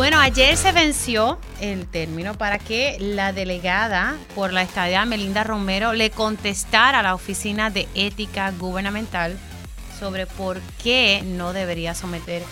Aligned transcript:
Bueno, 0.00 0.18
ayer 0.18 0.56
se 0.56 0.72
venció 0.72 1.38
el 1.60 1.86
término 1.86 2.32
para 2.32 2.58
que 2.58 2.96
la 2.98 3.34
delegada 3.34 4.16
por 4.34 4.50
la 4.50 4.62
estadía 4.62 5.04
Melinda 5.04 5.44
Romero 5.44 5.92
le 5.92 6.08
contestara 6.08 7.00
a 7.00 7.02
la 7.02 7.14
Oficina 7.14 7.68
de 7.68 7.86
Ética 7.94 8.50
Gubernamental 8.50 9.36
sobre 9.98 10.24
por 10.26 10.58
qué 10.82 11.22
no 11.22 11.52
debería 11.52 11.94
someter 11.94 12.42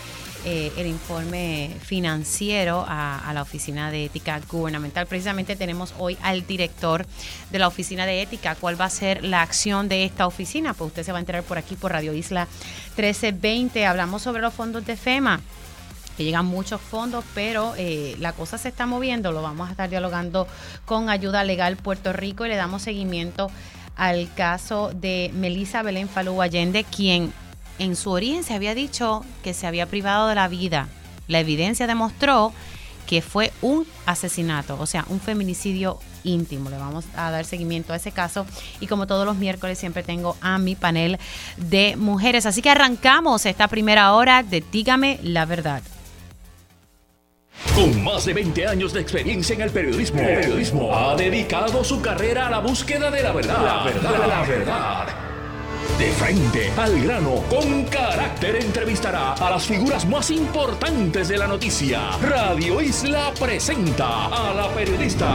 eh, 0.44 0.70
el 0.76 0.88
informe 0.88 1.74
financiero 1.80 2.84
a, 2.86 3.30
la 3.32 3.40
Oficina 3.40 3.90
de 3.90 4.04
Ética 4.04 4.42
Gubernamental. 4.46 5.06
Precisamente 5.06 5.56
tenemos 5.56 5.94
hoy 5.98 6.18
al 6.20 6.46
director 6.46 7.06
de 7.50 7.58
la 7.58 7.68
Oficina 7.68 8.04
de 8.04 8.20
Ética. 8.20 8.56
¿Cuál 8.56 8.78
va 8.78 8.84
a 8.84 8.90
ser 8.90 9.24
la 9.24 9.40
acción 9.40 9.88
de 9.88 10.04
esta 10.04 10.26
oficina? 10.26 10.74
Pues 10.74 10.88
usted 10.88 11.02
se 11.02 11.12
va 11.12 11.18
a 11.18 11.20
enterar 11.20 11.44
por 11.44 11.56
aquí, 11.56 11.76
por 11.76 11.92
Radio 11.92 12.12
Isla 12.12 12.46
1320. 12.98 13.86
Hablamos 13.86 14.20
sobre 14.20 14.42
los 14.42 14.52
fondos 14.52 14.84
de 14.84 14.98
FEMA 14.98 15.40
que 16.18 16.24
llegan 16.24 16.46
muchos 16.46 16.80
fondos, 16.80 17.24
pero 17.32 17.74
eh, 17.78 18.16
la 18.18 18.32
cosa 18.32 18.58
se 18.58 18.68
está 18.68 18.86
moviendo. 18.86 19.30
Lo 19.30 19.40
vamos 19.40 19.68
a 19.68 19.70
estar 19.70 19.88
dialogando 19.88 20.48
con 20.84 21.10
Ayuda 21.10 21.44
Legal 21.44 21.76
Puerto 21.76 22.12
Rico 22.12 22.44
y 22.44 22.48
le 22.48 22.56
damos 22.56 22.82
seguimiento 22.82 23.52
al 23.94 24.28
caso 24.34 24.90
de 24.92 25.30
Melissa 25.32 25.82
Belén 25.82 26.08
Falú 26.08 26.42
Allende, 26.42 26.82
quien 26.82 27.32
en 27.78 27.94
su 27.94 28.10
origen 28.10 28.42
se 28.42 28.54
había 28.54 28.74
dicho 28.74 29.24
que 29.44 29.54
se 29.54 29.68
había 29.68 29.86
privado 29.86 30.26
de 30.26 30.34
la 30.34 30.48
vida. 30.48 30.88
La 31.28 31.38
evidencia 31.38 31.86
demostró 31.86 32.52
que 33.06 33.22
fue 33.22 33.52
un 33.62 33.86
asesinato, 34.04 34.76
o 34.80 34.86
sea, 34.86 35.04
un 35.10 35.20
feminicidio 35.20 36.00
íntimo. 36.24 36.68
Le 36.68 36.78
vamos 36.78 37.04
a 37.16 37.30
dar 37.30 37.44
seguimiento 37.44 37.92
a 37.92 37.96
ese 37.96 38.10
caso 38.10 38.44
y 38.80 38.88
como 38.88 39.06
todos 39.06 39.24
los 39.24 39.36
miércoles 39.36 39.78
siempre 39.78 40.02
tengo 40.02 40.36
a 40.40 40.58
mi 40.58 40.74
panel 40.74 41.16
de 41.58 41.94
mujeres. 41.96 42.44
Así 42.44 42.60
que 42.60 42.70
arrancamos 42.70 43.46
esta 43.46 43.68
primera 43.68 44.12
hora 44.14 44.42
de 44.42 44.64
Dígame 44.72 45.20
la 45.22 45.44
verdad. 45.46 45.80
Con 47.74 48.02
más 48.02 48.24
de 48.24 48.34
20 48.34 48.66
años 48.66 48.92
de 48.92 49.00
experiencia 49.00 49.54
en 49.54 49.62
el 49.62 49.70
periodismo, 49.70 50.20
periodismo, 50.20 50.94
ha 50.94 51.16
dedicado 51.16 51.84
su 51.84 52.00
carrera 52.00 52.46
a 52.46 52.50
la 52.50 52.58
búsqueda 52.60 53.10
de 53.10 53.22
la 53.22 53.32
verdad. 53.32 53.62
La 53.64 53.84
verdad, 53.84 54.28
la 54.28 54.42
verdad. 54.42 55.06
De 55.98 56.10
frente 56.12 56.70
al 56.76 57.00
grano, 57.00 57.42
con 57.50 57.84
carácter 57.84 58.56
entrevistará 58.56 59.32
a 59.32 59.50
las 59.50 59.66
figuras 59.66 60.06
más 60.06 60.30
importantes 60.30 61.28
de 61.28 61.38
la 61.38 61.48
noticia. 61.48 62.10
Radio 62.22 62.80
Isla 62.80 63.32
presenta 63.38 64.26
a 64.26 64.54
la 64.54 64.68
periodista 64.68 65.28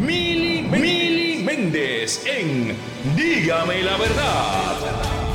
Mili, 0.00 0.62
Mili 0.62 1.42
Méndez 1.44 2.24
en 2.26 2.76
Dígame 3.16 3.82
la 3.82 3.96
verdad. 3.96 5.25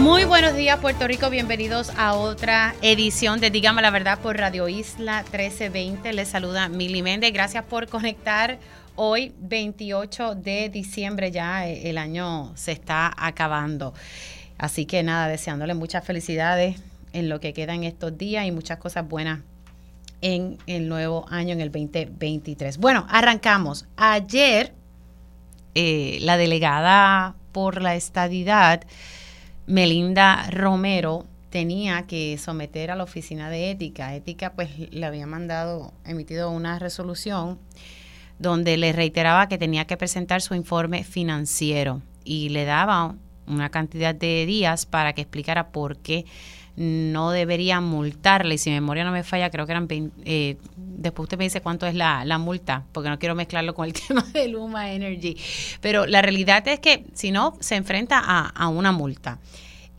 Muy 0.00 0.24
buenos 0.24 0.56
días 0.56 0.78
Puerto 0.78 1.06
Rico, 1.06 1.28
bienvenidos 1.28 1.92
a 1.98 2.14
otra 2.14 2.74
edición 2.80 3.38
de 3.38 3.50
Dígame 3.50 3.82
la 3.82 3.90
Verdad 3.90 4.18
por 4.18 4.38
Radio 4.38 4.66
Isla 4.66 5.24
1320. 5.24 6.14
Les 6.14 6.26
saluda 6.26 6.70
Mili 6.70 7.02
Méndez, 7.02 7.34
gracias 7.34 7.64
por 7.64 7.86
conectar 7.86 8.58
hoy 8.96 9.34
28 9.40 10.36
de 10.36 10.70
diciembre, 10.70 11.30
ya 11.30 11.68
eh, 11.68 11.90
el 11.90 11.98
año 11.98 12.50
se 12.56 12.72
está 12.72 13.12
acabando. 13.14 13.92
Así 14.56 14.86
que 14.86 15.02
nada, 15.02 15.28
deseándole 15.28 15.74
muchas 15.74 16.02
felicidades 16.02 16.80
en 17.12 17.28
lo 17.28 17.38
que 17.38 17.52
queda 17.52 17.74
en 17.74 17.84
estos 17.84 18.16
días 18.16 18.46
y 18.46 18.52
muchas 18.52 18.78
cosas 18.78 19.06
buenas 19.06 19.40
en 20.22 20.56
el 20.66 20.88
nuevo 20.88 21.26
año, 21.28 21.52
en 21.52 21.60
el 21.60 21.70
2023. 21.70 22.78
Bueno, 22.78 23.06
arrancamos. 23.10 23.86
Ayer 23.98 24.72
eh, 25.74 26.16
la 26.22 26.38
delegada 26.38 27.34
por 27.52 27.82
la 27.82 27.96
estadidad 27.96 28.86
Melinda 29.70 30.50
Romero 30.50 31.26
tenía 31.48 32.02
que 32.02 32.36
someter 32.38 32.90
a 32.90 32.96
la 32.96 33.04
oficina 33.04 33.50
de 33.50 33.70
ética. 33.70 34.16
Ética 34.16 34.52
pues 34.52 34.92
le 34.92 35.06
había 35.06 35.26
mandado, 35.26 35.92
emitido 36.04 36.50
una 36.50 36.80
resolución 36.80 37.58
donde 38.40 38.76
le 38.76 38.92
reiteraba 38.92 39.48
que 39.48 39.58
tenía 39.58 39.84
que 39.84 39.96
presentar 39.96 40.42
su 40.42 40.54
informe 40.54 41.04
financiero 41.04 42.02
y 42.24 42.48
le 42.48 42.64
daba 42.64 43.14
una 43.46 43.70
cantidad 43.70 44.12
de 44.12 44.44
días 44.44 44.86
para 44.86 45.12
que 45.12 45.22
explicara 45.22 45.68
por 45.68 45.98
qué 45.98 46.24
no 46.76 47.30
debería 47.30 47.80
multarle. 47.80 48.56
Y 48.56 48.58
si 48.58 48.70
mi 48.70 48.76
memoria 48.76 49.04
no 49.04 49.12
me 49.12 49.22
falla, 49.22 49.50
creo 49.50 49.66
que 49.66 49.72
eran 49.72 49.86
eh, 50.24 50.56
después 51.00 51.24
usted 51.24 51.38
me 51.38 51.44
dice 51.44 51.60
cuánto 51.60 51.86
es 51.86 51.94
la, 51.94 52.38
multa, 52.38 52.84
porque 52.92 53.08
no 53.08 53.18
quiero 53.18 53.34
mezclarlo 53.34 53.74
con 53.74 53.86
el 53.86 53.92
tema 54.08 54.22
de 54.22 54.48
Luma 54.48 54.92
Energy. 54.92 55.36
Pero 55.80 56.06
la 56.06 56.22
realidad 56.22 56.66
es 56.68 56.80
que 56.80 57.04
si 57.14 57.30
no, 57.30 57.56
se 57.60 57.76
enfrenta 57.76 58.18
a, 58.18 58.68
una 58.68 58.92
multa. 58.92 59.38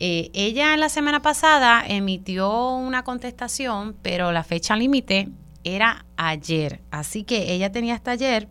Eh, 0.04 0.32
ella 0.34 0.76
la 0.76 0.88
semana 0.88 1.22
pasada 1.22 1.84
emitió 1.86 2.70
una 2.74 3.04
contestación, 3.04 3.94
pero 4.02 4.32
la 4.32 4.42
fecha 4.42 4.74
límite 4.74 5.28
era 5.62 6.06
ayer. 6.16 6.80
Así 6.90 7.22
que 7.22 7.52
ella 7.52 7.70
tenía 7.70 7.94
hasta 7.94 8.10
ayer 8.10 8.48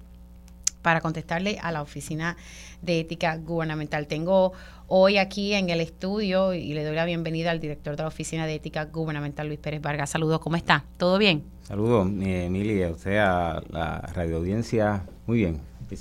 para 0.81 1.01
contestarle 1.01 1.59
a 1.61 1.73
la 1.73 1.81
oficina 1.81 2.37
de 2.81 3.01
ética 3.01 3.35
gubernamental. 3.35 4.07
Tengo 4.07 4.53
hoy 4.87 5.17
aquí 5.17 5.53
en 5.53 5.69
el 5.69 5.81
estudio 5.81 6.53
y 6.53 6.73
le 6.73 6.85
doy 6.85 6.95
la 6.95 7.03
bienvenida 7.03 7.51
al 7.51 7.59
director 7.59 7.97
de 7.97 8.03
la 8.03 8.07
oficina 8.07 8.47
de 8.47 8.55
ética 8.55 8.85
gubernamental, 8.85 9.47
Luis 9.47 9.59
Pérez 9.59 9.81
Vargas. 9.81 10.09
Saludos, 10.09 10.39
¿cómo 10.39 10.55
está? 10.55 10.85
¿Todo 10.95 11.17
bien? 11.17 11.43
Saludos, 11.63 12.07
Emilia, 12.07 12.87
a 12.87 12.91
usted, 12.91 13.17
a 13.17 13.61
la 13.71 13.99
radio 14.13 14.37
audiencia. 14.37 15.03
Muy 15.27 15.39
bien. 15.39 15.59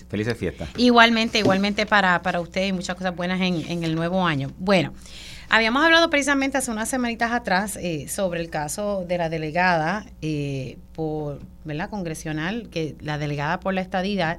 Felices 0.08 0.38
fiestas. 0.38 0.68
Igualmente, 0.76 1.40
igualmente 1.40 1.86
para, 1.86 2.22
para 2.22 2.40
usted 2.40 2.68
y 2.68 2.72
muchas 2.72 2.94
cosas 2.94 3.16
buenas 3.16 3.40
en, 3.40 3.68
en 3.68 3.82
el 3.82 3.96
nuevo 3.96 4.24
año. 4.24 4.52
Bueno. 4.56 4.92
Habíamos 5.52 5.82
hablado 5.82 6.10
precisamente 6.10 6.58
hace 6.58 6.70
unas 6.70 6.88
semanitas 6.88 7.32
atrás 7.32 7.76
eh, 7.76 8.06
sobre 8.08 8.40
el 8.40 8.50
caso 8.50 9.04
de 9.08 9.18
la 9.18 9.28
delegada 9.28 10.06
eh, 10.22 10.78
por, 10.92 11.40
¿verdad? 11.64 11.90
congresional, 11.90 12.68
que 12.70 12.94
la 13.00 13.18
delegada 13.18 13.58
por 13.58 13.74
la 13.74 13.80
estadidad, 13.80 14.38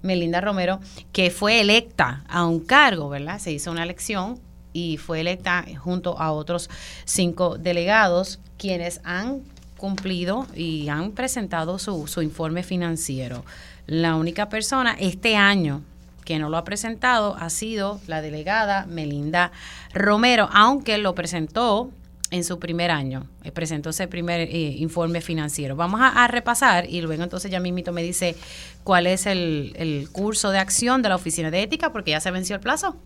Melinda 0.00 0.40
Romero, 0.40 0.80
que 1.12 1.30
fue 1.30 1.60
electa 1.60 2.24
a 2.26 2.46
un 2.46 2.60
cargo, 2.60 3.10
¿verdad? 3.10 3.38
Se 3.38 3.52
hizo 3.52 3.70
una 3.70 3.82
elección 3.82 4.40
y 4.72 4.96
fue 4.96 5.20
electa 5.20 5.62
junto 5.78 6.18
a 6.18 6.32
otros 6.32 6.70
cinco 7.04 7.58
delegados 7.58 8.40
quienes 8.56 9.02
han 9.04 9.42
cumplido 9.76 10.46
y 10.54 10.88
han 10.88 11.12
presentado 11.12 11.78
su, 11.78 12.06
su 12.06 12.22
informe 12.22 12.62
financiero. 12.62 13.44
La 13.86 14.16
única 14.16 14.48
persona 14.48 14.96
este 14.98 15.36
año 15.36 15.82
que 16.26 16.38
no 16.38 16.50
lo 16.50 16.58
ha 16.58 16.64
presentado 16.64 17.36
ha 17.36 17.48
sido 17.48 18.00
la 18.06 18.20
delegada 18.20 18.84
Melinda 18.84 19.52
Romero, 19.94 20.50
aunque 20.52 20.98
lo 20.98 21.14
presentó 21.14 21.90
en 22.32 22.42
su 22.42 22.58
primer 22.58 22.90
año, 22.90 23.28
eh, 23.44 23.52
presentó 23.52 23.90
ese 23.90 24.08
primer 24.08 24.40
eh, 24.40 24.74
informe 24.78 25.20
financiero. 25.20 25.76
Vamos 25.76 26.00
a, 26.02 26.26
repasar 26.26 26.90
y 26.90 27.00
luego 27.00 27.22
entonces 27.22 27.50
ya 27.50 27.60
mismito 27.60 27.92
me 27.92 28.02
dice 28.02 28.34
cuál 28.82 29.06
es 29.06 29.26
el, 29.26 30.08
curso 30.10 30.50
de 30.50 30.58
acción 30.58 31.00
de 31.00 31.08
la 31.08 31.14
Oficina 31.14 31.52
de 31.52 31.62
Ética, 31.62 31.92
porque 31.92 32.10
ya 32.10 32.20
se 32.20 32.32
venció 32.32 32.56
el 32.56 32.60
plazo. 32.60 32.96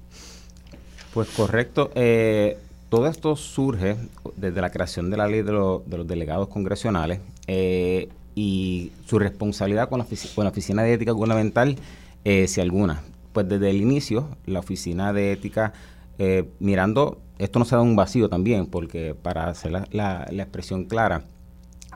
Pues 1.12 1.28
correcto. 1.28 1.90
Eh, 1.94 2.56
todo 2.88 3.06
esto 3.06 3.36
surge 3.36 3.96
desde 4.36 4.60
la 4.62 4.70
creación 4.70 5.10
de 5.10 5.18
la 5.18 5.28
ley 5.28 5.42
de, 5.42 5.52
los 5.52 5.82
delegados 5.86 6.48
congresionales 6.48 7.20
y 8.34 8.92
su 9.06 9.18
responsabilidad 9.18 9.90
con 9.90 9.98
la, 9.98 10.06
con 10.34 10.44
la 10.44 10.50
Oficina 10.50 10.82
de 10.82 10.94
Ética 10.94 11.12
Gubernamental, 11.12 11.76
si 12.24 12.60
alguna. 12.60 13.02
Pues 13.32 13.48
desde 13.48 13.70
el 13.70 13.76
inicio, 13.76 14.36
la 14.46 14.60
Oficina 14.60 15.12
de 15.12 15.32
Ética, 15.32 15.72
mirando 16.58 17.18
esto 17.40 17.58
no 17.58 17.64
se 17.64 17.74
da 17.74 17.80
un 17.80 17.96
vacío 17.96 18.28
también, 18.28 18.66
porque 18.66 19.14
para 19.14 19.48
hacer 19.48 19.72
la, 19.72 20.26
expresión 20.30 20.84
clara, 20.84 21.24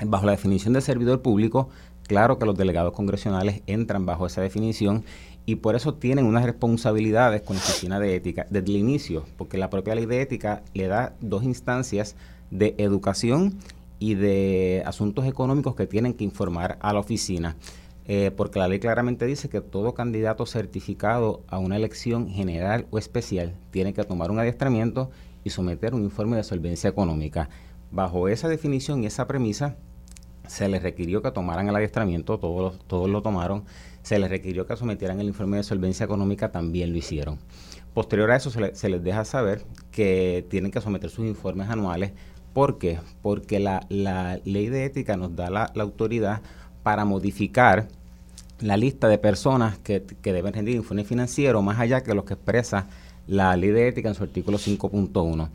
bajo 0.06 0.24
la 0.24 0.32
definición 0.32 0.72
de 0.72 0.80
servidor 0.80 1.20
público, 1.20 1.68
claro 2.08 2.38
que 2.38 2.46
los 2.46 2.56
delegados 2.56 2.94
congresionales 2.94 3.60
entran 3.66 4.06
bajo 4.06 4.26
esa 4.26 4.40
definición 4.40 5.04
y 5.44 5.56
por 5.56 5.76
eso 5.76 5.94
tienen 5.94 6.24
unas 6.24 6.44
responsabilidades 6.44 7.42
con 7.42 7.56
la 7.56 7.62
oficina 7.62 8.00
de 8.00 8.16
ética 8.16 8.46
desde 8.48 8.70
el 8.70 8.78
inicio, 8.78 9.26
porque 9.36 9.58
la 9.58 9.68
propia 9.68 9.94
ley 9.94 10.06
de 10.06 10.22
ética 10.22 10.62
le 10.72 10.86
da 10.86 11.14
dos 11.20 11.44
instancias 11.44 12.16
de 12.50 12.74
educación 12.78 13.58
y 13.98 14.14
de 14.14 14.82
asuntos 14.86 15.26
económicos 15.26 15.74
que 15.74 15.86
tienen 15.86 16.14
que 16.14 16.24
informar 16.24 16.78
a 16.80 16.94
la 16.94 17.00
oficina. 17.00 17.54
Eh, 18.06 18.30
porque 18.36 18.58
la 18.58 18.68
ley 18.68 18.80
claramente 18.80 19.24
dice 19.24 19.48
que 19.48 19.60
todo 19.60 19.94
candidato 19.94 20.44
certificado 20.46 21.42
a 21.48 21.58
una 21.58 21.76
elección 21.76 22.28
general 22.28 22.86
o 22.90 22.98
especial 22.98 23.54
tiene 23.70 23.94
que 23.94 24.04
tomar 24.04 24.30
un 24.30 24.38
adiestramiento 24.38 25.10
y 25.42 25.50
someter 25.50 25.94
un 25.94 26.02
informe 26.02 26.36
de 26.36 26.44
solvencia 26.44 26.90
económica. 26.90 27.48
Bajo 27.90 28.28
esa 28.28 28.48
definición 28.48 29.02
y 29.02 29.06
esa 29.06 29.26
premisa, 29.26 29.76
se 30.46 30.68
les 30.68 30.82
requirió 30.82 31.22
que 31.22 31.30
tomaran 31.30 31.68
el 31.68 31.76
adiestramiento, 31.76 32.38
todos, 32.38 32.78
todos 32.86 33.08
lo 33.08 33.22
tomaron, 33.22 33.64
se 34.02 34.18
les 34.18 34.28
requirió 34.28 34.66
que 34.66 34.76
sometieran 34.76 35.20
el 35.20 35.28
informe 35.28 35.56
de 35.56 35.62
solvencia 35.62 36.04
económica, 36.04 36.52
también 36.52 36.92
lo 36.92 36.98
hicieron. 36.98 37.38
Posterior 37.94 38.30
a 38.32 38.36
eso 38.36 38.50
se, 38.50 38.88
les 38.88 39.02
deja 39.02 39.24
saber 39.24 39.64
que 39.92 40.44
tienen 40.50 40.70
que 40.70 40.80
someter 40.80 41.10
sus 41.10 41.24
informes 41.24 41.70
anuales. 41.70 42.12
¿Por 42.52 42.78
qué? 42.78 42.98
Porque 43.22 43.60
la, 43.60 43.86
ley 43.88 44.68
de 44.68 44.84
ética 44.84 45.16
nos 45.16 45.34
da 45.34 45.48
la, 45.48 45.72
autoridad 45.80 46.42
para 46.84 47.04
modificar 47.04 47.88
la 48.60 48.76
lista 48.76 49.08
de 49.08 49.18
personas 49.18 49.78
que, 49.78 50.00
deben 50.22 50.52
rendir 50.52 50.76
informe 50.76 51.02
financiero, 51.02 51.60
más 51.62 51.80
allá 51.80 52.02
que 52.02 52.14
los 52.14 52.24
que 52.24 52.34
expresa 52.34 52.86
la 53.26 53.56
ley 53.56 53.70
de 53.70 53.88
ética 53.88 54.08
en 54.08 54.14
su 54.14 54.22
artículo 54.22 54.58
5.1. 54.58 55.48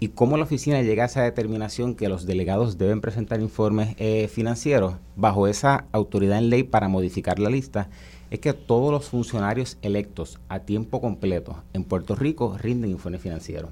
¿Y 0.00 0.08
cómo 0.08 0.38
la 0.38 0.44
oficina 0.44 0.80
llega 0.80 1.02
a 1.02 1.06
esa 1.06 1.22
determinación 1.22 1.94
que 1.94 2.08
los 2.08 2.26
delegados 2.26 2.78
deben 2.78 3.02
presentar 3.02 3.40
informes 3.40 3.94
eh, 3.98 4.28
financieros 4.28 4.94
bajo 5.14 5.46
esa 5.46 5.84
autoridad 5.92 6.38
en 6.38 6.48
ley 6.48 6.62
para 6.62 6.88
modificar 6.88 7.38
la 7.38 7.50
lista? 7.50 7.90
Es 8.30 8.40
que 8.40 8.54
todos 8.54 8.90
los 8.90 9.08
funcionarios 9.08 9.76
electos 9.82 10.40
a 10.48 10.60
tiempo 10.60 11.02
completo 11.02 11.62
en 11.74 11.84
Puerto 11.84 12.14
Rico 12.14 12.56
rinden 12.58 12.90
informes 12.90 13.20
financieros. 13.20 13.70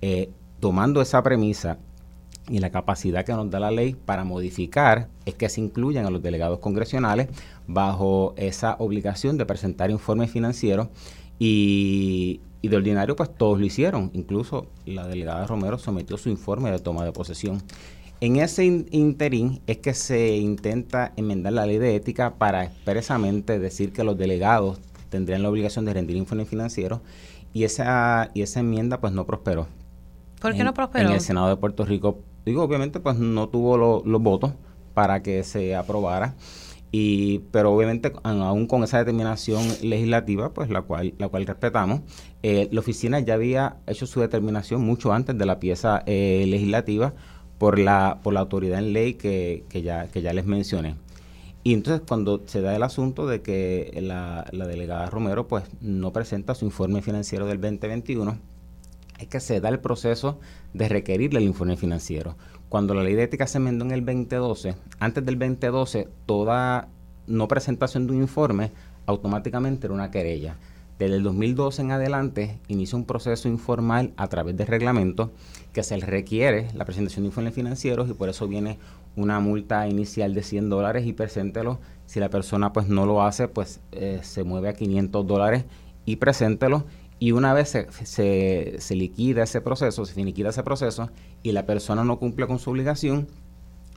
Eh, 0.00 0.30
tomando 0.60 1.02
esa 1.02 1.22
premisa 1.22 1.78
y 2.48 2.58
la 2.58 2.70
capacidad 2.70 3.24
que 3.24 3.32
nos 3.32 3.50
da 3.50 3.60
la 3.60 3.70
ley 3.70 3.94
para 3.94 4.24
modificar 4.24 5.08
es 5.24 5.34
que 5.34 5.48
se 5.48 5.60
incluyan 5.60 6.06
a 6.06 6.10
los 6.10 6.22
delegados 6.22 6.58
congresionales 6.58 7.28
bajo 7.66 8.34
esa 8.36 8.76
obligación 8.78 9.38
de 9.38 9.46
presentar 9.46 9.90
informes 9.90 10.30
financieros 10.30 10.88
y, 11.38 12.40
y 12.60 12.68
de 12.68 12.76
ordinario, 12.76 13.16
pues 13.16 13.34
todos 13.34 13.58
lo 13.58 13.66
hicieron. 13.66 14.10
Incluso 14.14 14.66
la 14.86 15.06
delegada 15.06 15.46
Romero 15.46 15.78
sometió 15.78 16.16
su 16.16 16.28
informe 16.28 16.70
de 16.70 16.78
toma 16.78 17.04
de 17.04 17.12
posesión. 17.12 17.62
En 18.20 18.36
ese 18.36 18.64
interín 18.64 19.60
es 19.66 19.78
que 19.78 19.92
se 19.92 20.36
intenta 20.36 21.12
enmendar 21.16 21.52
la 21.52 21.66
ley 21.66 21.78
de 21.78 21.94
ética 21.94 22.36
para 22.36 22.64
expresamente 22.64 23.58
decir 23.58 23.92
que 23.92 24.04
los 24.04 24.16
delegados 24.16 24.78
tendrían 25.10 25.42
la 25.42 25.50
obligación 25.50 25.84
de 25.84 25.92
rendir 25.92 26.16
informes 26.16 26.48
financieros 26.48 27.00
y 27.52 27.64
esa, 27.64 28.30
y 28.34 28.42
esa 28.42 28.60
enmienda 28.60 29.00
pues 29.00 29.12
no 29.12 29.26
prosperó. 29.26 29.66
¿Por 30.40 30.54
qué 30.54 30.64
no 30.64 30.74
prosperó? 30.74 31.08
En 31.08 31.14
el 31.14 31.20
Senado 31.20 31.48
de 31.48 31.56
Puerto 31.56 31.84
Rico, 31.84 32.18
digo, 32.44 32.62
obviamente 32.62 33.00
pues 33.00 33.18
no 33.18 33.48
tuvo 33.48 34.02
los 34.04 34.22
votos 34.22 34.52
para 34.94 35.22
que 35.22 35.42
se 35.44 35.74
aprobara. 35.74 36.36
Y, 36.96 37.40
pero 37.50 37.72
obviamente 37.72 38.12
aún 38.22 38.68
con 38.68 38.84
esa 38.84 38.98
determinación 38.98 39.64
legislativa, 39.82 40.54
pues 40.54 40.70
la 40.70 40.82
cual, 40.82 41.14
la 41.18 41.28
cual 41.28 41.44
respetamos, 41.44 42.02
eh, 42.44 42.68
la 42.70 42.78
oficina 42.78 43.18
ya 43.18 43.34
había 43.34 43.78
hecho 43.88 44.06
su 44.06 44.20
determinación 44.20 44.82
mucho 44.82 45.12
antes 45.12 45.36
de 45.36 45.44
la 45.44 45.58
pieza 45.58 46.04
eh, 46.06 46.44
legislativa 46.46 47.12
por 47.58 47.80
la, 47.80 48.20
por 48.22 48.32
la 48.32 48.40
autoridad 48.40 48.78
en 48.78 48.92
ley 48.92 49.14
que, 49.14 49.64
que, 49.68 49.82
ya, 49.82 50.06
que 50.06 50.22
ya 50.22 50.32
les 50.32 50.46
mencioné. 50.46 50.94
Y 51.64 51.72
entonces 51.72 52.02
cuando 52.06 52.42
se 52.46 52.60
da 52.60 52.76
el 52.76 52.82
asunto 52.84 53.26
de 53.26 53.42
que 53.42 53.98
la, 54.00 54.46
la 54.52 54.66
delegada 54.66 55.10
Romero 55.10 55.48
pues 55.48 55.64
no 55.80 56.12
presenta 56.12 56.54
su 56.54 56.66
informe 56.66 57.02
financiero 57.02 57.46
del 57.46 57.60
2021, 57.60 58.38
es 59.24 59.30
que 59.30 59.40
se 59.40 59.60
da 59.60 59.68
el 59.68 59.80
proceso 59.80 60.38
de 60.72 60.88
requerirle 60.88 61.40
el 61.40 61.46
informe 61.46 61.76
financiero 61.76 62.36
cuando 62.74 62.92
la 62.92 63.04
ley 63.04 63.14
de 63.14 63.22
ética 63.22 63.46
se 63.46 63.58
enmendó 63.58 63.84
en 63.84 63.92
el 63.92 64.04
2012, 64.04 64.74
antes 64.98 65.24
del 65.24 65.38
2012, 65.38 66.08
toda 66.26 66.88
no 67.28 67.46
presentación 67.46 68.08
de 68.08 68.14
un 68.14 68.22
informe 68.22 68.72
automáticamente 69.06 69.86
era 69.86 69.94
una 69.94 70.10
querella. 70.10 70.56
Desde 70.98 71.14
el 71.14 71.22
2012 71.22 71.82
en 71.82 71.92
adelante 71.92 72.58
inicia 72.66 72.98
un 72.98 73.04
proceso 73.04 73.46
informal 73.48 74.12
a 74.16 74.26
través 74.26 74.56
de 74.56 74.64
reglamento 74.64 75.30
que 75.72 75.84
se 75.84 75.96
requiere 75.98 76.66
la 76.74 76.84
presentación 76.84 77.22
de 77.22 77.28
informes 77.28 77.54
financieros 77.54 78.10
y 78.10 78.14
por 78.14 78.28
eso 78.28 78.48
viene 78.48 78.78
una 79.14 79.38
multa 79.38 79.86
inicial 79.86 80.34
de 80.34 80.42
100 80.42 80.68
dólares 80.68 81.06
y 81.06 81.12
preséntelo. 81.12 81.78
Si 82.06 82.18
la 82.18 82.28
persona 82.28 82.72
pues 82.72 82.88
no 82.88 83.06
lo 83.06 83.22
hace, 83.22 83.46
pues 83.46 83.82
eh, 83.92 84.18
se 84.24 84.42
mueve 84.42 84.68
a 84.68 84.72
500 84.72 85.24
dólares 85.24 85.64
y 86.06 86.16
preséntelo 86.16 86.86
y 87.24 87.32
una 87.32 87.54
vez 87.54 87.70
se, 87.70 88.78
se, 88.78 88.94
liquida 88.94 89.44
ese 89.44 89.62
proceso, 89.62 90.04
se 90.04 90.12
finiquida 90.12 90.50
ese 90.50 90.62
proceso 90.62 91.08
y 91.42 91.52
la 91.52 91.64
persona 91.64 92.04
no 92.04 92.18
cumple 92.18 92.46
con 92.46 92.58
su 92.58 92.68
obligación, 92.68 93.28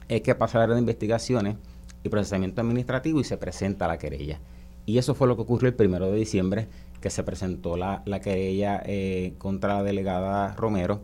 es 0.08 0.22
que 0.22 0.34
pasa 0.34 0.56
a 0.56 0.66
la 0.66 0.72
de 0.72 0.80
investigaciones 0.80 1.56
y 2.02 2.08
procesamiento 2.08 2.62
administrativo 2.62 3.20
y 3.20 3.24
se 3.24 3.36
presenta 3.36 3.86
la 3.86 3.98
querella. 3.98 4.40
Y 4.86 4.96
eso 4.96 5.14
fue 5.14 5.28
lo 5.28 5.36
que 5.36 5.42
ocurrió 5.42 5.68
el 5.68 5.74
primero 5.74 6.10
de 6.10 6.16
diciembre, 6.16 6.68
que 7.02 7.10
se 7.10 7.22
presentó 7.22 7.76
la, 7.76 8.00
la 8.06 8.22
querella 8.22 8.82
eh, 8.86 9.34
contra 9.36 9.74
la 9.74 9.82
delegada 9.82 10.54
Romero 10.54 11.02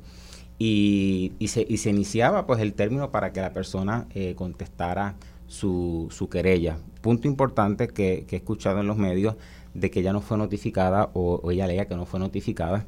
y, 0.58 1.32
y, 1.38 1.48
se, 1.48 1.66
y, 1.68 1.76
se, 1.76 1.90
iniciaba 1.90 2.46
pues 2.46 2.58
el 2.60 2.72
término 2.72 3.10
para 3.10 3.34
que 3.34 3.42
la 3.42 3.52
persona 3.52 4.06
eh, 4.14 4.34
contestara 4.34 5.16
su, 5.46 6.08
su 6.10 6.30
querella. 6.30 6.78
Punto 7.02 7.28
importante 7.28 7.88
que, 7.88 8.24
que 8.26 8.36
he 8.36 8.38
escuchado 8.38 8.80
en 8.80 8.86
los 8.86 8.96
medios 8.96 9.34
de 9.74 9.90
que 9.90 10.00
ella 10.00 10.12
no 10.12 10.20
fue 10.20 10.38
notificada 10.38 11.10
o, 11.14 11.50
ella 11.50 11.66
leía 11.66 11.86
que 11.86 11.96
no 11.96 12.06
fue 12.06 12.20
notificada, 12.20 12.86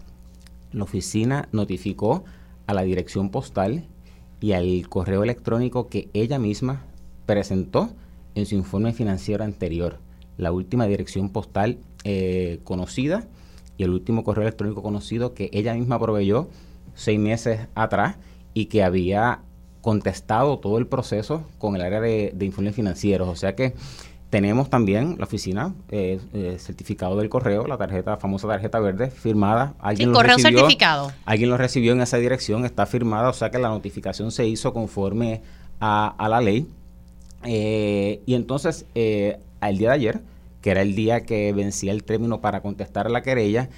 la 0.73 0.85
oficina 0.85 1.49
notificó 1.53 2.25
a 2.67 2.75
la 2.75 2.83
dirección 2.83 3.31
postal 3.31 3.87
y 4.41 4.53
al 4.53 4.88
correo 4.88 5.23
electrónico 5.23 5.88
que 5.88 6.09
ella 6.12 6.38
misma 6.38 6.85
presentó 7.27 7.91
en 8.35 8.47
su 8.47 8.55
informe 8.55 8.93
financiero 8.93 9.44
anterior. 9.44 9.99
La 10.37 10.53
última 10.53 10.87
dirección 10.87 11.31
postal 11.31 11.79
eh, 12.05 12.61
conocida 12.65 13.27
y 13.79 13.85
el 13.85 13.91
último 13.91 14.25
correo 14.25 14.43
electrónico 14.43 14.83
conocido 14.83 15.35
que 15.35 15.50
ella 15.53 15.75
misma 15.75 15.99
proveyó 15.99 16.49
seis 16.94 17.19
meses 17.19 17.67
atrás 17.75 18.17
y 18.55 18.67
que 18.67 18.83
había 18.83 19.41
contestado 19.81 20.59
todo 20.59 20.79
el 20.79 20.87
proceso 20.87 21.44
con 21.59 21.77
el 21.77 21.83
área 21.83 22.00
de, 22.00 22.33
de 22.35 22.44
informes 22.44 22.75
financieros. 22.75 23.29
O 23.29 23.37
sea 23.37 23.55
que 23.55 23.75
tenemos 24.31 24.70
también 24.70 25.17
la 25.19 25.25
oficina, 25.25 25.73
eh, 25.88 26.20
eh, 26.32 26.56
certificado 26.58 27.17
del 27.17 27.28
correo, 27.28 27.67
la 27.67 27.76
tarjeta, 27.76 28.17
famosa 28.17 28.49
tarjeta 28.49 28.81
verde, 28.81 29.11
firmada. 29.11 29.75
¿Alguien 29.78 30.12
correo 30.12 30.38
certificado. 30.38 31.12
Alguien 31.25 31.50
lo 31.50 31.56
recibió 31.56 31.93
en 31.93 32.00
esa 32.00 32.17
dirección, 32.17 32.64
está 32.64 32.87
firmada, 32.87 33.28
o 33.28 33.32
sea 33.32 33.50
que 33.50 33.58
la 33.58 33.69
notificación 33.69 34.32
se 34.32 34.46
hizo 34.46 34.73
conforme 34.73 35.43
a, 35.81 36.26
la 36.28 36.40
ley. 36.40 36.69
Eh, 37.44 38.20
y 38.26 38.34
entonces, 38.34 38.87
al 39.61 39.78
día 39.78 39.90
de 39.90 39.94
ayer, 39.94 40.20
que 40.61 40.70
era 40.70 40.82
el 40.82 40.96
día 40.96 41.20
que 41.20 41.52
vencía 41.52 41.93
el 41.93 42.02
término 42.02 42.40
para 42.40 42.62
contestar 42.62 43.11
la 43.11 43.23
querella, 43.23 43.69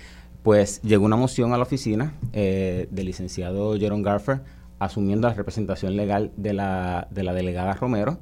pues 0.42 0.80
llegó 0.80 1.04
una 1.04 1.16
moción 1.16 1.52
a 1.52 1.58
la 1.58 1.64
oficina 1.64 2.14
del 2.32 3.04
licenciado 3.04 3.76
Jerome 3.78 4.02
Garfer 4.02 4.40
asumiendo 4.78 5.28
la 5.28 5.34
representación 5.34 5.96
legal 5.96 6.30
de 6.36 6.54
la, 6.54 7.08
de 7.10 7.22
la 7.22 7.34
delegada 7.34 7.74
Romero 7.74 8.18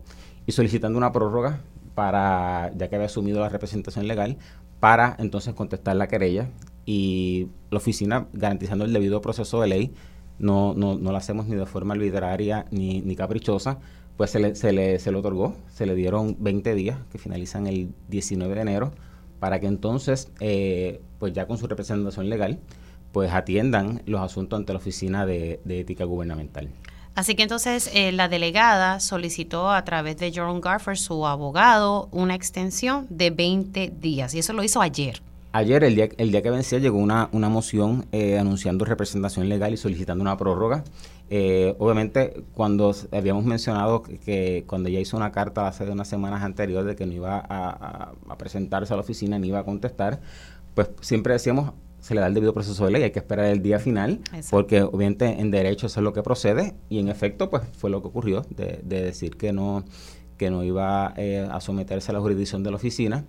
y 0.47 0.53
solicitando 0.53 0.97
una 0.97 1.13
prórroga 1.13 1.61
para, 1.97 2.71
ya 2.77 2.89
que 2.89 2.95
había 2.95 3.07
asumido 3.07 3.41
la 3.41 3.49
representación 3.49 4.07
legal, 4.07 4.37
para 4.79 5.17
entonces 5.19 5.55
contestar 5.55 5.97
la 5.97 6.07
querella 6.07 6.51
y 6.85 7.49
la 7.71 7.79
oficina 7.79 8.29
garantizando 8.35 8.85
el 8.85 8.93
debido 8.93 9.21
proceso 9.23 9.61
de 9.63 9.67
ley, 9.67 9.95
no, 10.39 10.75
no, 10.75 10.97
no 10.97 11.11
lo 11.11 11.17
hacemos 11.17 11.47
ni 11.47 11.57
de 11.57 11.65
forma 11.65 11.95
arbitraria 11.95 12.67
ni, 12.71 13.01
ni 13.01 13.17
caprichosa, 13.17 13.79
pues 14.19 14.31
se 14.31 14.39
le, 14.39 14.55
se, 14.55 14.73
le, 14.73 14.99
se 14.99 15.11
le 15.11 15.19
otorgó, 15.19 15.57
se 15.73 15.87
le 15.87 15.95
dieron 15.95 16.37
20 16.39 16.75
días 16.75 16.99
que 17.11 17.17
finalizan 17.17 17.67
el 17.67 17.89
19 18.09 18.55
de 18.55 18.61
enero 18.61 18.93
para 19.41 19.59
que 19.59 19.67
entonces, 19.67 20.31
eh, 20.41 21.01
pues 21.19 21.33
ya 21.33 21.47
con 21.47 21.57
su 21.57 21.67
representación 21.67 22.29
legal, 22.29 22.59
pues 23.13 23.33
atiendan 23.33 24.03
los 24.05 24.21
asuntos 24.21 24.59
ante 24.59 24.75
la 24.75 24.79
Oficina 24.79 25.25
de 25.25 25.61
Ética 25.67 26.05
Gubernamental. 26.05 26.69
Así 27.17 27.35
que 27.35 27.43
entonces 27.43 27.91
eh, 27.95 28.13
la 28.13 28.29
delegada 28.29 29.01
solicitó 29.01 29.71
a 29.71 29.83
través 29.85 30.19
de 30.19 30.31
Jerome 30.31 30.61
Garfer, 30.61 30.99
su 30.99 31.27
abogado, 31.27 32.11
una 32.13 32.35
extensión 32.35 33.07
de 33.09 33.31
20 33.31 33.95
días. 33.99 34.35
Y 34.35 34.39
eso 34.41 34.53
lo 34.53 34.63
hizo 34.63 34.83
ayer. 34.83 35.23
Ayer, 35.53 35.83
el 35.85 35.95
día, 35.95 36.11
el 36.19 36.31
día 36.31 36.43
que 36.43 36.51
vencía, 36.51 36.79
llegó 36.79 36.99
una, 36.99 37.31
una 37.33 37.49
moción 37.49 38.05
eh, 38.13 38.39
anunciando 38.39 38.85
representación 38.85 39.49
legal 39.49 39.73
y 39.73 39.79
solicitando 39.79 40.21
una 40.21 40.37
prórroga. 40.37 40.85
Eh, 41.31 41.75
obviamente, 41.79 42.45
cuando 42.53 42.95
habíamos 43.11 43.47
mencionado 43.47 44.03
que, 44.03 44.65
cuando 44.67 44.91
ella 44.91 45.01
hizo 45.01 45.17
una 45.17 45.33
carta 45.33 45.67
hace 45.67 45.91
unas 45.91 46.09
semanas 46.09 46.43
anteriores 46.43 46.87
de 46.87 46.97
que 46.97 47.07
no 47.07 47.15
iba 47.15 47.43
a, 47.49 48.13
a 48.29 48.37
presentarse 48.37 48.93
a 48.93 48.97
la 48.97 49.01
oficina 49.01 49.39
ni 49.39 49.49
iba 49.49 49.61
a 49.61 49.65
contestar, 49.65 50.21
pues 50.75 50.91
siempre 51.01 51.33
decíamos, 51.33 51.73
se 52.07 52.15
le 52.15 52.21
da 52.21 52.29
el 52.29 52.35
debido 52.35 52.55
proceso 52.55 52.85
de 52.85 52.93
ley, 52.93 53.03
hay 53.03 53.11
que 53.11 53.19
esperar 53.19 53.47
el 53.47 53.63
día 53.63 53.81
final, 53.81 54.21
porque 54.53 54.83
obviamente 54.83 55.41
en 55.41 55.51
derecho 55.51 55.89
eso 55.89 55.99
es 55.99 56.05
lo 56.05 56.13
que 56.13 56.23
procede, 56.23 56.77
y 56.89 57.01
en 57.01 57.09
efecto, 57.09 57.51
pues 57.51 57.65
fue 57.77 57.91
lo 57.91 58.01
que 58.01 58.07
ocurrió, 58.07 58.43
de, 58.49 58.81
decir 58.85 59.37
que 59.37 59.53
no, 59.53 59.85
que 60.39 60.49
no 60.49 60.63
iba 60.63 61.15
eh, 61.17 61.49
a 61.51 61.61
someterse 61.61 62.13
a 62.13 62.15
la 62.15 62.21
jurisdicción 62.21 62.63
de 62.63 62.71
la 62.71 62.77
oficina, 62.77 63.25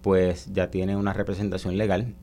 pues 0.00 0.46
ya 0.52 0.70
tiene 0.70 0.96
una 0.96 1.12
representación 1.12 1.76
legal. 1.76 2.14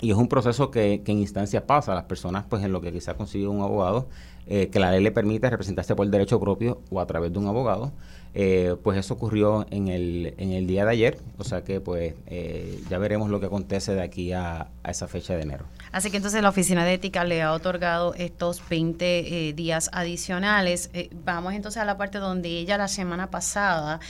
Y 0.00 0.10
es 0.10 0.16
un 0.16 0.28
proceso 0.28 0.70
que, 0.70 1.02
que 1.04 1.12
en 1.12 1.18
instancias 1.18 1.64
pasa, 1.64 1.94
las 1.94 2.04
personas 2.04 2.46
pues 2.48 2.64
en 2.64 2.72
lo 2.72 2.80
que 2.80 2.90
quizá 2.90 3.12
consigue 3.12 3.46
un 3.46 3.60
abogado, 3.60 4.08
eh, 4.46 4.70
que 4.70 4.80
la 4.80 4.90
ley 4.90 5.02
le 5.02 5.10
permite 5.10 5.50
representarse 5.50 5.94
por 5.94 6.08
derecho 6.08 6.40
propio 6.40 6.80
o 6.88 6.98
a 6.98 7.06
través 7.06 7.30
de 7.30 7.38
un 7.38 7.46
abogado, 7.46 7.92
eh, 8.38 8.76
pues 8.82 8.98
eso 8.98 9.14
ocurrió 9.14 9.66
en 9.70 9.88
el, 9.88 10.34
en 10.36 10.52
el 10.52 10.66
día 10.66 10.84
de 10.84 10.90
ayer, 10.90 11.18
o 11.38 11.44
sea 11.44 11.64
que 11.64 11.80
pues 11.80 12.12
eh, 12.26 12.82
ya 12.90 12.98
veremos 12.98 13.30
lo 13.30 13.40
que 13.40 13.46
acontece 13.46 13.94
de 13.94 14.02
aquí 14.02 14.34
a, 14.34 14.68
esa 14.86 15.08
fecha 15.08 15.34
de 15.34 15.40
enero. 15.40 15.64
Así 15.90 16.10
que 16.10 16.18
entonces 16.18 16.42
la 16.42 16.50
Oficina 16.50 16.84
de 16.84 16.92
Ética 16.92 17.24
le 17.24 17.40
ha 17.40 17.54
otorgado 17.54 18.12
estos 18.12 18.62
20 18.68 19.48
eh, 19.48 19.52
días 19.54 19.88
adicionales. 19.94 20.90
vamos 21.24 21.54
entonces 21.54 21.80
a 21.80 21.86
la 21.86 21.96
parte 21.96 22.18
donde 22.18 22.50
ella 22.50 22.76
la 22.76 22.88
semana 22.88 23.30
pasada 23.30 24.00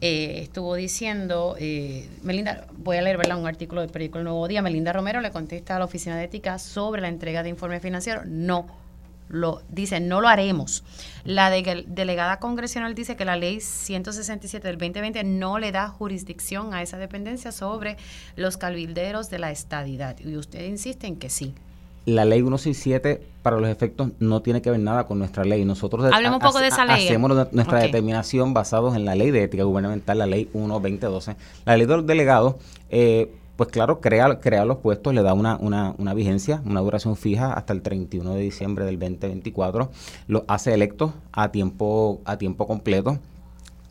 estuvo 0.00 0.74
diciendo, 0.76 1.54
Melinda, 2.22 2.66
voy 2.78 2.96
a 2.96 3.02
leer 3.02 3.18
¿verdad? 3.18 3.38
un 3.38 3.46
artículo 3.46 3.82
del 3.82 3.90
periódico 3.90 4.16
El 4.16 4.24
Nuevo 4.24 4.48
Día, 4.48 4.62
Melinda 4.62 4.94
Romero 4.94 5.20
le 5.20 5.30
contesta 5.30 5.76
a 5.76 5.78
la 5.78 5.84
Oficina 5.84 6.16
de 6.16 6.24
Ética 6.24 6.58
sobre 6.58 7.02
la 7.02 7.08
entrega 7.08 7.42
de 7.42 7.50
informes 7.50 7.82
financieros, 7.82 8.24
no 8.26 8.83
lo 9.34 9.62
dice, 9.68 10.00
no 10.00 10.20
lo 10.20 10.28
haremos. 10.28 10.84
La 11.24 11.50
delegada 11.50 12.38
congresional 12.38 12.94
dice 12.94 13.16
que 13.16 13.24
la 13.24 13.36
ley 13.36 13.60
167 13.60 14.66
del 14.66 14.78
2020 14.78 15.24
no 15.24 15.58
le 15.58 15.72
da 15.72 15.88
jurisdicción 15.88 16.72
a 16.72 16.82
esa 16.82 16.96
dependencia 16.98 17.52
sobre 17.52 17.96
los 18.36 18.56
cabilderos 18.56 19.30
de 19.30 19.38
la 19.38 19.50
estadidad. 19.50 20.16
Y 20.20 20.36
usted 20.36 20.64
insiste 20.66 21.06
en 21.06 21.16
que 21.16 21.30
sí. 21.30 21.54
La 22.06 22.24
ley 22.26 22.40
167 22.40 23.26
para 23.42 23.58
los 23.58 23.68
efectos 23.68 24.10
no 24.18 24.42
tiene 24.42 24.60
que 24.60 24.70
ver 24.70 24.80
nada 24.80 25.06
con 25.06 25.18
nuestra 25.18 25.44
ley. 25.44 25.64
Nosotros 25.64 26.12
Hablemos 26.12 26.40
poco 26.40 26.60
de 26.60 26.68
esa 26.68 26.84
ley. 26.84 27.06
hacemos 27.06 27.50
nuestra 27.52 27.78
determinación 27.80 28.52
basados 28.52 28.94
en 28.94 29.04
la 29.04 29.14
ley 29.14 29.30
de 29.30 29.42
ética 29.42 29.64
gubernamental, 29.64 30.18
la 30.18 30.26
ley 30.26 30.50
1-2012. 30.52 31.36
La 31.64 31.76
ley 31.76 31.86
de 31.86 31.96
los 31.96 32.06
delegados, 32.06 32.56
eh, 32.90 33.32
pues 33.56 33.68
claro, 33.70 34.00
crea, 34.00 34.40
crea 34.40 34.64
los 34.64 34.78
puestos, 34.78 35.14
le 35.14 35.22
da 35.22 35.34
una, 35.34 35.56
una, 35.56 36.14
vigencia, 36.14 36.62
una 36.64 36.80
duración 36.80 37.16
fija 37.16 37.52
hasta 37.52 37.72
el 37.72 37.82
31 37.82 38.34
de 38.34 38.40
diciembre 38.40 38.84
del 38.84 38.98
2024. 38.98 39.90
Lo 40.26 40.44
hace 40.48 40.74
electos 40.74 41.12
a 41.32 41.52
tiempo, 41.52 42.20
a 42.24 42.36
tiempo 42.36 42.66
completo 42.66 43.18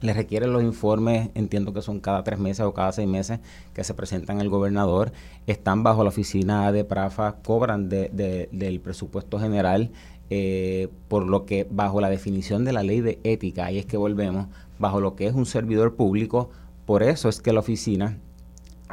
le 0.03 0.13
requieren 0.13 0.51
los 0.51 0.61
informes, 0.61 1.29
entiendo 1.33 1.73
que 1.73 1.81
son 1.81 2.01
cada 2.01 2.25
tres 2.25 2.37
meses 2.37 2.65
o 2.65 2.73
cada 2.73 2.91
seis 2.91 3.07
meses 3.07 3.39
que 3.73 3.85
se 3.85 3.93
presentan 3.93 4.41
al 4.41 4.49
gobernador, 4.49 5.13
están 5.47 5.81
bajo 5.81 6.03
la 6.03 6.09
oficina 6.09 6.71
de 6.73 6.83
Prafa, 6.83 7.37
cobran 7.41 7.87
de, 7.87 8.49
del 8.51 8.81
presupuesto 8.81 9.39
general, 9.39 9.91
eh, 10.29 10.89
por 11.07 11.25
lo 11.25 11.45
que 11.45 11.65
bajo 11.69 12.01
la 12.01 12.09
definición 12.09 12.65
de 12.65 12.73
la 12.73 12.83
ley 12.83 12.99
de 12.99 13.19
ética, 13.23 13.65
ahí 13.65 13.79
es 13.79 13.85
que 13.85 13.95
volvemos, 13.95 14.47
bajo 14.77 14.99
lo 14.99 15.15
que 15.15 15.25
es 15.25 15.33
un 15.33 15.45
servidor 15.45 15.95
público, 15.95 16.49
por 16.85 17.01
eso 17.01 17.29
es 17.29 17.39
que 17.39 17.53
la 17.53 17.61
oficina, 17.61 18.17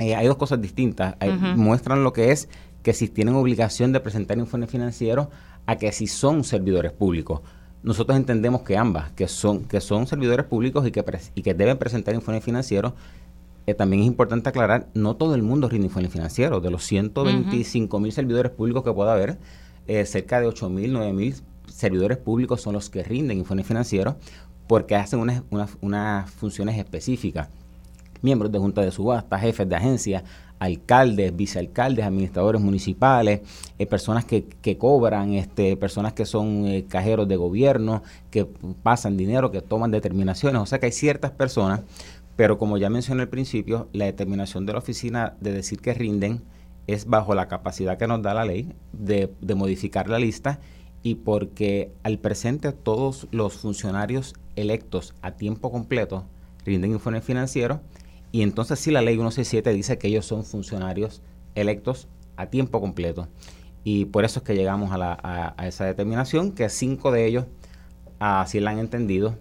eh, 0.00 0.16
hay 0.16 0.26
dos 0.26 0.36
cosas 0.36 0.60
distintas, 0.60 1.14
muestran 1.56 2.02
lo 2.02 2.12
que 2.12 2.32
es 2.32 2.48
que 2.82 2.92
si 2.92 3.08
tienen 3.08 3.34
obligación 3.34 3.92
de 3.92 4.00
presentar 4.00 4.38
informes 4.38 4.70
financieros 4.70 5.28
a 5.66 5.76
que 5.76 5.92
si 5.92 6.06
son 6.06 6.44
servidores 6.44 6.92
públicos. 6.92 7.40
Nosotros 7.82 8.16
entendemos 8.16 8.62
que 8.62 8.76
ambas, 8.76 9.12
que 9.12 9.28
son, 9.28 9.64
que 9.64 9.80
son 9.80 10.06
servidores 10.06 10.44
públicos 10.46 10.86
y 10.86 10.90
que, 10.90 11.04
y 11.34 11.42
que 11.42 11.54
deben 11.54 11.78
presentar 11.78 12.14
informes 12.14 12.44
financieros, 12.44 12.92
eh, 13.66 13.74
también 13.74 14.02
es 14.02 14.08
importante 14.08 14.48
aclarar, 14.48 14.88
no 14.94 15.16
todo 15.16 15.34
el 15.34 15.42
mundo 15.42 15.68
rinde 15.68 15.86
informes 15.86 16.12
financieros. 16.12 16.62
De 16.62 16.70
los 16.70 16.84
125 16.84 18.00
mil 18.00 18.12
servidores 18.12 18.52
públicos 18.52 18.82
que 18.82 18.92
pueda 18.92 19.12
haber, 19.12 19.38
eh, 19.86 20.04
cerca 20.04 20.40
de 20.40 20.46
8 20.46 20.68
mil, 20.68 20.92
9 20.92 21.12
mil 21.12 21.34
servidores 21.66 22.18
públicos 22.18 22.60
son 22.60 22.74
los 22.74 22.90
que 22.90 23.02
rinden 23.02 23.38
informes 23.38 23.66
financieros 23.66 24.16
porque 24.66 24.94
hacen 24.94 25.20
unas, 25.20 25.42
unas 25.80 26.30
funciones 26.30 26.78
específicas. 26.78 27.48
Miembros 28.22 28.52
de 28.52 28.58
junta 28.58 28.82
de 28.82 28.90
subasta, 28.90 29.38
jefes 29.38 29.68
de 29.68 29.76
agencia, 29.76 30.24
alcaldes, 30.60 31.34
vicealcaldes, 31.34 32.04
administradores 32.04 32.60
municipales, 32.60 33.40
eh, 33.78 33.86
personas 33.86 34.24
que, 34.24 34.44
que, 34.44 34.76
cobran, 34.76 35.32
este, 35.32 35.76
personas 35.76 36.12
que 36.12 36.26
son 36.26 36.66
eh, 36.66 36.84
cajeros 36.86 37.26
de 37.26 37.36
gobierno, 37.36 38.02
que 38.30 38.44
pasan 38.82 39.16
dinero, 39.16 39.50
que 39.50 39.62
toman 39.62 39.90
determinaciones. 39.90 40.60
O 40.60 40.66
sea 40.66 40.78
que 40.78 40.86
hay 40.86 40.92
ciertas 40.92 41.30
personas, 41.30 41.80
pero 42.36 42.58
como 42.58 42.76
ya 42.76 42.90
mencioné 42.90 43.22
al 43.22 43.28
principio, 43.28 43.88
la 43.92 44.04
determinación 44.04 44.66
de 44.66 44.74
la 44.74 44.78
oficina 44.78 45.34
de 45.40 45.52
decir 45.52 45.80
que 45.80 45.94
rinden 45.94 46.42
es 46.86 47.06
bajo 47.06 47.34
la 47.34 47.48
capacidad 47.48 47.96
que 47.98 48.06
nos 48.06 48.22
da 48.22 48.34
la 48.34 48.44
ley 48.44 48.72
de, 48.92 49.32
de 49.40 49.54
modificar 49.54 50.08
la 50.08 50.18
lista 50.18 50.60
y 51.02 51.14
porque 51.16 51.92
al 52.02 52.18
presente 52.18 52.72
todos 52.72 53.28
los 53.30 53.54
funcionarios 53.54 54.34
electos 54.56 55.14
a 55.22 55.32
tiempo 55.32 55.70
completo 55.70 56.24
rinden 56.64 56.92
informes 56.92 57.24
financieros 57.24 57.78
y 58.32 58.42
entonces 58.42 58.78
sí 58.78 58.90
la 58.90 59.02
ley 59.02 59.14
167 59.14 59.72
dice 59.72 59.98
que 59.98 60.08
ellos 60.08 60.26
son 60.26 60.44
funcionarios 60.44 61.22
electos 61.54 62.08
a 62.36 62.46
tiempo 62.46 62.80
completo. 62.80 63.28
Y 63.82 64.06
por 64.06 64.24
eso 64.24 64.40
es 64.40 64.44
que 64.44 64.54
llegamos 64.54 64.92
a, 64.92 64.98
la, 64.98 65.54
a, 65.56 65.66
esa 65.66 65.84
determinación, 65.84 66.52
que 66.52 66.68
cinco 66.68 67.10
de 67.10 67.26
ellos 67.26 67.46
así 68.18 68.60
la 68.60 68.70
han 68.70 68.78
entendido, 68.78 69.38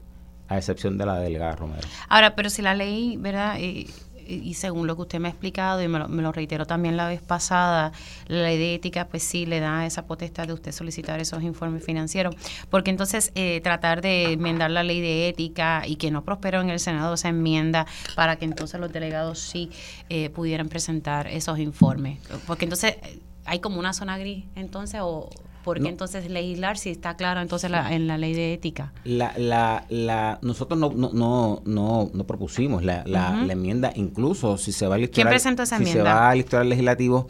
a 0.48 0.58
excepción 0.58 0.98
de 0.98 1.06
la 1.06 1.20
delegada 1.20 1.56
Romero. 1.56 1.88
Ahora, 2.08 2.36
pero 2.36 2.50
si 2.50 2.62
la 2.62 2.74
ley, 2.74 3.18
¿verdad? 3.18 3.58
Eh, 3.60 3.88
y 4.30 4.54
según 4.54 4.88
lo 4.88 4.96
que 4.96 5.02
usted 5.02 5.20
me 5.20 5.28
ha 5.28 5.32
explicado, 5.32 5.82
y 5.82 5.88
me 5.88 6.00
lo, 6.00 6.08
me 6.08 6.32
reiteró 6.32 6.66
también 6.66 6.98
la 6.98 7.08
vez 7.08 7.22
pasada, 7.22 7.92
la 8.28 8.44
ley 8.44 8.58
de 8.58 8.76
ética, 8.76 9.08
pues 9.08 9.24
sí 9.24 9.46
le 9.46 9.60
da 9.60 9.86
esa 9.86 10.06
potestad 10.06 10.48
de 10.48 10.54
usted 10.54 10.72
solicitar 10.72 11.20
esos 11.20 11.44
informes 11.44 11.84
financieros, 11.84 12.36
porque 12.70 12.92
entonces 12.92 13.32
eh, 13.36 13.62
tratar 13.62 14.02
de 14.02 14.34
enmendar 14.34 14.72
la 14.72 14.84
ley 14.84 15.02
de 15.02 15.30
ética 15.30 15.84
y 15.86 15.96
que 15.96 16.12
no 16.12 16.24
prosperó 16.24 16.62
en 16.62 16.70
el 16.70 16.80
Senado 16.80 17.14
esa 17.14 17.30
enmienda 17.30 17.88
para 18.16 18.36
que 18.36 18.46
entonces 18.46 18.80
los 18.80 18.92
delegados 18.92 19.40
sí 19.40 19.72
eh, 20.10 20.30
pudieran 20.30 20.70
presentar 20.70 21.28
esos 21.28 21.60
informes, 21.60 22.20
porque 22.46 22.66
entonces 22.66 22.98
eh, 23.04 23.20
hay 23.46 23.60
como 23.60 23.80
una 23.80 23.94
zona 23.94 24.18
gris 24.18 24.46
entonces 24.56 25.02
o 25.04 25.30
¿Por 25.64 25.82
qué 25.82 25.90
entonces 25.90 26.30
legislar 26.30 26.78
si 26.78 26.90
está 26.90 27.16
claro 27.16 27.42
entonces 27.42 27.72
en 27.90 28.08
la 28.08 28.18
ley 28.18 28.34
de 28.34 28.54
ética? 28.54 28.94
La, 29.04 29.34
la, 29.38 29.86
la, 29.90 30.40
nosotros 30.42 30.80
no, 30.80 30.92
no, 30.92 31.12
no, 31.14 31.62
no, 31.66 32.10
no 32.14 32.24
propusimos 32.26 32.84
la, 32.84 33.04
la, 33.06 33.46
enmienda, 33.50 33.92
incluso 33.96 34.58
si 34.58 34.72
se 34.72 34.88
va 34.88 34.96
al 34.96 35.02
historial, 35.02 35.28
¿Quién 35.28 35.30
presentó 35.30 35.64
esa 35.64 35.76
enmienda? 35.76 35.94
Si 35.94 35.98
se 36.00 36.04
va 36.04 36.30
al 36.30 36.40
historial 36.40 36.70
legislativo, 36.70 37.28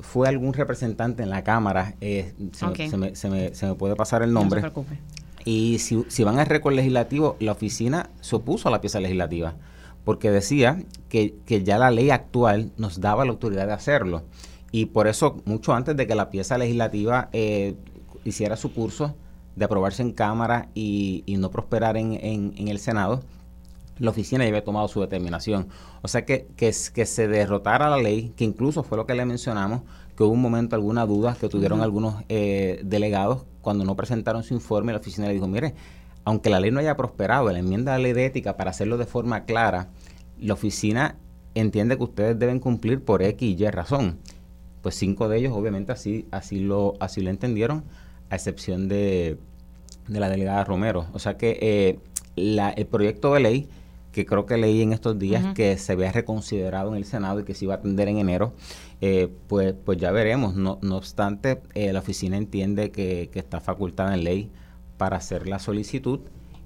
fue 0.00 0.28
algún 0.28 0.52
representante 0.52 1.22
en 1.22 1.30
la 1.30 1.44
Cámara, 1.44 1.94
eh, 2.00 2.34
se, 2.52 2.66
me, 2.66 3.14
se, 3.14 3.28
me, 3.28 3.54
se, 3.54 3.66
me, 3.66 3.74
puede 3.74 3.94
pasar 3.94 4.22
el 4.22 4.32
nombre. 4.32 4.60
No 4.60 4.68
se 4.68 4.72
preocupe. 4.72 4.98
Y 5.44 5.78
si, 5.78 6.04
si 6.08 6.24
van 6.24 6.38
al 6.38 6.46
récord 6.46 6.74
legislativo, 6.74 7.36
la 7.40 7.52
oficina 7.52 8.10
se 8.20 8.36
opuso 8.36 8.68
a 8.68 8.70
la 8.70 8.80
pieza 8.80 9.00
legislativa, 9.00 9.54
porque 10.04 10.30
decía 10.30 10.82
que, 11.08 11.34
que 11.46 11.62
ya 11.62 11.78
la 11.78 11.90
ley 11.90 12.10
actual 12.10 12.72
nos 12.76 13.00
daba 13.00 13.24
la 13.24 13.32
autoridad 13.32 13.66
de 13.66 13.72
hacerlo. 13.72 14.22
Y 14.72 14.86
por 14.86 15.06
eso, 15.06 15.36
mucho 15.44 15.74
antes 15.74 15.94
de 15.96 16.06
que 16.06 16.14
la 16.14 16.30
pieza 16.30 16.56
legislativa 16.56 17.28
eh, 17.32 17.76
hiciera 18.24 18.56
su 18.56 18.72
curso 18.72 19.14
de 19.54 19.66
aprobarse 19.66 20.00
en 20.02 20.12
Cámara 20.12 20.70
y, 20.74 21.24
no 21.38 21.50
prosperar 21.50 21.98
en, 21.98 22.14
en, 22.14 22.68
el 22.68 22.78
Senado, 22.78 23.22
la 23.98 24.10
oficina 24.10 24.44
ya 24.44 24.48
había 24.48 24.64
tomado 24.64 24.88
su 24.88 25.02
determinación. 25.02 25.68
O 26.00 26.08
sea 26.08 26.24
que, 26.24 26.46
que, 26.56 26.74
que, 26.94 27.06
se 27.06 27.28
derrotara 27.28 27.90
la 27.90 27.98
ley, 27.98 28.32
que 28.34 28.44
incluso 28.44 28.82
fue 28.82 28.96
lo 28.96 29.04
que 29.04 29.14
le 29.14 29.26
mencionamos, 29.26 29.82
que 30.16 30.22
hubo 30.22 30.32
un 30.32 30.40
momento 30.40 30.74
alguna 30.74 31.04
duda 31.04 31.36
que 31.38 31.50
tuvieron 31.50 31.82
algunos 31.82 32.22
eh, 32.30 32.80
delegados 32.82 33.44
cuando 33.60 33.84
no 33.84 33.94
presentaron 33.94 34.42
su 34.42 34.54
informe, 34.54 34.92
la 34.92 34.98
oficina 34.98 35.26
le 35.26 35.34
dijo, 35.34 35.48
mire, 35.48 35.74
aunque 36.24 36.48
la 36.48 36.60
ley 36.60 36.70
no 36.70 36.80
haya 36.80 36.96
prosperado, 36.96 37.50
la 37.52 37.58
enmienda 37.58 37.92
de 37.92 37.98
la 37.98 38.02
ley 38.04 38.12
de 38.14 38.24
ética 38.24 38.56
para 38.56 38.70
hacerlo 38.70 38.96
de 38.96 39.04
forma 39.04 39.44
clara, 39.44 39.90
la 40.40 40.54
oficina 40.54 41.16
entiende 41.54 41.98
que 41.98 42.04
ustedes 42.04 42.38
deben 42.38 42.58
cumplir 42.58 43.04
por 43.04 43.22
X 43.22 43.42
y 43.42 43.62
Y 43.62 43.70
razón 43.70 44.18
pues 44.82 44.96
cinco 44.96 45.28
de 45.28 45.38
ellos 45.38 45.52
obviamente 45.54 45.92
así, 45.92 46.26
así, 46.30 46.60
lo, 46.60 46.94
así 47.00 47.20
lo 47.22 47.30
entendieron, 47.30 47.84
a 48.30 48.34
excepción 48.34 48.88
de, 48.88 49.38
de 50.08 50.20
la 50.20 50.28
delegada 50.28 50.64
Romero. 50.64 51.06
O 51.12 51.18
sea 51.18 51.36
que 51.36 51.58
eh, 51.62 51.98
la, 52.36 52.70
el 52.70 52.86
proyecto 52.86 53.32
de 53.34 53.40
ley, 53.40 53.68
que 54.10 54.26
creo 54.26 54.44
que 54.44 54.58
leí 54.58 54.82
en 54.82 54.92
estos 54.92 55.18
días 55.18 55.54
que 55.54 55.78
se 55.78 55.92
había 55.92 56.12
reconsiderado 56.12 56.90
en 56.90 56.96
el 56.96 57.06
Senado 57.06 57.40
y 57.40 57.44
que 57.44 57.54
se 57.54 57.64
iba 57.64 57.74
a 57.74 57.76
atender 57.78 58.08
en 58.08 58.18
enero, 58.18 58.52
eh, 59.00 59.28
pues, 59.46 59.74
pues 59.84 59.96
ya 59.96 60.10
veremos. 60.10 60.54
No, 60.54 60.78
no 60.82 60.96
obstante, 60.96 61.62
eh, 61.74 61.92
la 61.94 62.00
oficina 62.00 62.36
entiende 62.36 62.90
que, 62.90 63.30
que 63.32 63.38
está 63.38 63.60
facultada 63.60 64.12
en 64.12 64.24
ley 64.24 64.50
para 64.98 65.16
hacer 65.16 65.48
la 65.48 65.58
solicitud 65.58 66.20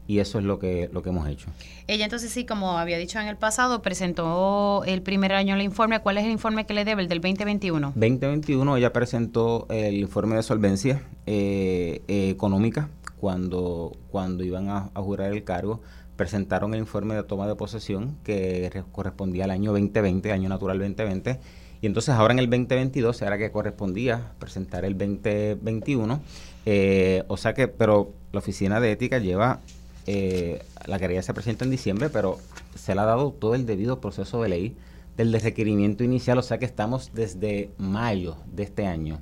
y 0.06 0.18
eso 0.18 0.38
es 0.38 0.44
lo 0.44 0.58
que, 0.58 0.88
lo 0.92 1.02
que 1.02 1.10
hemos 1.10 1.28
hecho. 1.28 1.48
Ella 1.86 2.04
entonces 2.04 2.30
sí, 2.30 2.44
como 2.44 2.78
había 2.78 2.98
dicho 2.98 3.20
en 3.20 3.26
el 3.26 3.36
pasado, 3.36 3.82
presentó 3.82 4.84
el 4.84 5.02
primer 5.02 5.32
año 5.32 5.54
el 5.54 5.62
informe. 5.62 6.00
¿Cuál 6.00 6.18
es 6.18 6.24
el 6.24 6.30
informe 6.30 6.66
que 6.66 6.74
le 6.74 6.84
debe, 6.84 7.02
el 7.02 7.08
del 7.08 7.20
2021? 7.20 7.92
2021 7.94 8.76
ella 8.76 8.92
presentó 8.92 9.66
el 9.70 9.96
informe 9.96 10.36
de 10.36 10.42
solvencia 10.42 11.02
eh, 11.26 12.02
económica 12.08 12.88
cuando, 13.18 13.96
cuando 14.10 14.44
iban 14.44 14.68
a, 14.68 14.90
jurar 14.94 15.32
el 15.32 15.44
cargo. 15.44 15.80
Presentaron 16.16 16.72
el 16.72 16.80
informe 16.80 17.14
de 17.14 17.22
toma 17.22 17.46
de 17.46 17.56
posesión 17.56 18.16
que 18.24 18.84
correspondía 18.92 19.44
al 19.44 19.50
año 19.50 19.72
2020, 19.72 20.32
año 20.32 20.48
natural 20.48 20.78
2020. 20.78 21.40
Y 21.82 21.86
entonces 21.86 22.14
ahora 22.14 22.32
en 22.32 22.38
el 22.38 22.46
2022 22.48 23.20
era 23.20 23.36
que 23.36 23.50
correspondía 23.50 24.32
presentar 24.38 24.84
el 24.84 24.96
2021. 24.96 26.20
Eh, 26.64 27.22
o 27.28 27.36
sea 27.36 27.52
que, 27.52 27.68
pero 27.68 28.12
la 28.32 28.38
Oficina 28.38 28.80
de 28.80 28.92
Ética 28.92 29.18
lleva 29.18 29.60
eh, 30.06 30.62
la 30.86 30.98
querella 30.98 31.22
se 31.22 31.34
presenta 31.34 31.64
en 31.64 31.70
diciembre, 31.70 32.10
pero 32.10 32.38
se 32.74 32.94
le 32.94 33.00
ha 33.00 33.04
dado 33.04 33.32
todo 33.32 33.54
el 33.54 33.66
debido 33.66 34.00
proceso 34.00 34.42
de 34.42 34.48
ley 34.48 34.76
del 35.16 35.32
requerimiento 35.32 36.04
inicial, 36.04 36.38
o 36.38 36.42
sea 36.42 36.58
que 36.58 36.64
estamos 36.64 37.10
desde 37.14 37.70
mayo 37.78 38.36
de 38.52 38.64
este 38.64 38.86
año 38.86 39.18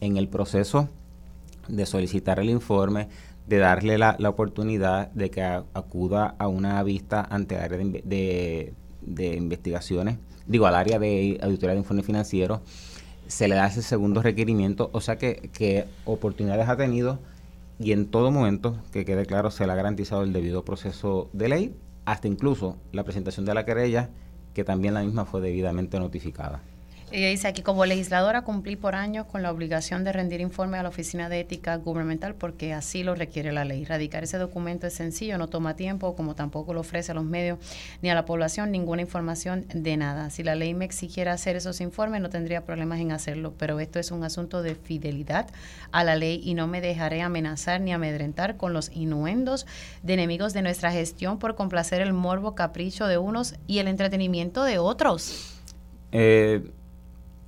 en 0.00 0.16
el 0.16 0.28
proceso 0.28 0.88
de 1.68 1.84
solicitar 1.84 2.38
el 2.38 2.48
informe, 2.48 3.08
de 3.46 3.58
darle 3.58 3.98
la, 3.98 4.16
oportunidad 4.26 5.10
de 5.10 5.30
que 5.30 5.42
acuda 5.42 6.34
a 6.38 6.48
una 6.48 6.82
vista 6.82 7.26
ante 7.28 7.56
el 7.56 7.60
área 7.60 7.78
de, 7.78 9.36
investigaciones, 9.36 10.18
digo, 10.46 10.66
al 10.66 10.76
área 10.76 10.98
de 10.98 11.38
auditoría 11.42 11.72
de 11.72 11.80
informes 11.80 12.06
financieros, 12.06 12.60
se 13.26 13.48
le 13.48 13.54
da 13.54 13.66
ese 13.66 13.82
segundo 13.82 14.22
requerimiento, 14.22 14.90
o 14.92 15.00
sea 15.00 15.18
que, 15.18 15.50
que 15.52 15.86
oportunidades 16.04 16.68
ha 16.68 16.76
tenido 16.76 17.18
y 17.78 17.92
en 17.92 18.06
todo 18.06 18.30
momento, 18.30 18.76
que 18.92 19.04
quede 19.04 19.26
claro, 19.26 19.50
se 19.50 19.66
le 19.66 19.72
ha 19.72 19.76
garantizado 19.76 20.22
el 20.22 20.32
debido 20.32 20.64
proceso 20.64 21.30
de 21.32 21.48
ley, 21.48 21.76
hasta 22.04 22.28
incluso 22.28 22.76
la 22.92 23.04
presentación 23.04 23.46
de 23.46 23.54
la 23.54 23.64
querella, 23.64 24.10
que 24.54 24.64
también 24.64 24.94
la 24.94 25.02
misma 25.02 25.24
fue 25.24 25.40
debidamente 25.40 25.98
notificada. 25.98 26.62
Ella 27.14 27.28
dice 27.28 27.46
aquí, 27.46 27.60
como 27.60 27.84
legisladora 27.84 28.40
cumplí 28.40 28.74
por 28.74 28.94
años 28.94 29.26
con 29.26 29.42
la 29.42 29.52
obligación 29.52 30.02
de 30.02 30.12
rendir 30.12 30.40
informe 30.40 30.78
a 30.78 30.82
la 30.82 30.88
Oficina 30.88 31.28
de 31.28 31.40
Ética 31.40 31.76
Gubernamental 31.76 32.34
porque 32.34 32.72
así 32.72 33.02
lo 33.02 33.14
requiere 33.14 33.52
la 33.52 33.66
ley. 33.66 33.84
Radicar 33.84 34.24
ese 34.24 34.38
documento 34.38 34.86
es 34.86 34.94
sencillo, 34.94 35.36
no 35.36 35.48
toma 35.48 35.76
tiempo, 35.76 36.16
como 36.16 36.34
tampoco 36.34 36.72
lo 36.72 36.80
ofrece 36.80 37.12
a 37.12 37.14
los 37.14 37.24
medios 37.24 37.58
ni 38.00 38.08
a 38.08 38.14
la 38.14 38.24
población 38.24 38.70
ninguna 38.70 39.02
información 39.02 39.66
de 39.74 39.98
nada. 39.98 40.30
Si 40.30 40.42
la 40.42 40.54
ley 40.54 40.72
me 40.72 40.86
exigiera 40.86 41.34
hacer 41.34 41.54
esos 41.54 41.82
informes, 41.82 42.22
no 42.22 42.30
tendría 42.30 42.64
problemas 42.64 42.98
en 42.98 43.12
hacerlo, 43.12 43.52
pero 43.58 43.78
esto 43.78 43.98
es 43.98 44.10
un 44.10 44.24
asunto 44.24 44.62
de 44.62 44.74
fidelidad 44.74 45.50
a 45.90 46.04
la 46.04 46.16
ley 46.16 46.40
y 46.42 46.54
no 46.54 46.66
me 46.66 46.80
dejaré 46.80 47.20
amenazar 47.20 47.82
ni 47.82 47.92
amedrentar 47.92 48.56
con 48.56 48.72
los 48.72 48.90
inuendos 48.90 49.66
de 50.02 50.14
enemigos 50.14 50.54
de 50.54 50.62
nuestra 50.62 50.90
gestión 50.92 51.38
por 51.38 51.56
complacer 51.56 52.00
el 52.00 52.14
morbo 52.14 52.54
capricho 52.54 53.06
de 53.06 53.18
unos 53.18 53.56
y 53.66 53.80
el 53.80 53.88
entretenimiento 53.88 54.64
de 54.64 54.78
otros. 54.78 55.58
Eh, 56.10 56.62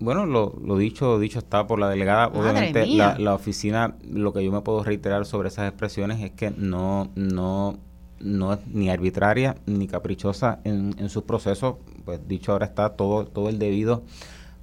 bueno, 0.04 0.26
lo, 0.26 0.54
lo, 0.62 0.76
dicho 0.76 1.18
dicho 1.18 1.38
está 1.38 1.66
por 1.66 1.78
la 1.78 1.88
delegada. 1.88 2.28
Obviamente 2.28 2.86
la, 2.86 3.18
la, 3.18 3.34
oficina, 3.34 3.96
lo 4.08 4.32
que 4.32 4.44
yo 4.44 4.52
me 4.52 4.60
puedo 4.60 4.84
reiterar 4.84 5.26
sobre 5.26 5.48
esas 5.48 5.68
expresiones 5.68 6.22
es 6.22 6.30
que 6.30 6.50
no 6.50 7.10
no 7.14 7.78
no 8.20 8.52
es 8.52 8.66
ni 8.66 8.90
arbitraria 8.90 9.56
ni 9.66 9.86
caprichosa 9.86 10.60
en, 10.64 10.94
en 10.98 11.08
sus 11.08 11.24
procesos. 11.24 11.76
Pues 12.04 12.26
dicho 12.28 12.52
ahora 12.52 12.66
está 12.66 12.90
todo 12.90 13.26
todo 13.26 13.48
el 13.48 13.58
debido 13.58 14.02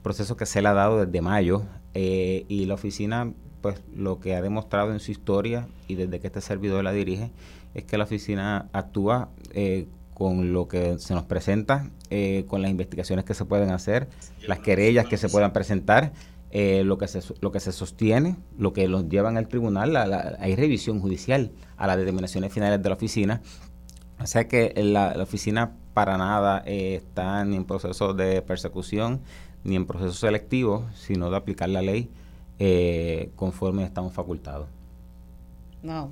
proceso 0.01 0.37
que 0.37 0.45
se 0.45 0.61
le 0.61 0.67
ha 0.67 0.73
dado 0.73 1.05
desde 1.05 1.21
mayo 1.21 1.63
eh, 1.93 2.45
y 2.47 2.65
la 2.65 2.75
oficina 2.75 3.31
pues 3.61 3.81
lo 3.95 4.19
que 4.19 4.35
ha 4.35 4.41
demostrado 4.41 4.91
en 4.91 4.99
su 4.99 5.11
historia 5.11 5.67
y 5.87 5.95
desde 5.95 6.19
que 6.19 6.27
este 6.27 6.41
servidor 6.41 6.83
la 6.83 6.91
dirige 6.91 7.31
es 7.73 7.83
que 7.83 7.97
la 7.97 8.05
oficina 8.05 8.69
actúa 8.73 9.29
eh, 9.53 9.87
con 10.21 10.53
lo 10.53 10.67
que 10.67 10.99
se 10.99 11.15
nos 11.15 11.23
presenta, 11.23 11.89
eh, 12.11 12.45
con 12.47 12.61
las 12.61 12.69
investigaciones 12.69 13.25
que 13.25 13.33
se 13.33 13.43
pueden 13.43 13.71
hacer, 13.71 14.07
las 14.47 14.59
querellas 14.59 15.07
que 15.07 15.17
se 15.17 15.29
puedan 15.29 15.51
presentar, 15.51 16.13
eh, 16.51 16.83
lo, 16.85 16.99
que 16.99 17.07
se, 17.07 17.21
lo 17.39 17.51
que 17.51 17.59
se 17.59 17.71
sostiene, 17.71 18.35
lo 18.55 18.71
que 18.71 18.87
los 18.87 19.09
llevan 19.09 19.35
al 19.35 19.47
tribunal, 19.47 19.95
hay 20.37 20.55
revisión 20.55 20.99
judicial 20.99 21.53
a 21.75 21.87
las 21.87 21.97
determinaciones 21.97 22.53
finales 22.53 22.83
de 22.83 22.89
la 22.89 22.93
oficina. 22.93 23.41
O 24.19 24.27
sea 24.27 24.47
que 24.47 24.75
la, 24.77 25.15
oficina 25.19 25.71
para 25.95 26.19
nada 26.19 26.61
eh, 26.67 26.93
está 27.03 27.43
ni 27.43 27.55
en 27.55 27.65
proceso 27.65 28.13
de 28.13 28.43
persecución 28.43 29.21
ni 29.63 29.75
en 29.75 29.87
proceso 29.87 30.13
selectivo, 30.13 30.85
sino 30.93 31.31
de 31.31 31.37
aplicar 31.37 31.69
la 31.69 31.81
ley 31.81 32.11
conforme 33.35 33.83
estamos 33.85 34.13
facultados. 34.13 34.67
No, 35.81 36.11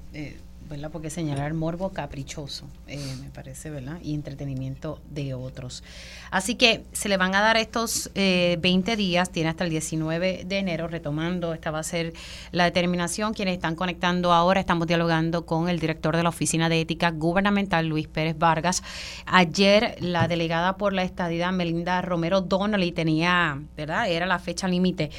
¿verdad? 0.69 0.91
Porque 0.91 1.09
señalar 1.09 1.53
morbo 1.53 1.89
caprichoso, 1.89 2.67
eh, 2.87 3.03
me 3.21 3.29
parece, 3.29 3.69
¿verdad? 3.69 3.97
Y 4.03 4.13
entretenimiento 4.13 5.01
de 5.09 5.33
otros. 5.33 5.83
Así 6.29 6.55
que 6.55 6.83
se 6.91 7.09
le 7.09 7.17
van 7.17 7.33
a 7.33 7.41
dar 7.41 7.57
estos 7.57 8.11
20 8.13 8.61
eh, 8.63 8.95
días, 8.95 9.31
tiene 9.31 9.49
hasta 9.49 9.63
el 9.63 9.71
19 9.71 10.43
de 10.45 10.57
enero, 10.57 10.87
retomando, 10.87 11.53
esta 11.53 11.71
va 11.71 11.79
a 11.79 11.83
ser 11.83 12.13
la 12.51 12.65
determinación. 12.65 13.33
Quienes 13.33 13.55
están 13.55 13.75
conectando 13.75 14.31
ahora, 14.31 14.59
estamos 14.59 14.87
dialogando 14.87 15.45
con 15.45 15.69
el 15.69 15.79
director 15.79 16.15
de 16.15 16.23
la 16.23 16.29
Oficina 16.29 16.69
de 16.69 16.81
Ética 16.81 17.09
Gubernamental, 17.11 17.87
Luis 17.87 18.07
Pérez 18.07 18.37
Vargas. 18.37 18.83
Ayer, 19.25 19.95
la 19.99 20.27
delegada 20.27 20.77
por 20.77 20.93
la 20.93 21.03
estadidad, 21.03 21.51
Melinda 21.51 22.01
Romero 22.01 22.41
Donnelly, 22.41 22.91
tenía, 22.91 23.59
¿verdad? 23.75 24.07
Era 24.09 24.27
la 24.27 24.37
fecha 24.37 24.67
límite 24.67 25.09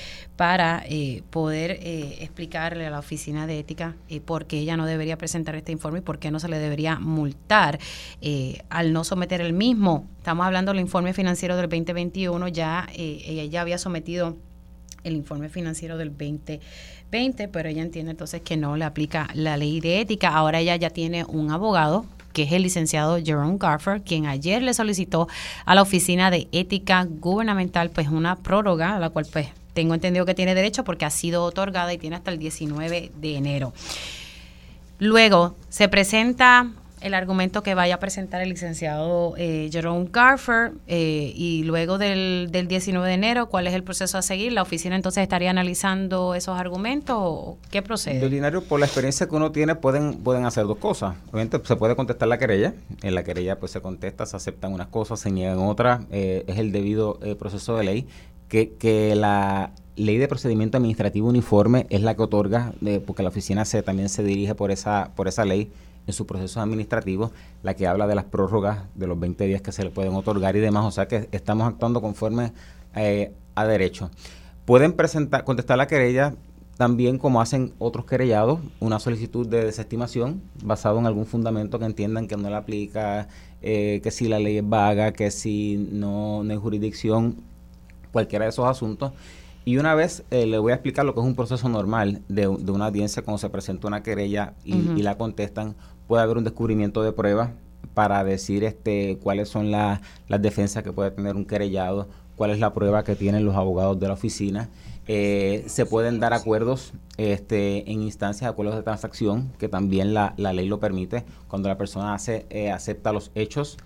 para 0.41 0.83
eh, 0.89 1.23
poder 1.29 1.81
explicarle 1.83 2.87
a 2.87 2.91
la 2.91 3.01
Oficina 3.01 3.47
de 3.47 3.59
Ética 3.59 3.97
por 4.25 4.47
qué 4.47 4.61
ella 4.61 4.75
no 4.79 4.87
debería 4.87 5.19
presentar 5.19 5.55
este 5.55 5.71
informe 5.71 5.99
y 5.99 6.01
por 6.01 6.19
qué 6.19 6.31
no 6.31 6.41
se 6.41 6.49
le 6.49 6.59
debería 6.59 6.99
multar 6.99 7.79
eh, 8.23 8.63
al 8.71 8.95
no 8.95 9.05
someter 9.05 9.43
el 9.43 9.53
mismo. 9.53 10.07
Estamos 10.17 10.47
hablando 10.47 10.73
del 10.73 10.81
informe 10.81 11.13
financiero 11.13 11.59
del 11.59 11.69
2021, 11.69 12.49
ya 12.49 12.89
eh, 12.95 13.23
ella 13.27 13.45
ya 13.45 13.61
había 13.61 13.77
sometido 13.77 14.39
el 15.05 15.15
informe 15.15 15.51
financiero 15.51 15.99
del 15.99 16.09
2020, 16.09 17.49
pero 17.49 17.69
ella 17.69 17.83
entiende 17.83 18.13
entonces 18.13 18.41
que 18.41 18.57
no 18.57 18.79
le 18.79 18.87
aplica 18.87 19.29
la 19.35 19.59
ley 19.59 19.81
de 19.81 20.01
ética. 20.01 20.31
Ahora 20.31 20.61
ella 20.61 20.75
ya 20.77 20.89
tiene 20.89 21.27
un 21.27 21.51
abogado 21.51 22.07
que 22.33 22.45
es 22.45 22.53
el 22.53 22.63
licenciado 22.63 23.19
Jerome 23.23 23.59
Garfer, 23.59 24.01
quien 24.01 24.25
ayer 24.25 24.63
le 24.63 24.73
solicitó 24.73 25.29
a 25.67 25.75
la 25.75 25.83
Oficina 25.83 26.31
de 26.31 26.49
Ética 26.51 27.05
Gubernamental 27.05 27.91
pues 27.91 28.09
una 28.09 28.37
prórroga, 28.37 28.97
a 28.97 28.99
la 28.99 29.11
cual 29.11 29.27
pues 29.31 29.49
tengo 29.81 29.95
entendido 29.95 30.27
que 30.27 30.35
tiene 30.35 30.55
derecho 30.55 30.85
porque 30.85 31.07
ha 31.07 31.11
sido 31.11 31.43
otorgada 31.43 31.91
y 31.91 31.97
tiene 31.97 32.15
hasta 32.15 32.31
el 32.31 32.39
19 32.39 33.13
de 33.15 33.37
enero. 33.37 33.73
Luego 34.99 35.57
se 35.71 35.89
presenta 35.89 36.69
el 37.01 37.15
argumento 37.15 37.63
que 37.63 37.75
vaya 37.75 37.95
a 37.95 37.99
presentar 37.99 38.43
el 38.43 38.51
licenciado 38.51 39.33
eh, 39.39 39.71
Jerome 39.73 40.11
Garfer 40.13 40.73
eh, 40.87 41.33
y 41.35 41.63
luego 41.63 41.97
del, 41.97 42.51
19 42.51 43.09
de 43.09 43.15
enero, 43.15 43.49
¿cuál 43.49 43.69
es 43.69 43.73
el 43.73 43.83
proceso 43.83 44.19
a 44.19 44.23
seguir? 44.23 44.53
¿La 44.53 44.61
oficina 44.61 44.97
entonces 44.97 45.23
estaría 45.23 45.49
analizando 45.49 46.35
esos 46.35 46.61
argumentos 46.61 47.17
o 47.19 47.57
qué 47.71 47.81
procede? 47.81 48.19
De 48.19 48.27
ordinario, 48.27 48.63
por 48.63 48.81
la 48.81 48.85
experiencia 48.85 49.27
que 49.27 49.35
uno 49.35 49.51
tiene, 49.51 49.77
pueden, 49.77 50.19
pueden 50.19 50.45
hacer 50.45 50.67
dos 50.67 50.77
cosas. 50.77 51.17
Obviamente 51.33 51.59
se 51.65 51.77
puede 51.77 51.97
contestar 51.97 52.29
la 52.29 52.37
querella, 52.37 52.75
en 53.03 53.15
la 53.15 53.25
querella 53.25 53.59
pues 53.59 53.73
se 53.73 53.81
contesta, 53.81 54.27
se 54.27 54.37
aceptan 54.37 54.75
unas 54.75 54.89
cosas, 54.89 55.21
se 55.21 55.31
niegan 55.31 55.61
otras, 55.61 56.03
eh, 56.11 56.45
es 56.49 56.59
el 56.59 56.71
debido 56.71 57.19
proceso 57.39 57.79
de 57.79 57.85
ley 57.85 58.07
que, 58.51 58.75
que 58.75 59.15
la 59.15 59.73
ley 59.97 60.19
de 60.19 60.29
procedimiento 60.29 60.77
administrativo 60.77 61.29
uniforme 61.29 61.87
es 61.89 62.03
la 62.03 62.15
que 62.15 62.23
otorga, 62.23 62.75
eh, 62.85 63.03
porque 63.05 63.23
la 63.23 63.31
oficina 63.31 63.65
se, 63.65 63.83
también 63.83 64.11
se 64.11 64.23
dirige 64.23 64.55
por 64.55 64.71
esa, 64.71 65.13
por 65.15 65.29
esa 65.29 65.47
ley 65.47 65.71
en 66.07 66.13
sus 66.13 66.27
procesos 66.27 66.57
administrativos, 66.59 67.31
la 67.63 67.75
que 67.75 67.87
habla 67.87 68.07
de 68.07 68.15
las 68.15 68.25
prórrogas 68.25 68.81
de 68.95 69.07
los 69.07 69.19
20 69.19 69.47
días 69.47 69.63
que 69.63 69.73
se 69.73 69.85
le 69.85 69.91
pueden 69.91 70.13
otorgar 70.15 70.57
y 70.57 70.61
demás, 70.61 70.85
o 70.85 70.91
sea 70.91 71.07
que 71.07 71.29
estamos 71.33 71.67
actuando 71.69 72.03
conforme 72.03 72.53
eh, 72.97 73.33
a 73.55 73.65
derecho. 73.67 74.11
Pueden 74.65 74.95
presentar, 74.95 75.45
contestar 75.45 75.79
la 75.79 75.87
querella 75.87 76.35
también 76.77 77.19
como 77.19 77.43
hacen 77.43 77.75
otros 77.79 78.07
querellados, 78.07 78.59
una 78.81 78.99
solicitud 78.99 79.47
de 79.47 79.67
desestimación 79.67 80.41
basado 80.65 80.99
en 80.99 81.07
algún 81.07 81.27
fundamento 81.27 81.79
que 81.79 81.85
entiendan 81.85 82.27
que 82.27 82.39
no 82.39 82.49
le 82.49 82.57
aplica, 82.57 83.29
eh, 83.61 84.01
que 84.03 84.11
si 84.11 84.29
la 84.29 84.39
ley 84.39 84.57
es 84.57 84.67
vaga, 84.69 85.13
que 85.13 85.31
si 85.31 85.77
no, 85.93 86.43
no 86.43 86.51
hay 86.51 86.59
jurisdicción, 86.59 87.37
cualquiera 88.13 88.45
de 88.45 88.51
esos 88.51 88.67
asuntos. 88.67 89.13
Y 89.65 89.77
una 89.77 89.95
vez 89.95 90.25
eh, 90.31 90.47
le 90.47 90.59
voy 90.59 90.73
a 90.73 90.77
explicar 90.77 91.05
lo 91.05 91.15
que 91.15 91.21
es 91.21 91.27
un 91.27 91.35
proceso 91.35 91.69
normal 91.69 92.23
de, 92.29 92.49
una 92.49 92.87
audiencia 92.87 93.23
cuando 93.23 93.39
se 93.39 93.51
presenta 93.51 93.87
una 93.87 94.03
querella 94.03 94.55
y, 94.65 95.03
la 95.03 95.19
contestan, 95.19 95.77
puede 96.07 96.23
haber 96.23 96.39
un 96.39 96.45
descubrimiento 96.45 97.03
de 97.03 97.13
pruebas 97.13 97.51
para 97.95 98.25
decir 98.25 98.65
este 98.65 99.19
cuáles 99.23 99.49
son 99.49 99.71
las 99.71 100.01
defensas 100.41 100.83
que 100.83 100.93
puede 100.93 101.11
tener 101.11 101.37
un 101.37 101.45
querellado, 101.45 102.09
cuál 102.37 102.51
es 102.51 102.59
la 102.59 102.73
prueba 102.73 103.05
que 103.05 103.17
tienen 103.17 103.45
los 103.45 103.55
abogados 103.55 104.01
de 104.01 104.09
la 104.09 104.15
oficina. 104.15 104.71
Eh, 105.07 105.65
se 105.67 105.87
pueden 105.87 106.21
dar 106.21 106.33
acuerdos 106.33 106.93
este, 107.17 107.91
en 107.91 108.03
instancias, 108.03 108.51
acuerdos 108.51 108.77
de 108.77 108.83
transacción, 108.83 109.53
que 109.59 109.69
también 109.69 110.15
la, 110.15 110.35
ley 110.37 110.69
lo 110.69 110.81
permite, 110.81 111.25
cuando 111.49 111.69
la 111.69 111.77
persona 111.77 112.15
hace, 112.15 112.47
eh, 112.49 112.71
acepta 112.71 113.13
los 113.13 113.31
hechos, 113.35 113.77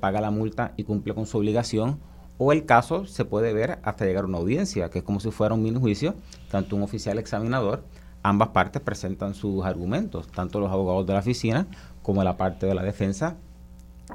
paga 0.00 0.20
la 0.20 0.30
multa 0.30 0.72
y 0.76 0.84
cumple 0.84 1.14
con 1.14 1.26
su 1.26 1.38
obligación 1.38 1.98
o 2.42 2.52
el 2.52 2.64
caso 2.64 3.04
se 3.04 3.26
puede 3.26 3.52
ver 3.52 3.80
hasta 3.82 4.06
llegar 4.06 4.24
a 4.24 4.26
una 4.26 4.38
audiencia, 4.38 4.88
que 4.88 5.00
es 5.00 5.04
como 5.04 5.20
si 5.20 5.30
fuera 5.30 5.54
un 5.54 5.62
mini 5.62 5.78
juicio, 5.78 6.14
tanto 6.50 6.74
un 6.74 6.82
oficial 6.82 7.18
examinador, 7.18 7.84
ambas 8.22 8.48
partes 8.48 8.80
presentan 8.80 9.34
sus 9.34 9.62
argumentos, 9.62 10.26
tanto 10.28 10.58
los 10.58 10.72
abogados 10.72 11.06
de 11.06 11.12
la 11.12 11.18
oficina 11.18 11.66
como 12.02 12.24
la 12.24 12.38
parte 12.38 12.64
de 12.64 12.74
la 12.74 12.82
defensa. 12.82 13.36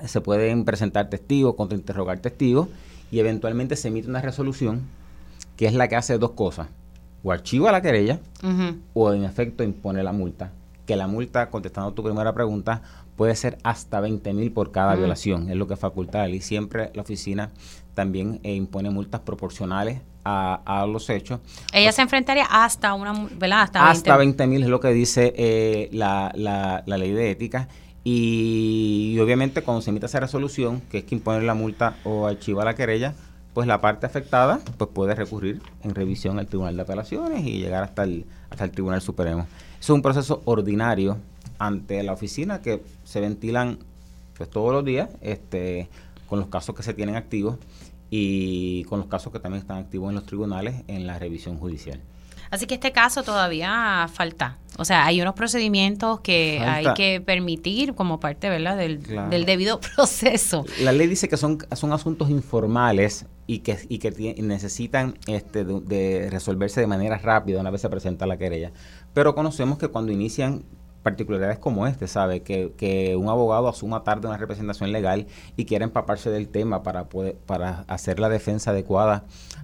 Se 0.08 0.22
pueden 0.22 0.66
presentar 0.66 1.08
testigos, 1.08 1.54
contrainterrogar 1.54 2.18
testigos 2.18 2.68
y 3.12 3.20
eventualmente 3.20 3.76
se 3.76 3.90
emite 3.90 4.10
una 4.10 4.22
resolución 4.22 4.82
que 5.56 5.68
es 5.68 5.76
la 5.76 5.88
que 5.88 5.96
hace 5.96 6.18
dos 6.18 6.32
cosas. 6.32 6.68
O 7.24 7.32
archiva 7.32 7.72
la 7.72 7.84
querella 7.84 8.20
o 8.96 9.14
en 9.14 9.24
efecto 9.24 9.64
impone 9.64 10.02
la 10.02 10.14
multa. 10.14 10.52
Que 10.88 10.96
la 10.96 11.06
multa, 11.06 11.52
contestando 11.52 11.94
tu 11.94 12.02
primera 12.02 12.34
pregunta, 12.34 12.82
puede 13.16 13.36
ser 13.36 13.58
hasta 13.64 14.00
20 14.00 14.34
mil 14.34 14.52
por 14.52 14.72
cada 14.72 14.96
violación, 14.96 15.50
es 15.50 15.56
lo 15.56 15.68
que 15.68 15.76
faculta 15.76 16.28
y 16.28 16.42
siempre 16.42 16.92
la 16.94 17.02
oficina 17.02 17.52
también 17.94 18.40
eh, 18.44 18.54
impone 18.54 18.90
multas 18.90 19.22
proporcionales 19.22 20.02
a, 20.26 20.88
los 20.90 21.10
hechos. 21.10 21.40
Ella 21.72 21.92
se 21.92 22.02
enfrentaría 22.02 22.46
hasta 22.50 22.96
una, 22.96 23.28
¿verdad? 23.38 23.70
Hasta, 23.74 24.18
20 24.18 24.48
mil 24.48 24.64
es 24.64 24.70
lo 24.70 24.80
que 24.80 24.90
dice 24.90 25.34
eh, 25.38 25.90
la, 25.94 26.32
la, 26.36 26.98
ley 26.98 27.12
de 27.12 27.30
ética. 27.30 27.68
Y, 28.04 29.18
obviamente 29.20 29.62
cuando 29.62 29.82
se 29.82 29.92
emite 29.92 30.08
esa 30.08 30.20
resolución, 30.20 30.82
que 30.90 31.00
es 31.00 31.04
que 31.04 31.16
impone 31.16 31.46
la 31.46 31.54
multa 31.54 31.98
o 32.04 32.28
archiva 32.28 32.66
la 32.66 32.74
querella, 32.76 33.14
pues 33.54 33.68
la 33.68 33.82
parte 33.82 34.06
afectada 34.06 34.60
pues 34.78 34.90
puede 34.94 35.16
recurrir 35.16 35.62
en 35.84 35.96
revisión 35.96 36.40
al 36.40 36.48
Tribunal 36.48 36.76
de 36.76 36.82
Apelaciones 36.82 37.46
y 37.46 37.60
llegar 37.60 37.84
hasta 37.84 38.04
el, 38.04 38.26
hasta 38.50 38.66
el 38.66 38.72
Tribunal 38.72 39.02
Supremo. 39.02 39.48
Es 39.80 39.90
un 39.90 40.02
proceso 40.02 40.42
ordinario 40.46 41.18
ante 41.58 42.02
la 42.04 42.14
oficina 42.14 42.62
que 42.62 42.84
se 43.06 43.22
ventilan 43.22 43.80
pues 44.36 44.50
todos 44.50 44.74
los 44.74 44.84
días 44.84 45.10
este 45.22 45.88
con 46.28 46.40
los 46.40 46.50
casos 46.50 46.76
que 46.76 46.84
se 46.84 46.94
tienen 46.94 47.16
activos 47.16 47.58
y 48.10 48.84
con 48.86 49.00
los 49.00 49.08
casos 49.08 49.32
que 49.32 49.40
también 49.40 49.62
están 49.62 49.78
activos 49.78 50.10
en 50.10 50.16
los 50.16 50.26
tribunales 50.26 50.84
en 50.88 51.08
la 51.08 51.18
revisión 51.18 51.58
judicial. 51.58 52.02
Así 52.52 52.68
que 52.68 52.76
este 52.76 52.92
caso 52.92 53.24
todavía 53.24 54.08
falta. 54.14 54.58
O 54.78 54.86
sea, 54.86 55.06
hay 55.06 55.22
unos 55.22 55.34
procedimientos 55.34 56.20
que 56.20 56.60
hay 56.60 56.86
que 56.94 57.22
permitir 57.22 57.96
como 57.96 58.20
parte 58.20 58.50
¿verdad? 58.50 58.78
Del, 58.78 59.02
del, 59.30 59.46
debido 59.46 59.80
proceso. 59.96 60.66
La 60.82 60.92
ley 60.92 61.08
dice 61.08 61.28
que 61.28 61.38
son, 61.38 61.58
son 61.76 61.94
asuntos 61.94 62.30
informales 62.30 63.26
y 63.48 63.60
que, 63.60 63.78
y 63.90 64.00
que 64.00 64.36
necesitan 64.42 65.18
este, 65.28 65.64
de, 65.64 66.30
resolverse 66.30 66.82
de 66.82 66.88
manera 66.88 67.18
rápida 67.18 67.60
una 67.60 67.72
vez 67.72 67.82
se 67.82 67.90
presenta 67.90 68.26
la 68.26 68.38
querella. 68.38 68.72
Pero 69.14 69.36
conocemos 69.36 69.78
que 69.78 69.88
cuando 69.88 70.12
inician 70.12 70.64
particularidades 71.06 71.60
como 71.60 71.88
este, 71.88 72.08
¿sabe? 72.08 72.42
Que, 72.42 72.74
que 72.76 73.16
un 73.16 73.30
abogado 73.30 73.70
asuma 73.70 74.04
tarde 74.04 74.28
una 74.28 74.38
representación 74.38 74.92
legal 74.92 75.28
y 75.56 75.66
quiera 75.66 75.86
empaparse 75.86 76.30
del 76.32 76.50
tema 76.50 76.84
para, 76.84 77.06
poder, 77.06 77.36
para 77.46 77.86
hacer 77.88 78.20
la 78.20 78.28
defensa 78.28 78.72
adecuada 78.72 79.24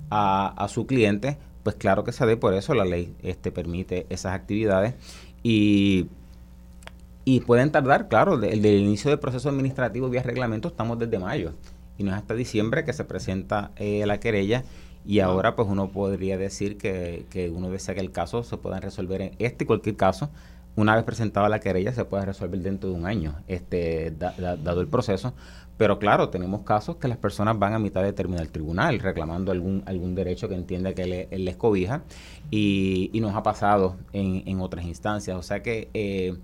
a, 0.10 0.54
a 0.56 0.68
su 0.68 0.86
cliente, 0.86 1.38
pues 1.64 1.76
claro 1.76 2.04
que 2.04 2.12
se 2.12 2.26
dé 2.26 2.38
por 2.38 2.54
eso 2.54 2.74
la 2.76 2.86
ley 2.86 3.16
este, 3.24 3.52
permite 3.52 4.06
esas 4.10 4.34
actividades. 4.34 4.94
Y 5.44 6.08
y 7.24 7.42
pueden 7.42 7.72
tardar, 7.72 8.08
claro, 8.08 8.42
el 8.44 8.62
del 8.62 8.82
inicio 8.82 9.10
del 9.10 9.20
proceso 9.20 9.50
administrativo 9.50 10.10
vía 10.10 10.24
reglamento 10.24 10.70
estamos 10.70 10.98
desde 10.98 11.20
mayo. 11.20 11.54
Y 11.98 12.04
no 12.04 12.12
es 12.12 12.18
hasta 12.18 12.34
diciembre 12.34 12.84
que 12.84 12.94
se 12.94 13.04
presenta 13.04 13.72
eh, 13.76 14.04
la 14.08 14.20
querella. 14.20 14.64
Y 15.06 15.20
ahora 15.20 15.56
pues 15.56 15.68
uno 15.68 15.90
podría 15.90 16.38
decir 16.38 16.78
que, 16.78 17.26
que, 17.30 17.50
uno 17.50 17.70
desea 17.70 17.96
que 17.96 18.02
el 18.02 18.12
caso 18.12 18.44
se 18.44 18.58
pueda 18.58 18.80
resolver 18.80 19.22
en 19.22 19.36
este 19.40 19.64
y 19.64 19.68
cualquier 19.68 19.96
caso 19.96 20.30
una 20.76 20.96
vez 20.96 21.04
presentada 21.04 21.50
la 21.50 21.60
querella 21.60 21.94
se 21.94 22.06
puede 22.06 22.26
resolver 22.26 22.60
dentro 22.60 22.90
de 22.90 22.96
un 22.96 23.06
año 23.06 23.36
este 23.48 24.14
dado 24.18 24.82
el 24.82 24.88
proceso. 24.88 25.34
Pero 25.78 25.98
claro 25.98 26.30
tenemos 26.30 26.62
casos 26.62 26.98
que 26.98 27.08
las 27.08 27.18
personas 27.18 27.58
van 27.58 27.74
a 27.74 27.80
mitad 27.80 28.04
de 28.04 28.14
terminar 28.14 28.44
el 28.44 28.52
tribunal 28.52 29.00
reclamando 29.00 29.52
algún 29.52 29.82
algún 29.88 30.14
derecho 30.14 30.48
que 30.48 30.56
entienda 30.56 30.94
que 30.94 31.06
le, 31.08 31.28
les 31.38 31.56
cobija 31.56 32.04
y, 32.52 33.10
y, 33.14 33.20
nos 33.20 33.36
ha 33.36 33.42
pasado 33.42 33.96
en, 34.14 34.44
en 34.46 34.62
otras 34.62 34.86
instancias. 34.86 35.38
O 35.38 35.44
sea 35.44 35.64
que 35.64 35.90
eh, 35.94 36.36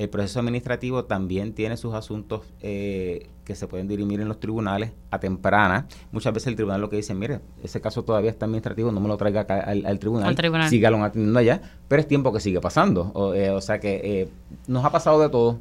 el 0.00 0.08
proceso 0.08 0.40
administrativo 0.40 1.04
también 1.04 1.52
tiene 1.52 1.76
sus 1.76 1.92
asuntos 1.92 2.40
eh, 2.62 3.28
que 3.44 3.54
se 3.54 3.66
pueden 3.66 3.86
dirimir 3.86 4.22
en 4.22 4.28
los 4.28 4.40
tribunales 4.40 4.92
a 5.10 5.20
temprana. 5.20 5.88
Muchas 6.10 6.32
veces 6.32 6.46
el 6.46 6.56
tribunal 6.56 6.80
lo 6.80 6.88
que 6.88 6.96
dice, 6.96 7.14
mire, 7.14 7.40
ese 7.62 7.82
caso 7.82 8.02
todavía 8.02 8.30
está 8.30 8.46
administrativo, 8.46 8.90
no 8.92 9.00
me 9.00 9.08
lo 9.08 9.18
traiga 9.18 9.42
acá 9.42 9.60
al, 9.60 9.98
tribunal, 9.98 10.30
al 10.30 10.36
tribunal. 10.36 10.70
sígalo 10.70 11.04
atendiendo 11.04 11.38
allá, 11.38 11.60
pero 11.86 12.00
es 12.00 12.08
tiempo 12.08 12.32
que 12.32 12.40
sigue 12.40 12.62
pasando. 12.62 13.12
O, 13.12 13.34
eh, 13.34 13.60
sea 13.60 13.78
que 13.78 14.00
eh, 14.02 14.28
nos 14.66 14.86
ha 14.86 14.90
pasado 14.90 15.20
de 15.20 15.28
todo 15.28 15.58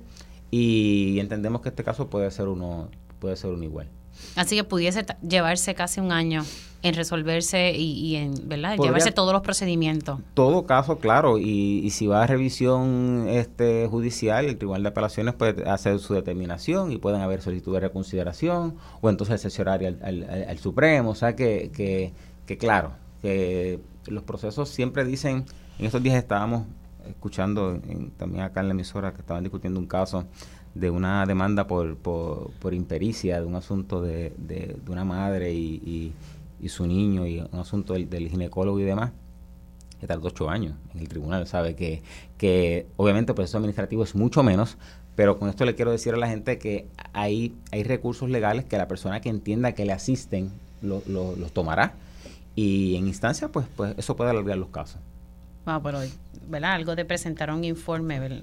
y 0.52 1.20
entendemos 1.20 1.60
que 1.60 1.68
este 1.68 1.84
caso 1.84 2.10
puede 2.10 2.32
ser 2.32 2.48
uno, 2.48 2.88
puede 3.20 3.36
ser 3.36 3.52
uno 3.52 3.66
igual. 3.66 3.90
Así 4.36 4.56
que 4.56 4.64
pudiese 4.64 5.06
llevarse 5.28 5.76
casi 5.76 6.00
un 6.00 6.12
año 6.12 6.44
en 6.82 6.96
resolverse 6.96 7.74
y, 7.76 8.16
en 8.16 8.48
verdad 8.48 8.78
llevarse 8.78 9.12
todos 9.12 9.34
los 9.34 9.42
procedimientos. 9.42 10.20
Todo 10.34 10.66
caso, 10.66 10.98
claro, 11.00 11.38
y, 11.38 11.90
si 11.92 12.08
va 12.08 12.24
a 12.24 12.28
revisión 12.28 13.26
este 13.28 13.88
judicial, 13.88 14.46
el 14.46 14.58
Tribunal 14.58 14.84
de 14.84 14.90
Apelaciones 14.90 15.34
puede 15.34 15.70
hacer 15.70 16.00
su 16.00 16.14
determinación 16.14 16.92
y 16.92 16.98
pueden 16.98 17.22
haber 17.22 17.42
solicitud 17.42 17.74
de 17.74 17.82
reconsideración 17.82 18.76
o 19.02 19.10
entonces 19.10 19.36
asesorar 19.36 19.84
al, 19.84 20.46
al, 20.48 20.58
Supremo, 20.60 21.12
o 21.12 21.16
sea 21.16 21.36
que, 21.36 21.72
que, 21.76 22.14
que 22.46 22.58
claro, 22.58 22.94
que 23.22 23.80
los 24.08 24.24
procesos 24.24 24.70
siempre 24.70 25.04
dicen, 25.04 25.46
en 25.80 25.86
estos 25.86 26.02
días 26.02 26.16
estábamos 26.16 26.66
escuchando 27.08 27.80
también 28.18 28.44
acá 28.44 28.62
en 28.62 28.68
la 28.68 28.74
emisora 28.74 29.14
que 29.14 29.22
estaban 29.22 29.44
discutiendo 29.44 29.80
un 29.80 29.88
caso 29.88 30.26
de 30.76 30.90
una 30.90 31.26
demanda 31.26 31.68
por, 31.68 31.98
por, 31.98 32.74
impericia, 32.74 33.40
de 33.40 33.46
un 33.46 33.56
asunto 33.56 34.02
de, 34.02 34.34
de, 34.38 34.78
una 34.88 35.04
madre 35.04 35.54
y, 35.54 36.14
y, 36.62 36.70
su 36.70 36.86
niño 36.86 37.26
y 37.26 37.40
un 37.40 37.60
asunto 37.60 37.94
del, 37.94 38.30
ginecólogo 38.30 38.80
y 38.80 38.84
demás, 38.84 39.12
que 40.00 40.08
tardó 40.08 40.28
ocho 40.28 40.50
años 40.50 40.76
en 40.94 41.02
el 41.02 41.10
tribunal, 41.10 41.48
sabe 41.48 41.76
que, 41.76 42.04
que 42.38 42.88
obviamente 42.98 43.32
el 43.32 43.36
proceso 43.36 43.58
administrativo 43.58 44.04
es 44.04 44.16
mucho 44.16 44.44
menos, 44.44 44.78
pero 45.16 45.38
con 45.38 45.50
esto 45.50 45.66
le 45.66 45.76
quiero 45.76 45.92
decir 45.92 46.14
a 46.14 46.18
la 46.18 46.28
gente 46.28 46.58
que 46.60 46.88
hay, 47.14 47.56
hay 47.72 47.84
recursos 47.84 48.30
legales 48.30 48.66
que 48.66 48.78
la 48.78 48.88
persona 48.88 49.20
que 49.20 49.30
entienda 49.30 49.74
que 49.74 49.86
le 49.86 49.94
asisten 49.94 50.52
lo, 50.82 51.02
los 51.08 51.52
tomará 51.52 51.94
y 52.56 52.96
en 52.96 53.08
instancia 53.08 53.50
pues, 53.50 53.66
pues 53.76 53.96
eso 53.98 54.16
puede 54.16 54.30
alargar 54.30 54.58
los 54.58 54.70
casos. 54.70 55.00
Ah, 55.66 55.80
pero, 55.84 56.00
¿verdad? 56.48 56.74
Algo 56.74 56.96
de 56.96 57.06
presentar 57.06 57.52
un 57.52 57.64
informe, 57.64 58.42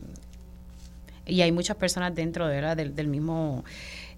y 1.26 1.42
hay 1.42 1.52
muchas 1.52 1.76
personas 1.76 2.14
dentro 2.14 2.46
de, 2.46 2.74
Del, 2.74 2.94
del 2.94 3.08
mismo 3.08 3.64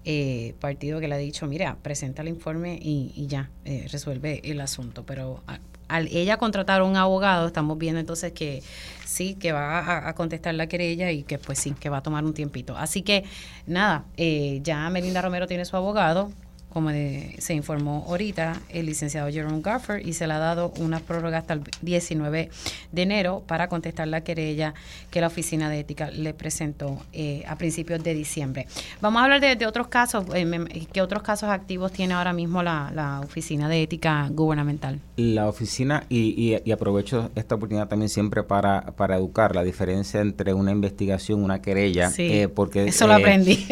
eh, 0.05 0.55
partido 0.61 0.99
que 0.99 1.07
le 1.07 1.15
ha 1.15 1.17
dicho, 1.17 1.45
mira, 1.45 1.77
presenta 1.81 2.21
el 2.21 2.29
informe 2.29 2.79
y, 2.81 3.27
ya, 3.27 3.49
eh, 3.65 3.85
resuelve 3.91 4.41
el 4.43 4.61
asunto. 4.61 5.05
Pero 5.05 5.43
al 5.89 6.07
ella 6.07 6.37
contratar 6.37 6.81
a 6.81 6.83
un 6.85 6.95
abogado, 6.95 7.47
estamos 7.47 7.77
viendo 7.77 7.99
entonces 7.99 8.31
que 8.31 8.63
sí, 9.05 9.35
que 9.35 9.51
va 9.51 10.07
a, 10.07 10.15
contestar 10.15 10.55
la 10.55 10.67
querella 10.67 11.11
y 11.11 11.23
que 11.23 11.37
pues 11.37 11.59
sí, 11.59 11.71
que 11.71 11.89
va 11.89 11.97
a 11.97 12.03
tomar 12.03 12.23
un 12.23 12.33
tiempito. 12.33 12.77
Así 12.77 13.01
que 13.01 13.25
nada, 13.67 14.05
eh, 14.15 14.61
ya 14.63 14.89
Melinda 14.89 15.21
Romero 15.21 15.47
tiene 15.47 15.65
su 15.65 15.75
abogado, 15.75 16.31
como 16.69 16.91
se 16.91 17.53
informó 17.53 18.05
ahorita, 18.07 18.61
el 18.69 18.85
licenciado 18.85 19.29
Jerome 19.29 19.61
Gaffer 19.61 20.05
y 20.05 20.13
se 20.13 20.27
le 20.27 20.33
ha 20.33 20.39
dado 20.39 20.71
una 20.79 20.99
prórroga 20.99 21.39
hasta 21.39 21.53
el 21.53 21.61
19 21.81 22.49
de 22.91 23.01
enero 23.01 23.43
para 23.47 23.67
contestar 23.67 24.07
la 24.07 24.21
querella 24.21 24.73
que 25.09 25.21
la 25.21 25.27
Oficina 25.27 25.69
de 25.69 25.79
Ética 25.79 26.11
le 26.11 26.33
presentó 26.33 26.99
eh, 27.13 27.43
a 27.47 27.55
principios 27.55 28.03
de 28.03 28.13
diciembre. 28.13 28.67
Vamos 29.01 29.21
a 29.21 29.25
hablar 29.25 29.57
de, 29.57 29.65
otros 29.65 29.87
casos. 29.87 30.25
Eh, 30.33 30.87
¿Qué 30.91 31.01
otros 31.01 31.23
casos 31.23 31.49
activos 31.49 31.91
tiene 31.91 32.13
ahora 32.13 32.33
mismo 32.33 32.61
la, 32.63 33.21
Oficina 33.23 33.67
de 33.67 33.83
Ética 33.83 34.27
Gubernamental? 34.29 34.99
La 35.15 35.47
oficina, 35.47 36.03
y, 36.09 36.59
y, 36.63 36.71
aprovecho 36.71 37.31
esta 37.35 37.55
oportunidad 37.55 37.87
también 37.87 38.09
siempre 38.09 38.43
para, 38.43 38.93
para 38.95 39.15
educar 39.15 39.55
la 39.55 39.63
diferencia 39.63 40.21
entre 40.21 40.53
una 40.53 40.71
investigación, 40.71 41.43
una 41.43 41.61
querella, 41.61 42.11
eh, 42.17 42.47
porque... 42.47 42.85
Eso 42.85 43.07
lo 43.07 43.13
aprendí. 43.13 43.67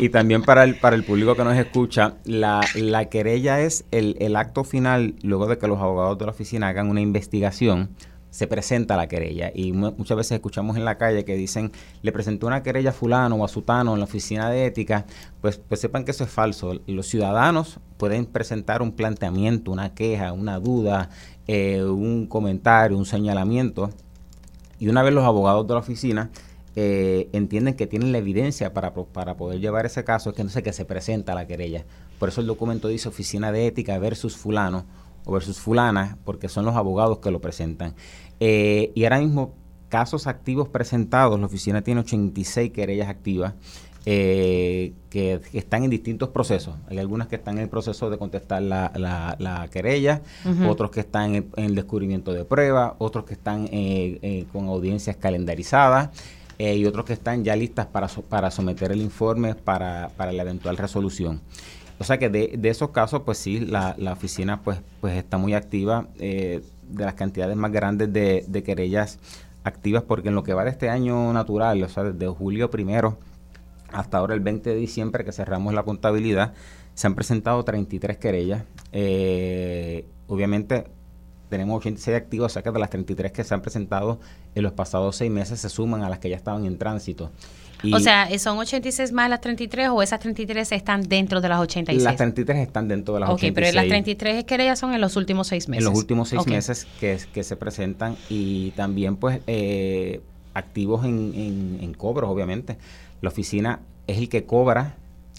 y 0.00 0.08
también 0.10 0.42
para 0.42 0.64
el, 0.64 0.76
para 0.76 0.96
el 0.96 1.04
público 1.04 1.34
que 1.34 1.44
nos 1.44 1.56
escucha, 1.56 1.95
la, 2.24 2.60
la 2.74 3.04
querella 3.06 3.60
es 3.60 3.84
el, 3.90 4.36
acto 4.36 4.64
final, 4.64 5.14
luego 5.22 5.46
de 5.46 5.58
que 5.58 5.68
los 5.68 5.80
abogados 5.80 6.18
de 6.18 6.26
la 6.26 6.30
oficina 6.32 6.68
hagan 6.68 6.88
una 6.88 7.00
investigación, 7.00 7.90
se 8.30 8.46
presenta 8.46 8.96
la 8.96 9.08
querella. 9.08 9.50
Y 9.54 9.72
muchas 9.72 10.16
veces 10.16 10.32
escuchamos 10.32 10.76
en 10.76 10.84
la 10.84 10.98
calle 10.98 11.24
que 11.24 11.36
dicen, 11.36 11.72
le 12.02 12.12
presentó 12.12 12.46
una 12.46 12.62
querella 12.62 12.90
a 12.90 12.92
fulano 12.92 13.36
o 13.36 13.44
a 13.44 13.48
sutano 13.48 13.94
en 13.94 14.00
la 14.00 14.04
oficina 14.04 14.50
de 14.50 14.66
ética, 14.66 15.06
pues, 15.40 15.56
pues 15.56 15.80
sepan 15.80 16.04
que 16.04 16.10
eso 16.10 16.24
es 16.24 16.30
falso. 16.30 16.78
Los 16.86 17.06
ciudadanos 17.06 17.80
pueden 17.96 18.26
presentar 18.26 18.82
un 18.82 18.92
planteamiento, 18.92 19.70
una 19.70 19.94
queja, 19.94 20.32
una 20.32 20.58
duda, 20.58 21.08
eh, 21.46 21.82
un 21.82 22.26
comentario, 22.26 22.98
un 22.98 23.06
señalamiento. 23.06 23.90
Y 24.78 24.88
una 24.88 25.02
vez 25.02 25.14
los 25.14 25.24
abogados 25.24 25.66
de 25.66 25.72
la 25.72 25.80
oficina 25.80 26.30
eh, 26.78 27.30
entienden 27.32 27.72
que 27.72 27.86
tienen 27.86 28.12
la 28.12 28.18
evidencia 28.18 28.74
para, 28.74 28.92
para 28.92 29.38
poder 29.38 29.60
llevar 29.60 29.86
ese 29.86 30.04
caso, 30.04 30.28
es 30.28 30.36
que 30.36 30.44
no 30.44 30.50
sé 30.50 30.62
que 30.62 30.74
se 30.74 30.84
presenta 30.84 31.34
la 31.34 31.46
querella. 31.46 31.86
Por 32.18 32.28
eso 32.28 32.42
el 32.42 32.46
documento 32.46 32.88
dice 32.88 33.08
oficina 33.08 33.50
de 33.50 33.66
ética 33.66 33.98
versus 33.98 34.36
fulano 34.36 34.84
o 35.24 35.32
versus 35.32 35.58
fulana, 35.58 36.18
porque 36.26 36.50
son 36.50 36.66
los 36.66 36.76
abogados 36.76 37.20
que 37.20 37.30
lo 37.30 37.40
presentan. 37.40 37.94
Eh, 38.40 38.92
y 38.94 39.04
ahora 39.04 39.20
mismo, 39.20 39.54
casos 39.88 40.26
activos 40.26 40.68
presentados, 40.68 41.40
la 41.40 41.46
oficina 41.46 41.80
tiene 41.80 42.02
86 42.02 42.70
querellas 42.72 43.08
activas. 43.08 43.54
Eh, 44.08 44.92
que, 45.10 45.40
están 45.52 45.82
en 45.82 45.90
distintos 45.90 46.28
procesos. 46.28 46.76
Hay 46.88 46.98
algunas 46.98 47.26
que 47.26 47.34
están 47.36 47.56
en 47.56 47.64
el 47.64 47.68
proceso 47.68 48.08
de 48.08 48.18
contestar 48.18 48.62
la, 48.62 48.92
la, 48.94 49.68
querella, 49.72 50.22
otros 50.68 50.92
que 50.92 51.00
están 51.00 51.34
en, 51.34 51.50
el 51.56 51.74
descubrimiento 51.74 52.32
de 52.32 52.44
pruebas, 52.44 52.92
otros 52.98 53.24
que 53.24 53.32
están 53.32 53.66
con 54.52 54.68
audiencias 54.68 55.16
calendarizadas. 55.16 56.10
Eh, 56.58 56.76
y 56.76 56.86
otros 56.86 57.04
que 57.04 57.12
están 57.12 57.44
ya 57.44 57.54
listas 57.54 57.86
para, 57.86 58.08
para 58.08 58.50
someter 58.50 58.90
el 58.90 59.02
informe 59.02 59.54
para, 59.54 60.10
para 60.16 60.32
la 60.32 60.42
eventual 60.42 60.76
resolución. 60.76 61.42
O 61.98 62.04
sea 62.04 62.18
que 62.18 62.28
de, 62.28 62.54
de 62.56 62.68
esos 62.68 62.90
casos, 62.90 63.22
pues 63.24 63.38
sí, 63.38 63.60
la, 63.60 63.94
la, 63.98 64.12
oficina 64.12 64.62
pues, 64.62 64.80
pues 65.00 65.16
está 65.16 65.38
muy 65.38 65.54
activa, 65.54 66.08
eh, 66.18 66.62
de 66.88 67.04
las 67.04 67.14
cantidades 67.14 67.56
más 67.56 67.72
grandes 67.72 68.12
de, 68.12 68.44
de, 68.46 68.62
querellas 68.62 69.18
activas, 69.64 70.02
porque 70.02 70.28
en 70.28 70.34
lo 70.34 70.42
que 70.42 70.54
va 70.54 70.64
de 70.64 70.70
este 70.70 70.88
año 70.88 71.32
natural, 71.32 71.82
o 71.82 71.88
sea, 71.88 72.04
desde 72.04 72.28
julio 72.28 72.70
primero 72.70 73.18
hasta 73.92 74.18
ahora 74.18 74.34
el 74.34 74.40
20 74.40 74.70
de 74.70 74.76
diciembre 74.76 75.24
que 75.24 75.32
cerramos 75.32 75.74
la 75.74 75.82
contabilidad, 75.82 76.52
se 76.94 77.06
han 77.06 77.14
presentado 77.14 77.62
33 77.64 78.18
querellas. 78.18 78.64
Eh, 78.92 80.06
obviamente 80.26 80.84
tenemos 81.48 81.78
86 81.78 82.16
activos, 82.16 82.46
o 82.46 82.48
sea 82.52 82.62
que 82.62 82.70
de 82.70 82.78
las 82.78 82.90
33 82.90 83.32
que 83.32 83.44
se 83.44 83.54
han 83.54 83.62
presentado 83.62 84.18
en 84.54 84.62
los 84.62 84.72
pasados 84.72 85.16
seis 85.16 85.30
meses 85.30 85.60
se 85.60 85.68
suman 85.68 86.02
a 86.02 86.08
las 86.08 86.18
que 86.18 86.28
ya 86.28 86.36
estaban 86.36 86.64
en 86.64 86.78
tránsito. 86.78 87.30
o 87.92 87.98
sea, 88.00 88.28
¿son 88.38 88.58
86 88.58 89.12
más 89.12 89.30
las 89.30 89.40
33 89.40 89.90
o 89.90 90.02
esas 90.02 90.20
33 90.20 90.72
están 90.72 91.02
dentro 91.02 91.40
de 91.40 91.48
las 91.48 91.60
86? 91.60 92.02
Las 92.02 92.16
33 92.16 92.58
están 92.58 92.88
dentro 92.88 93.14
de 93.14 93.20
las 93.20 93.30
86. 93.30 93.50
Ok, 93.50 93.54
pero 93.54 93.74
las 93.74 93.88
33 93.88 94.44
que 94.44 94.56
ya 94.58 94.76
son 94.76 94.94
en 94.94 95.00
los 95.00 95.16
últimos 95.16 95.46
seis 95.46 95.68
meses. 95.68 95.84
En 95.84 95.90
los 95.92 95.98
últimos 95.98 96.28
seis 96.28 96.46
meses 96.46 96.86
que, 97.00 97.18
que 97.32 97.44
se 97.44 97.56
presentan 97.56 98.16
y 98.28 98.70
también 98.72 99.16
pues 99.16 99.40
eh, 99.46 100.20
activos 100.54 101.04
en, 101.04 101.32
en, 101.34 101.78
en 101.82 101.94
cobros, 101.94 102.30
obviamente. 102.30 102.76
La 103.20 103.28
oficina 103.28 103.80
es 104.06 104.18
el 104.18 104.28
que 104.28 104.44
cobra 104.44 104.96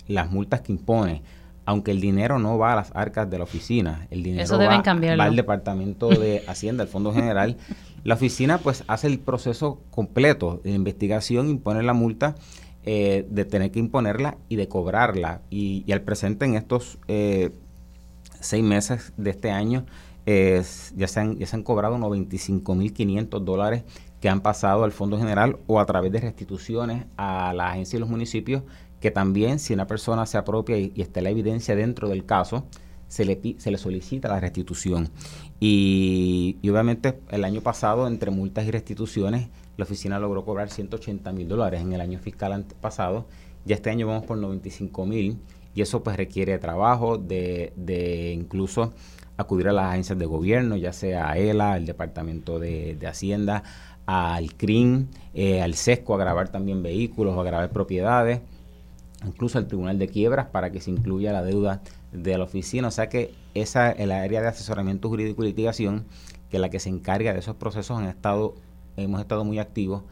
las 0.07 0.31
multas 0.31 0.61
que 0.61 0.71
impone 0.71 1.21
aunque 1.67 1.91
el 1.91 1.99
dinero 1.99 2.39
no 2.39 2.57
va 2.57 2.71
a 2.71 2.75
las 2.77 2.91
arcas 2.95 3.29
de 3.29 3.37
la 3.37 3.43
oficina, 3.43 4.07
el 4.09 4.23
dinero 4.23 4.57
va, 4.57 5.25
al 5.25 5.35
departamento 5.35 6.07
de 6.07 6.41
Hacienda, 6.47 6.83
al 6.83 6.87
Fondo 6.87 7.11
General, 7.11 7.57
la 8.05 8.13
oficina 8.13 8.57
pues 8.57 8.85
hace 8.87 9.07
el 9.07 9.19
proceso 9.19 9.81
completo 9.91 10.61
de 10.63 10.71
investigación, 10.71 11.49
impone 11.49 11.83
la 11.83 11.91
multa, 11.91 12.35
eh, 12.85 13.27
de 13.29 13.43
tener 13.43 13.71
que 13.71 13.79
imponerla 13.79 14.37
y 14.47 14.55
de 14.55 14.69
cobrarla. 14.69 15.41
Y, 15.49 15.91
al 15.91 16.03
presente 16.03 16.45
en 16.45 16.55
estos, 16.55 16.99
eh, 17.09 17.51
seis 18.39 18.63
meses 18.63 19.11
de 19.17 19.29
este 19.31 19.51
año, 19.51 19.85
ya, 20.25 21.07
se 21.07 21.19
han, 21.19 21.37
ya 21.37 21.47
se 21.47 21.55
han 21.57 21.63
cobrado 21.63 21.97
95.500 21.97 23.41
dólares 23.41 23.83
que 24.21 24.29
han 24.29 24.39
pasado 24.39 24.85
al 24.85 24.93
Fondo 24.93 25.17
General 25.17 25.57
o 25.67 25.81
a 25.81 25.85
través 25.85 26.11
de 26.13 26.21
restituciones 26.21 27.05
a 27.17 27.53
la 27.53 27.71
agencia 27.71 27.97
y 27.97 27.99
los 27.99 28.09
municipios, 28.09 28.63
que 29.07 29.11
también 29.11 29.57
si 29.57 29.73
una 29.73 29.87
persona 29.87 30.25
se 30.25 30.37
apropia 30.37 30.77
y, 30.77 30.91
está 30.97 31.21
la 31.21 31.29
evidencia 31.29 31.77
dentro 31.77 32.09
del 32.09 32.25
caso, 32.25 32.65
se 33.07 33.23
le, 33.23 33.39
se 33.57 33.71
le 33.71 33.77
solicita 33.77 34.27
la 34.27 34.41
restitución. 34.41 35.09
Y, 35.61 36.57
obviamente 36.69 37.21
el 37.29 37.45
año 37.45 37.61
pasado, 37.61 38.05
entre 38.07 38.31
multas 38.31 38.65
y 38.65 38.71
restituciones, 38.71 39.47
la 39.77 39.85
oficina 39.85 40.19
logró 40.19 40.43
cobrar 40.43 40.69
180 40.69 41.31
mil 41.31 41.47
dólares 41.47 41.81
en 41.83 41.93
el 41.93 42.01
año 42.01 42.19
fiscal 42.19 42.65
pasado. 42.81 43.27
Ya 43.63 43.75
este 43.75 43.89
año 43.89 44.07
vamos 44.07 44.25
por 44.25 44.37
95 44.37 45.05
mil 45.05 45.39
y 45.73 45.81
eso 45.81 46.03
pues 46.03 46.17
requiere 46.17 46.59
trabajo 46.59 47.17
de, 47.17 47.71
de 47.77 48.33
incluso 48.33 48.91
acudir 49.37 49.69
a 49.69 49.71
las 49.71 49.85
agencias 49.85 50.19
de 50.19 50.25
gobierno, 50.25 50.75
ya 50.75 50.91
sea 50.91 51.29
a 51.29 51.37
ELA, 51.37 51.77
el 51.77 51.85
Departamento 51.85 52.59
de, 52.59 52.97
de 52.99 53.07
Hacienda, 53.07 53.63
al 54.05 54.55
CRIM, 54.55 55.07
eh, 55.33 55.61
al 55.61 55.75
SESCO 55.75 56.15
a 56.15 56.17
grabar 56.17 56.49
también 56.49 56.83
vehículos, 56.83 57.37
a 57.37 57.43
grabar 57.43 57.71
propiedades, 57.71 58.41
incluso 59.25 59.57
al 59.57 59.67
Tribunal 59.67 59.97
de 59.99 60.07
Quiebras 60.07 60.47
para 60.47 60.71
que 60.71 60.81
se 60.81 60.91
incluya 60.91 61.33
la 61.33 61.43
deuda 61.43 61.81
de 62.11 62.37
la 62.37 62.43
oficina. 62.43 62.87
O 62.87 62.91
sea 62.91 63.09
que 63.09 63.33
esa 63.53 63.91
el 63.91 64.11
área 64.11 64.41
de 64.41 64.47
asesoramiento 64.47 65.09
jurídico 65.09 65.43
y 65.43 65.47
litigación, 65.47 66.05
que 66.49 66.57
es 66.57 66.61
la 66.61 66.69
que 66.69 66.79
se 66.79 66.89
encarga 66.89 67.33
de 67.33 67.39
esos 67.39 67.55
procesos, 67.55 67.97
han 67.97 68.05
estado, 68.05 68.55
hemos 68.95 69.21
estado 69.21 69.43
muy 69.43 69.59
activos 69.59 70.03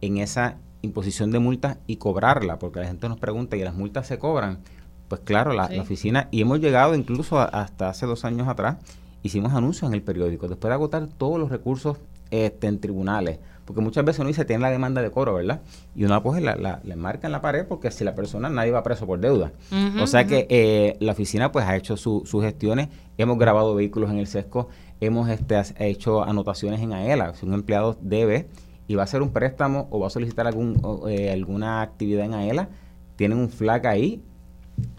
en 0.00 0.18
esa 0.18 0.58
imposición 0.82 1.30
de 1.30 1.38
multas 1.38 1.78
y 1.86 1.96
cobrarla, 1.96 2.58
porque 2.58 2.80
la 2.80 2.86
gente 2.86 3.08
nos 3.08 3.18
pregunta, 3.18 3.56
¿y 3.56 3.64
las 3.64 3.74
multas 3.74 4.06
se 4.06 4.18
cobran? 4.18 4.60
Pues 5.08 5.22
claro, 5.22 5.52
la, 5.52 5.66
oficina, 5.80 6.28
y 6.30 6.42
hemos 6.42 6.60
llegado 6.60 6.94
incluso 6.94 7.38
hasta 7.40 7.88
hace 7.88 8.06
dos 8.06 8.24
años 8.24 8.46
atrás, 8.46 8.76
hicimos 9.22 9.54
anuncios 9.54 9.88
en 9.88 9.94
el 9.94 10.02
periódico, 10.02 10.48
después 10.48 10.68
de 10.68 10.74
agotar 10.74 11.06
todos 11.06 11.38
los 11.38 11.50
recursos 11.50 11.98
este, 12.30 12.66
en 12.66 12.78
tribunales. 12.78 13.38
Porque 13.68 13.82
muchas 13.82 14.02
veces 14.02 14.20
uno 14.20 14.28
dice, 14.28 14.46
tiene 14.46 14.62
la 14.62 14.70
demanda 14.70 15.02
de 15.02 15.10
cobro, 15.10 15.34
¿verdad? 15.34 15.60
Y 15.94 16.04
uno 16.04 16.22
la, 16.40 16.56
la, 16.56 16.80
le 16.82 16.96
marca 16.96 17.28
en 17.28 17.32
la 17.32 17.42
pared 17.42 17.66
porque 17.66 17.90
si 17.90 18.02
la 18.02 18.14
persona 18.14 18.48
nadie 18.48 18.70
va 18.70 18.82
preso 18.82 19.06
por 19.06 19.20
deuda. 19.20 19.52
o 20.00 20.06
sea 20.06 20.26
que 20.26 20.46
eh, 20.48 20.96
la 21.00 21.12
oficina 21.12 21.52
pues 21.52 21.66
ha 21.66 21.76
hecho 21.76 21.98
sus 21.98 22.42
gestiones, 22.42 22.88
hemos 23.18 23.38
grabado 23.38 23.74
vehículos 23.74 24.10
en 24.10 24.16
el 24.16 24.26
SESCO, 24.26 24.70
hemos 25.02 25.28
este, 25.28 25.60
hecho 25.80 26.24
anotaciones 26.24 26.80
en 26.80 26.94
AELA. 26.94 27.34
Si 27.34 27.44
un 27.44 27.52
empleado 27.52 27.98
debe 28.00 28.48
y 28.86 28.94
va 28.94 29.02
a 29.02 29.04
hacer 29.04 29.20
un 29.20 29.34
préstamo 29.34 29.86
o 29.90 30.00
va 30.00 30.06
a 30.06 30.10
solicitar 30.10 30.46
algún, 30.46 30.80
eh, 31.06 31.30
alguna 31.30 31.82
actividad 31.82 32.24
en 32.24 32.32
AELA, 32.32 32.70
tienen 33.16 33.36
un 33.36 33.50
flag 33.50 33.86
ahí. 33.86 34.22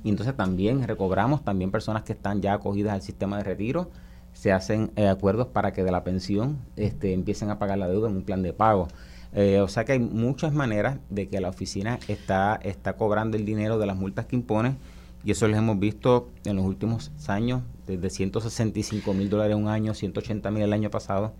Y 0.03 0.09
entonces 0.09 0.37
también 0.37 0.87
recobramos 0.87 1.43
también 1.43 1.71
personas 1.71 2.03
que 2.03 2.13
están 2.13 2.39
ya 2.39 2.53
acogidas 2.53 2.93
al 2.93 3.01
sistema 3.01 3.37
de 3.37 3.45
retiro 3.45 3.89
se 4.33 4.51
hacen 4.51 4.91
eh, 4.95 5.07
acuerdos 5.07 5.47
para 5.47 5.73
que 5.73 5.83
de 5.83 5.91
la 5.91 6.03
pensión 6.03 6.57
este, 6.75 7.13
empiecen 7.13 7.49
a 7.49 7.59
pagar 7.59 7.77
la 7.77 7.87
deuda 7.87 8.09
en 8.09 8.17
un 8.17 8.23
plan 8.23 8.41
de 8.41 8.53
pago. 8.53 8.87
Eh, 9.33 9.59
o 9.61 9.67
sea 9.67 9.85
que 9.85 9.91
hay 9.91 9.99
muchas 9.99 10.53
maneras 10.53 10.97
de 11.09 11.27
que 11.27 11.39
la 11.39 11.49
oficina 11.49 11.99
está, 12.07 12.59
está 12.63 12.93
cobrando 12.93 13.37
el 13.37 13.45
dinero 13.45 13.77
de 13.77 13.85
las 13.85 13.95
multas 13.95 14.25
que 14.25 14.35
impone 14.35 14.77
y 15.23 15.31
eso 15.31 15.47
lo 15.47 15.55
hemos 15.55 15.79
visto 15.79 16.29
en 16.45 16.55
los 16.55 16.65
últimos 16.65 17.11
años, 17.27 17.61
desde 17.85 18.09
165 18.09 19.13
mil 19.13 19.29
dólares 19.29 19.55
un 19.55 19.67
año, 19.67 19.93
180 19.93 20.49
mil 20.51 20.63
el 20.63 20.73
año 20.73 20.89
pasado, 20.89 21.33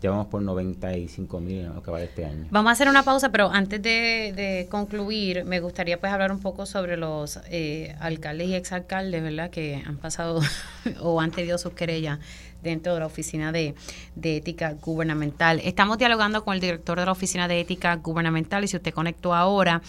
ya 0.00 0.10
vamos 0.10 0.26
por 0.26 0.42
95 0.42 1.40
mil 1.40 1.60
en 1.60 1.74
lo 1.74 1.82
que 1.82 1.90
va 1.90 1.98
de 1.98 2.06
este 2.06 2.24
año. 2.24 2.46
Vamos 2.50 2.70
a 2.70 2.72
hacer 2.72 2.88
una 2.88 3.04
pausa, 3.04 3.30
pero 3.30 3.50
antes 3.50 3.80
de, 3.80 4.66
concluir, 4.70 5.44
me 5.44 5.60
gustaría 5.60 6.00
pues 6.00 6.12
hablar 6.12 6.32
un 6.32 6.40
poco 6.40 6.66
sobre 6.66 6.96
los 6.96 7.38
eh, 7.50 7.94
alcaldes 8.00 8.48
y 8.48 8.54
exalcaldes, 8.54 9.22
¿verdad? 9.22 9.50
Que 9.50 9.82
han 9.86 9.98
pasado 9.98 10.40
o 11.00 11.20
han 11.20 11.30
tenido 11.30 11.56
sus 11.58 11.72
querellas 11.74 12.18
dentro 12.62 12.94
de 12.94 13.00
la 13.00 13.06
Oficina 13.06 13.52
de, 13.52 13.74
Ética 14.22 14.74
Gubernamental. 14.80 15.60
Estamos 15.64 15.98
dialogando 15.98 16.44
con 16.44 16.54
el 16.54 16.60
director 16.60 16.98
de 16.98 17.06
la 17.06 17.12
Oficina 17.12 17.48
de 17.48 17.60
Ética 17.60 17.96
Gubernamental 17.96 18.64
y 18.64 18.68
si 18.68 18.76
usted 18.76 18.94
conectó 18.94 19.34
ahora, 19.34 19.82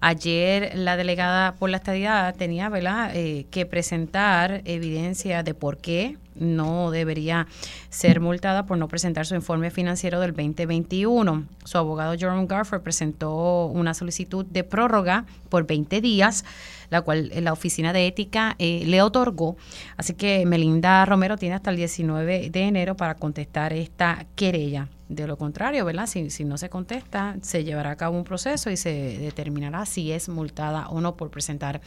ayer 0.00 0.72
la 0.74 0.96
delegada 0.96 1.54
por 1.54 1.70
la 1.70 1.78
estadidad 1.78 2.34
tenía 2.34 2.68
¿verdad? 2.68 3.10
Eh, 3.14 3.46
que 3.50 3.66
presentar 3.66 4.62
evidencia 4.64 5.42
de 5.42 5.54
por 5.54 5.78
qué 5.78 6.16
no 6.40 6.90
debería 6.90 7.46
ser 7.90 8.20
multada 8.20 8.66
por 8.66 8.78
no 8.78 8.88
presentar 8.88 9.26
su 9.26 9.34
informe 9.34 9.70
financiero 9.70 10.20
del 10.20 10.32
2021. 10.32 11.44
Su 11.64 11.78
abogado 11.78 12.16
Jerome 12.16 12.46
Garfer 12.46 12.80
presentó 12.80 13.66
una 13.66 13.94
solicitud 13.94 14.46
de 14.46 14.64
prórroga 14.64 15.26
por 15.48 15.66
20 15.66 16.00
días 16.00 16.44
la 16.90 17.02
cual 17.02 17.30
la 17.34 17.52
Oficina 17.52 17.92
de 17.92 18.06
Ética 18.06 18.56
eh, 18.58 18.82
le 18.86 19.02
otorgó. 19.02 19.56
Así 19.96 20.14
que 20.14 20.44
Melinda 20.46 21.04
Romero 21.06 21.36
tiene 21.36 21.54
hasta 21.54 21.70
el 21.70 21.76
19 21.76 22.50
de 22.50 22.62
enero 22.62 22.96
para 22.96 23.14
contestar 23.14 23.72
esta 23.72 24.26
querella. 24.34 24.88
De 25.08 25.26
lo 25.26 25.36
contrario, 25.36 25.84
¿verdad? 25.84 26.06
Si, 26.06 26.30
si 26.30 26.44
no 26.44 26.56
se 26.56 26.68
contesta, 26.68 27.36
se 27.42 27.64
llevará 27.64 27.90
a 27.90 27.96
cabo 27.96 28.16
un 28.16 28.22
proceso 28.22 28.70
y 28.70 28.76
se 28.76 29.18
determinará 29.18 29.84
si 29.84 30.12
es 30.12 30.28
multada 30.28 30.88
o 30.88 31.00
no 31.00 31.16
por 31.16 31.30
presentar 31.30 31.80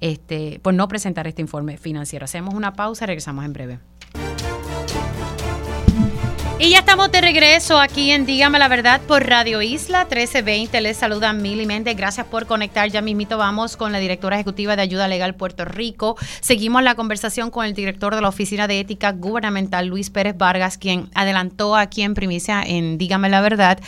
este, 0.00 0.60
por 0.60 0.74
no 0.74 0.86
presentar 0.86 1.26
este 1.26 1.40
informe 1.40 1.78
financiero. 1.78 2.24
Hacemos 2.24 2.54
una 2.54 2.74
pausa 2.74 3.04
y 3.04 3.06
regresamos 3.06 3.46
en 3.46 3.52
breve. 3.54 3.78
Y 6.58 6.70
ya 6.70 6.78
estamos 6.78 7.12
de 7.12 7.20
regreso 7.20 7.78
aquí 7.78 8.10
en 8.12 8.24
Dígame 8.24 8.58
la 8.58 8.68
Verdad 8.68 9.02
por 9.02 9.26
Radio 9.26 9.60
Isla 9.60 10.04
1320. 10.04 10.80
Les 10.80 10.96
saluda 10.96 11.34
Mili 11.34 11.66
Méndez. 11.66 11.94
Gracias 11.94 12.26
por 12.26 12.46
conectar. 12.46 12.88
Ya 12.88 13.02
mismito 13.02 13.36
vamos 13.36 13.76
con 13.76 13.92
la 13.92 13.98
directora 13.98 14.36
ejecutiva 14.36 14.74
de 14.74 14.80
Ayuda 14.80 15.06
Legal 15.06 15.34
Puerto 15.34 15.66
Rico. 15.66 16.16
Seguimos 16.40 16.82
la 16.82 16.94
conversación 16.94 17.50
con 17.50 17.66
el 17.66 17.74
director 17.74 18.14
de 18.14 18.22
la 18.22 18.30
Oficina 18.30 18.66
de 18.68 18.80
Ética 18.80 19.12
Gubernamental, 19.12 19.86
Luis 19.86 20.08
Pérez 20.08 20.38
Vargas, 20.38 20.78
quien 20.78 21.10
adelantó 21.14 21.76
aquí 21.76 22.00
en 22.00 22.14
primicia 22.14 22.62
en 22.62 22.96
Dígame 22.96 23.28
la 23.28 23.42
Verdad 23.42 23.78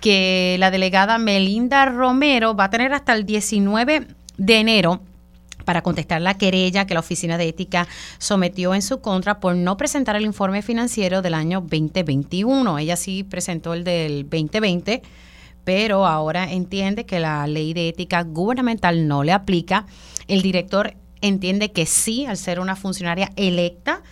que 0.00 0.54
la 0.60 0.70
delegada 0.70 1.18
Melinda 1.18 1.86
Romero 1.86 2.54
va 2.54 2.64
a 2.64 2.70
tener 2.70 2.94
hasta 2.94 3.14
el 3.14 3.26
19 3.26 4.06
de 4.38 4.56
enero 4.58 5.00
para 5.64 5.82
contestar 5.82 6.20
la 6.20 6.34
querella 6.34 6.86
que 6.86 6.94
la 6.94 7.00
Oficina 7.00 7.38
de 7.38 7.48
Ética 7.48 7.86
sometió 8.18 8.74
en 8.74 8.82
su 8.82 9.00
contra 9.00 9.40
por 9.40 9.54
no 9.56 9.76
presentar 9.76 10.16
el 10.16 10.24
informe 10.24 10.62
financiero 10.62 11.22
del 11.22 11.34
año 11.34 11.60
2021. 11.60 12.78
Ella 12.78 12.96
sí 12.96 13.24
presentó 13.24 13.74
el 13.74 13.84
del 13.84 14.22
2020, 14.24 15.02
pero 15.64 16.06
ahora 16.06 16.50
entiende 16.50 17.06
que 17.06 17.20
la 17.20 17.46
ley 17.46 17.74
de 17.74 17.88
ética 17.88 18.22
gubernamental 18.22 19.06
no 19.06 19.22
le 19.22 19.32
aplica. 19.32 19.86
El 20.28 20.42
director 20.42 20.94
entiende 21.20 21.72
que 21.72 21.86
sí, 21.86 22.26
al 22.26 22.36
ser 22.36 22.60
una 22.60 22.76
funcionaria 22.76 23.32
electa, 23.36 24.02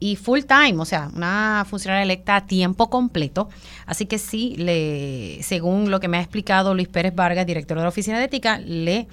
y 0.00 0.16
full 0.16 0.40
time, 0.40 0.80
o 0.80 0.84
sea, 0.84 1.10
una 1.14 1.64
funcionaria 1.66 2.02
electa 2.02 2.36
a 2.36 2.46
tiempo 2.46 2.90
completo. 2.90 3.48
Así 3.86 4.04
que 4.04 4.18
sí, 4.18 4.54
le, 4.58 5.42
según 5.42 5.90
lo 5.90 5.98
que 5.98 6.08
me 6.08 6.18
ha 6.18 6.20
explicado 6.20 6.74
Luis 6.74 6.88
Pérez 6.88 7.14
Vargas, 7.14 7.46
director 7.46 7.76
de 7.78 7.84
la 7.84 7.88
Oficina 7.88 8.18
de 8.18 8.24
Ética, 8.24 8.58
le 8.58 9.06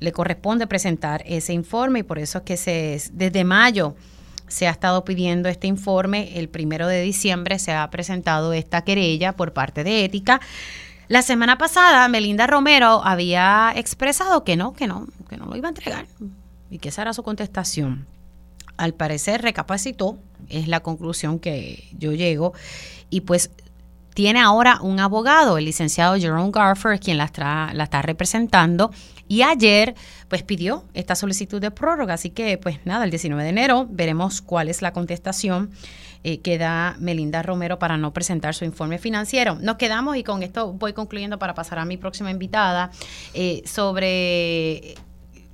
le 0.00 0.12
corresponde 0.12 0.66
presentar 0.66 1.22
ese 1.26 1.52
informe 1.52 2.00
y 2.00 2.02
por 2.02 2.18
eso 2.18 2.38
es 2.38 2.44
que 2.44 2.56
se, 2.56 3.02
desde 3.12 3.44
mayo 3.44 3.94
se 4.48 4.68
ha 4.68 4.70
estado 4.70 5.04
pidiendo 5.04 5.48
este 5.48 5.66
informe. 5.66 6.38
El 6.38 6.48
primero 6.48 6.86
de 6.86 7.02
diciembre 7.02 7.58
se 7.58 7.72
ha 7.72 7.88
presentado 7.90 8.52
esta 8.52 8.82
querella 8.82 9.32
por 9.32 9.52
parte 9.52 9.84
de 9.84 10.04
Ética. 10.04 10.40
La 11.08 11.22
semana 11.22 11.56
pasada, 11.56 12.08
Melinda 12.08 12.46
Romero 12.46 13.00
había 13.04 13.72
expresado 13.76 14.44
que 14.44 14.56
no, 14.56 14.72
que 14.72 14.86
no, 14.86 15.06
que 15.28 15.36
no 15.36 15.46
lo 15.46 15.56
iba 15.56 15.68
a 15.68 15.70
entregar 15.70 16.06
y 16.70 16.78
que 16.78 16.88
esa 16.88 17.02
era 17.02 17.12
su 17.12 17.22
contestación. 17.22 18.06
Al 18.76 18.92
parecer 18.92 19.40
recapacitó, 19.42 20.18
es 20.48 20.68
la 20.68 20.80
conclusión 20.80 21.38
que 21.38 21.88
yo 21.96 22.12
llego, 22.12 22.52
y 23.08 23.22
pues 23.22 23.50
tiene 24.14 24.40
ahora 24.40 24.80
un 24.82 24.98
abogado, 25.00 25.58
el 25.58 25.64
licenciado 25.64 26.16
Jerome 26.16 26.50
Garfer, 26.50 26.98
quien 26.98 27.18
la 27.18 27.24
está, 27.24 27.70
la 27.72 27.84
está 27.84 28.02
representando 28.02 28.90
y 29.28 29.42
ayer, 29.42 29.94
pues 30.28 30.42
pidió 30.42 30.84
esta 30.94 31.14
solicitud 31.14 31.60
de 31.60 31.70
prórroga. 31.70 32.14
Así 32.14 32.30
que, 32.30 32.58
pues 32.58 32.78
nada, 32.84 33.04
el 33.04 33.10
19 33.10 33.42
de 33.42 33.50
enero 33.50 33.86
veremos 33.90 34.40
cuál 34.40 34.68
es 34.68 34.82
la 34.82 34.92
contestación 34.92 35.70
eh, 36.22 36.40
que 36.40 36.58
da 36.58 36.96
Melinda 36.98 37.42
Romero 37.42 37.78
para 37.78 37.96
no 37.96 38.12
presentar 38.12 38.54
su 38.54 38.64
informe 38.64 38.98
financiero. 38.98 39.56
Nos 39.60 39.76
quedamos, 39.76 40.16
y 40.16 40.22
con 40.22 40.42
esto 40.42 40.72
voy 40.72 40.92
concluyendo 40.92 41.38
para 41.38 41.54
pasar 41.54 41.78
a 41.78 41.84
mi 41.84 41.96
próxima 41.96 42.30
invitada, 42.30 42.90
eh, 43.34 43.62
sobre 43.64 44.94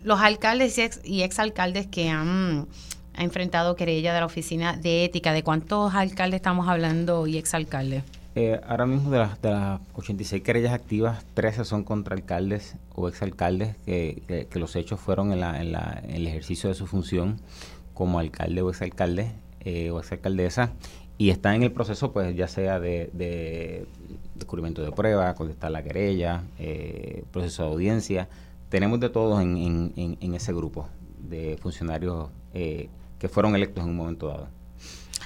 los 0.03 0.21
alcaldes 0.21 0.77
y, 0.79 0.83
ex, 0.83 1.01
y 1.05 1.23
exalcaldes 1.23 1.87
que 1.87 2.09
han 2.11 2.69
enfrentado 3.17 3.77
querella 3.77 4.15
de 4.15 4.21
la 4.21 4.27
oficina 4.27 4.77
de 4.77 5.05
ética. 5.05 5.33
¿De 5.33 5.43
cuántos 5.43 5.95
alcaldes 5.95 6.39
estamos 6.39 6.69
hablando 6.69 7.27
y 7.27 7.39
exalcaldes? 7.39 8.03
Eh, 8.35 8.61
ahora 8.67 8.87
mismo 8.87 9.11
de 9.11 9.19
las, 9.19 9.43
de 9.43 9.51
las 9.51 9.81
86 9.95 10.43
querellas 10.43 10.73
activas, 10.73 11.25
13 11.35 11.67
son 11.67 11.85
contra 11.85 12.17
alcaldes 12.17 12.77
o 12.95 13.09
exalcaldes 13.09 13.77
que, 13.85 14.47
que, 14.51 14.59
los 14.59 14.75
hechos 14.75 15.01
fueron 15.01 15.33
en, 15.33 15.41
la, 15.41 15.61
en, 15.61 15.73
la, 15.73 16.01
en, 16.03 16.11
el 16.13 16.27
ejercicio 16.27 16.71
de 16.71 16.75
su 16.75 16.87
función 16.87 17.41
como 17.93 18.19
alcalde 18.19 18.63
o 18.63 18.71
exalcalde 18.71 19.33
eh, 19.61 19.91
o 19.91 19.99
exalcaldesa 19.99 20.73
y 21.19 21.29
están 21.29 21.57
en 21.57 21.63
el 21.65 21.73
proceso 21.73 22.13
pues 22.13 22.35
ya 22.35 22.49
sea 22.49 22.81
de, 22.81 23.11
de 23.13 23.87
descubrimiento 24.35 24.83
de 24.83 24.93
prueba, 24.93 25.35
contestar 25.35 25.71
la 25.71 25.83
querella, 25.83 26.43
eh, 26.59 27.25
proceso 27.31 27.65
de 27.65 27.69
audiencia. 27.69 28.29
Tenemos 28.71 28.99
de 28.99 29.11
todos 29.11 29.43
en, 29.43 29.57
en, 29.59 30.17
en 30.21 30.35
ese 30.35 30.55
grupo 30.55 30.89
de 31.19 31.59
funcionarios 31.61 32.31
eh, 32.55 32.89
que 33.19 33.29
fueron 33.29 33.55
electos 33.55 33.85
en 33.85 33.91
un 33.91 33.97
momento 33.97 34.29
dado. 34.29 34.49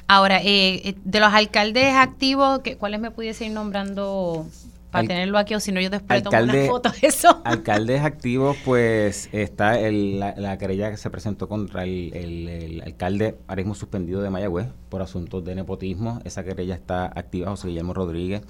Ahora, 0.08 0.40
eh, 0.40 0.88
eh, 0.88 0.94
de 1.04 1.20
los 1.20 1.32
alcaldes 1.32 1.94
activos, 1.94 2.60
¿cuáles 2.78 3.00
me 3.00 3.10
pudiese 3.10 3.46
ir 3.46 3.52
nombrando 3.52 4.46
para 4.90 5.08
tenerlo 5.08 5.36
aquí 5.36 5.54
o 5.54 5.60
si 5.60 5.72
no 5.72 5.80
yo 5.80 5.90
después 5.90 6.22
tomo 6.22 6.38
una 6.38 6.66
foto 6.66 6.90
de 6.90 7.08
eso? 7.08 7.40
Alcaldes 7.44 8.02
activos, 8.02 8.56
pues 8.64 9.28
está 9.32 9.78
la, 9.80 10.58
querella 10.58 10.90
que 10.90 10.96
se 10.96 11.10
presentó 11.10 11.48
contra 11.48 11.84
el, 11.84 12.82
alcalde 12.84 13.36
ahora 13.48 13.62
mismo 13.62 13.74
suspendido 13.74 14.22
de 14.22 14.30
Mayagüez 14.30 14.68
por 14.88 15.02
asuntos 15.02 15.44
de 15.44 15.54
nepotismo. 15.56 16.20
Esa 16.24 16.44
querella 16.44 16.74
está 16.74 17.06
activa, 17.06 17.50
José 17.50 17.68
Guillermo 17.68 17.92
Rodríguez. 17.92 18.42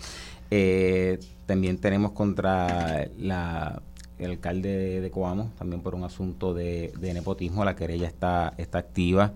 Eh, 0.51 1.19
también 1.47 1.79
tenemos 1.79 2.13
contra 2.13 3.09
la 3.19 3.83
el 4.19 4.31
alcalde 4.31 5.01
de 5.01 5.11
Coamo, 5.11 5.53
también 5.59 5.83
por 5.83 5.95
un 5.95 6.05
asunto 6.05 6.55
de, 6.55 6.93
nepotismo, 7.01 7.65
la 7.65 7.77
querella 7.77 8.07
está, 8.07 8.55
está 8.57 8.79
activa. 8.79 9.33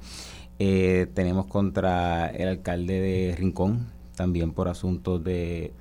Eh, 0.62 1.06
tenemos 1.14 1.46
contra 1.46 2.26
el 2.26 2.46
alcalde 2.46 3.00
de 3.00 3.34
Rincón, 3.34 3.86
también 4.14 4.52
por 4.52 4.68
asuntos 4.68 5.24
de, 5.24 5.72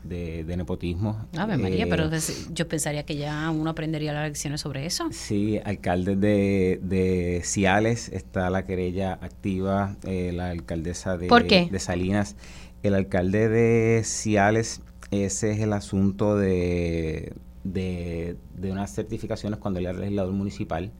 nepotismo. 0.47 1.27
Ave 1.37 1.57
María, 1.57 1.85
pero 1.89 2.05
eh, 2.05 2.19
yo 2.53 2.65
pensaría 2.69 3.03
que 3.03 3.17
ya 3.17 3.49
uno 3.49 3.71
aprendería 3.71 4.13
las 4.13 4.25
lecciones 4.29 4.61
sobre 4.61 4.85
eso. 4.85 5.09
Sí, 5.11 5.59
alcalde 5.65 6.15
de, 6.15 6.79
de 6.81 7.41
Ciales 7.43 8.07
está 8.07 8.49
la 8.49 8.65
querella 8.65 9.19
activa, 9.21 9.97
eh, 10.03 10.31
la 10.33 10.51
alcaldesa 10.51 11.17
de, 11.17 11.27
de 11.69 11.79
Salinas. 11.79 12.37
El 12.81 12.93
alcalde 12.93 13.49
de 13.49 14.05
Ciales, 14.05 14.79
ese 15.11 15.51
es 15.51 15.59
el 15.59 15.73
asunto 15.73 16.37
de, 16.37 17.33
de, 17.65 18.37
de 18.55 18.71
unas 18.71 18.95
certificaciones 18.95 19.59
cuando 19.59 19.81
él 19.81 19.87
era 19.87 19.99
legislador 19.99 20.31
municipal 20.31 20.93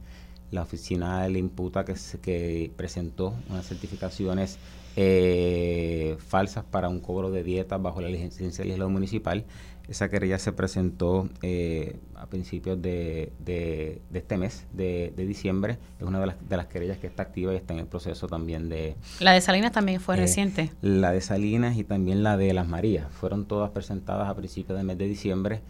la 0.50 0.62
oficina 0.62 1.28
le 1.28 1.38
imputa 1.38 1.84
que, 1.84 1.94
que 2.20 2.72
presentó 2.76 3.34
unas 3.48 3.66
certificaciones 3.66 4.58
eh, 4.96 6.16
falsas 6.18 6.64
para 6.64 6.88
un 6.88 7.00
cobro 7.00 7.30
de 7.30 7.44
dietas 7.44 7.80
bajo 7.80 8.00
la 8.00 8.08
licencia 8.08 8.46
del 8.46 8.68
legislador 8.68 8.92
municipal. 8.92 9.44
Esa 9.88 10.08
querella 10.08 10.38
se 10.38 10.52
presentó 10.52 11.28
eh, 11.42 11.96
a 12.14 12.26
principios 12.26 12.80
de, 12.80 13.32
de, 13.40 14.02
este 14.12 14.36
mes, 14.36 14.66
de, 14.72 15.12
diciembre. 15.16 15.78
Es 15.98 16.06
una 16.06 16.20
de 16.20 16.26
las, 16.26 16.48
de 16.48 16.56
las 16.56 16.66
querellas 16.66 16.98
que 16.98 17.08
está 17.08 17.24
activa 17.24 17.52
y 17.52 17.56
está 17.56 17.74
en 17.74 17.80
el 17.80 17.86
proceso 17.86 18.28
también 18.28 18.68
de... 18.68 18.96
La 19.18 19.32
de 19.32 19.40
Salinas 19.40 19.72
también 19.72 20.00
fue 20.00 20.14
eh, 20.14 20.20
reciente. 20.20 20.70
La 20.80 21.10
de 21.10 21.20
Salinas 21.20 21.76
y 21.76 21.82
también 21.82 22.22
la 22.22 22.36
de 22.36 22.52
Las 22.54 22.68
Marías. 22.68 23.06
Fueron 23.10 23.46
todas 23.46 23.70
presentadas 23.70 24.28
a 24.28 24.34
principios 24.36 24.76
del 24.76 24.86
mes 24.86 24.98
de 24.98 25.06
diciembre 25.06 25.60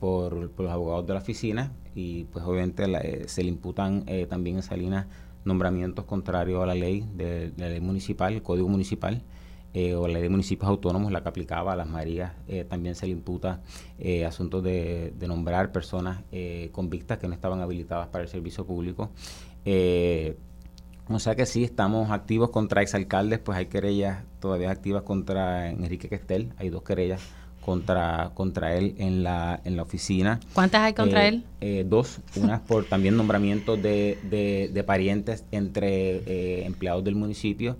por, 0.00 0.32
los 0.32 0.70
abogados 0.70 1.06
de 1.06 1.12
la 1.12 1.20
oficina 1.20 1.72
y 1.94 2.24
pues 2.24 2.44
obviamente 2.44 2.84
eh, 2.84 3.28
se 3.28 3.44
le 3.44 3.50
imputan 3.50 4.04
eh, 4.06 4.26
también 4.26 4.56
en 4.56 4.62
Salinas 4.62 5.06
nombramientos 5.44 6.06
contrarios 6.06 6.62
a 6.62 6.66
la 6.66 6.74
ley 6.74 7.06
de, 7.14 7.52
la 7.56 7.68
ley 7.68 7.80
municipal, 7.80 8.32
el 8.32 8.42
código 8.42 8.68
municipal 8.68 9.22
eh, 9.72 9.94
o 9.94 10.08
la 10.08 10.14
ley 10.14 10.22
de 10.22 10.28
municipios 10.28 10.68
autónomos, 10.68 11.12
la 11.12 11.22
que 11.22 11.28
aplicaba 11.28 11.74
a 11.74 11.76
las 11.76 11.86
Marías, 11.86 12.32
también 12.68 12.94
se 12.94 13.06
le 13.06 13.12
imputa 13.12 13.62
asuntos 14.26 14.64
de, 14.64 15.14
nombrar 15.20 15.70
personas 15.70 16.22
convictas 16.72 17.18
que 17.18 17.28
no 17.28 17.34
estaban 17.34 17.60
habilitadas 17.60 18.08
para 18.08 18.24
el 18.24 18.28
servicio 18.28 18.66
público. 18.66 19.10
o 19.64 21.18
sea 21.18 21.36
que 21.36 21.46
sí, 21.46 21.62
estamos 21.62 22.10
activos 22.10 22.50
contra 22.50 22.82
exalcaldes, 22.82 23.38
pues 23.38 23.56
hay 23.56 23.66
querellas 23.66 24.24
todavía 24.40 24.72
activas 24.72 25.04
contra 25.04 25.70
Enrique 25.70 26.08
Questel, 26.08 26.52
hay 26.58 26.68
dos 26.68 26.82
querellas 26.82 27.22
contra, 27.60 28.30
contra 28.34 28.74
él 28.74 28.94
en 28.98 29.22
la, 29.22 29.60
en 29.64 29.76
la 29.76 29.82
oficina. 29.82 30.40
¿Cuántas 30.54 30.82
hay 30.82 30.94
contra 30.94 31.24
eh, 31.24 31.28
él? 31.28 31.44
Eh, 31.60 31.84
dos, 31.88 32.18
unas 32.36 32.60
por 32.60 32.84
también 32.86 33.16
nombramiento 33.16 33.76
de, 33.76 34.18
de, 34.72 34.84
parientes 34.84 35.44
entre 35.52 36.16
eh, 36.26 36.66
empleados 36.66 37.04
del 37.04 37.14
municipio 37.14 37.76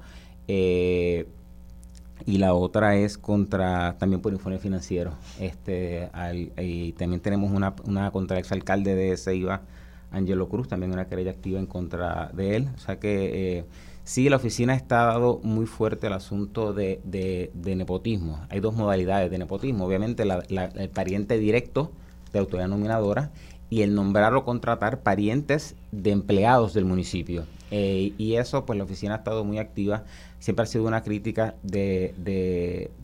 y 0.46 2.36
la 2.38 2.54
otra 2.54 2.96
es 2.96 3.16
contra 3.16 3.96
también 3.98 4.20
por 4.20 4.32
informe 4.32 4.58
financiero. 4.58 5.12
Este, 5.38 6.10
y 6.58 6.92
también 6.92 7.20
tenemos 7.20 7.50
una, 7.52 7.74
una 7.84 8.10
contra 8.10 8.36
el 8.36 8.40
exalcalde 8.40 8.94
de 8.94 9.16
Ceiba, 9.16 9.62
Angelo 10.10 10.48
Cruz, 10.48 10.68
también 10.68 10.92
una 10.92 11.06
querella 11.06 11.30
activa 11.30 11.58
en 11.58 11.66
contra 11.66 12.30
de 12.34 12.56
él. 12.56 12.68
O 12.74 12.78
sea 12.78 12.98
que 12.98 13.64
Sí, 14.04 14.28
la 14.28 14.36
oficina 14.36 14.72
ha 14.72 14.76
estado 14.76 15.40
muy 15.42 15.66
fuerte 15.66 16.08
el 16.08 16.14
asunto 16.14 16.72
de, 16.72 17.00
de, 17.04 17.76
nepotismo. 17.76 18.40
Hay 18.48 18.60
dos 18.60 18.74
modalidades 18.74 19.30
de 19.30 19.38
nepotismo. 19.38 19.84
Obviamente 19.84 20.24
el 20.24 20.90
pariente 20.90 21.38
directo 21.38 21.92
de 22.32 22.38
autoridad 22.38 22.68
nominadora 22.68 23.30
y 23.68 23.82
el 23.82 23.94
nombrar 23.94 24.34
o 24.34 24.44
contratar 24.44 25.02
parientes 25.02 25.76
de 25.92 26.10
empleados 26.10 26.74
del 26.74 26.84
municipio. 26.84 27.44
Eh, 27.70 28.12
y 28.18 28.34
eso, 28.34 28.66
pues 28.66 28.76
la 28.76 28.84
oficina 28.84 29.14
ha 29.14 29.18
estado 29.18 29.44
muy 29.44 29.58
activa. 29.58 30.04
Siempre 30.40 30.64
ha 30.64 30.66
sido 30.66 30.86
una 30.86 31.02
crítica 31.02 31.54
de, 31.62 32.14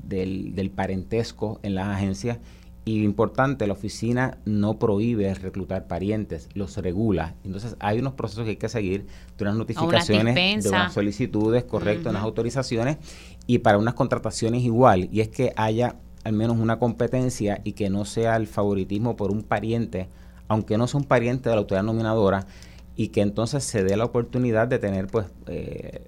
del, 0.02 0.54
del 0.54 0.70
parentesco 0.70 1.60
en 1.62 1.76
las 1.76 1.88
agencias 1.88 2.38
y 2.88 3.02
importante, 3.02 3.66
la 3.66 3.72
oficina 3.72 4.38
no 4.44 4.78
prohíbe 4.78 5.34
reclutar 5.34 5.88
parientes, 5.88 6.48
los 6.54 6.76
regula. 6.76 7.34
Entonces 7.44 7.74
hay 7.80 7.98
unos 7.98 8.12
procesos 8.12 8.44
que 8.44 8.50
hay 8.50 8.56
que 8.56 8.68
seguir, 8.68 9.06
de 9.36 9.44
unas 9.44 9.56
notificaciones, 9.56 10.62
de 10.62 10.68
unas 10.68 10.92
solicitudes, 10.92 11.64
correcto, 11.64 12.10
unas 12.10 12.22
autorizaciones 12.22 12.98
y 13.48 13.58
para 13.58 13.78
unas 13.78 13.94
contrataciones 13.94 14.62
igual. 14.62 15.08
Y 15.10 15.20
es 15.20 15.28
que 15.28 15.52
haya 15.56 15.96
al 16.22 16.34
menos 16.34 16.58
una 16.58 16.78
competencia 16.78 17.60
y 17.64 17.72
que 17.72 17.90
no 17.90 18.04
sea 18.04 18.36
el 18.36 18.46
favoritismo 18.46 19.16
por 19.16 19.32
un 19.32 19.42
pariente, 19.42 20.08
aunque 20.46 20.78
no 20.78 20.86
sea 20.86 21.00
un 21.00 21.06
pariente 21.06 21.48
de 21.48 21.56
la 21.56 21.62
autoridad 21.62 21.82
nominadora, 21.82 22.46
y 22.94 23.08
que 23.08 23.20
entonces 23.20 23.64
se 23.64 23.82
dé 23.82 23.96
la 23.96 24.04
oportunidad 24.04 24.68
de 24.68 24.78
tener 24.78 25.08
pues 25.08 25.26
eh, 25.48 26.04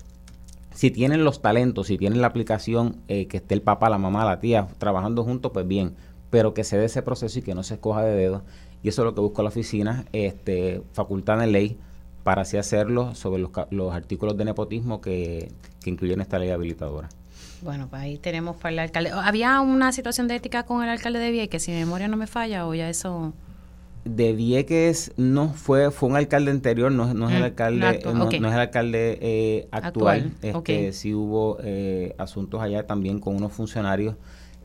si 0.78 0.92
tienen 0.92 1.24
los 1.24 1.42
talentos, 1.42 1.88
si 1.88 1.98
tienen 1.98 2.20
la 2.20 2.28
aplicación, 2.28 2.98
eh, 3.08 3.26
que 3.26 3.38
esté 3.38 3.54
el 3.54 3.62
papá, 3.62 3.90
la 3.90 3.98
mamá, 3.98 4.24
la 4.24 4.38
tía 4.38 4.68
trabajando 4.78 5.24
juntos, 5.24 5.50
pues 5.52 5.66
bien, 5.66 5.96
pero 6.30 6.54
que 6.54 6.64
se 6.64 6.76
dé 6.76 6.84
ese 6.86 7.02
proceso 7.02 7.38
y 7.38 7.42
que 7.42 7.54
no 7.54 7.62
se 7.62 7.74
escoja 7.74 8.02
de 8.02 8.14
dedo. 8.14 8.42
Y 8.82 8.88
eso 8.88 9.02
es 9.02 9.06
lo 9.06 9.14
que 9.14 9.20
busca 9.20 9.42
la 9.42 9.48
oficina, 9.48 10.04
este, 10.12 10.82
facultad 10.92 11.42
en 11.42 11.52
ley 11.52 11.78
para 12.22 12.42
así 12.42 12.56
hacerlo 12.56 13.14
sobre 13.14 13.40
los, 13.40 13.50
los 13.70 13.94
artículos 13.94 14.36
de 14.36 14.44
nepotismo 14.44 15.00
que, 15.00 15.50
que 15.80 15.90
incluyen 15.90 16.20
esta 16.20 16.38
ley 16.38 16.50
habilitadora. 16.50 17.08
Bueno, 17.62 17.88
pues 17.88 18.02
ahí 18.02 18.18
tenemos 18.18 18.56
para 18.56 18.70
el 18.70 18.78
alcalde. 18.78 19.10
¿Había 19.12 19.60
una 19.60 19.92
situación 19.92 20.28
de 20.28 20.36
ética 20.36 20.64
con 20.64 20.82
el 20.82 20.88
alcalde 20.88 21.18
de 21.18 21.30
Vieques, 21.30 21.62
si 21.62 21.72
mi 21.72 21.78
memoria 21.78 22.06
no 22.08 22.16
me 22.16 22.26
falla, 22.26 22.66
o 22.66 22.74
ya 22.74 22.88
eso...? 22.88 23.32
De 24.04 24.32
Vieques 24.32 25.12
no 25.16 25.48
fue, 25.48 25.90
fue 25.90 26.08
un 26.08 26.16
alcalde 26.16 26.50
anterior, 26.50 26.90
no, 26.90 27.12
no 27.12 27.28
es 27.28 27.34
el 27.34 27.42
mm, 27.42 27.44
alcalde, 27.44 28.02
no, 28.04 28.28
es 28.28 28.34
el 28.34 28.60
alcalde 28.60 29.18
eh, 29.20 29.68
actual. 29.70 30.32
Este, 30.40 30.92
Sí 30.92 31.14
hubo 31.14 31.58
eh, 31.62 32.14
asuntos 32.16 32.62
allá 32.62 32.86
también 32.86 33.18
con 33.18 33.36
unos 33.36 33.52
funcionarios 33.52 34.14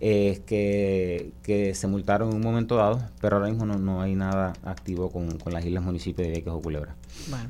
eh, 0.05 0.41
que, 0.45 1.31
que, 1.43 1.73
se 1.75 1.87
multaron 1.87 2.27
en 2.31 2.35
un 2.35 2.41
momento 2.41 2.75
dado, 2.75 3.01
pero 3.21 3.37
ahora 3.37 3.47
mismo 3.47 3.65
no, 3.65 3.77
no 3.79 4.01
hay 4.01 4.15
nada 4.15 4.51
activo 4.65 5.09
con, 5.09 5.39
las 5.45 5.65
islas 5.65 5.81
municipios 5.81 6.27
de 6.27 6.33
Vieques 6.33 6.51
o 6.51 6.61
Culebra. 6.61 6.93
Bueno. 7.29 7.49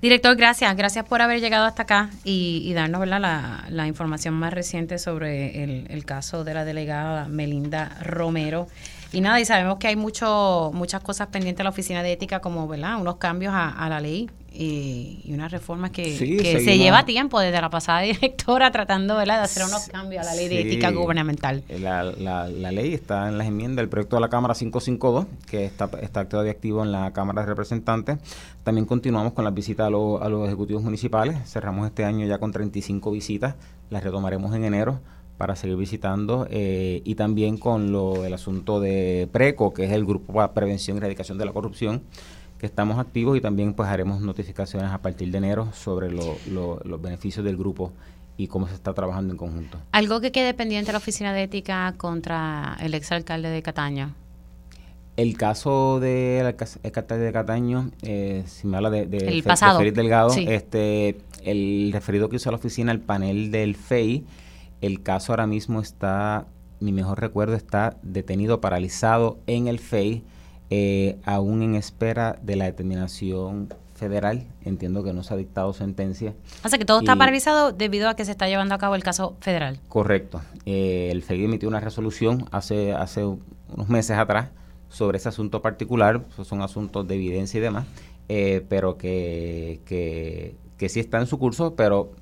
Director, 0.00 0.36
gracias. 0.36 0.76
Gracias 0.76 1.04
por 1.04 1.22
haber 1.22 1.40
llegado 1.40 1.64
hasta 1.64 1.82
acá 1.82 2.10
y, 2.22 2.72
darnos 2.72 3.04
La, 3.08 3.66
la, 3.68 3.86
información 3.88 4.34
más 4.34 4.54
reciente 4.54 4.96
sobre 4.98 5.64
el, 5.64 6.04
caso 6.04 6.44
de 6.44 6.54
la 6.54 6.64
delegada 6.64 7.26
Melinda 7.26 7.98
Romero. 8.00 8.68
Y 9.12 9.20
nada, 9.20 9.40
y 9.40 9.44
sabemos 9.44 9.78
que 9.78 9.88
hay 9.88 9.96
mucho, 9.96 10.70
muchas 10.74 11.02
cosas 11.02 11.28
pendientes 11.28 11.60
en 11.60 11.64
la 11.64 11.70
Oficina 11.70 12.02
de 12.02 12.12
Ética, 12.12 12.40
como 12.40 12.66
¿verdad? 12.66 13.00
unos 13.00 13.16
cambios 13.16 13.52
a, 13.54 13.68
a 13.68 13.88
la 13.88 14.00
ley 14.00 14.28
y, 14.54 15.32
una 15.32 15.48
reforma 15.48 15.90
que, 15.90 16.16
se 16.16 16.78
lleva 16.78 17.04
tiempo 17.04 17.40
desde 17.40 17.60
la 17.60 17.70
pasada 17.70 18.00
directora 18.02 18.70
tratando 18.70 19.18
de 19.18 19.30
hacer 19.30 19.64
unos 19.64 19.88
cambios 19.88 20.26
a 20.26 20.30
la 20.30 20.34
ley 20.34 20.48
de 20.48 20.60
ética 20.60 20.90
gubernamental. 20.90 21.62
La, 21.68 22.04
la, 22.04 22.72
ley 22.72 22.94
está 22.94 23.28
en 23.28 23.38
las 23.38 23.46
enmiendas 23.46 23.76
del 23.76 23.88
proyecto 23.88 24.16
de 24.16 24.20
la 24.20 24.28
Cámara 24.28 24.54
552, 24.54 25.26
que 25.48 25.64
está, 25.64 25.90
está 26.00 26.28
todavía 26.28 26.52
activo 26.52 26.82
en 26.82 26.92
la 26.92 27.12
Cámara 27.12 27.42
de 27.42 27.46
Representantes. 27.46 28.18
También 28.62 28.86
continuamos 28.86 29.32
con 29.32 29.44
las 29.44 29.54
visitas 29.54 29.84
a, 29.84 29.86
a 29.86 29.90
los 29.90 30.46
ejecutivos 30.46 30.82
municipales. 30.82 31.36
Cerramos 31.50 31.86
este 31.86 32.04
año 32.04 32.26
ya 32.26 32.38
con 32.38 32.52
35 32.52 33.10
visitas, 33.10 33.54
las 33.90 34.04
retomaremos 34.04 34.54
en 34.54 34.64
enero 34.64 35.00
para 35.42 35.56
seguir 35.56 35.76
visitando 35.76 36.46
eh, 36.50 37.02
y 37.04 37.16
también 37.16 37.58
con 37.58 37.90
lo, 37.90 38.24
el 38.24 38.32
asunto 38.32 38.78
de 38.78 39.28
PRECO, 39.32 39.74
que 39.74 39.86
es 39.86 39.90
el 39.90 40.04
Grupo 40.04 40.34
para 40.34 40.52
Prevención 40.52 40.96
y 40.96 40.98
Erradicación 40.98 41.36
de 41.36 41.44
la 41.44 41.52
Corrupción, 41.52 42.04
que 42.58 42.66
estamos 42.66 43.00
activos 43.00 43.36
y 43.36 43.40
también 43.40 43.74
pues 43.74 43.88
haremos 43.88 44.20
notificaciones 44.20 44.92
a 44.92 44.98
partir 44.98 45.32
de 45.32 45.38
enero 45.38 45.72
sobre 45.72 46.12
los 46.12 47.02
beneficios 47.02 47.44
del 47.44 47.56
grupo 47.56 47.90
y 48.36 48.46
cómo 48.46 48.68
se 48.68 48.74
está 48.74 48.94
trabajando 48.94 49.32
en 49.32 49.36
conjunto. 49.36 49.78
¿Algo 49.90 50.20
que 50.20 50.30
quede 50.30 50.54
pendiente 50.54 50.92
la 50.92 50.98
Oficina 50.98 51.32
de 51.32 51.42
Ética 51.42 51.92
contra 51.96 52.76
el 52.80 52.94
exalcalde 52.94 53.48
de 53.48 53.62
Cataño? 53.62 54.14
El 55.16 55.36
caso 55.36 55.98
del 55.98 56.46
alcalde 56.46 57.18
de 57.18 57.32
Cataño, 57.32 57.90
eh, 58.02 58.44
si 58.46 58.68
me 58.68 58.76
habla 58.76 58.90
de, 58.90 59.06
de, 59.06 59.16
el 59.26 59.42
pasado. 59.42 59.80
Delgado, 59.80 60.32
este, 60.36 61.18
el 61.42 61.90
referido 61.92 62.28
que 62.28 62.36
hizo 62.36 62.48
la 62.52 62.58
oficina, 62.58 62.92
el 62.92 63.00
panel 63.00 63.50
del 63.50 63.74
FEI, 63.74 64.24
el 64.82 65.02
caso 65.02 65.32
ahora 65.32 65.46
mismo 65.46 65.80
está, 65.80 66.46
mi 66.80 66.92
mejor 66.92 67.20
recuerdo, 67.20 67.54
está 67.54 67.96
detenido, 68.02 68.60
paralizado 68.60 69.38
en 69.46 69.68
el 69.68 69.78
FEI 69.78 70.24
eh, 70.70 71.18
aún 71.24 71.62
en 71.62 71.74
espera 71.76 72.38
de 72.42 72.56
la 72.56 72.64
determinación 72.64 73.68
federal. 73.94 74.46
Entiendo 74.64 75.04
que 75.04 75.12
no 75.12 75.22
se 75.22 75.34
ha 75.34 75.36
dictado 75.36 75.72
sentencia. 75.72 76.34
O 76.64 76.68
sea 76.68 76.78
que 76.78 76.84
todo 76.84 77.00
está 77.00 77.14
paralizado 77.14 77.72
debido 77.72 78.08
a 78.08 78.16
que 78.16 78.24
se 78.24 78.32
está 78.32 78.48
llevando 78.48 78.74
a 78.74 78.78
cabo 78.78 78.96
el 78.96 79.04
caso 79.04 79.36
federal. 79.40 79.78
Correcto. 79.88 80.40
Eh, 80.66 81.08
el 81.12 81.22
FEI 81.22 81.44
emitió 81.44 81.68
una 81.68 81.78
resolución 81.78 82.46
hace, 82.50 82.92
hace 82.92 83.24
unos 83.24 83.88
meses 83.88 84.18
atrás 84.18 84.48
sobre 84.88 85.18
ese 85.18 85.28
asunto 85.28 85.62
particular. 85.62 86.24
son 86.42 86.62
asuntos 86.62 87.06
de 87.06 87.14
evidencia 87.14 87.58
y 87.58 87.60
demás. 87.60 87.86
Eh, 88.28 88.64
pero 88.68 88.96
que, 88.96 89.82
que, 89.84 90.56
que 90.78 90.88
sí 90.88 91.00
está 91.00 91.20
en 91.20 91.26
su 91.26 91.38
curso, 91.38 91.76
pero 91.76 92.12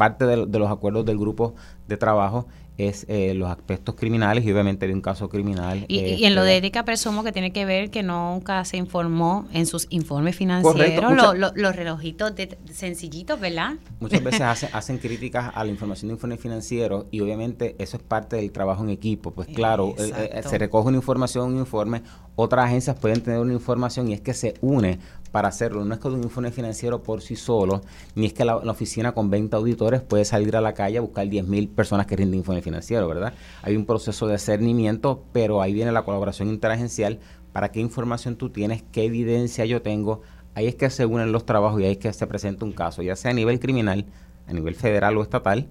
parte 0.00 0.24
de, 0.24 0.58
los 0.58 0.70
acuerdos 0.70 1.04
del 1.04 1.18
grupo 1.18 1.54
de 1.86 1.98
trabajo 1.98 2.46
es 2.78 3.04
eh, 3.06 3.34
los 3.34 3.50
aspectos 3.50 3.94
criminales 3.96 4.46
y 4.46 4.50
obviamente 4.50 4.86
de 4.86 4.94
un 4.94 5.02
caso 5.02 5.28
criminal. 5.28 5.84
Y, 5.88 6.24
en 6.24 6.34
lo 6.34 6.42
de 6.42 6.56
este, 6.56 6.68
ética 6.68 6.86
presumo 6.86 7.22
que 7.22 7.32
tiene 7.32 7.52
que 7.52 7.66
ver 7.66 7.90
que 7.90 8.02
nunca 8.02 8.64
se 8.64 8.78
informó 8.78 9.46
en 9.52 9.66
sus 9.66 9.86
informes 9.90 10.36
financieros 10.36 11.36
los 11.36 11.76
relojitos 11.76 12.34
de, 12.34 12.56
sencillitos, 12.72 13.38
¿verdad? 13.38 13.74
Muchas 13.98 14.24
veces 14.24 14.40
hacen 14.72 14.96
críticas 14.96 15.52
a 15.54 15.64
la 15.64 15.70
información 15.70 16.08
de 16.08 16.14
informes 16.14 16.40
financieros 16.40 17.04
y 17.10 17.20
obviamente 17.20 17.76
eso 17.78 17.98
es 17.98 18.02
parte 18.02 18.36
del 18.36 18.52
trabajo 18.52 18.82
en 18.82 18.88
equipo. 18.88 19.32
Pues 19.32 19.48
claro, 19.48 19.94
eh, 19.98 20.30
eh, 20.32 20.42
se 20.48 20.56
recoge 20.56 20.88
una 20.88 20.96
información, 20.96 21.52
un 21.52 21.58
informe, 21.58 22.00
otras 22.36 22.64
agencias 22.64 22.98
pueden 22.98 23.20
tener 23.20 23.40
una 23.40 23.52
información 23.52 24.08
y 24.08 24.14
es 24.14 24.22
que 24.22 24.32
se 24.32 24.54
une 24.62 24.98
para 25.30 25.48
hacerlo. 25.48 25.84
No 25.84 25.94
es 25.94 26.00
que 26.00 26.08
un 26.08 26.22
informe 26.22 26.50
financiero 26.50 27.02
por 27.02 27.22
sí 27.22 27.36
solo, 27.36 27.82
ni 28.14 28.26
es 28.26 28.32
que 28.32 28.44
la, 28.44 28.56
oficina 28.56 29.12
con 29.12 29.30
20 29.30 29.54
auditores 29.56 30.00
puede 30.02 30.24
salir 30.24 30.56
a 30.56 30.60
la 30.60 30.74
calle 30.74 30.98
a 30.98 31.00
buscar 31.00 31.26
10.000 31.26 31.68
personas 31.68 32.06
que 32.06 32.16
rinden 32.16 32.38
informe 32.38 32.62
financiero, 32.62 33.08
¿verdad? 33.08 33.34
Hay 33.62 33.76
un 33.76 33.86
proceso 33.86 34.26
de 34.26 34.38
cernimiento, 34.38 35.24
pero 35.32 35.62
ahí 35.62 35.72
viene 35.72 35.92
la 35.92 36.02
colaboración 36.02 36.48
interagencial 36.48 37.18
para 37.52 37.70
qué 37.70 37.80
información 37.80 38.36
tú 38.36 38.50
tienes, 38.50 38.82
qué 38.92 39.04
evidencia 39.04 39.64
yo 39.64 39.82
tengo. 39.82 40.22
Ahí 40.54 40.66
es 40.66 40.74
que 40.74 40.90
se 40.90 41.06
unen 41.06 41.32
los 41.32 41.46
trabajos 41.46 41.80
y 41.80 41.84
ahí 41.84 41.92
es 41.92 41.98
que 41.98 42.12
se 42.12 42.26
presenta 42.26 42.64
un 42.64 42.72
caso, 42.72 43.02
ya 43.02 43.16
sea 43.16 43.30
a 43.30 43.34
nivel 43.34 43.60
criminal, 43.60 44.06
a 44.46 44.52
nivel 44.52 44.74
federal 44.74 45.16
o 45.16 45.22
estatal, 45.22 45.68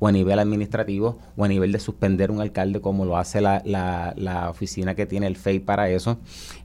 o 0.00 0.08
a 0.08 0.12
nivel 0.12 0.38
administrativo 0.38 1.18
o 1.36 1.44
a 1.44 1.48
nivel 1.48 1.70
de 1.70 1.78
suspender 1.78 2.30
un 2.32 2.40
alcalde 2.40 2.80
como 2.80 3.04
lo 3.04 3.16
hace 3.16 3.40
la, 3.40 3.62
la, 3.64 4.50
oficina 4.50 4.96
que 4.96 5.06
tiene 5.06 5.26
el 5.26 5.36
FEI 5.36 5.60
para 5.60 5.88
eso, 5.90 6.18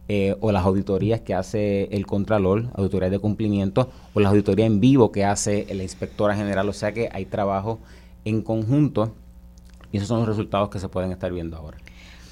eh, 0.08 0.36
o 0.40 0.52
las 0.52 0.66
auditorías 0.66 1.22
que 1.22 1.36
hace 1.36 1.84
el 1.92 2.08
Contralor, 2.08 2.70
auditorías 2.74 3.12
de 3.12 3.20
cumplimiento, 3.20 3.92
o 4.14 4.20
la 4.22 4.30
auditoría 4.30 4.66
en 4.66 4.80
vivo 4.80 5.12
que 5.12 5.26
hace 5.26 5.68
la 5.72 5.84
inspectora 5.84 6.36
general. 6.36 6.68
O 6.70 6.74
sea 6.74 6.94
que 6.94 7.10
hay 7.12 7.26
trabajo 7.26 7.80
en 8.24 8.42
conjunto 8.42 9.14
y 9.92 9.98
esos 9.98 10.08
son 10.08 10.20
los 10.20 10.28
resultados 10.28 10.70
que 10.70 10.80
se 10.80 10.88
pueden 10.88 11.12
estar 11.12 11.32
viendo 11.32 11.58
ahora. 11.58 11.78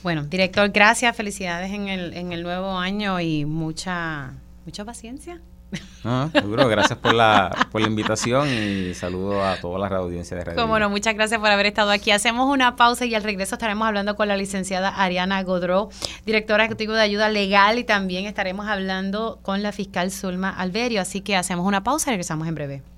Bueno, 0.04 0.24
director, 0.24 0.70
gracias, 0.70 1.16
felicidades 1.16 1.72
en 1.72 1.88
el, 1.88 2.14
en 2.14 2.32
el 2.32 2.44
nuevo 2.44 2.78
año 2.78 3.20
y 3.20 3.46
mucha, 3.46 4.34
mucha 4.66 4.84
paciencia. 4.86 5.42
Ah, 6.06 6.28
seguro, 6.34 6.68
gracias 6.68 7.00
por 7.00 7.14
la, 7.14 7.68
por 7.72 7.80
la 7.80 7.88
invitación 7.88 8.50
y 8.50 8.94
saludo 8.94 9.42
a 9.42 9.56
toda 9.56 9.88
la 9.88 9.96
audiencia 9.96 10.36
de 10.36 10.44
Radio. 10.44 10.62
Como 10.62 10.78
no, 10.78 10.90
muchas 10.90 11.16
gracias 11.16 11.40
por 11.40 11.50
haber 11.50 11.66
estado 11.66 11.92
aquí. 11.92 12.12
Hacemos 12.12 12.52
una 12.52 12.76
pausa 12.76 13.06
y 13.06 13.16
al 13.16 13.24
regreso 13.24 13.56
estaremos 13.56 13.88
hablando 13.88 14.18
con 14.18 14.28
la 14.28 14.36
licenciada 14.36 14.90
Ariana 14.90 15.42
Godró, 15.44 15.88
directora 16.26 16.66
ejecutiva 16.66 16.96
de 16.96 17.04
ayuda 17.04 17.30
legal, 17.30 17.80
y 17.80 17.86
también 17.86 18.26
estaremos 18.26 18.68
hablando 18.68 19.40
con 19.44 19.64
la 19.64 19.72
fiscal 19.72 20.12
Zulma 20.12 20.50
Alberio. 20.50 21.00
Así 21.00 21.22
que 21.22 21.38
hacemos 21.38 21.66
una 21.66 21.86
pausa 21.86 22.10
y 22.10 22.12
regresamos 22.12 22.50
en 22.50 22.56
breve. 22.56 22.93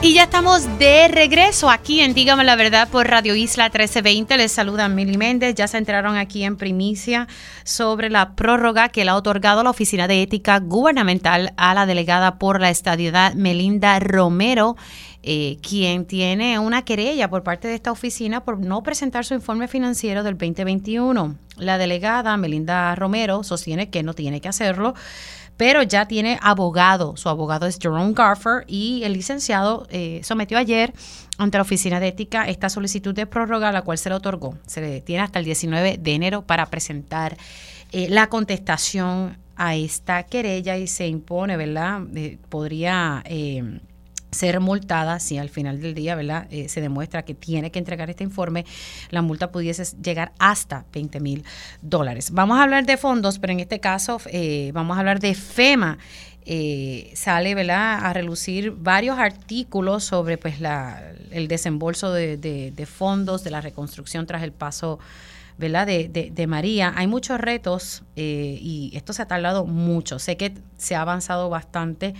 Y 0.00 0.14
ya 0.14 0.22
estamos 0.22 0.78
de 0.78 1.08
regreso 1.08 1.68
aquí 1.68 2.00
en 2.00 2.14
Dígame 2.14 2.44
la 2.44 2.54
Verdad 2.54 2.88
por 2.88 3.08
Radio 3.08 3.34
Isla 3.34 3.64
1320. 3.64 4.36
Les 4.36 4.52
saluda 4.52 4.88
Mili 4.88 5.16
Méndez. 5.18 5.56
Ya 5.56 5.66
se 5.66 5.76
enteraron 5.76 6.16
aquí 6.16 6.44
en 6.44 6.56
primicia 6.56 7.26
sobre 7.64 8.08
la 8.08 8.36
prórroga 8.36 8.90
que 8.90 9.04
le 9.04 9.10
ha 9.10 9.16
otorgado 9.16 9.64
la 9.64 9.70
Oficina 9.70 10.06
de 10.06 10.22
Ética 10.22 10.60
Gubernamental 10.60 11.52
a 11.56 11.74
la 11.74 11.84
delegada 11.84 12.38
por 12.38 12.60
la 12.60 12.70
estadidad 12.70 13.34
Melinda 13.34 13.98
Romero, 13.98 14.76
eh, 15.24 15.58
quien 15.68 16.06
tiene 16.06 16.60
una 16.60 16.82
querella 16.82 17.28
por 17.28 17.42
parte 17.42 17.66
de 17.66 17.74
esta 17.74 17.90
oficina 17.90 18.44
por 18.44 18.60
no 18.60 18.84
presentar 18.84 19.24
su 19.24 19.34
informe 19.34 19.66
financiero 19.66 20.22
del 20.22 20.38
2021. 20.38 21.34
La 21.56 21.76
delegada 21.76 22.36
Melinda 22.36 22.94
Romero 22.94 23.42
sostiene 23.42 23.90
que 23.90 24.04
no 24.04 24.14
tiene 24.14 24.40
que 24.40 24.48
hacerlo 24.48 24.94
pero 25.58 25.82
ya 25.82 26.06
tiene 26.06 26.38
abogado. 26.40 27.16
Su 27.18 27.28
abogado 27.28 27.66
es 27.66 27.78
Jerome 27.78 28.14
Garfer 28.14 28.64
y 28.66 29.02
el 29.02 29.12
licenciado 29.12 29.86
eh, 29.90 30.20
sometió 30.22 30.56
ayer 30.56 30.94
ante 31.36 31.58
la 31.58 31.62
Oficina 31.62 32.00
de 32.00 32.08
Ética 32.08 32.48
esta 32.48 32.70
solicitud 32.70 33.12
de 33.12 33.26
prórroga, 33.26 33.70
la 33.72 33.82
cual 33.82 33.98
se 33.98 34.08
le 34.08 34.14
otorgó. 34.14 34.56
Se 34.66 34.80
le 34.80 35.00
tiene 35.02 35.22
hasta 35.22 35.40
el 35.40 35.44
19 35.44 35.98
de 35.98 36.14
enero 36.14 36.42
para 36.42 36.64
presentar 36.66 37.36
eh, 37.90 38.06
la 38.08 38.28
contestación 38.28 39.36
a 39.56 39.74
esta 39.74 40.22
querella 40.22 40.76
y 40.76 40.86
se 40.86 41.08
impone, 41.08 41.56
¿verdad? 41.56 42.02
Eh, 42.14 42.38
podría 42.48 43.24
ser 44.30 44.60
multada 44.60 45.20
si 45.20 45.38
al 45.38 45.48
final 45.48 45.80
del 45.80 45.94
día 45.94 46.14
¿verdad? 46.14 46.46
Eh, 46.50 46.68
se 46.68 46.80
demuestra 46.80 47.24
que 47.24 47.34
tiene 47.34 47.70
que 47.70 47.78
entregar 47.78 48.10
este 48.10 48.24
informe, 48.24 48.64
la 49.10 49.22
multa 49.22 49.50
pudiese 49.50 49.84
llegar 50.02 50.32
hasta 50.38 50.84
20 50.92 51.20
mil 51.20 51.44
dólares. 51.82 52.30
Vamos 52.32 52.58
a 52.58 52.62
hablar 52.62 52.86
de 52.86 52.96
fondos, 52.96 53.38
pero 53.38 53.52
en 53.52 53.60
este 53.60 53.80
caso 53.80 54.20
eh, 54.26 54.70
vamos 54.74 54.96
a 54.96 55.00
hablar 55.00 55.20
de 55.20 55.34
FEMA. 55.34 55.98
Eh, 56.50 57.10
sale 57.14 57.54
¿verdad? 57.54 58.06
a 58.06 58.12
relucir 58.14 58.70
varios 58.70 59.18
artículos 59.18 60.04
sobre 60.04 60.38
pues, 60.38 60.60
la, 60.60 61.02
el 61.30 61.46
desembolso 61.46 62.10
de, 62.10 62.88
fondos, 62.90 63.44
de 63.44 63.50
la 63.50 63.60
reconstrucción 63.60 64.26
tras 64.26 64.42
el 64.42 64.52
paso 64.52 64.98
¿verdad? 65.58 65.86
De, 65.86 66.08
de, 66.08 66.46
María. 66.46 66.94
Hay 66.96 67.06
muchos 67.06 67.38
retos 67.38 68.04
y 68.14 68.92
esto 68.94 69.12
se 69.12 69.22
ha 69.22 69.26
tardado 69.26 69.66
mucho. 69.66 70.20
Sé 70.20 70.36
que 70.36 70.54
se 70.78 70.94
ha 70.94 71.02
avanzado 71.02 71.50
bastante 71.50 72.14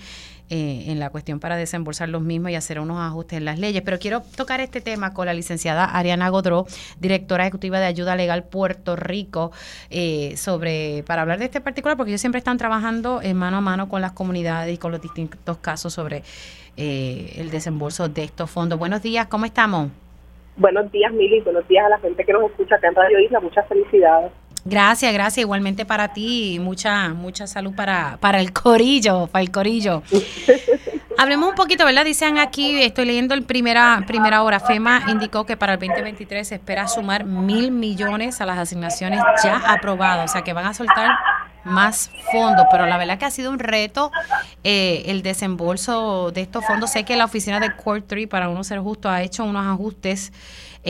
eh, 0.51 0.85
en 0.87 0.99
la 0.99 1.11
cuestión 1.11 1.41
para 1.41 1.57
desembolsar 1.57 2.09
los 2.09 2.23
mismos 2.23 2.51
y 2.51 2.55
hacer 2.55 2.81
unos 2.81 2.99
ajustes 3.01 3.39
en 3.39 3.45
las 3.45 3.59
leyes. 3.59 3.83
Pero 3.83 3.99
quiero 3.99 4.23
tocar 4.37 4.61
este 4.61 4.81
tema 4.81 5.13
con 5.13 5.27
la 5.27 5.35
licenciada 5.35 5.85
Ariana 5.85 6.29
Godró, 6.31 6.67
directora 7.01 7.45
ejecutiva 7.45 7.81
de 7.81 7.87
Ayuda 7.87 8.17
Legal 8.17 8.45
Puerto 8.45 8.97
Rico, 8.97 9.53
eh, 9.91 10.37
sobre 10.37 11.05
para 11.07 11.23
hablar 11.23 11.39
de 11.39 11.47
este 11.47 11.61
particular, 11.61 11.97
porque 11.97 12.13
ellos 12.13 12.21
siempre 12.21 12.39
están 12.39 12.59
trabajando 12.59 13.21
en 13.23 13.37
mano 13.37 13.59
a 13.59 13.61
mano 13.61 13.89
con 13.89 14.01
las 14.01 14.13
comunidades 14.13 14.75
y 14.75 14.79
con 14.79 14.93
los 14.93 15.03
distintos 15.03 15.59
casos 15.59 15.93
sobre 15.93 16.23
eh, 16.77 17.35
el 17.37 17.51
desembolso 17.51 18.09
de 18.09 18.25
estos 18.25 18.51
fondos. 18.51 18.79
Buenos 18.79 19.03
días, 19.03 19.27
¿cómo 19.27 19.45
estamos? 19.45 19.91
Buenos 20.57 20.91
días, 20.91 21.13
Mili. 21.13 21.41
Buenos 21.41 21.67
días 21.69 21.85
a 21.87 21.89
la 21.89 21.99
gente 21.99 22.25
que 22.25 22.33
nos 22.33 22.51
escucha 22.51 22.77
acá 22.77 22.89
en 22.89 22.95
Radio 22.95 23.21
Isla. 23.21 23.41
Muchas 23.41 23.67
felicidades. 23.69 24.33
Gracias, 24.65 25.13
gracias. 25.13 25.39
Igualmente 25.39 25.85
para 25.85 26.13
ti 26.13 26.59
mucha, 26.61 27.11
mucha 27.11 27.47
salud 27.47 27.75
para, 27.75 28.19
para 28.21 28.41
el 28.41 28.53
corillo, 28.53 29.27
para 29.27 29.43
el 29.43 29.51
corillo. 29.51 30.03
Hablemos 31.21 31.49
un 31.49 31.55
poquito, 31.57 31.85
¿verdad? 31.85 32.05
Dicen 32.05 32.39
aquí, 32.39 32.81
estoy 32.81 33.05
leyendo 33.05 33.35
el 33.35 33.43
primera, 33.43 34.05
primera 34.07 34.45
hora, 34.45 34.61
FEMA 34.61 35.07
indicó 35.09 35.45
que 35.45 35.57
para 35.57 35.75
el 35.75 35.81
2023 35.81 36.47
se 36.47 36.55
espera 36.55 36.87
sumar 36.87 37.25
mil 37.25 37.73
millones 37.73 38.41
a 38.41 38.47
las 38.47 38.57
asignaciones 38.57 39.21
ya 39.43 39.57
aprobadas, 39.57 40.31
o 40.31 40.33
sea 40.33 40.43
que 40.43 40.53
van 40.53 40.67
a 40.67 40.75
soltar 40.75 41.11
más 41.65 42.13
fondos, 42.31 42.67
pero 42.71 42.87
la 42.87 42.99
verdad 42.99 43.19
que 43.19 43.25
ha 43.25 43.33
sido 43.33 43.51
un 43.51 43.59
reto 43.59 44.13
eh, 44.63 45.03
el 45.07 45.23
desembolso 45.23 46.31
de 46.31 46.43
estos 46.43 46.65
fondos. 46.65 46.91
Sé 46.91 47.05
que 47.05 47.17
la 47.17 47.25
oficina 47.25 47.59
de 47.59 47.75
Core 47.75 48.03
3, 48.03 48.29
para 48.29 48.49
uno 48.49 48.63
ser 48.63 48.79
justo, 48.79 49.11
ha 49.11 49.23
hecho 49.23 49.45
unos 49.45 49.67
ajustes 49.67 50.33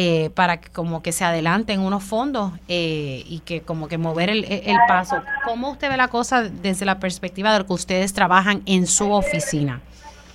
eh, 0.01 0.31
para 0.33 0.61
que 0.61 0.71
como 0.71 1.03
que 1.03 1.11
se 1.11 1.25
adelanten 1.25 1.81
unos 1.81 2.05
fondos 2.05 2.53
eh, 2.69 3.25
y 3.27 3.41
que 3.41 3.63
como 3.63 3.89
que 3.89 3.99
mover 3.99 4.31
el, 4.31 4.45
el, 4.45 4.77
paso. 4.87 5.17
¿Cómo 5.45 5.73
usted 5.73 5.89
ve 5.89 5.97
la 5.97 6.07
cosa 6.07 6.45
desde 6.45 6.87
la 6.87 7.01
perspectiva 7.01 7.53
de 7.53 7.59
lo 7.59 7.67
que 7.67 7.73
ustedes 7.73 8.15
trabajan 8.15 8.63
en 8.67 8.87
su 8.87 9.11
oficina? 9.11 9.81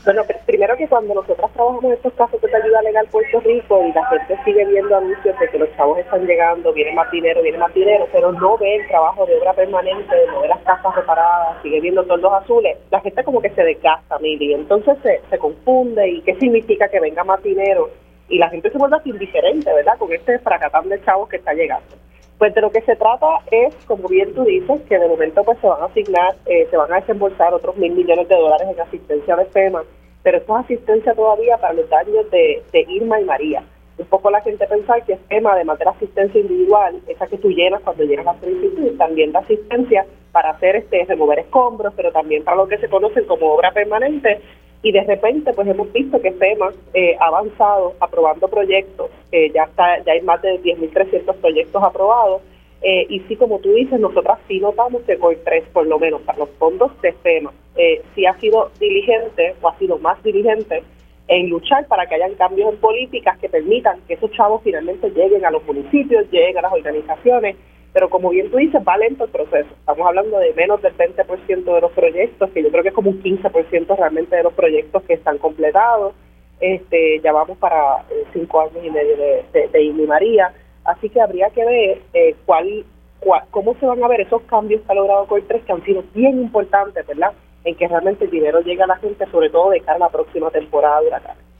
Bueno, 0.04 0.24
primero 0.46 0.76
que 0.76 0.86
cuando 0.90 1.14
nosotros 1.14 1.50
trabajamos 1.54 1.94
estos 1.94 2.12
casos 2.12 2.42
de 2.42 2.54
ayuda 2.54 2.82
legal 2.82 3.08
Puerto 3.10 3.40
Rico 3.40 3.82
y 3.88 3.94
la 3.94 4.06
gente 4.08 4.38
sigue 4.44 4.66
viendo 4.66 4.98
anuncios 4.98 5.40
de 5.40 5.48
que 5.48 5.58
los 5.58 5.74
chavos 5.78 5.98
están 5.98 6.26
llegando, 6.28 6.74
viene 6.74 6.92
más 6.92 7.10
dinero, 7.10 7.42
viene 7.42 7.58
más 7.58 7.74
dinero, 7.74 8.06
pero 8.12 8.34
no 8.34 8.58
ve 8.58 8.76
el 8.76 8.88
trabajo 8.90 9.26
de 9.26 9.40
obra 9.40 9.54
permanente, 9.54 10.14
no 10.28 10.42
ve 10.42 10.50
las 10.50 10.62
casas 10.64 10.94
reparadas, 10.94 11.56
sigue 11.64 11.80
viendo 11.80 12.04
todos 12.04 12.34
azules, 12.34 12.78
la 12.92 13.00
gente 13.00 13.24
como 13.24 13.42
que 13.42 13.52
se 13.52 13.64
desgasta, 13.64 14.20
Mili, 14.20 14.54
entonces 14.54 14.98
se, 15.04 15.22
se 15.30 15.38
confunde 15.38 16.06
y 16.06 16.22
qué 16.24 16.36
significa 16.36 16.90
que 16.90 17.00
venga 17.00 17.24
más 17.24 17.42
dinero 17.42 17.90
y 18.34 18.40
la 18.40 18.50
gente 18.50 18.72
se 18.72 18.80
vuelve 18.80 18.98
así 18.98 19.12
indiferente, 19.12 19.72
¿verdad? 19.72 19.96
Con 20.00 20.12
este 20.12 20.40
fracatán 20.40 20.90
de 20.90 21.00
chavos 21.06 21.30
que 21.30 21.36
está 21.36 21.54
llegando. 21.54 21.96
Pues 22.40 22.52
de 22.56 22.62
lo 22.62 22.72
que 22.72 22.82
se 22.82 22.96
trata 22.96 23.28
es, 23.52 23.76
como 23.86 24.08
bien 24.08 24.34
tú 24.34 24.44
dices, 24.44 24.82
que 24.90 24.98
de 24.98 25.08
momento 25.08 25.44
pues 25.44 25.60
se 25.60 25.68
van 25.68 25.84
a 25.84 25.86
asignar, 25.86 26.36
eh, 26.48 26.68
se 26.72 26.76
van 26.76 26.92
a 26.92 26.96
desembolsar 26.96 27.54
otros 27.54 27.78
mil 27.78 27.94
millones 27.94 28.28
de 28.28 28.36
dólares 28.36 28.68
en 28.68 28.82
asistencia 28.82 29.36
de 29.36 29.46
FEMA, 29.46 29.84
pero 30.24 30.40
esto 30.40 30.58
es 30.58 30.66
asistencia 30.66 31.14
todavía 31.14 31.58
para 31.58 31.74
los 31.74 31.88
daños 31.88 32.26
de, 32.32 32.64
Irma 32.88 33.22
y 33.22 33.26
María. 33.26 33.64
Un 33.98 34.06
poco 34.08 34.32
la 34.32 34.42
gente 34.42 34.66
pensar 34.66 35.04
que 35.06 35.18
FEMA, 35.18 35.54
además 35.54 35.78
de 35.80 35.86
la 35.86 35.92
asistencia 35.92 36.42
individual, 36.42 37.00
esa 37.08 37.28
que 37.28 37.38
tú 37.38 37.50
llenas 37.50 37.82
cuando 37.82 38.04
llenas 38.04 38.26
la 38.26 38.40
solicitud, 38.40 38.98
también 38.98 39.32
da 39.32 39.40
asistencia 39.40 40.06
para 40.32 40.52
hacer 40.52 40.76
este 40.78 41.06
remover 41.06 41.40
escombros, 41.40 41.94
pero 41.96 42.12
también 42.12 42.44
para 42.44 42.58
lo 42.58 42.68
que 42.68 42.80
se 42.80 42.90
conocen 42.90 43.26
como 43.26 43.54
obra 43.54 43.72
permanente, 43.72 44.42
y 44.84 44.92
de 44.92 45.04
repente 45.04 45.54
pues 45.54 45.68
hemos 45.68 45.92
visto 45.94 46.22
que 46.22 46.32
FEMA 46.34 46.72
eh, 46.94 47.16
ha 47.20 47.28
avanzado 47.28 47.94
aprobando 48.00 48.48
proyectos, 48.50 49.10
eh, 49.32 49.50
ya 49.54 49.64
está 49.64 50.04
ya 50.04 50.12
hay 50.12 50.22
más 50.22 50.42
de 50.42 50.62
10.300 50.62 51.34
proyectos 51.36 51.82
aprobados. 51.82 52.42
Eh, 52.86 53.06
y 53.08 53.22
sí 53.22 53.38
como 53.38 53.60
tú 53.60 53.72
dices, 53.72 53.98
nosotras 53.98 54.40
sí 54.46 54.60
notamos 54.60 55.04
que 55.04 55.18
con 55.18 55.34
tres 55.46 55.64
por 55.72 55.88
lo 55.88 55.98
menos 56.00 56.22
para 56.24 56.40
los 56.40 56.50
fondos 56.60 56.92
de 57.02 57.14
FEMA 57.14 57.54
eh, 57.78 58.02
sí 58.14 58.26
ha 58.26 58.38
sido 58.40 58.72
diligente 58.78 59.56
o 59.62 59.70
ha 59.70 59.78
sido 59.78 59.98
más 60.00 60.22
diligente 60.22 60.84
en 61.28 61.50
luchar 61.50 61.88
para 61.88 62.06
que 62.06 62.16
hayan 62.16 62.36
cambios 62.36 62.74
en 62.74 62.80
políticas 62.80 63.38
que 63.40 63.50
permitan 63.50 64.02
que 64.08 64.16
esos 64.16 64.32
chavos 64.32 64.62
finalmente 64.64 65.10
lleguen 65.10 65.46
a 65.46 65.52
los 65.52 65.64
municipios, 65.66 66.30
lleguen 66.32 66.58
a 66.58 66.62
las 66.64 66.74
organizaciones, 66.74 67.56
pero 67.94 68.10
como 68.10 68.32
bien 68.32 68.50
tú 68.50 68.58
dices, 68.58 68.82
va 68.86 68.98
lento 68.98 69.26
el 69.26 69.30
proceso. 69.30 69.70
Estamos 69.72 70.06
hablando 70.08 70.40
de 70.40 70.54
menos 70.54 70.82
del 70.82 70.96
20% 70.98 71.64
de 71.64 71.82
los 71.82 71.92
proyectos, 71.92 72.50
que 72.50 72.64
yo 72.64 72.72
creo 72.72 72.84
que 72.84 72.90
es 72.90 72.96
como 72.96 73.12
un 73.12 73.22
15% 73.22 73.98
realmente 73.98 74.36
de 74.36 74.44
los 74.44 74.54
proyectos 74.54 75.04
que 75.04 75.14
están 75.14 75.38
completados. 75.38 76.14
Este, 76.60 77.20
ya 77.22 77.32
vamos 77.32 77.58
para 77.58 78.06
eh, 78.10 78.24
cinco 78.34 78.62
años 78.62 78.84
y 78.84 78.90
medio 78.90 79.18
de, 79.18 79.44
de, 79.54 80.08
María, 80.08 80.54
así 80.86 81.10
que 81.10 81.20
habría 81.20 81.50
que 81.50 81.66
ver 81.66 82.02
eh, 82.14 82.36
cuál, 82.46 82.86
cuál, 83.20 83.44
cómo 83.52 83.76
se 83.80 83.86
van 83.86 84.02
a 84.04 84.08
ver 84.08 84.22
esos 84.22 84.42
cambios 84.44 84.82
que 84.82 84.92
ha 84.92 84.96
logrado 84.96 85.28
COI3 85.28 85.62
que 85.66 85.72
han 85.74 85.84
sido 85.84 86.04
bien 86.14 86.40
importantes, 86.40 87.06
¿verdad? 87.06 87.34
En 87.64 87.76
que 87.76 87.88
realmente 87.88 88.26
el 88.26 88.32
dinero 88.32 88.62
llegue 88.62 88.84
a 88.84 88.88
la 88.88 88.98
gente, 88.98 89.26
sobre 89.32 89.50
todo 89.50 89.70
de 89.70 89.80
cara 89.82 89.96
a 89.96 90.00
la 90.00 90.10
próxima 90.10 90.52
temporada 90.52 91.02
de 91.02 91.08
huracanes. 91.08 91.54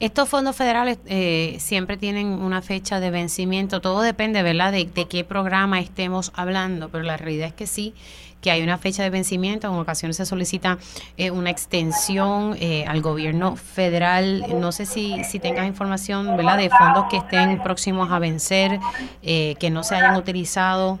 Estos 0.00 0.30
fondos 0.30 0.56
federales 0.56 0.98
eh, 1.04 1.56
siempre 1.58 1.98
tienen 1.98 2.28
una 2.28 2.62
fecha 2.62 3.00
de 3.00 3.10
vencimiento, 3.10 3.82
todo 3.82 4.00
depende, 4.00 4.42
¿verdad?, 4.42 4.72
de, 4.72 4.86
qué 4.86 5.24
programa 5.24 5.78
estemos 5.78 6.32
hablando, 6.34 6.88
pero 6.88 7.04
la 7.04 7.18
realidad 7.18 7.48
es 7.48 7.52
que 7.52 7.66
sí, 7.66 7.92
que 8.40 8.50
hay 8.50 8.62
una 8.62 8.78
fecha 8.78 9.02
de 9.02 9.10
vencimiento, 9.10 9.66
en 9.66 9.74
ocasiones 9.74 10.16
se 10.16 10.24
solicita 10.24 10.78
eh, 11.18 11.30
una 11.30 11.50
extensión 11.50 12.56
eh, 12.58 12.86
al 12.88 13.02
gobierno 13.02 13.56
federal, 13.56 14.42
no 14.58 14.72
sé 14.72 14.86
si, 14.86 15.22
si 15.24 15.38
tengas 15.38 15.66
información, 15.66 16.34
¿verdad?, 16.34 16.56
de 16.56 16.70
fondos 16.70 17.04
que 17.10 17.18
estén 17.18 17.62
próximos 17.62 18.10
a 18.10 18.18
vencer, 18.18 18.78
que 19.20 19.70
no 19.70 19.82
se 19.82 19.96
hayan 19.96 20.16
utilizado. 20.16 20.98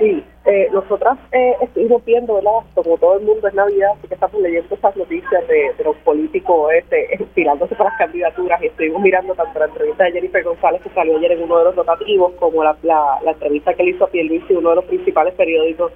Sí, 0.00 0.24
eh, 0.46 0.68
nosotras 0.72 1.18
eh, 1.32 1.56
estuvimos 1.60 2.04
viendo, 2.04 2.34
¿verdad? 2.34 2.60
Como 2.74 2.96
todo 2.98 3.18
el 3.18 3.24
mundo 3.24 3.48
es 3.48 3.54
Navidad, 3.54 3.90
así 3.98 4.06
que 4.06 4.14
estamos 4.14 4.40
leyendo 4.40 4.72
esas 4.72 4.96
noticias 4.96 5.48
de, 5.48 5.74
los 5.84 5.96
políticos 5.96 6.72
este, 6.72 7.18
tirándose 7.34 7.74
para 7.74 7.90
las 7.90 7.98
candidaturas 7.98 8.62
y 8.62 8.66
estuvimos 8.66 9.02
mirando 9.02 9.34
tanto 9.34 9.58
la 9.58 9.66
entrevista 9.66 10.04
de 10.04 10.12
Jennifer 10.12 10.44
González 10.44 10.82
que 10.82 10.90
salió 10.90 11.16
ayer 11.16 11.32
en 11.32 11.42
uno 11.42 11.58
de 11.58 11.64
los 11.64 11.74
rotativos 11.74 12.32
como 12.34 12.62
la, 12.62 12.76
la, 12.82 13.32
entrevista 13.32 13.74
que 13.74 13.82
le 13.82 13.90
hizo 13.90 14.04
a 14.04 14.08
Pierluisi, 14.08 14.54
uno 14.54 14.70
de 14.70 14.76
los 14.76 14.84
principales 14.84 15.34
periódicos 15.34 15.90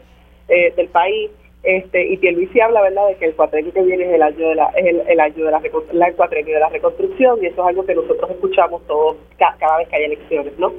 eh, 0.48 0.72
del 0.74 0.88
país. 0.88 1.30
Este, 1.62 2.08
y 2.08 2.16
Pierluisi 2.16 2.60
habla, 2.60 2.82
¿verdad?, 2.82 3.06
de 3.06 3.16
que 3.16 3.26
el 3.26 3.36
cuatrenio 3.36 3.72
que 3.72 3.82
viene 3.82 4.04
es 4.04 4.14
el 4.14 4.22
año 4.22 4.48
de 4.48 4.54
la, 4.56 4.66
es 4.70 4.84
el, 5.06 5.20
año 5.20 5.44
de 5.44 5.50
la, 5.52 5.58
el 6.06 6.16
cuatrenio 6.16 6.54
de 6.54 6.60
la 6.60 6.70
reconstrucción 6.70 7.38
y 7.40 7.46
eso 7.46 7.62
es 7.62 7.68
algo 7.68 7.86
que 7.86 7.94
nosotros 7.94 8.30
escuchamos 8.30 8.84
todos 8.88 9.16
cada 9.38 9.78
vez 9.78 9.88
que 9.88 9.96
hay 9.96 10.04
elecciones, 10.04 10.58
¿no? 10.58 10.72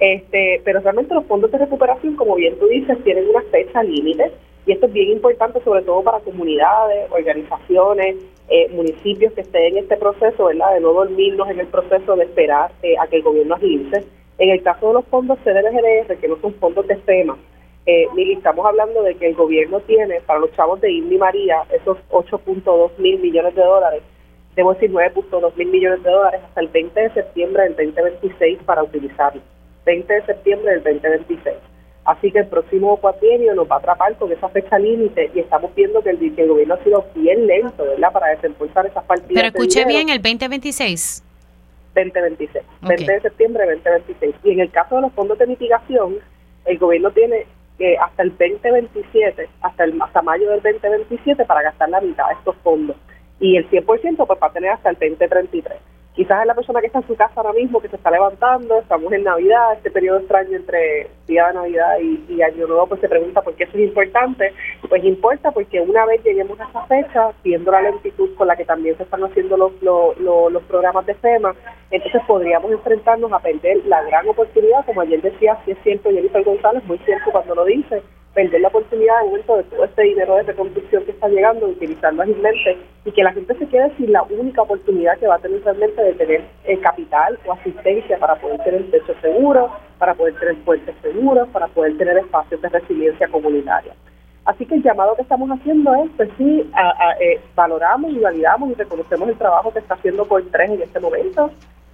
Este, 0.00 0.60
pero 0.64 0.80
realmente 0.80 1.14
los 1.14 1.26
fondos 1.26 1.50
de 1.50 1.58
recuperación, 1.58 2.14
como 2.16 2.36
bien 2.36 2.58
tú 2.58 2.66
dices, 2.68 3.02
tienen 3.02 3.28
una 3.28 3.42
fecha 3.50 3.82
límite 3.82 4.30
y 4.66 4.72
esto 4.72 4.86
es 4.86 4.92
bien 4.92 5.10
importante 5.10 5.60
sobre 5.64 5.82
todo 5.82 6.02
para 6.02 6.20
comunidades, 6.20 7.10
organizaciones, 7.10 8.16
eh, 8.48 8.68
municipios 8.70 9.32
que 9.32 9.40
estén 9.40 9.76
en 9.76 9.78
este 9.78 9.96
proceso, 9.96 10.44
¿verdad? 10.44 10.74
De 10.74 10.80
no 10.80 10.92
dormirnos 10.92 11.48
en 11.48 11.60
el 11.60 11.66
proceso 11.68 12.16
de 12.16 12.24
esperar 12.24 12.70
eh, 12.82 12.94
a 12.98 13.06
que 13.06 13.16
el 13.16 13.22
gobierno 13.22 13.54
agilice. 13.54 14.04
En 14.38 14.50
el 14.50 14.62
caso 14.62 14.88
de 14.88 14.94
los 14.94 15.04
fondos 15.06 15.38
CDBGDR, 15.40 16.16
que 16.16 16.28
no 16.28 16.36
son 16.40 16.54
fondos 16.54 16.86
de 16.86 16.96
FEMA, 16.96 17.36
eh, 17.86 18.06
estamos 18.36 18.66
hablando 18.66 19.02
de 19.02 19.14
que 19.14 19.28
el 19.28 19.34
gobierno 19.34 19.80
tiene 19.80 20.20
para 20.20 20.40
los 20.40 20.52
chavos 20.52 20.80
de 20.82 20.92
Indy 20.92 21.16
María 21.16 21.62
esos 21.72 21.96
8.2 22.10 22.90
mil 22.98 23.18
millones 23.20 23.54
de 23.54 23.62
dólares, 23.62 24.02
debo 24.54 24.74
decir 24.74 24.92
9.2 24.92 25.56
mil 25.56 25.68
millones 25.68 26.02
de 26.02 26.10
dólares 26.10 26.42
hasta 26.44 26.60
el 26.60 26.68
20 26.68 27.00
de 27.00 27.10
septiembre 27.14 27.62
del 27.62 27.76
2026 27.76 28.58
para 28.66 28.82
utilizarlos. 28.82 29.42
20 29.88 30.12
de 30.12 30.26
septiembre 30.26 30.72
del 30.72 31.00
2026. 31.00 31.56
Así 32.04 32.30
que 32.30 32.40
el 32.40 32.46
próximo 32.46 32.98
cuatrienio 32.98 33.54
nos 33.54 33.70
va 33.70 33.76
a 33.76 33.78
atrapar 33.78 34.14
con 34.16 34.30
esa 34.30 34.48
fecha 34.50 34.78
límite 34.78 35.30
y 35.34 35.40
estamos 35.40 35.74
viendo 35.74 36.02
que 36.02 36.10
el, 36.10 36.48
gobierno 36.48 36.74
ha 36.74 36.84
sido 36.84 37.06
bien 37.14 37.46
lento, 37.46 37.84
¿verdad?, 37.84 38.12
para 38.12 38.28
desembolsar 38.28 38.84
esas 38.86 39.04
partidas. 39.04 39.42
Pero 39.42 39.48
escuché 39.48 39.86
bien, 39.86 40.10
el 40.10 40.20
2026. 40.20 41.24
2026, 41.94 42.64
20 42.82 43.12
de 43.12 43.20
septiembre 43.20 43.66
del 43.66 43.82
2026. 43.82 44.34
Y 44.44 44.50
en 44.52 44.60
el 44.60 44.70
caso 44.70 44.96
de 44.96 45.02
los 45.02 45.12
fondos 45.14 45.38
de 45.38 45.46
mitigación, 45.46 46.16
el 46.66 46.78
gobierno 46.78 47.10
tiene 47.10 47.46
eh, 47.78 47.96
hasta 47.96 48.22
el 48.24 48.30
2027, 48.30 49.48
hasta, 49.62 49.84
el, 49.84 50.00
hasta 50.02 50.20
mayo 50.20 50.50
del 50.50 50.60
2027 50.60 51.46
para 51.46 51.62
gastar 51.62 51.88
la 51.88 52.02
mitad 52.02 52.26
de 52.28 52.34
estos 52.34 52.56
fondos. 52.62 52.96
Y 53.40 53.56
el 53.56 53.68
100% 53.70 54.26
pues 54.26 54.38
va 54.42 54.46
a 54.48 54.52
tener 54.52 54.70
hasta 54.70 54.90
el 54.90 54.96
2033 54.96 55.78
quizás 56.18 56.40
es 56.40 56.48
la 56.48 56.54
persona 56.56 56.80
que 56.80 56.88
está 56.88 56.98
en 56.98 57.06
su 57.06 57.14
casa 57.14 57.34
ahora 57.36 57.52
mismo, 57.52 57.80
que 57.80 57.88
se 57.88 57.94
está 57.94 58.10
levantando, 58.10 58.76
estamos 58.80 59.12
en 59.12 59.22
Navidad, 59.22 59.74
este 59.74 59.88
periodo 59.88 60.18
extraño 60.18 60.56
entre 60.56 61.08
día 61.28 61.46
de 61.46 61.54
Navidad 61.54 61.96
y, 62.00 62.42
Año 62.42 62.66
Nuevo, 62.66 62.88
pues 62.88 63.00
se 63.00 63.08
pregunta 63.08 63.40
por 63.40 63.54
qué 63.54 63.62
eso 63.62 63.78
es 63.78 63.84
importante. 63.84 64.52
Pues 64.88 65.04
importa 65.04 65.52
porque 65.52 65.80
una 65.80 66.04
vez 66.06 66.20
lleguemos 66.24 66.58
a 66.58 66.64
esa 66.64 66.84
fecha, 66.86 67.30
viendo 67.44 67.70
la 67.70 67.82
lentitud 67.82 68.34
con 68.34 68.48
la 68.48 68.56
que 68.56 68.64
también 68.64 68.96
se 68.96 69.04
están 69.04 69.22
haciendo 69.22 69.56
los, 69.56 69.70
los, 69.80 70.62
programas 70.64 71.06
de 71.06 71.14
FEMA, 71.14 71.54
entonces 71.92 72.20
podríamos 72.26 72.72
enfrentarnos 72.72 73.32
a 73.32 73.38
perder 73.38 73.86
la 73.86 74.02
gran 74.02 74.28
oportunidad, 74.28 74.84
como 74.86 75.02
ayer 75.02 75.22
decía, 75.22 75.56
si 75.64 75.70
es 75.70 75.78
cierto 75.84 76.10
Jennifer 76.10 76.42
González, 76.42 76.82
muy 76.86 76.98
cierto 76.98 77.30
cuando 77.30 77.54
lo 77.54 77.64
dice, 77.64 78.02
perder 78.38 78.60
la 78.60 78.68
oportunidad 78.68 79.20
en 79.22 79.26
momento 79.26 79.56
de 79.56 79.64
todo 79.64 79.84
este 79.84 80.02
dinero 80.02 80.36
de 80.36 80.44
reconstrucción 80.44 81.04
que 81.04 81.10
está 81.10 81.26
llegando, 81.26 81.66
de 81.66 81.72
utilizarlo 81.72 82.22
ágilmente 82.22 82.78
y 83.04 83.10
que 83.10 83.24
la 83.24 83.32
gente 83.32 83.52
se 83.58 83.66
quede 83.66 83.90
sin 83.96 84.12
la 84.12 84.22
única 84.22 84.62
oportunidad 84.62 85.18
que 85.18 85.26
va 85.26 85.34
a 85.34 85.38
tener 85.40 85.60
realmente 85.64 86.00
de 86.00 86.12
tener 86.12 86.44
eh, 86.62 86.78
capital 86.78 87.36
o 87.44 87.52
asistencia 87.54 88.16
para 88.16 88.36
poder 88.36 88.62
tener 88.62 88.88
techo 88.92 89.12
seguro, 89.20 89.72
para 89.98 90.14
poder 90.14 90.38
tener 90.38 90.54
puentes 90.58 90.94
seguros, 91.02 91.48
para 91.48 91.66
poder 91.66 91.98
tener 91.98 92.16
espacios 92.16 92.62
de 92.62 92.68
resiliencia 92.68 93.26
comunitaria. 93.26 93.92
Así 94.44 94.64
que 94.64 94.76
el 94.76 94.84
llamado 94.84 95.16
que 95.16 95.22
estamos 95.22 95.50
haciendo 95.50 95.92
es, 95.96 96.10
pues 96.16 96.30
sí, 96.38 96.70
eh, 97.20 97.40
valoramos 97.56 98.12
y 98.12 98.20
validamos 98.20 98.70
y 98.70 98.74
reconocemos 98.74 99.30
el 99.30 99.36
trabajo 99.36 99.72
que 99.72 99.80
está 99.80 99.94
haciendo 99.94 100.24
por 100.24 100.44
tres 100.52 100.70
en 100.70 100.82
este 100.82 101.00
momento, 101.00 101.50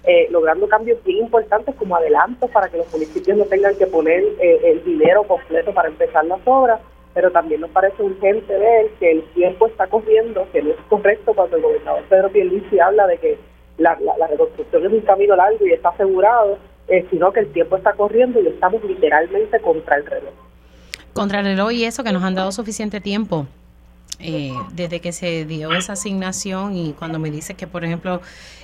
eh, 0.07 0.27
logrando 0.29 0.67
cambios 0.67 1.03
bien 1.03 1.25
importantes 1.25 1.73
como 1.75 1.95
adelantos 1.95 2.49
para 2.51 2.69
que 2.69 2.77
los 2.77 2.91
municipios 2.91 3.37
no 3.37 3.45
tengan 3.45 3.75
que 3.75 3.87
poner 3.87 4.23
eh, 4.39 4.59
el 4.63 4.83
dinero 4.83 5.23
completo 5.23 5.73
para 5.73 5.89
empezar 5.89 6.25
las 6.25 6.39
obras, 6.45 6.79
pero 7.13 7.31
también 7.31 7.61
nos 7.61 7.71
parece 7.71 8.03
urgente 8.03 8.57
ver 8.57 8.89
que 8.99 9.11
el 9.11 9.23
tiempo 9.33 9.67
está 9.67 9.87
corriendo, 9.87 10.47
que 10.51 10.61
no 10.61 10.71
es 10.71 10.79
correcto 10.89 11.33
cuando 11.33 11.57
el 11.57 11.63
gobernador 11.63 12.03
Pedro 12.09 12.29
Pierluisi 12.29 12.79
habla 12.79 13.07
de 13.07 13.17
que 13.17 13.39
la, 13.77 13.95
reconstrucción 14.29 14.85
es 14.85 14.91
un 14.91 15.01
camino 15.01 15.35
largo 15.35 15.65
y 15.65 15.73
está 15.73 15.89
asegurado, 15.89 16.57
eh, 16.87 17.05
sino 17.09 17.31
que 17.31 17.39
el 17.39 17.51
tiempo 17.51 17.75
está 17.75 17.93
corriendo 17.93 18.39
y 18.41 18.47
estamos 18.47 18.83
literalmente 18.83 19.59
contra 19.59 19.97
el 19.97 20.05
reloj. 20.05 20.33
Contra 21.13 21.39
el 21.39 21.45
reloj 21.45 21.71
y 21.71 21.85
eso 21.85 22.03
que 22.03 22.11
nos 22.11 22.23
han 22.23 22.35
dado 22.35 22.51
suficiente 22.51 23.01
tiempo 23.01 23.47
eh, 24.19 24.53
desde 24.73 24.99
que 25.01 25.11
se 25.11 25.45
dio 25.45 25.73
esa 25.73 25.93
asignación 25.93 26.75
y 26.75 26.93
cuando 26.93 27.19
me 27.19 27.31
dice 27.31 27.55
que, 27.55 27.67
por 27.67 27.83
ejemplo, 27.83 28.21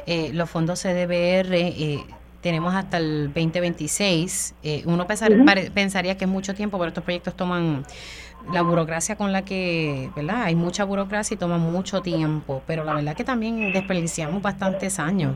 eh, 0.08 0.32
los 0.34 0.50
fondos 0.50 0.82
CDBR 0.82 1.54
eh, 1.54 2.04
tenemos 2.42 2.74
hasta 2.74 2.98
el 2.98 3.28
2026, 3.28 4.56
eh, 4.64 4.84
uno 4.86 5.06
pensaría 5.06 6.18
que 6.18 6.26
es 6.26 6.30
mucho 6.32 6.54
tiempo, 6.54 6.78
pero 6.78 6.90
estos 6.90 7.04
proyectos 7.04 7.36
toman 7.36 7.86
la 8.52 8.64
burocracia 8.64 9.16
con 9.16 9.32
la 9.32 9.44
que, 9.44 10.10
¿verdad? 10.16 10.44
Hay 10.44 10.56
mucha 10.56 10.84
burocracia 10.84 11.36
y 11.36 11.38
toma 11.38 11.60
mucho 11.60 12.02
tiempo, 12.02 12.64
pero 12.66 12.84
la 12.84 12.96
verdad 12.96 13.16
que 13.16 13.24
también 13.24 13.72
desperdiciamos 13.72 14.42
bastantes 14.42 15.00
años, 15.00 15.36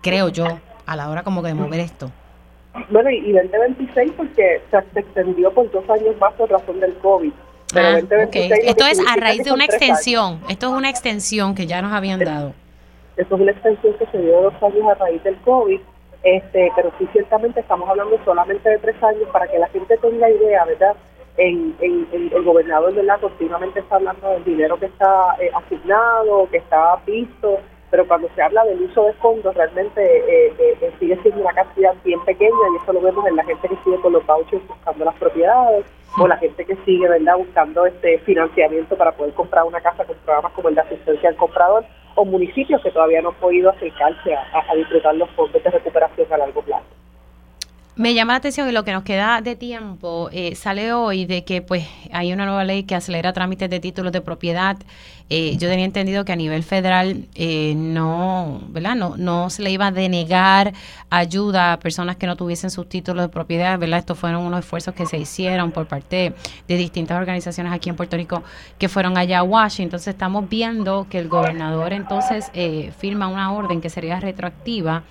creo 0.00 0.30
yo, 0.30 0.46
a 0.86 0.96
la 0.96 1.10
hora 1.10 1.22
como 1.22 1.42
que 1.42 1.48
de 1.48 1.54
mover 1.54 1.80
esto. 1.80 2.10
Bueno, 2.88 3.10
y 3.10 3.32
2026 3.32 4.12
porque 4.16 4.62
se 4.70 4.78
extendió 4.98 5.52
por 5.52 5.70
dos 5.70 5.88
años 5.90 6.16
más 6.18 6.32
por 6.34 6.50
razón 6.50 6.80
del 6.80 6.94
COVID. 6.94 7.32
Ah, 7.74 7.98
Esto 7.98 8.86
es 8.86 9.00
a 9.00 9.16
raíz 9.16 9.44
de 9.44 9.52
una 9.52 9.64
extensión. 9.64 10.40
Esto 10.48 10.66
es 10.66 10.72
una 10.72 10.90
extensión 10.90 11.54
que 11.54 11.66
ya 11.66 11.82
nos 11.82 11.92
habían 11.92 12.20
dado. 12.20 12.52
Esto 13.16 13.34
es 13.34 13.40
una 13.40 13.52
extensión 13.52 13.94
que 13.98 14.06
se 14.06 14.18
dio 14.18 14.42
dos 14.42 14.54
años 14.62 14.86
a 14.90 14.94
raíz 14.94 15.22
del 15.22 15.36
COVID. 15.38 15.80
Este, 16.22 16.70
pero 16.76 16.92
sí, 16.98 17.08
ciertamente 17.12 17.60
estamos 17.60 17.88
hablando 17.88 18.16
solamente 18.24 18.68
de 18.68 18.78
tres 18.78 19.02
años 19.02 19.28
para 19.32 19.48
que 19.48 19.58
la 19.58 19.68
gente 19.68 19.96
tenga 19.98 20.30
idea, 20.30 20.64
¿verdad? 20.64 20.94
En, 21.36 21.74
el 21.80 22.42
gobernador, 22.44 22.94
¿verdad? 22.94 23.20
Continuamente 23.20 23.80
está 23.80 23.96
hablando 23.96 24.28
del 24.30 24.44
dinero 24.44 24.78
que 24.78 24.86
está 24.86 25.36
eh, 25.40 25.50
asignado, 25.54 26.48
que 26.50 26.58
está 26.58 26.96
visto, 27.06 27.58
pero 27.92 28.08
cuando 28.08 28.26
se 28.34 28.40
habla 28.40 28.64
del 28.64 28.80
uso 28.80 29.04
de 29.04 29.12
fondos, 29.12 29.54
realmente 29.54 30.00
eh, 30.02 30.54
eh, 30.58 30.92
sigue 30.98 31.14
siendo 31.20 31.42
una 31.42 31.52
cantidad 31.52 31.92
bien 32.02 32.18
pequeña 32.24 32.56
y 32.72 32.82
eso 32.82 32.90
lo 32.94 33.02
vemos 33.02 33.26
en 33.26 33.36
la 33.36 33.44
gente 33.44 33.68
que 33.68 33.76
sigue 33.84 34.00
con 34.00 34.14
los 34.14 34.24
vouchers 34.26 34.66
buscando 34.66 35.04
las 35.04 35.14
propiedades 35.16 35.84
o 36.18 36.26
la 36.26 36.38
gente 36.38 36.64
que 36.64 36.74
sigue 36.86 37.06
verdad 37.06 37.36
buscando 37.36 37.84
este 37.84 38.18
financiamiento 38.20 38.96
para 38.96 39.12
poder 39.12 39.34
comprar 39.34 39.64
una 39.64 39.78
casa 39.82 40.06
con 40.06 40.16
programas 40.24 40.52
como 40.52 40.70
el 40.70 40.74
de 40.74 40.80
asistencia 40.80 41.28
al 41.28 41.36
comprador 41.36 41.84
o 42.14 42.24
municipios 42.24 42.82
que 42.82 42.90
todavía 42.90 43.20
no 43.20 43.28
han 43.28 43.34
podido 43.34 43.68
acercarse 43.68 44.34
a, 44.34 44.74
disfrutar 44.74 45.14
los 45.16 45.28
fondos 45.32 45.62
de 45.62 45.68
recuperación 45.68 46.32
a 46.32 46.38
largo 46.38 46.62
plazo. 46.62 46.86
Me 47.94 48.14
llama 48.14 48.32
la 48.32 48.38
atención 48.38 48.66
y 48.70 48.72
lo 48.72 48.84
que 48.84 48.92
nos 48.92 49.02
queda 49.02 49.42
de 49.42 49.54
tiempo 49.54 50.30
eh, 50.32 50.54
sale 50.54 50.94
hoy 50.94 51.26
de 51.26 51.44
que 51.44 51.60
pues 51.60 51.86
hay 52.10 52.32
una 52.32 52.46
nueva 52.46 52.64
ley 52.64 52.84
que 52.84 52.94
acelera 52.94 53.34
trámites 53.34 53.68
de 53.68 53.80
títulos 53.80 54.12
de 54.12 54.22
propiedad. 54.22 54.78
Eh, 55.28 55.58
yo 55.58 55.68
tenía 55.68 55.84
entendido 55.84 56.24
que 56.24 56.32
a 56.32 56.36
nivel 56.36 56.62
federal 56.62 57.26
eh, 57.34 57.74
no, 57.76 58.62
¿verdad? 58.68 58.94
No, 58.94 59.18
no 59.18 59.50
se 59.50 59.62
le 59.62 59.70
iba 59.70 59.88
a 59.88 59.90
denegar 59.90 60.72
ayuda 61.10 61.74
a 61.74 61.80
personas 61.80 62.16
que 62.16 62.26
no 62.26 62.34
tuviesen 62.34 62.70
sus 62.70 62.88
títulos 62.88 63.26
de 63.26 63.28
propiedad, 63.28 63.78
¿verdad? 63.78 63.98
Estos 63.98 64.18
fueron 64.18 64.46
unos 64.46 64.60
esfuerzos 64.60 64.94
que 64.94 65.04
se 65.04 65.18
hicieron 65.18 65.70
por 65.70 65.86
parte 65.86 66.32
de 66.66 66.76
distintas 66.78 67.18
organizaciones 67.18 67.74
aquí 67.74 67.90
en 67.90 67.96
Puerto 67.96 68.16
Rico 68.16 68.42
que 68.78 68.88
fueron 68.88 69.18
allá 69.18 69.40
a 69.40 69.42
Washington. 69.42 69.84
Entonces 69.84 70.14
estamos 70.14 70.48
viendo 70.48 71.06
que 71.10 71.18
el 71.18 71.28
gobernador 71.28 71.92
entonces 71.92 72.50
firma 72.96 73.28
una 73.28 73.52
orden 73.52 73.82
que 73.82 73.90
sería 73.90 74.18
retroactiva 74.18 75.02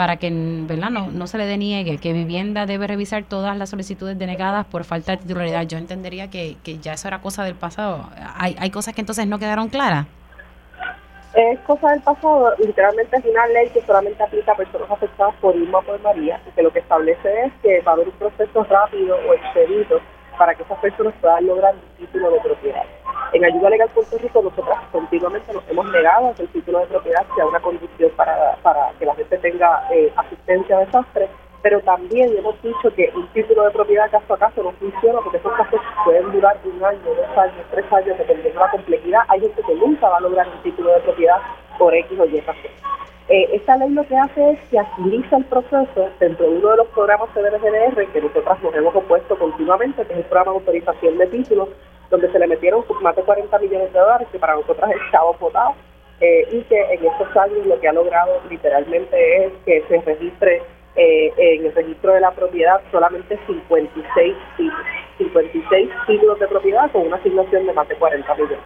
para 0.00 0.16
que 0.16 0.30
¿verdad? 0.32 0.88
No, 0.88 1.10
no 1.10 1.26
se 1.26 1.36
le 1.36 1.44
deniegue 1.44 1.98
que 1.98 2.14
vivienda 2.14 2.64
debe 2.64 2.86
revisar 2.86 3.22
todas 3.24 3.54
las 3.54 3.68
solicitudes 3.68 4.18
denegadas 4.18 4.64
por 4.64 4.84
falta 4.84 5.12
de 5.12 5.18
titularidad. 5.18 5.64
Yo 5.64 5.76
entendería 5.76 6.30
que, 6.30 6.56
que 6.64 6.78
ya 6.78 6.94
eso 6.94 7.06
era 7.08 7.20
cosa 7.20 7.44
del 7.44 7.54
pasado. 7.54 8.08
¿Hay, 8.34 8.56
¿Hay 8.58 8.70
cosas 8.70 8.94
que 8.94 9.02
entonces 9.02 9.26
no 9.26 9.38
quedaron 9.38 9.68
claras? 9.68 10.06
Es 11.34 11.60
cosa 11.66 11.90
del 11.90 12.00
pasado, 12.00 12.50
literalmente 12.64 13.14
es 13.14 13.24
una 13.26 13.46
ley 13.48 13.68
que 13.68 13.82
solamente 13.82 14.22
aplica 14.22 14.52
a 14.52 14.56
personas 14.56 14.90
afectadas 14.90 15.34
por 15.38 15.54
Irma 15.54 15.82
por 15.82 16.00
María 16.00 16.40
y 16.48 16.50
que 16.52 16.62
lo 16.62 16.72
que 16.72 16.78
establece 16.78 17.28
es 17.44 17.52
que 17.60 17.82
va 17.82 17.92
a 17.92 17.94
haber 17.96 18.08
un 18.08 18.14
proceso 18.14 18.64
rápido 18.64 19.18
o 19.28 19.34
expedito 19.34 20.00
para 20.38 20.54
que 20.54 20.62
esas 20.62 20.78
personas 20.78 21.12
puedan 21.20 21.46
lograr 21.46 21.74
un 21.74 21.96
título 21.98 22.30
de 22.30 22.40
propiedad. 22.40 22.84
En 23.32 23.44
Ayuda 23.44 23.70
Legal 23.70 23.88
Puerto 23.94 24.18
Rico 24.18 24.42
nosotras 24.42 24.78
continuamente 24.90 25.52
nos 25.52 25.62
hemos 25.68 25.86
negado 25.92 26.34
que 26.34 26.42
el 26.42 26.48
título 26.48 26.80
de 26.80 26.86
propiedad 26.86 27.24
sea 27.36 27.46
una 27.46 27.60
condición 27.60 28.10
para, 28.16 28.56
para 28.56 28.90
que 28.98 29.06
la 29.06 29.14
gente 29.14 29.38
tenga 29.38 29.86
eh, 29.92 30.12
asistencia 30.16 30.76
a 30.76 30.80
desastres, 30.80 31.30
pero 31.62 31.80
también 31.80 32.36
hemos 32.36 32.60
dicho 32.60 32.92
que 32.96 33.12
un 33.14 33.28
título 33.28 33.64
de 33.64 33.70
propiedad 33.70 34.10
caso 34.10 34.34
a 34.34 34.38
caso 34.38 34.64
no 34.64 34.72
funciona 34.72 35.20
porque 35.20 35.38
esos 35.38 35.52
casos 35.52 35.80
pueden 36.04 36.32
durar 36.32 36.58
un 36.64 36.84
año, 36.84 36.98
dos 37.04 37.38
años, 37.38 37.64
tres 37.70 37.92
años, 37.92 38.18
dependiendo 38.18 38.58
de 38.58 38.66
la 38.66 38.70
complejidad. 38.72 39.20
Hay 39.28 39.40
gente 39.40 39.62
que 39.62 39.74
nunca 39.76 40.08
va 40.08 40.16
a 40.16 40.20
lograr 40.20 40.48
un 40.48 40.62
título 40.62 40.92
de 40.92 41.00
propiedad 41.00 41.36
por 41.78 41.94
X 41.94 42.18
o 42.18 42.26
Y 42.26 42.40
razón. 42.40 42.70
Eh, 43.28 43.48
esta 43.52 43.76
ley 43.76 43.90
lo 43.90 44.04
que 44.08 44.16
hace 44.16 44.50
es 44.50 44.58
que 44.70 44.78
agiliza 44.80 45.36
el 45.36 45.44
proceso 45.44 46.08
dentro 46.18 46.50
de 46.50 46.56
uno 46.56 46.70
de 46.70 46.76
los 46.78 46.88
programas 46.88 47.30
CDRGDR 47.32 48.06
que 48.12 48.22
nosotras 48.22 48.60
nos 48.60 48.74
hemos 48.74 48.96
opuesto 48.96 49.38
continuamente, 49.38 50.04
que 50.04 50.14
es 50.14 50.18
el 50.18 50.24
programa 50.24 50.50
de 50.50 50.58
autorización 50.58 51.16
de 51.16 51.26
títulos, 51.28 51.68
donde 52.10 52.30
se 52.30 52.38
le 52.38 52.46
metieron 52.46 52.84
más 53.00 53.16
de 53.16 53.22
40 53.22 53.58
millones 53.58 53.92
de 53.92 53.98
dólares, 53.98 54.28
que 54.30 54.38
para 54.38 54.54
nosotras 54.54 54.90
es 54.90 55.12
chavo 55.12 55.36
votado, 55.38 55.74
eh, 56.20 56.46
y 56.50 56.60
que 56.62 56.78
en 56.78 57.06
estos 57.06 57.36
años 57.36 57.66
lo 57.66 57.80
que 57.80 57.88
ha 57.88 57.92
logrado 57.92 58.40
literalmente 58.50 59.46
es 59.46 59.52
que 59.64 59.82
se 59.88 60.00
registre 60.02 60.62
eh, 60.96 61.32
en 61.36 61.66
el 61.66 61.74
registro 61.74 62.12
de 62.12 62.20
la 62.20 62.32
propiedad 62.32 62.80
solamente 62.90 63.38
56 63.46 64.36
títulos, 64.56 64.86
56 65.18 65.90
títulos 66.06 66.38
de 66.40 66.48
propiedad 66.48 66.90
con 66.90 67.06
una 67.06 67.16
asignación 67.16 67.66
de 67.66 67.72
más 67.72 67.88
de 67.88 67.94
40 67.94 68.34
millones. 68.34 68.58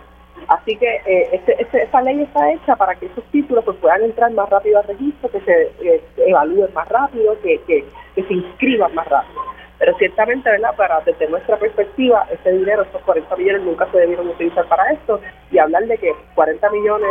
Así 0.48 0.76
que 0.76 0.86
eh, 1.06 1.28
este, 1.32 1.62
este, 1.62 1.82
esta 1.82 2.02
ley 2.02 2.22
está 2.22 2.52
hecha 2.52 2.76
para 2.76 2.94
que 2.94 3.06
esos 3.06 3.24
títulos 3.30 3.64
pues, 3.64 3.76
puedan 3.78 4.02
entrar 4.02 4.30
más 4.32 4.48
rápido 4.50 4.78
al 4.78 4.86
registro, 4.86 5.30
que 5.30 5.40
se 5.40 5.72
eh, 5.82 6.02
evalúen 6.16 6.72
más 6.74 6.88
rápido, 6.88 7.36
que, 7.42 7.60
que, 7.66 7.84
se 8.14 8.34
inscriban 8.34 8.94
más 8.94 9.06
rápido. 9.08 9.40
Pero 9.78 9.96
ciertamente, 9.98 10.48
¿verdad? 10.50 10.74
Para 10.76 11.00
desde 11.00 11.28
nuestra 11.28 11.58
perspectiva, 11.58 12.26
ese 12.30 12.52
dinero, 12.52 12.82
esos 12.82 13.02
40 13.02 13.36
millones 13.36 13.62
nunca 13.62 13.90
se 13.90 13.98
debieron 13.98 14.28
utilizar 14.28 14.66
para 14.68 14.92
esto 14.92 15.20
y 15.50 15.58
hablar 15.58 15.84
de 15.86 15.98
que 15.98 16.14
40 16.34 16.70
millones, 16.70 17.10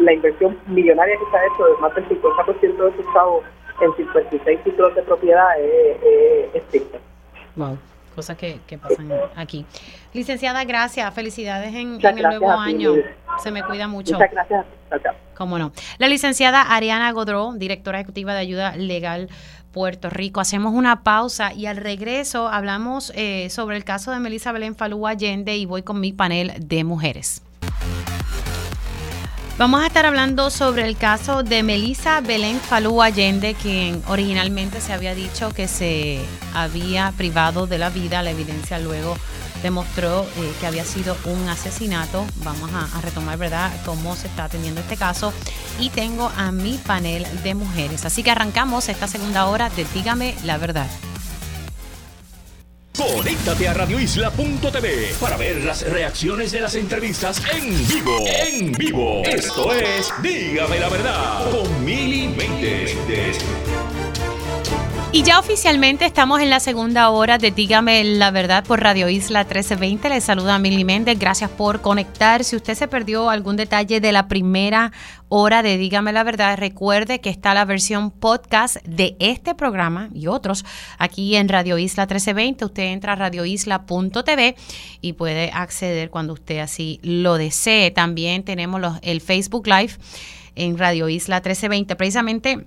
la 0.00 0.12
inversión 0.12 0.58
millonaria 0.66 1.16
que 1.18 1.30
se 1.30 1.36
ha 1.36 1.46
hecho 1.46 1.66
de 1.66 1.76
más 1.80 1.94
del 1.94 2.08
50% 2.08 2.90
de 2.90 2.96
sus 2.96 3.12
chavos 3.12 3.44
en 3.80 3.94
56 3.94 4.64
títulos 4.64 4.94
de 4.94 5.02
propiedad 5.02 5.60
es, 5.60 6.64
es, 6.72 6.82
Wow 7.56 7.78
cosas 8.18 8.36
que, 8.36 8.78
pasan 8.82 9.12
aquí. 9.36 9.64
Licenciada, 10.12 10.64
gracias. 10.64 11.14
Felicidades 11.14 11.72
en, 11.72 12.04
el 12.04 12.22
nuevo 12.22 12.50
año. 12.50 12.94
Se 13.38 13.52
me 13.52 13.62
cuida 13.62 13.86
mucho. 13.86 14.14
Muchas 14.14 14.32
gracias. 14.32 14.66
Cómo 15.36 15.56
no. 15.56 15.70
La 15.98 16.08
licenciada 16.08 16.62
Ariana 16.62 17.12
Godró, 17.12 17.52
directora 17.52 18.00
ejecutiva 18.00 18.34
de 18.34 18.40
Ayuda 18.40 18.76
Legal 18.76 19.28
Puerto 19.72 20.10
Rico. 20.10 20.40
Hacemos 20.40 20.74
una 20.74 21.02
pausa 21.02 21.52
y 21.52 21.66
al 21.66 21.76
regreso 21.76 22.48
hablamos 22.48 23.12
eh, 23.14 23.48
sobre 23.50 23.76
el 23.76 23.84
caso 23.84 24.10
de 24.10 24.20
Melissa 24.20 24.52
Belén 24.52 24.74
Falú 24.74 25.06
Allende 25.06 25.56
y 25.56 25.66
voy 25.66 25.82
con 25.82 26.00
mi 26.00 26.12
panel 26.12 26.52
de 26.58 26.84
mujeres. 26.84 27.42
Vamos 29.58 29.82
a 29.82 29.88
estar 29.88 30.06
hablando 30.06 30.50
sobre 30.50 30.86
el 30.86 30.96
caso 30.96 31.42
de 31.42 31.64
Melissa 31.64 32.20
Belén 32.20 32.60
Falú 32.60 33.02
Allende, 33.02 33.54
quien 33.54 34.02
originalmente 34.06 34.80
se 34.80 34.92
había 34.92 35.16
dicho 35.16 35.50
que 35.52 35.66
se 35.66 36.20
había 36.54 37.12
privado 37.16 37.66
de 37.66 37.78
la 37.78 37.90
vida. 37.90 38.22
La 38.22 38.30
evidencia 38.30 38.78
luego 38.78 39.16
demostró 39.62 40.22
eh, 40.22 40.52
que 40.60 40.66
había 40.66 40.84
sido 40.84 41.16
un 41.24 41.48
asesinato. 41.48 42.26
Vamos 42.44 42.70
a, 42.72 43.00
retomar, 43.00 43.38
¿verdad?, 43.38 43.70
cómo 43.84 44.16
se 44.16 44.26
está 44.26 44.44
atendiendo 44.44 44.80
este 44.80 44.96
caso. 44.96 45.32
Y 45.78 45.90
tengo 45.90 46.30
a 46.36 46.52
mi 46.52 46.78
panel 46.78 47.26
de 47.42 47.54
mujeres. 47.54 48.04
Así 48.04 48.22
que 48.22 48.30
arrancamos 48.30 48.88
esta 48.88 49.08
segunda 49.08 49.46
hora 49.46 49.70
de 49.70 49.86
Dígame 49.94 50.34
la 50.44 50.58
verdad. 50.58 50.88
Conéctate 52.96 53.68
a 53.68 53.74
radioisla.tv 53.74 55.14
para 55.20 55.36
ver 55.36 55.62
las 55.62 55.82
reacciones 55.82 56.50
de 56.50 56.60
las 56.60 56.74
entrevistas 56.74 57.40
en 57.52 57.86
vivo. 57.86 58.24
En 58.26 58.72
vivo. 58.72 59.22
Esto 59.24 59.72
es 59.72 60.12
Dígame 60.20 60.80
la 60.80 60.88
verdad 60.88 61.50
con 61.50 61.84
Mili 61.84 62.26
Méndez. 62.26 62.96
Y 65.10 65.22
ya 65.22 65.38
oficialmente 65.38 66.04
estamos 66.04 66.42
en 66.42 66.50
la 66.50 66.60
segunda 66.60 67.08
hora 67.08 67.38
de 67.38 67.50
Dígame 67.50 68.04
la 68.04 68.30
Verdad 68.30 68.62
por 68.62 68.82
Radio 68.82 69.08
Isla 69.08 69.44
1320. 69.44 70.10
Les 70.10 70.22
saluda 70.22 70.58
Mili 70.58 70.84
Méndez. 70.84 71.18
Gracias 71.18 71.50
por 71.50 71.80
conectar. 71.80 72.44
Si 72.44 72.56
usted 72.56 72.74
se 72.74 72.88
perdió 72.88 73.30
algún 73.30 73.56
detalle 73.56 74.02
de 74.02 74.12
la 74.12 74.28
primera 74.28 74.92
hora 75.30 75.62
de 75.62 75.78
Dígame 75.78 76.12
la 76.12 76.24
Verdad, 76.24 76.58
recuerde 76.58 77.22
que 77.22 77.30
está 77.30 77.54
la 77.54 77.64
versión 77.64 78.10
podcast 78.10 78.76
de 78.84 79.16
este 79.18 79.54
programa 79.54 80.10
y 80.12 80.26
otros 80.26 80.66
aquí 80.98 81.36
en 81.36 81.48
Radio 81.48 81.78
Isla 81.78 82.02
1320. 82.02 82.66
Usted 82.66 82.82
entra 82.82 83.14
a 83.14 83.16
radioisla.tv 83.16 84.56
y 85.00 85.14
puede 85.14 85.50
acceder 85.52 86.10
cuando 86.10 86.34
usted 86.34 86.58
así 86.58 87.00
lo 87.02 87.38
desee. 87.38 87.90
También 87.92 88.44
tenemos 88.44 88.78
los, 88.78 88.98
el 89.00 89.22
Facebook 89.22 89.68
Live 89.68 89.94
en 90.54 90.76
Radio 90.76 91.08
Isla 91.08 91.36
1320. 91.36 91.96
Precisamente 91.96 92.66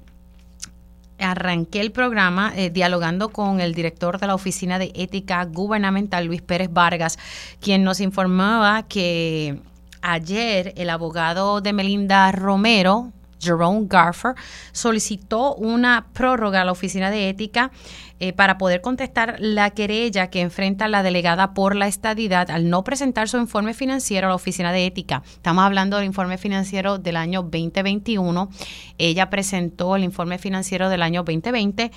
arranqué 1.21 1.81
el 1.81 1.91
programa 1.91 2.51
eh, 2.55 2.69
dialogando 2.69 3.29
con 3.29 3.61
el 3.61 3.73
director 3.73 4.19
de 4.19 4.27
la 4.27 4.35
Oficina 4.35 4.79
de 4.79 4.91
Ética 4.95 5.43
Gubernamental, 5.45 6.25
Luis 6.25 6.41
Pérez 6.41 6.69
Vargas, 6.71 7.17
quien 7.59 7.83
nos 7.83 7.99
informaba 7.99 8.83
que 8.83 9.59
ayer 10.01 10.73
el 10.77 10.89
abogado 10.89 11.61
de 11.61 11.73
Melinda 11.73 12.31
Romero, 12.31 13.11
Jerome 13.39 13.87
Garfer, 13.87 14.35
solicitó 14.71 15.55
una 15.55 16.07
prórroga 16.13 16.61
a 16.61 16.65
la 16.65 16.71
Oficina 16.71 17.09
de 17.11 17.29
Ética 17.29 17.71
eh, 18.23 18.33
para 18.33 18.59
poder 18.59 18.81
contestar 18.81 19.37
la 19.39 19.71
querella 19.71 20.29
que 20.29 20.41
enfrenta 20.41 20.87
la 20.87 21.01
delegada 21.01 21.55
por 21.55 21.75
la 21.75 21.87
estadidad 21.87 22.51
al 22.51 22.69
no 22.69 22.83
presentar 22.83 23.27
su 23.27 23.37
informe 23.37 23.73
financiero 23.73 24.27
a 24.27 24.29
la 24.29 24.35
Oficina 24.35 24.71
de 24.71 24.85
Ética. 24.85 25.23
Estamos 25.25 25.63
hablando 25.63 25.97
del 25.97 26.05
informe 26.05 26.37
financiero 26.37 26.99
del 26.99 27.17
año 27.17 27.41
2021. 27.41 28.47
Ella 28.99 29.31
presentó 29.31 29.95
el 29.95 30.03
informe 30.03 30.37
financiero 30.37 30.87
del 30.89 31.01
año 31.01 31.23
2020 31.23 31.91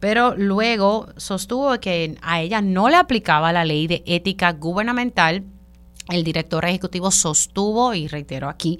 pero 0.00 0.34
luego 0.36 1.08
sostuvo 1.16 1.78
que 1.78 2.16
a 2.22 2.40
ella 2.40 2.62
no 2.62 2.88
le 2.88 2.96
aplicaba 2.96 3.52
la 3.52 3.66
ley 3.66 3.86
de 3.86 4.02
ética 4.06 4.52
gubernamental 4.52 5.44
el 6.08 6.24
director 6.24 6.64
ejecutivo 6.64 7.10
sostuvo, 7.10 7.94
y 7.94 8.08
reitero 8.08 8.48
aquí, 8.48 8.78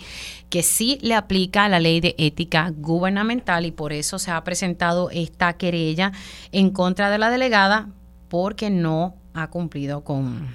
que 0.48 0.62
sí 0.62 0.98
le 1.02 1.14
aplica 1.14 1.68
la 1.68 1.80
ley 1.80 2.00
de 2.00 2.14
ética 2.18 2.72
gubernamental 2.76 3.66
y 3.66 3.72
por 3.72 3.92
eso 3.92 4.18
se 4.18 4.30
ha 4.30 4.42
presentado 4.44 5.10
esta 5.10 5.54
querella 5.54 6.12
en 6.52 6.70
contra 6.70 7.10
de 7.10 7.18
la 7.18 7.30
delegada 7.30 7.88
porque 8.28 8.70
no 8.70 9.14
ha 9.34 9.48
cumplido 9.48 10.02
con, 10.02 10.54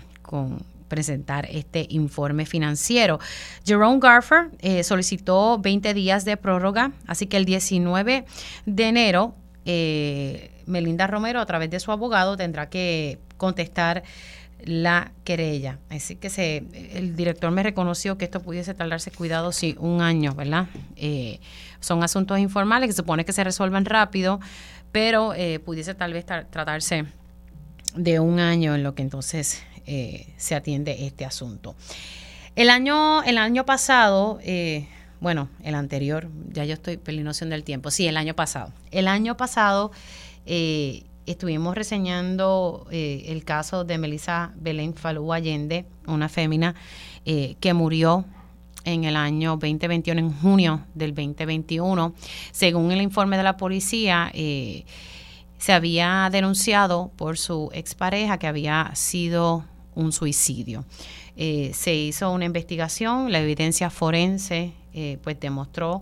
presentar 0.88 1.48
este 1.50 1.88
informe 1.90 2.46
financiero. 2.46 3.20
Jerome 3.66 4.00
Garfer 4.00 4.50
eh, 4.60 4.84
solicitó 4.84 5.58
20 5.60 5.94
días 5.94 6.26
de 6.26 6.36
prórroga, 6.38 6.92
así 7.08 7.28
que 7.28 7.38
el 7.38 7.46
19 7.46 8.26
de 8.66 8.84
enero 8.88 9.36
eh, 9.66 10.52
Melinda 10.66 11.08
Romero 11.08 11.40
a 11.40 11.46
través 11.46 11.70
de 11.70 11.80
su 11.80 11.92
abogado 11.92 12.36
tendrá 12.38 12.70
que 12.70 13.20
contestar 13.38 14.04
la 14.66 15.12
querella. 15.24 15.80
Así 15.90 16.16
que 16.16 16.30
se, 16.30 16.64
el 16.94 17.16
director 17.16 17.52
me 17.52 17.64
reconoció 17.64 18.18
que 18.18 18.26
esto 18.26 18.42
pudiese 18.42 18.74
tardarse, 18.74 19.12
cuidado, 19.12 19.52
sí, 19.52 19.76
un 19.80 20.02
año, 20.02 20.34
¿verdad? 20.34 20.68
Eh, 20.96 21.40
son 21.80 22.04
asuntos 22.04 22.40
informales 22.40 22.88
que 22.88 22.94
se 22.94 22.98
supone 22.98 23.26
que 23.26 23.34
se 23.34 23.44
resuelven 23.44 23.86
rápido, 23.86 24.40
pero 24.92 25.34
eh, 25.34 25.60
pudiese 25.60 25.96
tal 25.96 26.14
vez 26.14 26.26
tratarse 26.26 27.06
de 27.96 28.20
un 28.20 28.40
año 28.40 28.76
en 28.76 28.84
lo 28.84 28.96
que 28.96 29.02
entonces 29.02 29.64
eh, 29.86 30.34
se 30.38 30.56
atiende 30.56 31.06
este 31.06 31.26
asunto. 31.26 31.76
El 32.56 32.70
año, 32.70 33.24
el 33.24 33.38
año 33.38 33.66
pasado, 33.66 34.40
bueno, 35.22 35.50
el 35.64 35.76
anterior, 35.76 36.30
ya 36.50 36.66
yo 36.66 36.74
estoy 36.74 36.98
pelinoción 36.98 37.50
del 37.50 37.64
tiempo, 37.64 37.92
sí, 37.92 38.08
el 38.08 38.18
año 38.18 38.36
pasado. 38.36 38.74
El 38.92 39.08
año 39.08 39.38
pasado 39.38 39.92
estuvimos 41.26 41.76
reseñando 41.76 42.88
eh, 42.92 43.26
el 43.28 43.44
caso 43.44 43.84
de 43.84 43.98
Melissa 43.98 44.52
Belén 44.56 44.94
Falú 44.94 45.34
Allende, 45.34 45.86
una 46.08 46.30
fémina 46.30 46.76
eh, 47.26 47.56
que 47.60 47.74
murió 47.74 48.26
en 48.84 49.04
el 49.04 49.16
año 49.16 49.52
2021, 49.52 50.20
en 50.20 50.34
junio 50.34 50.86
del 50.96 51.14
2021. 51.14 52.14
Según 52.52 52.92
el 52.92 53.02
informe 53.02 53.38
de 53.38 53.44
la 53.44 53.58
policía, 53.58 54.32
eh, 54.34 54.86
se 55.58 55.74
había 55.74 56.30
denunciado 56.32 57.12
por 57.16 57.38
su 57.38 57.70
expareja 57.74 58.40
que 58.40 58.48
había 58.48 58.92
sido 58.96 59.66
un 59.94 60.12
suicidio. 60.12 60.86
se 61.36 61.94
hizo 61.94 62.32
una 62.32 62.46
investigación, 62.46 63.32
la 63.32 63.42
evidencia 63.42 63.90
forense 63.90 64.74
pues 65.22 65.40
demostró 65.40 66.02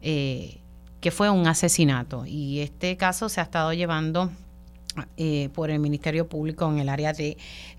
que 0.00 1.10
fue 1.10 1.30
un 1.30 1.46
asesinato 1.46 2.24
y 2.26 2.60
este 2.60 2.96
caso 2.96 3.28
se 3.28 3.40
ha 3.40 3.44
estado 3.44 3.72
llevando 3.72 4.30
eh, 5.16 5.50
por 5.54 5.70
el 5.70 5.78
Ministerio 5.78 6.28
Público 6.28 6.70
en 6.70 6.78
el 6.78 6.88
área 6.88 7.12
de 7.12 7.36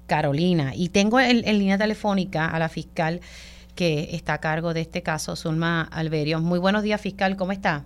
Carolina. 0.07 0.71
Y 0.75 0.89
tengo 0.89 1.19
en, 1.19 1.41
línea 1.41 1.77
telefónica 1.77 2.47
a 2.47 2.59
la 2.59 2.69
fiscal 2.69 3.19
que 3.75 4.15
está 4.15 4.33
a 4.33 4.37
cargo 4.39 4.73
de 4.73 4.81
este 4.81 5.01
caso, 5.01 5.35
Zulma 5.35 5.83
Alberio. 5.83 6.39
Muy 6.39 6.59
buenos 6.59 6.83
días, 6.83 7.01
fiscal, 7.01 7.35
¿cómo 7.37 7.51
está? 7.51 7.85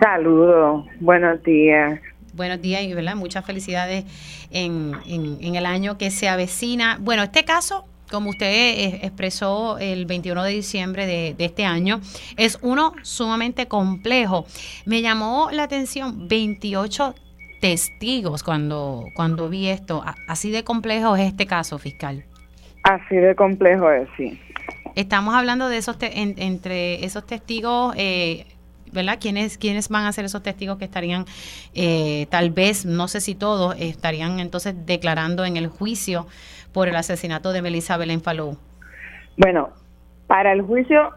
Saludos, 0.00 0.86
buenos 1.00 1.42
días. 1.42 2.00
Buenos 2.34 2.60
días 2.60 2.82
y 2.82 2.94
¿verdad? 2.94 3.16
muchas 3.16 3.44
felicidades 3.44 4.04
en, 4.50 4.92
en, 5.06 5.54
el 5.54 5.66
año 5.66 5.98
que 5.98 6.10
se 6.10 6.28
avecina. 6.28 6.98
Bueno, 7.00 7.22
este 7.22 7.44
caso 7.44 7.84
como 8.10 8.30
usted 8.30 8.46
eh, 8.46 9.00
expresó 9.02 9.76
el 9.78 10.06
21 10.06 10.42
de 10.44 10.50
diciembre 10.50 11.06
de, 11.06 11.34
de, 11.36 11.44
este 11.44 11.66
año, 11.66 12.00
es 12.38 12.58
uno 12.62 12.94
sumamente 13.02 13.68
complejo. 13.68 14.46
Me 14.86 15.02
llamó 15.02 15.50
la 15.52 15.64
atención 15.64 16.26
28 16.26 17.14
testigos 17.60 18.42
cuando, 18.42 19.06
cuando 19.14 19.48
vi 19.48 19.68
esto. 19.68 20.02
Así 20.26 20.50
de 20.50 20.64
complejo 20.64 21.16
es 21.16 21.28
este 21.28 21.46
caso, 21.46 21.78
fiscal. 21.78 22.24
Así 22.84 23.16
de 23.16 23.34
complejo 23.34 23.90
es, 23.90 24.08
sí. 24.16 24.40
Estamos 24.94 25.34
hablando 25.34 25.68
de 25.68 25.78
esos 25.78 25.96
entre 26.00 27.04
esos 27.04 27.26
testigos, 27.26 27.94
eh, 27.96 28.46
¿verdad? 28.92 29.18
¿Quiénes, 29.20 29.58
¿Quiénes 29.58 29.88
van 29.88 30.06
a 30.06 30.12
ser 30.12 30.24
esos 30.24 30.42
testigos 30.42 30.78
que 30.78 30.84
estarían, 30.84 31.24
eh, 31.74 32.26
tal 32.30 32.50
vez, 32.50 32.86
no 32.86 33.08
sé 33.08 33.20
si 33.20 33.34
todos, 33.34 33.76
estarían 33.78 34.40
entonces 34.40 34.74
declarando 34.86 35.44
en 35.44 35.56
el 35.56 35.68
juicio 35.68 36.26
por 36.72 36.88
el 36.88 36.96
asesinato 36.96 37.52
de 37.52 37.62
Melissa 37.62 37.96
Belén 37.96 38.20
Falou? 38.20 38.56
Bueno, 39.36 39.70
para 40.26 40.52
el 40.52 40.62
juicio, 40.62 41.10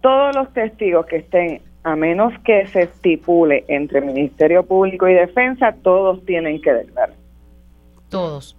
todos 0.00 0.34
los 0.34 0.52
testigos 0.52 1.06
que 1.06 1.16
estén 1.16 1.62
a 1.84 1.96
menos 1.96 2.32
que 2.44 2.66
se 2.66 2.82
estipule 2.82 3.64
entre 3.68 4.00
Ministerio 4.00 4.64
Público 4.64 5.08
y 5.08 5.14
Defensa, 5.14 5.74
todos 5.82 6.24
tienen 6.24 6.60
que 6.60 6.72
declarar. 6.72 7.14
Todos. 8.10 8.56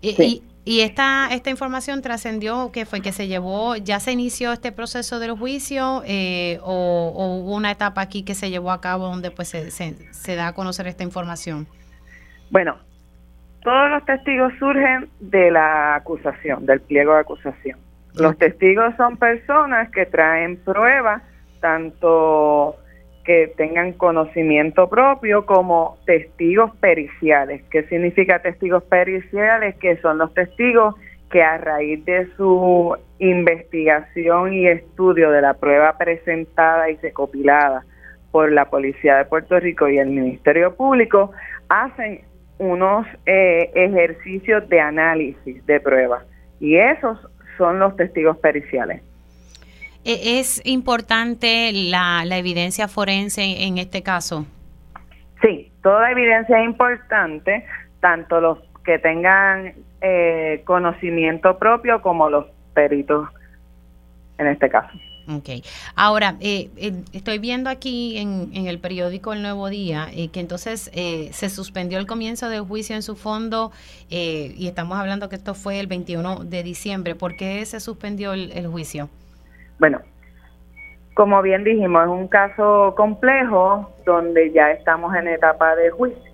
Y, 0.00 0.42
y, 0.64 0.80
esta, 0.80 1.28
esta 1.32 1.50
información 1.50 2.00
trascendió 2.00 2.70
que 2.72 2.86
fue 2.86 3.02
que 3.02 3.12
se 3.12 3.28
llevó, 3.28 3.76
ya 3.76 4.00
se 4.00 4.12
inició 4.12 4.52
este 4.52 4.72
proceso 4.72 5.18
del 5.18 5.32
juicio 5.32 6.02
eh, 6.06 6.58
o, 6.62 7.42
hubo 7.42 7.54
una 7.54 7.70
etapa 7.70 8.00
aquí 8.00 8.22
que 8.22 8.34
se 8.34 8.50
llevó 8.50 8.70
a 8.70 8.80
cabo 8.80 9.08
donde 9.08 9.30
pues 9.30 9.48
se, 9.48 9.70
se 9.70 10.36
da 10.36 10.48
a 10.48 10.54
conocer 10.54 10.86
esta 10.86 11.04
información. 11.04 11.66
Bueno, 12.50 12.78
todos 13.62 13.90
los 13.90 14.04
testigos 14.06 14.52
surgen 14.58 15.10
de 15.20 15.50
la 15.50 15.96
acusación, 15.96 16.64
del 16.64 16.80
pliego 16.80 17.14
de 17.14 17.20
acusación. 17.20 17.78
Los 18.14 18.36
testigos 18.38 18.94
son 18.96 19.16
personas 19.16 19.90
que 19.90 20.04
traen 20.06 20.56
pruebas 20.56 21.22
tanto 21.60 22.76
que 23.24 23.52
tengan 23.56 23.92
conocimiento 23.92 24.88
propio 24.88 25.46
como 25.46 25.98
testigos 26.06 26.74
periciales. 26.76 27.62
¿Qué 27.70 27.84
significa 27.84 28.40
testigos 28.40 28.82
periciales? 28.84 29.76
Que 29.76 29.96
son 29.98 30.18
los 30.18 30.32
testigos 30.34 30.94
que 31.30 31.42
a 31.42 31.58
raíz 31.58 32.04
de 32.06 32.28
su 32.36 32.96
investigación 33.18 34.52
y 34.52 34.66
estudio 34.66 35.30
de 35.30 35.42
la 35.42 35.54
prueba 35.54 35.96
presentada 35.96 36.90
y 36.90 36.96
recopilada 36.96 37.84
por 38.32 38.50
la 38.50 38.64
Policía 38.68 39.16
de 39.16 39.24
Puerto 39.26 39.58
Rico 39.58 39.88
y 39.88 39.98
el 39.98 40.08
Ministerio 40.08 40.74
Público, 40.74 41.32
hacen 41.68 42.22
unos 42.58 43.06
eh, 43.26 43.70
ejercicios 43.74 44.68
de 44.68 44.80
análisis 44.80 45.64
de 45.66 45.80
pruebas. 45.80 46.24
Y 46.60 46.76
esos 46.76 47.18
son 47.56 47.78
los 47.78 47.96
testigos 47.96 48.36
periciales. 48.38 49.02
E, 50.10 50.40
¿Es 50.40 50.60
importante 50.64 51.70
la, 51.72 52.24
evidencia 52.32 52.88
forense 52.88 53.64
en 53.64 53.78
este 53.78 54.02
caso? 54.02 54.44
Sí, 55.40 55.70
toda 55.84 56.10
evidencia 56.10 56.58
es 56.58 56.64
importante, 56.64 57.64
tanto 58.00 58.40
los 58.40 58.58
que 58.84 58.98
tengan 58.98 59.74
eh, 60.00 60.62
conocimiento 60.64 61.58
propio 61.58 62.02
como 62.02 62.28
los 62.28 62.46
peritos 62.74 63.28
en 64.38 64.48
este 64.48 64.68
caso. 64.68 64.90
Ok. 65.28 65.64
Ahora, 65.94 66.34
eh, 66.40 66.70
estoy 67.12 67.38
viendo 67.38 67.70
aquí 67.70 68.18
en, 68.18 68.66
el 68.66 68.80
periódico 68.80 69.32
El 69.32 69.42
Nuevo 69.42 69.68
Día 69.68 70.08
eh, 70.12 70.28
que 70.28 70.40
entonces 70.40 70.90
se 70.90 71.50
suspendió 71.50 71.98
el 71.98 72.06
comienzo 72.08 72.48
del 72.48 72.62
juicio 72.62 72.96
en 72.96 73.02
su 73.02 73.14
fondo 73.14 73.70
y 74.08 74.66
estamos 74.66 74.98
hablando 74.98 75.28
que 75.28 75.36
esto 75.36 75.54
fue 75.54 75.78
el 75.78 75.86
21 75.86 76.46
de 76.46 76.64
diciembre. 76.64 77.14
¿Por 77.14 77.36
qué 77.36 77.64
se 77.64 77.78
suspendió 77.78 78.32
el 78.32 78.66
juicio? 78.66 79.08
Bueno, 79.80 80.02
como 81.14 81.40
bien 81.40 81.64
dijimos, 81.64 82.02
es 82.02 82.10
un 82.10 82.28
caso 82.28 82.94
complejo 82.96 83.90
donde 84.04 84.52
ya 84.52 84.72
estamos 84.72 85.14
en 85.14 85.26
etapa 85.26 85.74
de 85.74 85.90
juicio. 85.90 86.30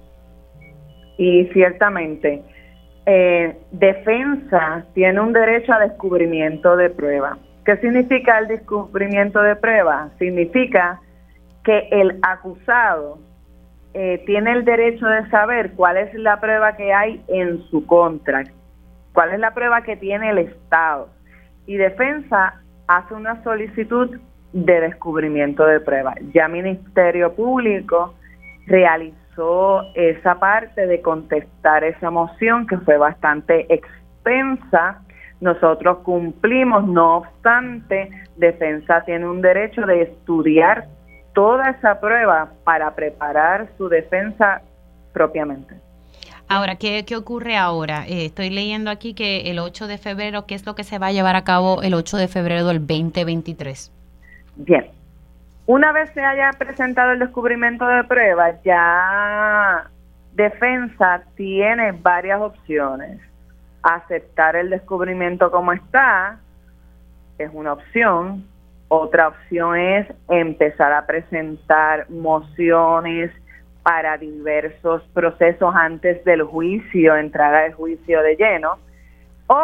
Y 1.16 1.46
ciertamente, 1.52 2.42
eh, 3.06 3.56
defensa 3.70 4.84
tiene 4.94 5.20
un 5.20 5.32
derecho 5.32 5.72
a 5.72 5.78
descubrimiento 5.78 6.76
de 6.76 6.90
prueba. 6.90 7.38
¿Qué 7.64 7.76
significa 7.76 8.38
el 8.38 8.48
descubrimiento 8.48 9.40
de 9.40 9.54
prueba? 9.54 10.10
Significa 10.18 11.00
que 11.62 11.88
el 11.92 12.18
acusado 12.22 13.18
eh, 13.94 14.22
tiene 14.26 14.52
el 14.52 14.64
derecho 14.64 15.06
de 15.06 15.30
saber 15.30 15.72
cuál 15.72 15.98
es 15.98 16.12
la 16.14 16.40
prueba 16.40 16.76
que 16.76 16.92
hay 16.92 17.22
en 17.28 17.62
su 17.70 17.86
contra, 17.86 18.42
cuál 19.12 19.32
es 19.32 19.38
la 19.38 19.54
prueba 19.54 19.82
que 19.82 19.96
tiene 19.96 20.30
el 20.30 20.38
Estado. 20.38 21.08
Y 21.66 21.76
defensa 21.76 22.60
hace 22.88 23.14
una 23.14 23.42
solicitud 23.42 24.18
de 24.52 24.80
descubrimiento 24.80 25.64
de 25.66 25.80
pruebas. 25.80 26.16
Ya 26.32 26.48
Ministerio 26.48 27.34
Público 27.34 28.14
realizó 28.66 29.82
esa 29.94 30.38
parte 30.38 30.86
de 30.86 31.00
contestar 31.02 31.84
esa 31.84 32.10
moción 32.10 32.66
que 32.66 32.78
fue 32.78 32.96
bastante 32.96 33.66
extensa. 33.72 35.02
Nosotros 35.40 35.98
cumplimos, 35.98 36.86
no 36.86 37.18
obstante, 37.18 38.10
defensa 38.36 39.02
tiene 39.04 39.28
un 39.28 39.42
derecho 39.42 39.82
de 39.82 40.02
estudiar 40.02 40.86
toda 41.34 41.70
esa 41.70 42.00
prueba 42.00 42.50
para 42.64 42.94
preparar 42.94 43.68
su 43.76 43.88
defensa 43.88 44.62
propiamente. 45.12 45.85
Ahora, 46.48 46.76
¿qué, 46.76 47.04
qué 47.04 47.16
ocurre 47.16 47.56
ahora? 47.56 48.06
Eh, 48.06 48.26
estoy 48.26 48.50
leyendo 48.50 48.90
aquí 48.90 49.14
que 49.14 49.50
el 49.50 49.58
8 49.58 49.88
de 49.88 49.98
febrero, 49.98 50.46
¿qué 50.46 50.54
es 50.54 50.64
lo 50.64 50.74
que 50.76 50.84
se 50.84 50.98
va 50.98 51.08
a 51.08 51.12
llevar 51.12 51.34
a 51.34 51.42
cabo 51.42 51.82
el 51.82 51.94
8 51.94 52.16
de 52.16 52.28
febrero 52.28 52.66
del 52.66 52.78
2023? 52.78 53.92
Bien, 54.56 54.86
una 55.66 55.92
vez 55.92 56.10
se 56.14 56.22
haya 56.22 56.50
presentado 56.56 57.12
el 57.12 57.18
descubrimiento 57.18 57.86
de 57.86 58.04
pruebas, 58.04 58.54
ya 58.64 59.90
defensa 60.34 61.22
tiene 61.34 61.90
varias 61.92 62.40
opciones. 62.40 63.20
Aceptar 63.82 64.54
el 64.54 64.70
descubrimiento 64.70 65.50
como 65.50 65.72
está 65.72 66.38
es 67.38 67.50
una 67.52 67.72
opción. 67.72 68.44
Otra 68.88 69.28
opción 69.28 69.76
es 69.76 70.06
empezar 70.28 70.92
a 70.92 71.06
presentar 71.06 72.08
mociones 72.08 73.32
para 73.86 74.18
diversos 74.18 75.00
procesos 75.14 75.72
antes 75.72 76.24
del 76.24 76.42
juicio, 76.42 77.14
entrada 77.14 77.60
de 77.60 77.72
juicio 77.72 78.20
de 78.20 78.34
lleno, 78.34 78.78
o 79.46 79.60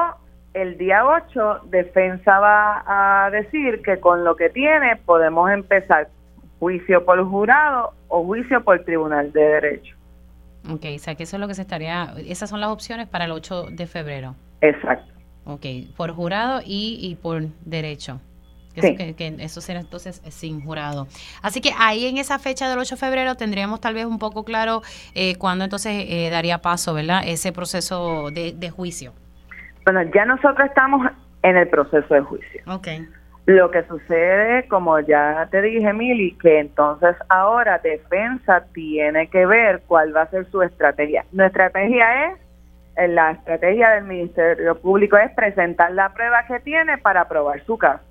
el 0.55 0.79
día 0.79 1.05
8 1.05 1.63
defensa 1.65 2.39
va 2.39 2.85
a 2.87 3.31
decir 3.31 3.83
que 3.83 3.99
con 3.99 4.23
lo 4.23 4.37
que 4.37 4.49
tiene 4.49 4.95
podemos 5.05 5.51
empezar 5.51 6.07
juicio 6.61 7.05
por 7.05 7.21
jurado 7.29 7.95
o 8.07 8.23
juicio 8.23 8.63
por 8.63 8.85
tribunal 8.85 9.33
de 9.33 9.41
derecho. 9.41 9.97
Ok, 10.71 10.85
o 10.95 10.99
sea 11.01 11.17
que 11.17 11.25
eso 11.25 11.35
es 11.35 11.41
lo 11.41 11.49
que 11.49 11.55
se 11.55 11.63
estaría, 11.63 12.15
esas 12.25 12.49
son 12.49 12.61
las 12.61 12.71
opciones 12.71 13.09
para 13.09 13.25
el 13.25 13.33
8 13.33 13.71
de 13.73 13.89
febrero. 13.89 14.37
Exacto. 14.61 15.13
Ok, 15.47 15.67
por 15.97 16.13
jurado 16.13 16.61
y, 16.65 16.97
y 17.03 17.17
por 17.17 17.43
derecho. 17.65 18.21
Eso, 18.75 18.97
que, 19.17 19.37
eso 19.41 19.61
será 19.61 19.81
entonces 19.81 20.23
sin 20.31 20.65
jurado. 20.65 21.07
Así 21.43 21.61
que 21.61 21.71
ahí 21.79 22.07
en 22.07 22.17
esa 22.17 22.39
fecha 22.39 22.71
del 22.71 22.79
8 22.79 22.95
de 22.95 23.01
febrero 23.01 23.35
tendríamos 23.35 23.81
tal 23.81 23.95
vez 23.95 24.07
un 24.07 24.19
poco 24.19 24.45
claro 24.45 24.83
eh, 25.15 25.37
cuándo 25.37 25.65
entonces 25.65 26.07
eh, 26.09 26.31
daría 26.31 26.59
paso, 26.59 26.95
¿verdad? 26.95 27.23
Ese 27.25 27.53
proceso 27.53 28.31
de, 28.31 28.71
juicio. 28.71 29.13
Bueno, 29.85 30.03
ya 30.15 30.25
nosotros 30.25 30.67
estamos 30.67 31.11
en 31.43 31.57
el 31.57 31.69
proceso 31.69 32.15
de 32.15 32.21
juicio. 32.21 32.63
Ok. 32.67 32.89
Lo 33.45 33.71
que 33.73 33.83
sucede, 33.85 34.69
como 34.69 35.01
ya 35.01 35.49
te 35.51 35.61
dije, 35.61 35.93
Mili, 35.93 36.39
que 36.39 36.61
entonces 36.61 37.17
ahora 37.29 37.79
defensa 37.79 38.65
tiene 38.73 39.29
que 39.29 39.45
ver 39.47 39.83
cuál 39.87 40.15
va 40.15 40.23
a 40.23 40.31
ser 40.31 40.49
su 40.51 40.63
estrategia. 40.63 41.25
Nuestra 41.33 41.67
estrategia 41.67 42.27
es, 42.29 42.39
eh, 42.97 43.09
la 43.09 43.33
estrategia 43.33 43.91
del 43.91 44.05
Ministerio 44.05 44.81
Público 44.81 45.17
es 45.17 45.33
presentar 45.33 45.91
la 45.91 46.15
prueba 46.15 46.47
que 46.47 46.61
tiene 46.61 46.99
para 46.99 47.29
probar 47.29 47.65
su 47.65 47.77
caso. 47.77 48.05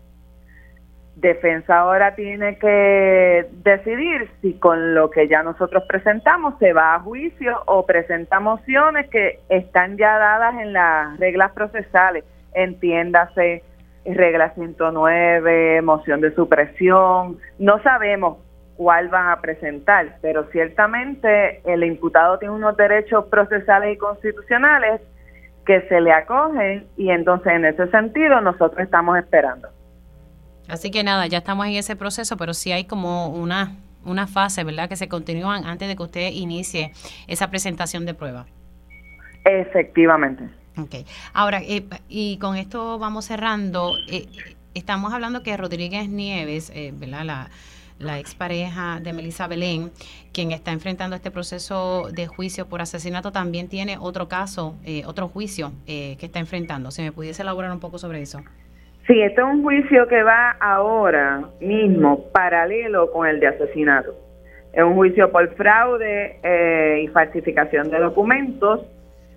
Defensa 1.21 1.77
ahora 1.77 2.15
tiene 2.15 2.57
que 2.57 3.45
decidir 3.63 4.27
si 4.41 4.53
con 4.55 4.95
lo 4.95 5.11
que 5.11 5.27
ya 5.27 5.43
nosotros 5.43 5.83
presentamos 5.87 6.57
se 6.57 6.73
va 6.73 6.95
a 6.95 6.99
juicio 6.99 7.61
o 7.67 7.85
presenta 7.85 8.39
mociones 8.39 9.07
que 9.09 9.39
están 9.47 9.97
ya 9.97 10.17
dadas 10.17 10.55
en 10.59 10.73
las 10.73 11.19
reglas 11.19 11.51
procesales, 11.51 12.23
entiéndase 12.55 13.61
regla 14.03 14.49
109, 14.55 15.83
moción 15.83 16.21
de 16.21 16.33
supresión, 16.33 17.37
no 17.59 17.83
sabemos 17.83 18.39
cuál 18.75 19.09
van 19.09 19.29
a 19.29 19.41
presentar, 19.41 20.17
pero 20.23 20.45
ciertamente 20.45 21.61
el 21.71 21.83
imputado 21.83 22.39
tiene 22.39 22.55
unos 22.55 22.75
derechos 22.75 23.25
procesales 23.25 23.93
y 23.93 23.97
constitucionales 23.97 25.01
que 25.67 25.81
se 25.81 26.01
le 26.01 26.11
acogen 26.11 26.87
y 26.97 27.11
entonces 27.11 27.53
en 27.53 27.65
ese 27.65 27.87
sentido 27.91 28.41
nosotros 28.41 28.79
estamos 28.79 29.19
esperando. 29.19 29.69
Así 30.71 30.89
que 30.89 31.03
nada, 31.03 31.27
ya 31.27 31.39
estamos 31.39 31.67
en 31.67 31.73
ese 31.73 31.97
proceso, 31.97 32.37
pero 32.37 32.53
sí 32.53 32.71
hay 32.71 32.85
como 32.85 33.27
una, 33.27 33.75
una 34.05 34.25
fase, 34.25 34.63
¿verdad?, 34.63 34.87
que 34.87 34.95
se 34.95 35.09
continúan 35.09 35.65
antes 35.65 35.89
de 35.89 35.97
que 35.97 36.03
usted 36.03 36.31
inicie 36.31 36.93
esa 37.27 37.49
presentación 37.49 38.05
de 38.05 38.13
prueba. 38.13 38.45
Efectivamente. 39.43 40.45
Ok. 40.77 41.05
Ahora, 41.33 41.61
eh, 41.61 41.85
y 42.07 42.37
con 42.37 42.55
esto 42.55 42.97
vamos 42.99 43.25
cerrando. 43.25 43.95
Eh, 44.09 44.27
estamos 44.73 45.11
hablando 45.13 45.43
que 45.43 45.57
Rodríguez 45.57 46.07
Nieves, 46.07 46.71
eh, 46.73 46.93
¿verdad? 46.95 47.25
La, 47.25 47.49
la 47.99 48.17
expareja 48.19 49.01
de 49.01 49.11
Melissa 49.11 49.47
Belén, 49.47 49.91
quien 50.31 50.53
está 50.53 50.71
enfrentando 50.71 51.17
este 51.17 51.31
proceso 51.31 52.07
de 52.13 52.27
juicio 52.27 52.69
por 52.69 52.81
asesinato, 52.81 53.33
también 53.33 53.67
tiene 53.67 53.97
otro 53.99 54.29
caso, 54.29 54.75
eh, 54.85 55.03
otro 55.05 55.27
juicio 55.27 55.73
que 55.85 56.17
está 56.21 56.39
enfrentando. 56.39 56.91
Si 56.91 57.01
me 57.01 57.11
pudiese 57.11 57.41
elaborar 57.41 57.71
un 57.73 57.81
poco 57.81 57.99
sobre 57.99 58.21
eso. 58.21 58.39
Sí, 59.11 59.21
este 59.21 59.41
es 59.41 59.45
un 59.47 59.61
juicio 59.61 60.07
que 60.07 60.23
va 60.23 60.51
ahora 60.51 61.41
mismo 61.59 62.31
paralelo 62.31 63.11
con 63.11 63.27
el 63.27 63.41
de 63.41 63.47
asesinato. 63.47 64.15
Es 64.71 64.81
un 64.81 64.93
juicio 64.95 65.29
por 65.33 65.53
fraude 65.55 66.39
y 67.03 67.09
falsificación 67.09 67.89
de 67.89 67.99
documentos 67.99 68.85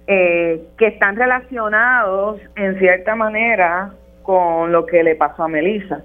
eh, 0.07 0.63
que 0.79 0.87
están 0.87 1.17
relacionados 1.17 2.41
en 2.55 2.79
cierta 2.79 3.17
manera 3.17 3.93
con 4.23 4.71
lo 4.71 4.87
que 4.87 5.03
le 5.03 5.17
pasó 5.17 5.43
a 5.43 5.49
Melissa. 5.49 6.05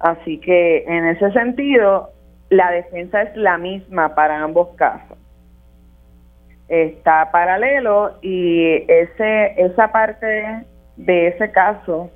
Así 0.00 0.38
que 0.38 0.82
en 0.88 1.06
ese 1.06 1.30
sentido, 1.30 2.10
la 2.48 2.72
defensa 2.72 3.22
es 3.22 3.36
la 3.36 3.58
misma 3.58 4.16
para 4.16 4.42
ambos 4.42 4.70
casos. 4.74 5.16
Está 6.66 7.30
paralelo 7.30 8.18
y 8.22 8.82
ese 8.88 9.54
esa 9.56 9.92
parte 9.92 10.64
de 10.96 11.28
ese 11.28 11.52
caso 11.52 12.10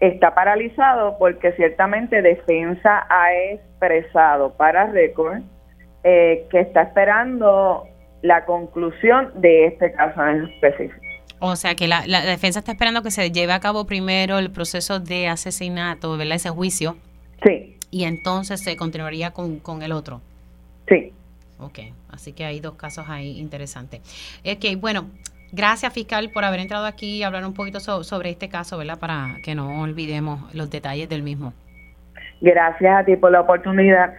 está 0.00 0.34
paralizado 0.34 1.16
porque 1.18 1.52
ciertamente 1.52 2.22
defensa 2.22 3.06
ha 3.08 3.32
expresado 3.34 4.54
para 4.54 4.86
récord 4.86 5.42
eh, 6.04 6.46
que 6.50 6.60
está 6.60 6.82
esperando 6.82 7.84
la 8.22 8.44
conclusión 8.44 9.32
de 9.40 9.66
este 9.66 9.92
caso 9.92 10.24
en 10.26 10.44
específico. 10.44 11.08
O 11.40 11.54
sea 11.56 11.74
que 11.74 11.86
la, 11.86 12.02
defensa 12.02 12.60
está 12.60 12.72
esperando 12.72 13.02
que 13.02 13.10
se 13.10 13.30
lleve 13.30 13.52
a 13.52 13.60
cabo 13.60 13.86
primero 13.86 14.38
el 14.38 14.50
proceso 14.50 14.98
de 14.98 15.28
asesinato, 15.28 16.16
¿verdad? 16.16 16.36
Ese 16.36 16.50
juicio. 16.50 16.96
Sí. 17.44 17.76
Y 17.90 18.04
entonces 18.04 18.60
se 18.60 18.76
continuaría 18.76 19.30
con, 19.32 19.82
el 19.82 19.92
otro. 19.92 20.20
Sí. 20.88 21.12
Ok, 21.58 21.80
así 22.10 22.32
que 22.32 22.44
hay 22.44 22.60
dos 22.60 22.74
casos 22.74 23.06
ahí 23.08 23.38
interesantes. 23.38 24.00
Ok, 24.44 24.78
bueno, 24.78 25.10
gracias 25.52 25.92
fiscal 25.92 26.30
por 26.30 26.44
haber 26.44 26.60
entrado 26.60 26.86
aquí 26.86 27.16
y 27.16 27.22
hablar 27.22 27.44
un 27.44 27.54
poquito 27.54 27.80
sobre 27.80 28.30
este 28.30 28.48
caso, 28.48 28.78
¿verdad? 28.78 28.98
Para 28.98 29.36
que 29.42 29.54
no 29.54 29.82
olvidemos 29.82 30.54
los 30.54 30.70
detalles 30.70 31.08
del 31.08 31.22
mismo. 31.22 31.52
Gracias 32.40 33.00
a 33.00 33.04
ti 33.04 33.16
por 33.16 33.32
la 33.32 33.40
oportunidad. 33.40 34.12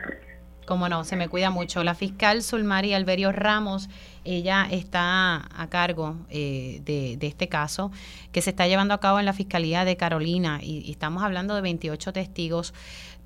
Como 0.69 0.87
no, 0.87 1.03
se 1.03 1.15
me 1.15 1.29
cuida 1.29 1.49
mucho. 1.49 1.83
La 1.83 1.95
fiscal 1.95 2.43
Sulmari 2.43 2.93
Alberio 2.93 3.31
Ramos, 3.31 3.89
ella 4.23 4.67
está 4.69 5.41
a 5.59 5.67
cargo 5.67 6.17
eh, 6.29 6.81
de, 6.83 7.17
este 7.25 7.47
caso 7.47 7.91
que 8.31 8.41
se 8.41 8.51
está 8.51 8.67
llevando 8.67 8.93
a 8.93 8.99
cabo 8.99 9.19
en 9.19 9.25
la 9.25 9.33
Fiscalía 9.33 9.83
de 9.83 9.97
Carolina 9.97 10.59
y, 10.61 10.91
estamos 10.91 11.23
hablando 11.23 11.55
de 11.55 11.61
28 11.61 12.13
testigos 12.13 12.75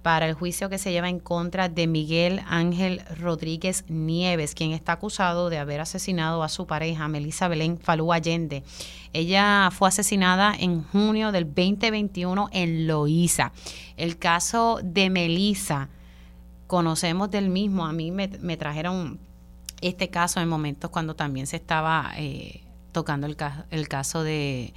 para 0.04 0.28
el 0.28 0.34
juicio 0.34 0.70
que 0.70 0.78
se 0.78 0.92
lleva 0.92 1.10
en 1.10 1.20
contra 1.20 1.70
de 1.70 1.88
Miguel 1.88 2.42
Ángel 2.46 3.02
Rodríguez 3.18 3.86
Nieves, 3.88 4.54
quien 4.54 4.74
está 4.74 4.92
acusado 4.92 5.50
de 5.50 5.58
haber 5.58 5.80
asesinado 5.80 6.44
a 6.44 6.50
su 6.50 6.68
pareja, 6.68 7.08
Melissa 7.08 7.48
Belén 7.48 7.80
Falú 7.80 8.12
Allende. 8.12 8.64
Ella 9.14 9.70
fue 9.72 9.88
asesinada 9.88 10.54
en 10.60 10.84
junio 10.84 11.32
del 11.32 11.46
2021 11.46 12.50
en 12.52 12.86
Loíza. 12.86 13.54
El 13.96 14.18
caso 14.18 14.82
de 14.84 15.10
Melissa 15.10 15.88
conocemos 16.68 17.32
del 17.32 17.50
mismo. 17.50 17.86
A 17.86 17.94
mí 17.94 18.12
me, 18.12 18.28
trajeron 18.58 19.20
este 19.82 20.10
caso 20.10 20.42
en 20.42 20.50
momentos 20.50 20.92
cuando 20.92 21.16
también 21.16 21.48
se 21.48 21.56
estaba 21.56 22.12
eh, 22.18 22.62
tocando 22.92 23.26
el, 23.26 23.38
el 23.72 23.88
caso 23.88 24.22
de, 24.22 24.74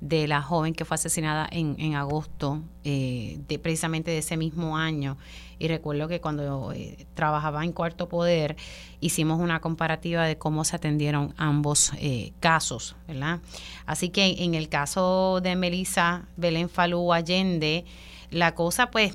de, 0.00 0.28
la 0.28 0.42
joven 0.42 0.74
que 0.74 0.84
fue 0.84 0.96
asesinada 0.96 1.48
en, 1.50 1.76
en 1.78 1.94
agosto, 1.94 2.62
eh, 2.84 3.38
de, 3.48 3.58
precisamente 3.58 4.10
de 4.10 4.18
ese 4.18 4.36
mismo 4.36 4.76
año. 4.76 5.16
Y 5.58 5.68
recuerdo 5.68 6.08
que 6.08 6.20
cuando 6.20 6.72
eh, 6.72 7.06
trabajaba 7.14 7.64
en 7.64 7.72
Cuarto 7.72 8.08
Poder, 8.08 8.56
hicimos 9.00 9.40
una 9.40 9.60
comparativa 9.60 10.24
de 10.24 10.38
cómo 10.38 10.64
se 10.64 10.76
atendieron 10.76 11.34
ambos 11.36 11.92
casos, 12.40 12.96
¿verdad? 13.06 13.40
Así 13.86 14.08
que 14.10 14.44
en 14.44 14.54
el 14.54 14.68
caso 14.68 15.40
de 15.42 15.56
Melissa 15.56 16.26
Belén 16.36 16.68
Falú 16.68 17.12
Allende, 17.12 17.84
la 18.30 18.54
cosa 18.54 18.90
pues 18.90 19.14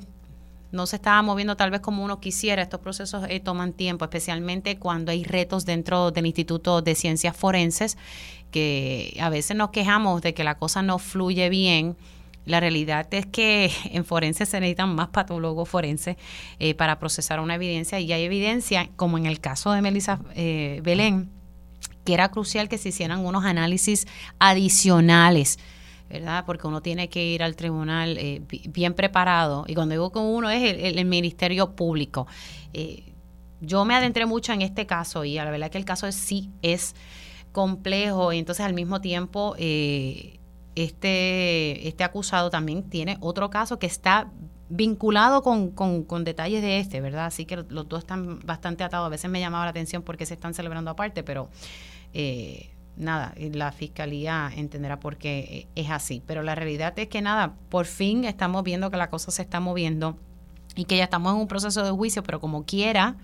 no 0.74 0.86
se 0.86 0.96
estaba 0.96 1.22
moviendo 1.22 1.56
tal 1.56 1.70
vez 1.70 1.80
como 1.80 2.04
uno 2.04 2.20
quisiera. 2.20 2.62
Estos 2.62 2.80
procesos 2.80 3.24
eh, 3.28 3.40
toman 3.40 3.72
tiempo, 3.72 4.04
especialmente 4.04 4.78
cuando 4.78 5.12
hay 5.12 5.24
retos 5.24 5.64
dentro 5.64 6.10
del 6.10 6.26
Instituto 6.26 6.82
de 6.82 6.94
Ciencias 6.94 7.36
Forenses, 7.36 7.96
que 8.54 9.16
a 9.20 9.30
veces 9.30 9.56
nos 9.56 9.70
quejamos 9.70 10.22
de 10.22 10.32
que 10.32 10.44
la 10.44 10.54
cosa 10.54 10.80
no 10.80 11.00
fluye 11.00 11.48
bien. 11.48 11.96
La 12.46 12.60
realidad 12.60 13.12
es 13.12 13.26
que 13.26 13.72
en 13.90 14.04
forenses 14.04 14.48
se 14.48 14.60
necesitan 14.60 14.94
más 14.94 15.08
patólogos 15.08 15.68
forenses 15.68 16.16
eh, 16.60 16.74
para 16.74 17.00
procesar 17.00 17.40
una 17.40 17.56
evidencia 17.56 17.98
y 17.98 18.12
hay 18.12 18.22
evidencia, 18.22 18.90
como 18.94 19.18
en 19.18 19.26
el 19.26 19.40
caso 19.40 19.72
de 19.72 19.82
Melissa 19.82 20.20
eh, 20.36 20.80
Belén, 20.84 21.30
que 22.04 22.14
era 22.14 22.30
crucial 22.30 22.68
que 22.68 22.78
se 22.78 22.90
hicieran 22.90 23.26
unos 23.26 23.44
análisis 23.44 24.06
adicionales 24.38 25.58
¿verdad? 26.08 26.44
Porque 26.46 26.68
uno 26.68 26.80
tiene 26.80 27.08
que 27.08 27.24
ir 27.24 27.42
al 27.42 27.56
tribunal 27.56 28.18
eh, 28.18 28.40
bien 28.68 28.94
preparado. 28.94 29.64
Y 29.66 29.74
cuando 29.74 29.94
digo 29.94 30.12
con 30.12 30.22
uno 30.26 30.48
es 30.48 30.76
el, 30.78 31.04
Ministerio 31.06 31.74
Público. 31.74 32.28
Eh, 32.72 33.14
yo 33.60 33.84
me 33.84 33.96
adentré 33.96 34.24
mucho 34.24 34.52
en 34.52 34.62
este 34.62 34.86
caso 34.86 35.24
y 35.24 35.34
la 35.34 35.50
verdad 35.50 35.70
que 35.72 35.78
el 35.78 35.84
caso 35.84 36.12
sí 36.12 36.50
es 36.62 36.94
complejo 37.54 38.32
y 38.32 38.38
entonces 38.40 38.66
al 38.66 38.74
mismo 38.74 39.00
tiempo 39.00 39.54
eh, 39.58 40.40
este, 40.74 41.86
este 41.86 42.02
acusado 42.02 42.50
también 42.50 42.82
tiene 42.90 43.16
otro 43.20 43.48
caso 43.48 43.78
que 43.78 43.86
está 43.86 44.32
vinculado 44.68 45.42
con, 45.42 45.70
con, 45.70 46.24
detalles 46.24 46.62
de 46.62 46.80
este, 46.80 47.00
¿verdad? 47.00 47.26
Así 47.26 47.46
que 47.46 47.64
los 47.68 47.88
dos 47.88 48.00
están 48.00 48.40
bastante 48.40 48.82
atados. 48.82 49.06
A 49.06 49.08
veces 49.08 49.30
me 49.30 49.38
llamaba 49.38 49.66
la 49.66 49.70
atención 49.70 50.02
porque 50.02 50.26
se 50.26 50.34
están 50.34 50.52
celebrando 50.52 50.90
aparte, 50.90 51.22
pero 51.22 51.48
eh, 52.12 52.74
nada, 52.96 53.34
la 53.36 53.70
fiscalía 53.70 54.50
entenderá 54.56 54.98
por 54.98 55.16
qué 55.16 55.68
es 55.76 55.90
así. 55.90 56.24
Pero 56.26 56.42
la 56.42 56.56
realidad 56.56 56.98
es 56.98 57.06
que 57.06 57.22
nada, 57.22 57.54
por 57.68 57.86
fin 57.86 58.24
estamos 58.24 58.64
viendo 58.64 58.90
que 58.90 58.96
la 58.96 59.10
cosa 59.10 59.30
se 59.30 59.42
está 59.42 59.60
moviendo 59.60 60.18
y 60.74 60.86
que 60.86 60.96
ya 60.96 61.04
estamos 61.04 61.32
en 61.34 61.40
un 61.40 61.46
proceso 61.46 61.84
de 61.84 61.92
juicio, 61.92 62.24
pero 62.24 62.40
como 62.40 62.64
quiera, 62.64 63.16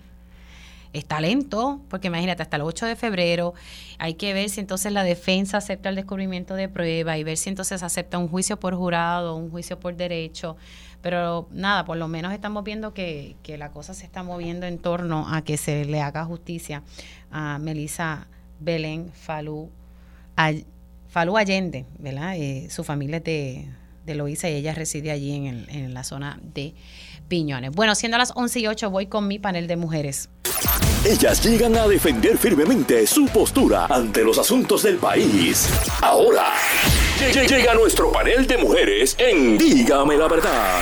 está 0.93 1.21
lento, 1.21 1.81
porque 1.89 2.07
imagínate, 2.07 2.41
hasta 2.41 2.57
el 2.57 2.63
8 2.63 2.85
de 2.85 2.95
febrero 2.95 3.53
hay 3.97 4.15
que 4.15 4.33
ver 4.33 4.49
si 4.49 4.59
entonces 4.59 4.91
la 4.91 5.03
defensa 5.03 5.57
acepta 5.57 5.89
el 5.89 5.95
descubrimiento 5.95 6.55
de 6.55 6.67
prueba 6.67 7.17
y 7.17 7.23
ver 7.23 7.37
si 7.37 7.49
entonces 7.49 7.83
acepta 7.83 8.17
un 8.17 8.27
juicio 8.27 8.59
por 8.59 8.75
jurado, 8.75 9.35
un 9.35 9.49
juicio 9.49 9.79
por 9.79 9.95
derecho. 9.95 10.57
Pero 11.01 11.47
nada, 11.51 11.85
por 11.85 11.97
lo 11.97 12.07
menos 12.07 12.33
estamos 12.33 12.63
viendo 12.63 12.93
que, 12.93 13.35
que 13.41 13.57
la 13.57 13.71
cosa 13.71 13.93
se 13.93 14.05
está 14.05 14.21
moviendo 14.21 14.65
en 14.67 14.77
torno 14.77 15.27
a 15.33 15.41
que 15.43 15.57
se 15.57 15.85
le 15.85 16.01
haga 16.01 16.25
justicia 16.25 16.83
a 17.31 17.57
Melissa 17.57 18.27
Belén 18.59 19.11
Falú, 19.13 19.69
Falú 21.07 21.37
Allende, 21.37 21.85
¿verdad? 21.99 22.35
Eh, 22.37 22.67
su 22.69 22.83
familia 22.83 23.17
es 23.17 23.23
de, 23.23 23.67
de 24.05 24.13
y 24.13 24.47
ella 24.47 24.73
reside 24.73 25.11
allí 25.11 25.33
en, 25.33 25.69
en 25.69 25.93
la 25.93 26.03
zona 26.03 26.39
de 26.41 26.73
Piñones. 27.31 27.71
Bueno, 27.71 27.95
siendo 27.95 28.17
las 28.17 28.33
11 28.35 28.59
y 28.59 28.67
8, 28.67 28.89
voy 28.89 29.07
con 29.07 29.25
mi 29.25 29.39
panel 29.39 29.65
de 29.65 29.77
mujeres. 29.77 30.27
Ellas 31.05 31.41
llegan 31.41 31.77
a 31.77 31.87
defender 31.87 32.37
firmemente 32.37 33.07
su 33.07 33.25
postura 33.27 33.85
ante 33.85 34.21
los 34.25 34.37
asuntos 34.37 34.83
del 34.83 34.97
país. 34.97 35.69
Ahora 36.01 36.47
Llega 37.29 37.75
nuestro 37.75 38.11
panel 38.11 38.47
de 38.47 38.57
mujeres 38.57 39.15
en 39.19 39.57
Dígame 39.57 40.17
la 40.17 40.27
verdad. 40.27 40.81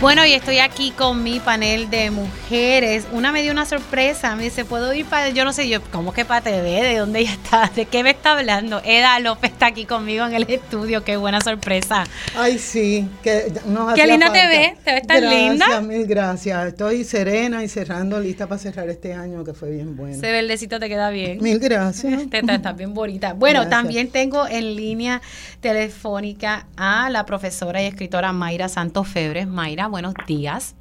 Bueno, 0.00 0.26
y 0.26 0.34
estoy 0.34 0.58
aquí 0.58 0.90
con 0.90 1.22
mi 1.22 1.40
panel 1.40 1.88
de 1.88 2.10
mujeres. 2.10 3.06
Una 3.12 3.32
me 3.32 3.40
dio 3.40 3.52
una 3.52 3.64
sorpresa. 3.64 4.36
Me 4.36 4.42
dice, 4.44 4.66
¿puedo 4.66 4.92
ir 4.92 5.06
para.? 5.06 5.30
Yo 5.30 5.44
no 5.46 5.52
sé, 5.54 5.66
yo, 5.66 5.80
¿cómo 5.92 6.12
que 6.12 6.26
para 6.26 6.42
TV? 6.42 6.82
¿De 6.82 6.96
dónde 6.98 7.20
ella 7.20 7.30
está? 7.32 7.70
¿De 7.74 7.86
qué 7.86 8.02
me 8.02 8.10
está 8.10 8.32
hablando? 8.36 8.82
Eda 8.84 9.18
López 9.20 9.52
está 9.52 9.66
aquí 9.66 9.86
conmigo 9.86 10.26
en 10.26 10.34
el 10.34 10.42
estudio. 10.50 11.04
Qué 11.04 11.16
buena 11.16 11.40
sorpresa. 11.40 12.04
Ay, 12.36 12.58
sí. 12.58 13.08
Que 13.22 13.50
nos 13.66 13.94
Qué 13.94 14.06
linda 14.06 14.30
te 14.30 14.46
ves. 14.46 14.78
Te 14.84 14.92
ves 14.92 15.06
tan 15.06 15.20
gracias, 15.22 15.40
linda. 15.50 15.80
Mil 15.80 16.06
gracias. 16.06 16.66
Estoy 16.66 17.04
serena 17.04 17.62
y 17.64 17.68
cerrando, 17.68 18.20
lista 18.20 18.46
para 18.46 18.58
cerrar 18.58 18.90
este 18.90 19.14
año 19.14 19.42
que 19.42 19.54
fue 19.54 19.70
bien 19.70 19.96
bueno. 19.96 20.14
Ese 20.16 20.30
verdecito 20.30 20.78
te 20.78 20.88
queda 20.90 21.08
bien. 21.08 21.38
Mil 21.40 21.58
gracias. 21.58 22.20
Te, 22.30 22.42
te- 22.42 22.54
estás 22.54 22.76
bien 22.76 22.92
bonita. 22.92 23.32
Bueno, 23.32 23.60
Gracias. 23.60 23.70
también 23.82 24.08
tengo 24.10 24.46
en 24.46 24.76
línea 24.76 25.22
telefónica 25.60 26.66
a 26.76 27.08
la 27.08 27.24
profesora 27.24 27.80
y 27.82 27.86
escritora 27.86 28.32
Mayra 28.32 28.68
Santos 28.68 29.08
Febres. 29.08 29.46
Mayra, 29.46 29.83
buenos 29.88 30.14
días. 30.26 30.76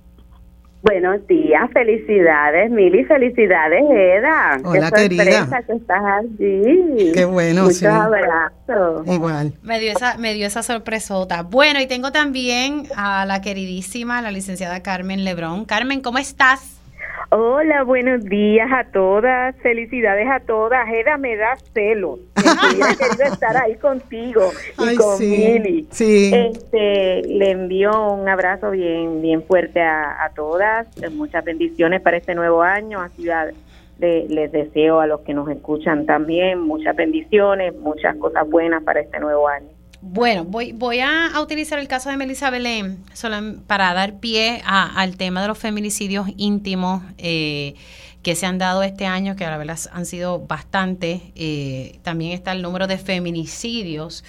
Buenos 0.81 1.25
días, 1.27 1.69
felicidades, 1.71 2.69
Mili, 2.69 3.05
felicidades, 3.05 3.83
Eda. 3.89 4.57
Hola, 4.65 4.91
Qué 4.91 5.03
querida. 5.03 5.23
sorpresa 5.45 5.61
que 5.65 5.73
estás 5.73 6.03
allí. 6.03 7.11
Qué 7.13 7.23
bueno, 7.23 7.61
Muchos 7.63 7.77
sí. 7.77 7.85
abrazos. 7.85 9.07
Igual. 9.07 9.53
Me 9.61 9.79
dio 9.79 9.93
esa, 9.93 10.17
me 10.17 10.33
dio 10.33 10.45
esa 10.45 10.61
sorpresota. 10.61 11.43
Bueno, 11.43 11.79
y 11.79 11.87
tengo 11.87 12.11
también 12.11 12.83
a 12.97 13.25
la 13.25 13.39
queridísima, 13.41 14.21
la 14.21 14.31
licenciada 14.31 14.83
Carmen 14.83 15.23
Lebrón. 15.23 15.63
Carmen, 15.63 16.01
¿cómo 16.01 16.17
estás? 16.17 16.81
Hola, 17.29 17.83
buenos 17.83 18.23
días 18.25 18.69
a 18.71 18.85
todas, 18.85 19.55
felicidades 19.57 20.27
a 20.29 20.39
todas. 20.39 20.87
Eda, 20.89 21.17
me 21.17 21.35
da 21.35 21.55
celos. 21.73 22.19
hubiera 22.37 22.95
querido 22.95 23.23
estar 23.33 23.55
ahí 23.57 23.75
contigo 23.75 24.41
y 24.79 24.89
Ay, 24.89 24.95
con 24.95 25.17
sí. 25.17 25.27
Mili. 25.27 25.87
Sí. 25.91 26.31
Este, 26.33 27.21
le 27.27 27.51
envío 27.51 28.13
un 28.13 28.27
abrazo 28.27 28.71
bien, 28.71 29.21
bien 29.21 29.43
fuerte 29.43 29.81
a, 29.81 30.23
a 30.23 30.29
todas. 30.33 30.87
Muchas 31.13 31.43
bendiciones 31.43 32.01
para 32.01 32.17
este 32.17 32.35
nuevo 32.35 32.61
año. 32.61 32.99
Así 33.01 33.23
le- 33.99 34.27
les 34.27 34.51
deseo 34.51 34.99
a 34.99 35.07
los 35.07 35.21
que 35.21 35.33
nos 35.33 35.49
escuchan 35.49 36.05
también 36.05 36.59
muchas 36.61 36.95
bendiciones, 36.95 37.75
muchas 37.75 38.15
cosas 38.17 38.47
buenas 38.49 38.83
para 38.83 39.01
este 39.01 39.19
nuevo 39.19 39.47
año. 39.47 39.67
Bueno, 40.05 40.43
voy, 40.43 40.73
voy 40.73 40.99
a, 40.99 41.31
utilizar 41.41 41.79
el 41.79 41.87
caso 41.87 42.09
de 42.09 42.17
Melissa 42.17 42.49
Belén 42.49 43.01
solam- 43.13 43.61
para 43.65 43.93
dar 43.93 44.19
pie 44.19 44.61
a- 44.65 44.99
al 44.99 45.15
tema 45.15 45.41
de 45.41 45.47
los 45.47 45.57
feminicidios 45.57 46.27
íntimos 46.35 47.01
eh, 47.17 47.75
que 48.21 48.35
se 48.35 48.45
han 48.45 48.57
dado 48.57 48.83
este 48.83 49.05
año, 49.05 49.37
que 49.37 49.45
a 49.45 49.49
la 49.49 49.57
verdad 49.57 49.79
han 49.93 50.05
sido 50.05 50.39
bastante. 50.39 51.31
Eh, 51.35 51.99
también 52.03 52.33
está 52.33 52.51
el 52.51 52.61
número 52.61 52.85
de 52.85 52.97
feminicidios. 52.97 54.25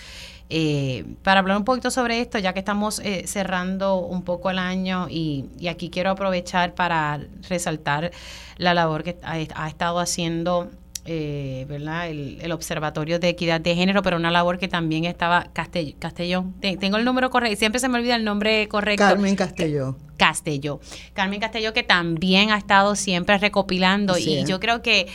Eh, 0.48 1.04
para 1.24 1.40
hablar 1.40 1.56
un 1.56 1.64
poquito 1.64 1.90
sobre 1.90 2.20
esto, 2.20 2.38
ya 2.38 2.52
que 2.52 2.60
estamos 2.60 3.00
eh, 3.00 3.24
cerrando 3.26 3.96
un 3.96 4.22
poco 4.22 4.50
el 4.50 4.60
año 4.60 5.08
y, 5.10 5.46
y 5.58 5.66
aquí 5.66 5.90
quiero 5.90 6.10
aprovechar 6.10 6.74
para 6.74 7.20
resaltar 7.48 8.12
la 8.58 8.74
labor 8.74 9.02
que 9.02 9.16
ha, 9.24 9.32
ha 9.32 9.68
estado 9.68 9.98
haciendo 9.98 10.70
eh, 11.06 11.66
¿verdad? 11.68 12.08
El, 12.08 12.38
el 12.40 12.52
Observatorio 12.52 13.18
de 13.18 13.28
Equidad 13.28 13.60
de 13.60 13.74
Género, 13.74 14.02
pero 14.02 14.16
una 14.16 14.30
labor 14.30 14.58
que 14.58 14.68
también 14.68 15.04
estaba 15.04 15.48
Castell- 15.52 15.96
Castellón. 15.98 16.54
Te- 16.60 16.76
tengo 16.76 16.96
el 16.96 17.04
número 17.04 17.30
correcto, 17.30 17.58
siempre 17.58 17.78
se 17.80 17.88
me 17.88 17.98
olvida 17.98 18.16
el 18.16 18.24
nombre 18.24 18.66
correcto. 18.68 19.04
Carmen 19.04 19.36
Castelló. 19.36 19.96
Castelló. 20.16 20.80
Carmen 21.12 21.40
Castelló 21.40 21.72
que 21.72 21.82
también 21.82 22.50
ha 22.50 22.56
estado 22.56 22.96
siempre 22.96 23.36
recopilando 23.38 24.16
y 24.18 24.44
yo 24.44 24.60
creo 24.60 24.80
que 24.82 25.06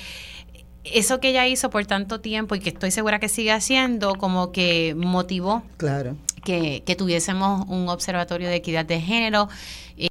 eso 0.84 1.20
que 1.20 1.30
ella 1.30 1.48
hizo 1.48 1.70
por 1.70 1.86
tanto 1.86 2.20
tiempo 2.22 2.56
y 2.56 2.60
que 2.60 2.70
estoy 2.70 2.92
segura 2.92 3.20
que 3.20 3.28
sigue 3.30 3.52
haciendo, 3.52 4.16
como 4.16 4.52
que 4.52 4.96
motivó 4.98 5.64
Claro. 5.78 6.16
que, 6.44 6.84
que 6.86 6.96
tuviésemos 6.96 7.68
un 7.68 7.90
observatorio 7.90 8.48
de 8.48 8.56
equidad 8.56 8.86
de 8.86 9.00
género, 9.02 9.50
eh, 9.98 10.08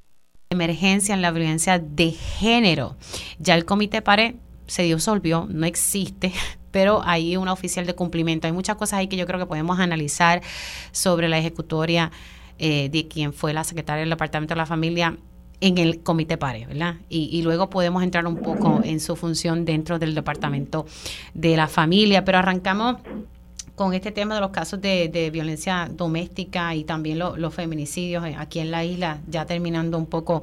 emergencia 0.51 1.15
en 1.15 1.23
la 1.23 1.31
violencia 1.31 1.79
de 1.79 2.11
género. 2.11 2.97
Ya 3.39 3.55
el 3.55 3.65
comité 3.65 4.03
PARE 4.03 4.37
se 4.69 4.83
disolvió, 4.83 5.49
no 5.51 5.67
existe, 5.67 6.33
pero 6.71 7.03
hay 7.05 7.37
una 7.37 7.53
oficial 7.53 7.87
de 7.87 7.95
cumplimiento. 7.95 8.47
Hay 8.47 8.53
muchas 8.53 8.77
cosas 8.77 9.01
ahí 9.01 9.09
que 9.09 9.17
yo 9.17 9.27
creo 9.27 9.41
que 9.41 9.47
podemos 9.47 9.81
analizar 9.81 10.43
sobre 10.93 11.29
la 11.29 11.39
ejecutoria 11.39 12.13
eh, 12.61 12.89
de 12.91 13.09
quien 13.09 13.33
fue 13.33 13.53
la 13.53 13.65
secretaria 13.65 14.01
del 14.01 14.11
Departamento 14.11 14.55
de 14.55 14.59
la 14.59 14.67
Familia 14.67 15.17
en 15.61 15.79
el 15.79 16.05
comité 16.05 16.37
PARE, 16.37 16.67
¿verdad? 16.67 16.97
Y 17.09 17.43
luego 17.43 17.69
podemos 17.69 18.05
entrar 18.05 18.25
un 18.29 18.37
poco 18.37 18.81
en 18.85 19.01
su 19.01 19.17
función 19.17 19.65
dentro 19.65 19.99
del 19.99 20.15
Departamento 20.15 20.87
de 21.35 21.57
la 21.57 21.67
Familia, 21.67 22.25
pero 22.25 22.39
arrancamos 22.39 22.99
con 23.79 23.95
este 23.95 24.13
tema 24.13 24.35
de 24.35 24.43
los 24.43 24.51
casos 24.51 24.83
de, 24.83 25.31
violencia 25.33 25.89
doméstica 25.91 26.75
y 26.75 26.85
también 26.85 27.19
lo- 27.19 27.37
los 27.37 27.55
feminicidios 27.55 28.27
eh, 28.27 28.35
aquí 28.37 28.59
en 28.59 28.71
la 28.71 28.85
isla, 28.85 29.19
ya 29.29 29.47
terminando 29.47 29.97
un 29.97 30.07
poco 30.07 30.43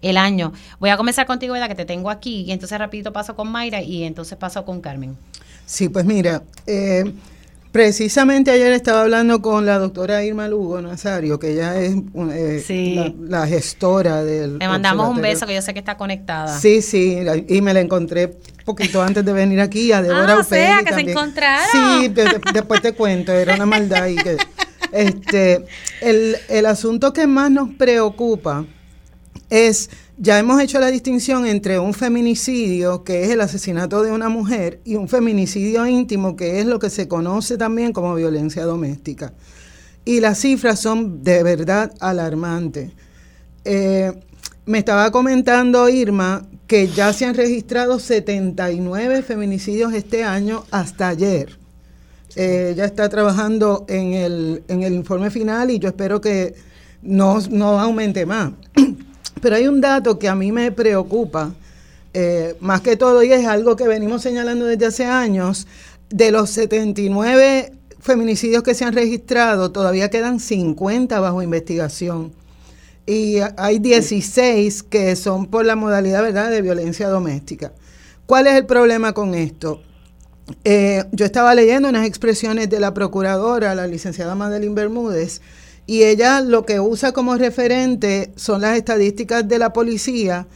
el 0.00 0.16
año. 0.16 0.52
Voy 0.78 0.88
a 0.90 0.96
comenzar 0.96 1.26
contigo, 1.26 1.54
Eda, 1.54 1.68
que 1.68 1.74
te 1.74 1.84
tengo 1.84 2.08
aquí, 2.08 2.42
y 2.42 2.52
entonces 2.52 2.78
rapidito 2.78 3.12
paso 3.12 3.34
con 3.36 3.50
Mayra 3.50 3.82
y 3.82 4.04
entonces 4.04 4.38
paso 4.38 4.64
con 4.64 4.80
Carmen. 4.80 5.16
Sí, 5.66 5.88
pues 5.88 6.04
mira, 6.04 6.44
eh, 6.66 7.12
precisamente 7.72 8.50
ayer 8.50 8.72
estaba 8.72 9.02
hablando 9.02 9.42
con 9.42 9.66
la 9.66 9.78
doctora 9.78 10.24
Irma 10.24 10.48
Lugo 10.48 10.80
Nazario, 10.80 11.38
que 11.38 11.52
ella 11.52 11.78
es 11.80 11.94
eh, 12.32 12.62
Sí. 12.66 12.94
la, 12.94 13.40
la 13.40 13.46
gestora 13.46 14.24
del... 14.24 14.58
Le 14.58 14.68
mandamos 14.68 15.08
un 15.10 15.20
beso 15.20 15.46
que 15.46 15.54
yo 15.54 15.62
sé 15.62 15.72
que 15.74 15.80
está 15.80 15.96
conectada. 15.96 16.58
Sí, 16.58 16.80
sí, 16.82 17.20
la- 17.22 17.36
y 17.36 17.60
me 17.60 17.74
la 17.74 17.80
encontré 17.80 18.36
poquito 18.64 19.02
antes 19.02 19.24
de 19.24 19.32
venir 19.32 19.60
aquí 19.60 19.92
a 19.92 20.00
Débora 20.02 20.34
Ah, 20.34 20.38
o 20.40 20.42
sea, 20.42 20.78
que 20.78 20.84
se 20.84 20.90
también. 20.90 21.10
encontraron. 21.10 21.66
Sí, 21.70 22.08
de- 22.08 22.24
de- 22.24 22.40
después 22.52 22.80
te 22.82 22.92
cuento, 22.92 23.32
era 23.32 23.54
una 23.54 23.66
maldad. 23.66 24.06
Y 24.06 24.16
que, 24.16 24.36
este, 24.92 25.64
el, 26.00 26.36
el 26.48 26.66
asunto 26.66 27.12
que 27.12 27.26
más 27.26 27.50
nos 27.50 27.70
preocupa 27.74 28.64
es, 29.50 29.90
ya 30.18 30.38
hemos 30.38 30.60
hecho 30.60 30.80
la 30.80 30.90
distinción 30.90 31.46
entre 31.46 31.78
un 31.78 31.92
feminicidio, 31.92 33.04
que 33.04 33.24
es 33.24 33.30
el 33.30 33.40
asesinato 33.40 34.02
de 34.02 34.12
una 34.12 34.28
mujer, 34.28 34.80
y 34.84 34.96
un 34.96 35.08
feminicidio 35.08 35.86
íntimo, 35.86 36.36
que 36.36 36.60
es 36.60 36.66
lo 36.66 36.78
que 36.78 36.90
se 36.90 37.06
conoce 37.06 37.58
también 37.58 37.92
como 37.92 38.14
violencia 38.14 38.64
doméstica. 38.64 39.34
Y 40.04 40.20
las 40.20 40.38
cifras 40.38 40.80
son 40.80 41.22
de 41.22 41.42
verdad 41.42 41.92
alarmantes. 42.00 42.92
Eh, 43.64 44.12
me 44.64 44.78
estaba 44.78 45.10
comentando 45.10 45.88
Irma 45.88 46.46
que 46.66 46.88
ya 46.88 47.12
se 47.12 47.26
han 47.26 47.34
registrado 47.34 47.98
79 47.98 49.22
feminicidios 49.22 49.92
este 49.92 50.24
año 50.24 50.64
hasta 50.70 51.08
ayer. 51.08 51.58
Eh, 52.36 52.70
ella 52.72 52.84
está 52.84 53.08
trabajando 53.08 53.84
en 53.88 54.14
el, 54.14 54.64
en 54.68 54.82
el 54.82 54.94
informe 54.94 55.30
final 55.30 55.70
y 55.70 55.78
yo 55.78 55.88
espero 55.88 56.20
que 56.20 56.54
no, 57.02 57.38
no 57.50 57.80
aumente 57.80 58.26
más. 58.26 58.52
Pero 59.40 59.56
hay 59.56 59.68
un 59.68 59.80
dato 59.80 60.18
que 60.18 60.28
a 60.28 60.34
mí 60.34 60.52
me 60.52 60.72
preocupa, 60.72 61.52
eh, 62.14 62.56
más 62.60 62.80
que 62.80 62.96
todo, 62.96 63.22
y 63.22 63.32
es 63.32 63.46
algo 63.46 63.76
que 63.76 63.86
venimos 63.86 64.22
señalando 64.22 64.64
desde 64.64 64.86
hace 64.86 65.04
años, 65.04 65.66
de 66.08 66.30
los 66.30 66.50
79 66.50 67.72
feminicidios 68.00 68.62
que 68.62 68.74
se 68.74 68.84
han 68.84 68.94
registrado, 68.94 69.72
todavía 69.72 70.08
quedan 70.08 70.40
50 70.40 71.18
bajo 71.20 71.42
investigación. 71.42 72.32
Y 73.04 73.36
hay 73.56 73.78
16 73.78 74.82
que 74.84 75.14
son 75.16 75.46
por 75.46 75.64
la 75.64 75.76
modalidad 75.76 76.22
¿verdad? 76.22 76.50
de 76.50 76.62
violencia 76.62 77.08
doméstica. 77.08 77.72
¿Cuál 78.26 78.46
es 78.46 78.54
el 78.54 78.66
problema 78.66 79.12
con 79.12 79.34
esto? 79.34 79.80
Eh, 80.64 81.04
yo 81.12 81.26
estaba 81.26 81.54
leyendo 81.54 81.88
unas 81.88 82.06
expresiones 82.06 82.70
de 82.70 82.80
la 82.80 82.94
procuradora, 82.94 83.74
la 83.74 83.86
licenciada 83.86 84.34
Madeline 84.34 84.74
Bermúdez, 84.74 85.40
y 85.86 86.02
ella 86.02 86.40
lo 86.40 86.64
que 86.66 86.80
usa 86.80 87.12
como 87.12 87.36
referente 87.36 88.32
son 88.36 88.60
las 88.62 88.76
estadísticas 88.76 89.46
de 89.46 89.58
la 89.58 89.72
policía, 89.72 90.46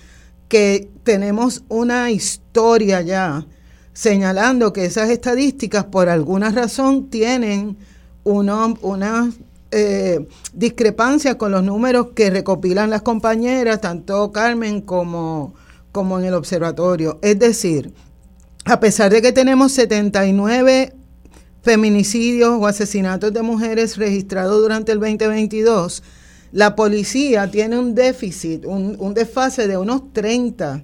que 0.48 0.88
tenemos 1.04 1.62
una 1.68 2.10
historia 2.10 3.00
ya 3.02 3.46
señalando 3.92 4.72
que 4.72 4.84
esas 4.84 5.10
estadísticas 5.10 5.84
por 5.84 6.08
alguna 6.08 6.50
razón 6.50 7.08
tienen 7.10 7.76
uno- 8.24 8.76
unas 8.82 9.34
eh, 9.72 10.26
discrepancias 10.52 11.36
con 11.36 11.52
los 11.52 11.62
números 11.62 12.08
que 12.16 12.28
recopilan 12.30 12.90
las 12.90 13.02
compañeras, 13.02 13.80
tanto 13.80 14.32
Carmen 14.32 14.80
como, 14.80 15.54
como 15.92 16.18
en 16.18 16.24
el 16.24 16.34
observatorio. 16.34 17.20
Es 17.22 17.38
decir, 17.38 17.92
a 18.64 18.80
pesar 18.80 19.12
de 19.12 19.22
que 19.22 19.30
tenemos 19.32 19.70
79 19.72 20.92
feminicidios 21.62 22.50
o 22.50 22.66
asesinatos 22.66 23.32
de 23.32 23.42
mujeres 23.42 23.96
registrados 23.96 24.60
durante 24.60 24.92
el 24.92 25.00
2022, 25.00 26.02
la 26.52 26.74
policía 26.74 27.50
tiene 27.50 27.78
un 27.78 27.94
déficit, 27.94 28.64
un, 28.64 29.14
desfase 29.14 29.68
de 29.68 29.76
unos 29.76 30.12
30. 30.12 30.82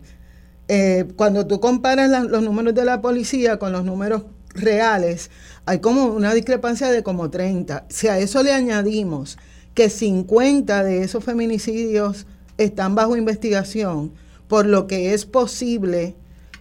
Eh, 0.68 1.06
cuando 1.16 1.46
tú 1.46 1.60
comparas 1.60 2.10
los 2.10 2.42
números 2.42 2.74
de 2.74 2.84
la 2.84 3.00
policía 3.00 3.58
con 3.58 3.72
los 3.72 3.84
números 3.84 4.22
reales, 4.54 5.30
hay 5.64 5.80
como 5.80 6.06
una 6.06 6.34
discrepancia 6.34 6.90
de 6.90 7.02
como 7.02 7.30
30. 7.30 7.86
Si 7.88 8.08
a 8.08 8.18
eso 8.18 8.42
le 8.42 8.52
añadimos 8.52 9.38
que 9.74 9.90
50 9.90 10.84
de 10.84 11.02
esos 11.02 11.24
feminicidios 11.24 12.26
están 12.58 12.94
bajo 12.94 13.16
investigación, 13.16 14.12
por 14.48 14.66
lo 14.66 14.86
que 14.86 15.12
es 15.14 15.26
posible 15.26 16.14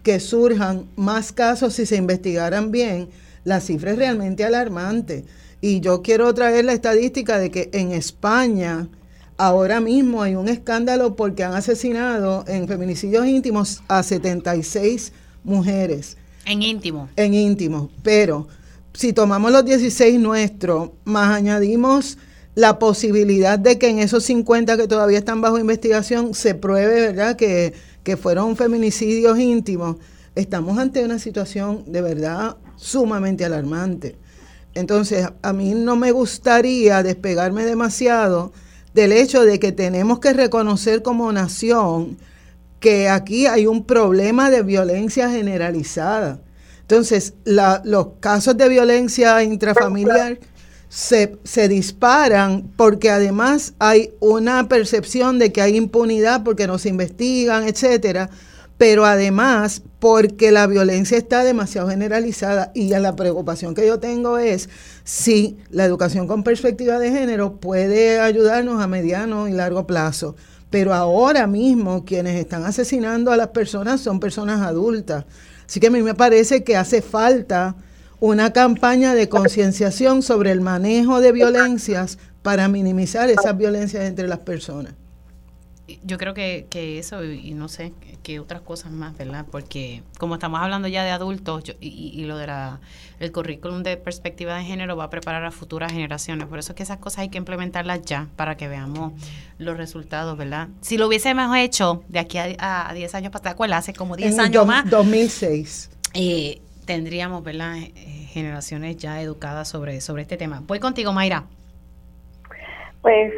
que 0.03 0.19
surjan 0.19 0.87
más 0.95 1.31
casos 1.31 1.73
si 1.73 1.85
se 1.85 1.95
investigaran 1.95 2.71
bien, 2.71 3.09
la 3.45 3.61
cifra 3.61 3.91
es 3.91 3.97
realmente 3.97 4.43
alarmante. 4.43 5.23
Y 5.61 5.79
yo 5.79 6.01
quiero 6.01 6.33
traer 6.33 6.65
la 6.65 6.73
estadística 6.73 7.39
de 7.39 7.49
que 7.49 7.69
en 7.71 7.93
España 7.93 8.89
ahora 9.37 9.79
mismo 9.79 10.21
hay 10.21 10.35
un 10.35 10.49
escándalo 10.49 11.15
porque 11.15 11.43
han 11.43 11.53
asesinado 11.53 12.43
en 12.47 12.67
feminicidios 12.67 13.25
íntimos 13.25 13.81
a 13.87 14.03
76 14.03 15.13
mujeres. 15.43 16.17
En 16.45 16.61
íntimo. 16.61 17.09
En 17.15 17.33
íntimo. 17.33 17.89
Pero 18.03 18.47
si 18.93 19.13
tomamos 19.13 19.51
los 19.51 19.65
16 19.65 20.19
nuestros, 20.19 20.89
más 21.05 21.33
añadimos 21.33 22.17
la 22.55 22.79
posibilidad 22.79 23.59
de 23.59 23.77
que 23.77 23.89
en 23.89 23.99
esos 23.99 24.23
50 24.23 24.77
que 24.77 24.87
todavía 24.87 25.17
están 25.17 25.41
bajo 25.41 25.59
investigación 25.59 26.33
se 26.33 26.55
pruebe, 26.55 27.01
¿verdad?, 27.01 27.35
que, 27.35 27.73
que 28.03 28.15
fueron 28.15 28.55
feminicidios 28.55 29.37
íntimos, 29.37 29.97
estamos 30.35 30.77
ante 30.77 31.03
una 31.03 31.19
situación 31.19 31.83
de 31.87 32.01
verdad 32.01 32.55
sumamente 32.85 33.43
alarmante. 33.43 34.15
Entonces, 34.75 35.27
a 35.41 35.53
mí 35.53 35.73
no 35.73 35.95
me 35.95 36.11
gustaría 36.11 37.01
despegarme 37.01 37.65
demasiado 37.65 38.51
del 38.93 39.11
hecho 39.11 39.43
de 39.43 39.59
que 39.59 39.71
tenemos 39.71 40.19
que 40.19 40.33
reconocer 40.33 41.01
como 41.01 41.31
nación 41.31 42.17
que 42.79 43.09
aquí 43.09 43.47
hay 43.47 43.65
un 43.65 43.85
problema 43.85 44.51
de 44.51 44.61
violencia 44.61 45.29
generalizada. 45.29 46.41
Entonces, 46.81 47.33
los 47.45 48.07
casos 48.19 48.55
de 48.55 48.69
violencia 48.69 49.41
intrafamiliar 49.41 50.37
se, 50.87 51.39
se, 51.43 51.67
disparan 51.67 52.71
porque 52.77 53.09
además 53.09 53.73
hay 53.79 54.13
una 54.19 54.67
percepción 54.69 55.39
de 55.39 55.51
que 55.51 55.61
hay 55.61 55.75
impunidad 55.75 56.43
porque 56.43 56.67
no 56.67 56.77
se 56.77 56.89
investigan, 56.89 57.67
etcétera, 57.67 58.29
pero 58.77 59.05
además 59.05 59.81
porque 59.99 60.51
la 60.51 60.67
violencia 60.67 61.17
está 61.17 61.43
demasiado 61.43 61.89
generalizada 61.89 62.71
y 62.75 62.89
la 62.89 63.15
preocupación 63.15 63.73
que 63.73 63.87
yo 63.87 63.99
tengo 63.99 64.37
es 64.37 64.69
si 65.03 65.57
la 65.69 65.85
educación 65.85 66.27
con 66.27 66.43
perspectiva 66.43 66.99
de 66.99 67.11
género 67.11 67.55
puede 67.55 68.19
ayudarnos 68.19 68.81
a 68.81 68.87
mediano 68.87 69.47
y 69.47 69.53
largo 69.53 69.87
plazo. 69.87 70.35
Pero 70.69 70.93
ahora 70.93 71.47
mismo 71.47 72.03
quienes 72.03 72.35
están 72.35 72.65
asesinando 72.65 73.31
a 73.31 73.37
las 73.37 73.49
personas 73.49 74.01
son 74.01 74.19
personas 74.19 74.61
adultas. 74.61 75.25
Así 75.65 75.79
que 75.79 75.87
a 75.87 75.91
mí 75.91 76.01
me 76.01 76.13
parece 76.13 76.63
que 76.63 76.75
hace 76.75 77.01
falta 77.01 77.75
una 78.19 78.51
campaña 78.51 79.15
de 79.15 79.29
concienciación 79.29 80.21
sobre 80.21 80.51
el 80.51 80.61
manejo 80.61 81.21
de 81.21 81.31
violencias 81.31 82.17
para 82.41 82.67
minimizar 82.67 83.29
esas 83.29 83.57
violencias 83.57 84.03
entre 84.03 84.27
las 84.27 84.39
personas 84.39 84.93
yo 86.03 86.17
creo 86.17 86.33
que, 86.33 86.67
que 86.69 86.99
eso 86.99 87.23
y, 87.23 87.53
no 87.53 87.67
sé 87.67 87.93
qué 88.25 88.39
otras 88.39 88.61
cosas 88.61 88.91
más, 88.91 89.15
¿verdad? 89.15 89.45
Porque 89.51 90.01
como 90.17 90.33
estamos 90.33 90.59
hablando 90.59 90.87
ya 90.87 91.03
de 91.03 91.11
adultos 91.11 91.63
y, 91.79 91.87
y, 91.87 92.25
lo 92.25 92.37
de 92.37 92.47
la 92.47 92.79
el 93.19 93.31
currículum 93.31 93.83
de 93.83 93.97
perspectiva 93.97 94.55
de 94.57 94.63
género 94.63 94.97
va 94.97 95.05
a 95.05 95.09
preparar 95.11 95.45
a 95.45 95.51
futuras 95.51 95.91
generaciones, 95.91 96.47
por 96.47 96.57
eso 96.57 96.71
es 96.71 96.75
que 96.75 96.81
esas 96.81 96.97
cosas 96.97 97.19
hay 97.19 97.29
que 97.29 97.37
implementarlas 97.37 98.01
ya 98.01 98.27
para 98.35 98.57
que 98.57 98.67
veamos 98.67 99.13
los 99.59 99.77
resultados, 99.77 100.35
¿verdad? 100.37 100.69
Si 100.81 100.97
lo 100.97 101.07
hubiésemos 101.07 101.55
hecho 101.55 102.03
de 102.07 102.17
aquí 102.17 102.39
a, 102.39 102.91
10 102.93 103.15
años 103.15 103.31
para 103.31 103.51
atrás, 103.51 103.71
Hace 103.75 103.93
como 103.93 104.15
10 104.15 104.39
años 104.39 104.65
más. 104.65 104.89
2006. 104.89 105.91
Eh, 106.15 106.61
tendríamos, 106.85 107.43
¿verdad? 107.43 107.77
Eh, 107.77 108.27
generaciones 108.31 108.97
ya 108.97 109.21
educadas 109.21 109.67
sobre, 109.67 110.01
sobre 110.01 110.23
este 110.23 110.37
tema. 110.37 110.63
Voy 110.65 110.79
contigo, 110.79 111.13
Mayra. 111.13 111.45
Pues 113.05 113.31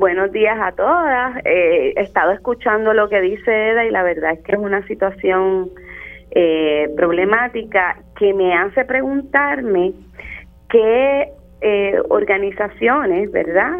buenos 0.00 0.32
días 0.32 0.58
a 0.60 0.70
todas. 0.72 1.38
Eh, 1.46 1.94
he 1.96 2.00
estado 2.02 2.32
escuchando 2.32 2.92
lo 2.92 3.08
que 3.08 3.22
dice 3.22 3.70
Eda 3.70 3.86
y 3.86 3.90
la 3.90 4.02
verdad 4.02 4.32
es 4.32 4.40
que 4.40 4.52
es 4.52 4.58
una 4.58 4.86
situación 4.86 5.70
eh, 6.32 6.86
problemática 6.94 7.96
que 8.18 8.34
me 8.34 8.52
hace 8.52 8.84
preguntarme 8.84 9.94
qué 10.68 11.32
eh, 11.62 11.98
organizaciones, 12.10 13.32
¿verdad? 13.32 13.78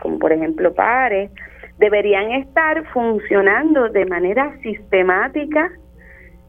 Como 0.00 0.18
por 0.18 0.32
ejemplo 0.32 0.72
PARES, 0.72 1.30
deberían 1.76 2.30
estar 2.30 2.82
funcionando 2.94 3.90
de 3.90 4.06
manera 4.06 4.56
sistemática 4.62 5.70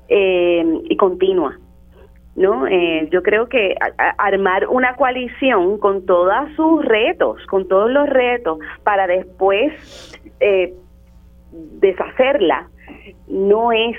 y 0.07 0.95
continua. 0.95 1.57
¿No? 2.35 2.67
Eh, 2.67 3.07
yo 3.11 3.21
creo 3.23 3.47
que 3.47 3.75
armar 4.17 4.67
una 4.67 4.95
coalición 4.95 5.77
con 5.77 6.05
todos 6.05 6.49
sus 6.55 6.83
retos, 6.85 7.45
con 7.47 7.67
todos 7.67 7.91
los 7.91 8.07
retos, 8.09 8.59
para 8.83 9.07
después 9.07 9.73
eh, 10.39 10.73
deshacerla, 11.51 12.69
no 13.27 13.71
es 13.71 13.97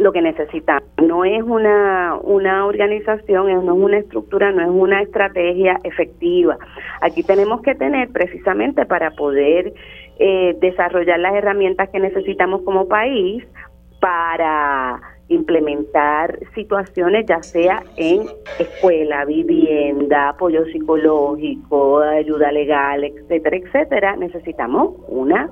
lo 0.00 0.12
que 0.12 0.22
necesitamos. 0.22 0.88
No 1.02 1.24
es 1.24 1.42
una, 1.42 2.16
una 2.22 2.64
organización, 2.64 3.46
no 3.66 3.74
es 3.74 3.82
una 3.82 3.98
estructura, 3.98 4.50
no 4.50 4.62
es 4.62 4.68
una 4.68 5.02
estrategia 5.02 5.78
efectiva. 5.84 6.56
Aquí 7.02 7.22
tenemos 7.22 7.60
que 7.60 7.74
tener 7.74 8.08
precisamente 8.10 8.86
para 8.86 9.10
poder 9.10 9.74
eh, 10.18 10.56
desarrollar 10.58 11.20
las 11.20 11.34
herramientas 11.34 11.90
que 11.90 12.00
necesitamos 12.00 12.62
como 12.62 12.88
país 12.88 13.44
para 14.00 15.00
implementar 15.30 16.38
situaciones 16.54 17.24
ya 17.26 17.42
sea 17.42 17.82
en 17.96 18.26
escuela, 18.58 19.24
vivienda, 19.24 20.30
apoyo 20.30 20.64
psicológico, 20.66 22.00
ayuda 22.00 22.50
legal, 22.50 23.04
etcétera, 23.04 23.56
etcétera, 23.56 24.16
necesitamos 24.16 24.96
una 25.06 25.48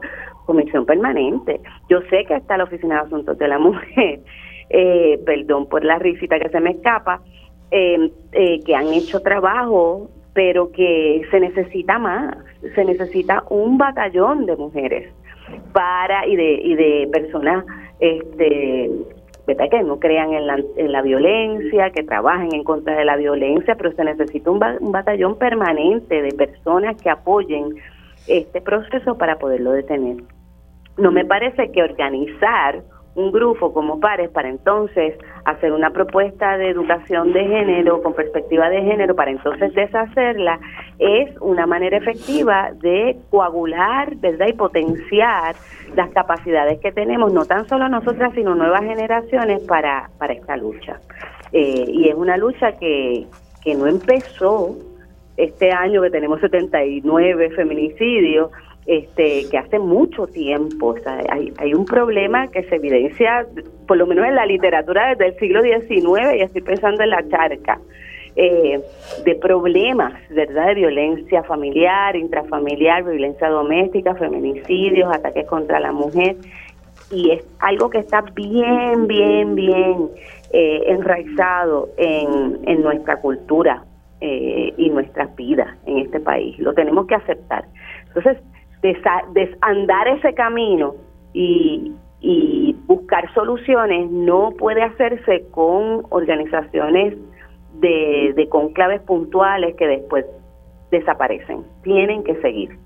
comisión 0.46 0.84
permanente. 0.84 1.60
Yo 1.88 2.00
sé 2.10 2.24
que 2.24 2.34
está 2.34 2.56
la 2.56 2.64
Oficina 2.64 2.96
de 2.96 3.00
Asuntos 3.02 3.38
de 3.38 3.48
la 3.48 3.58
Mujer, 3.58 4.20
eh, 4.70 5.20
perdón 5.24 5.68
por 5.68 5.84
la 5.84 5.98
risita 5.98 6.40
que 6.40 6.48
se 6.48 6.60
me 6.60 6.72
escapa, 6.72 7.20
eh, 7.70 8.10
eh, 8.32 8.60
que 8.64 8.74
han 8.74 8.88
hecho 8.88 9.20
trabajo, 9.20 10.10
pero 10.34 10.72
que 10.72 11.22
se 11.30 11.38
necesita 11.38 12.00
más, 12.00 12.36
se 12.74 12.84
necesita 12.84 13.44
un 13.48 13.78
batallón 13.78 14.46
de 14.46 14.56
mujeres 14.56 15.12
para 15.72 16.26
y 16.26 16.34
de, 16.34 16.52
y 16.52 16.74
de 16.74 17.08
personas 17.12 17.64
este 18.00 18.90
que 19.56 19.82
no 19.82 19.98
crean 19.98 20.32
en 20.32 20.46
la, 20.46 20.56
en 20.76 20.92
la 20.92 21.02
violencia, 21.02 21.90
que 21.90 22.02
trabajen 22.02 22.54
en 22.54 22.64
contra 22.64 22.96
de 22.96 23.04
la 23.04 23.16
violencia, 23.16 23.74
pero 23.76 23.92
se 23.92 24.04
necesita 24.04 24.50
un, 24.50 24.60
un 24.80 24.92
batallón 24.92 25.38
permanente 25.38 26.22
de 26.22 26.32
personas 26.32 27.00
que 27.00 27.10
apoyen 27.10 27.74
este 28.26 28.60
proceso 28.60 29.16
para 29.16 29.38
poderlo 29.38 29.72
detener. 29.72 30.16
No 30.96 31.10
me 31.12 31.24
parece 31.24 31.70
que 31.72 31.82
organizar 31.82 32.82
un 33.14 33.32
grupo 33.32 33.72
como 33.72 33.98
pares 34.00 34.30
para 34.30 34.48
entonces 34.48 35.16
hacer 35.50 35.72
una 35.72 35.90
propuesta 35.90 36.58
de 36.58 36.68
educación 36.68 37.32
de 37.32 37.44
género 37.44 38.02
con 38.02 38.14
perspectiva 38.14 38.68
de 38.68 38.82
género 38.82 39.14
para 39.14 39.30
entonces 39.30 39.72
deshacerla 39.74 40.60
es 40.98 41.34
una 41.40 41.66
manera 41.66 41.96
efectiva 41.96 42.70
de 42.74 43.16
coagular, 43.30 44.16
¿verdad? 44.16 44.46
y 44.48 44.52
potenciar 44.52 45.56
las 45.96 46.10
capacidades 46.10 46.80
que 46.80 46.92
tenemos 46.92 47.32
no 47.32 47.46
tan 47.46 47.66
solo 47.68 47.88
nosotras 47.88 48.32
sino 48.34 48.54
nuevas 48.54 48.82
generaciones 48.82 49.62
para 49.62 50.10
para 50.18 50.34
esta 50.34 50.56
lucha. 50.56 51.00
Eh, 51.52 51.84
y 51.88 52.08
es 52.08 52.14
una 52.14 52.36
lucha 52.36 52.72
que 52.72 53.26
que 53.62 53.74
no 53.74 53.86
empezó 53.86 54.76
este 55.38 55.70
año 55.70 56.02
que 56.02 56.10
tenemos 56.10 56.40
79 56.40 57.50
feminicidios 57.50 58.50
este, 58.88 59.46
que 59.50 59.58
hace 59.58 59.78
mucho 59.78 60.26
tiempo. 60.26 60.88
O 60.88 60.98
sea, 60.98 61.22
hay, 61.30 61.52
hay 61.58 61.74
un 61.74 61.84
problema 61.84 62.48
que 62.48 62.62
se 62.64 62.76
evidencia, 62.76 63.46
por 63.86 63.98
lo 63.98 64.06
menos 64.06 64.26
en 64.26 64.34
la 64.34 64.46
literatura 64.46 65.10
desde 65.10 65.26
el 65.26 65.38
siglo 65.38 65.62
XIX, 65.62 66.34
y 66.36 66.40
estoy 66.40 66.62
pensando 66.62 67.02
en 67.02 67.10
la 67.10 67.28
charca, 67.28 67.78
eh, 68.34 68.80
de 69.24 69.34
problemas, 69.34 70.14
¿verdad? 70.30 70.68
De 70.68 70.74
violencia 70.74 71.42
familiar, 71.42 72.16
intrafamiliar, 72.16 73.04
violencia 73.04 73.50
doméstica, 73.50 74.14
feminicidios, 74.14 75.14
ataques 75.14 75.46
contra 75.46 75.80
la 75.80 75.92
mujer. 75.92 76.36
Y 77.10 77.30
es 77.32 77.44
algo 77.58 77.90
que 77.90 77.98
está 77.98 78.22
bien, 78.34 79.06
bien, 79.06 79.54
bien 79.54 80.08
eh, 80.52 80.82
enraizado 80.86 81.90
en, 81.98 82.60
en 82.66 82.82
nuestra 82.82 83.20
cultura 83.20 83.84
eh, 84.22 84.72
y 84.78 84.88
nuestras 84.88 85.34
vidas 85.36 85.76
en 85.84 85.98
este 85.98 86.20
país. 86.20 86.58
Lo 86.58 86.72
tenemos 86.72 87.06
que 87.06 87.16
aceptar. 87.16 87.66
Entonces, 88.06 88.38
desandar 88.82 90.08
ese 90.08 90.34
camino 90.34 90.94
y, 91.32 91.92
y 92.20 92.76
buscar 92.86 93.32
soluciones 93.34 94.10
no 94.10 94.50
puede 94.58 94.82
hacerse 94.82 95.46
con 95.50 96.04
organizaciones 96.10 97.14
de, 97.80 98.32
de 98.34 98.48
conclaves 98.48 99.00
puntuales 99.02 99.76
que 99.76 99.86
después 99.86 100.24
desaparecen. 100.90 101.64
Tienen 101.82 102.24
que 102.24 102.40
seguir. 102.40 102.78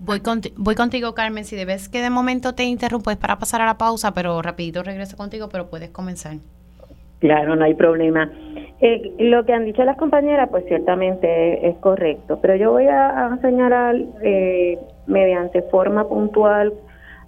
Voy, 0.00 0.20
voy 0.56 0.74
contigo, 0.74 1.14
Carmen. 1.14 1.44
Si 1.44 1.56
debes 1.56 1.88
que 1.88 2.02
de 2.02 2.10
momento 2.10 2.54
te 2.54 2.64
interrumpo 2.64 3.10
es 3.10 3.16
para 3.16 3.38
pasar 3.38 3.60
a 3.62 3.66
la 3.66 3.78
pausa, 3.78 4.12
pero 4.12 4.42
rapidito 4.42 4.82
regreso 4.82 5.16
contigo, 5.16 5.48
pero 5.50 5.70
puedes 5.70 5.90
comenzar. 5.90 6.36
Claro, 7.20 7.56
no 7.56 7.64
hay 7.64 7.74
problema. 7.74 8.30
Eh, 8.86 9.14
lo 9.18 9.46
que 9.46 9.54
han 9.54 9.64
dicho 9.64 9.82
las 9.82 9.96
compañeras, 9.96 10.50
pues 10.50 10.66
ciertamente 10.66 11.66
es, 11.66 11.74
correcto, 11.78 12.38
pero 12.42 12.54
yo 12.54 12.70
voy 12.72 12.86
a, 12.86 13.34
señalar 13.40 13.96
eh, 14.20 14.78
mediante 15.06 15.62
forma 15.62 16.06
puntual 16.06 16.74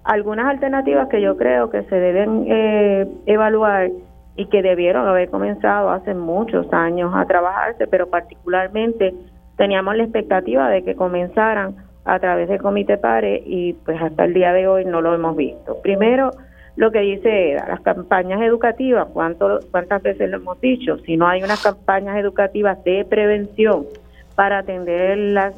algunas 0.03 0.45
alternativas 0.45 1.09
que 1.09 1.19
yo 1.19 1.35
creo 1.35 1.71
que 1.71 1.81
se 1.85 1.95
deben 1.95 2.45
eh, 2.47 3.07
evaluar 3.25 3.89
y 4.35 4.45
que 4.45 4.61
debieron 4.61 5.07
haber 5.07 5.31
comenzado 5.31 5.89
hace 5.89 6.13
muchos 6.13 6.71
años 6.71 7.11
a 7.15 7.25
trabajarse, 7.25 7.87
pero 7.87 8.07
particularmente 8.07 9.15
teníamos 9.55 9.95
la 9.97 10.03
expectativa 10.03 10.69
de 10.69 10.83
que 10.83 10.93
comenzaran 10.93 11.75
a 12.05 12.19
través 12.19 12.49
del 12.49 12.61
Comité 12.61 12.99
PARE 12.99 13.41
y 13.43 13.73
pues 13.83 13.99
hasta 13.99 14.25
el 14.25 14.35
día 14.35 14.53
de 14.53 14.67
hoy 14.67 14.85
no 14.85 15.01
lo 15.01 15.15
hemos 15.15 15.35
visto. 15.35 15.81
Primero, 15.81 16.29
lo 16.77 16.91
que 16.91 16.99
dice 16.99 17.51
Eda, 17.51 17.65
las 17.67 17.81
campañas 17.81 18.39
educativas, 18.41 19.07
¿cuánto, 19.11 19.59
¿cuántas 19.71 20.01
veces 20.03 20.29
lo 20.29 20.37
hemos 20.37 20.61
dicho? 20.61 20.97
Si 20.99 21.17
no 21.17 21.27
hay 21.27 21.43
unas 21.43 21.61
campañas 21.61 22.17
educativas 22.17 22.81
de 22.83 23.03
prevención 23.03 23.85
para 24.35 24.59
atender 24.59 25.17
la, 25.17 25.51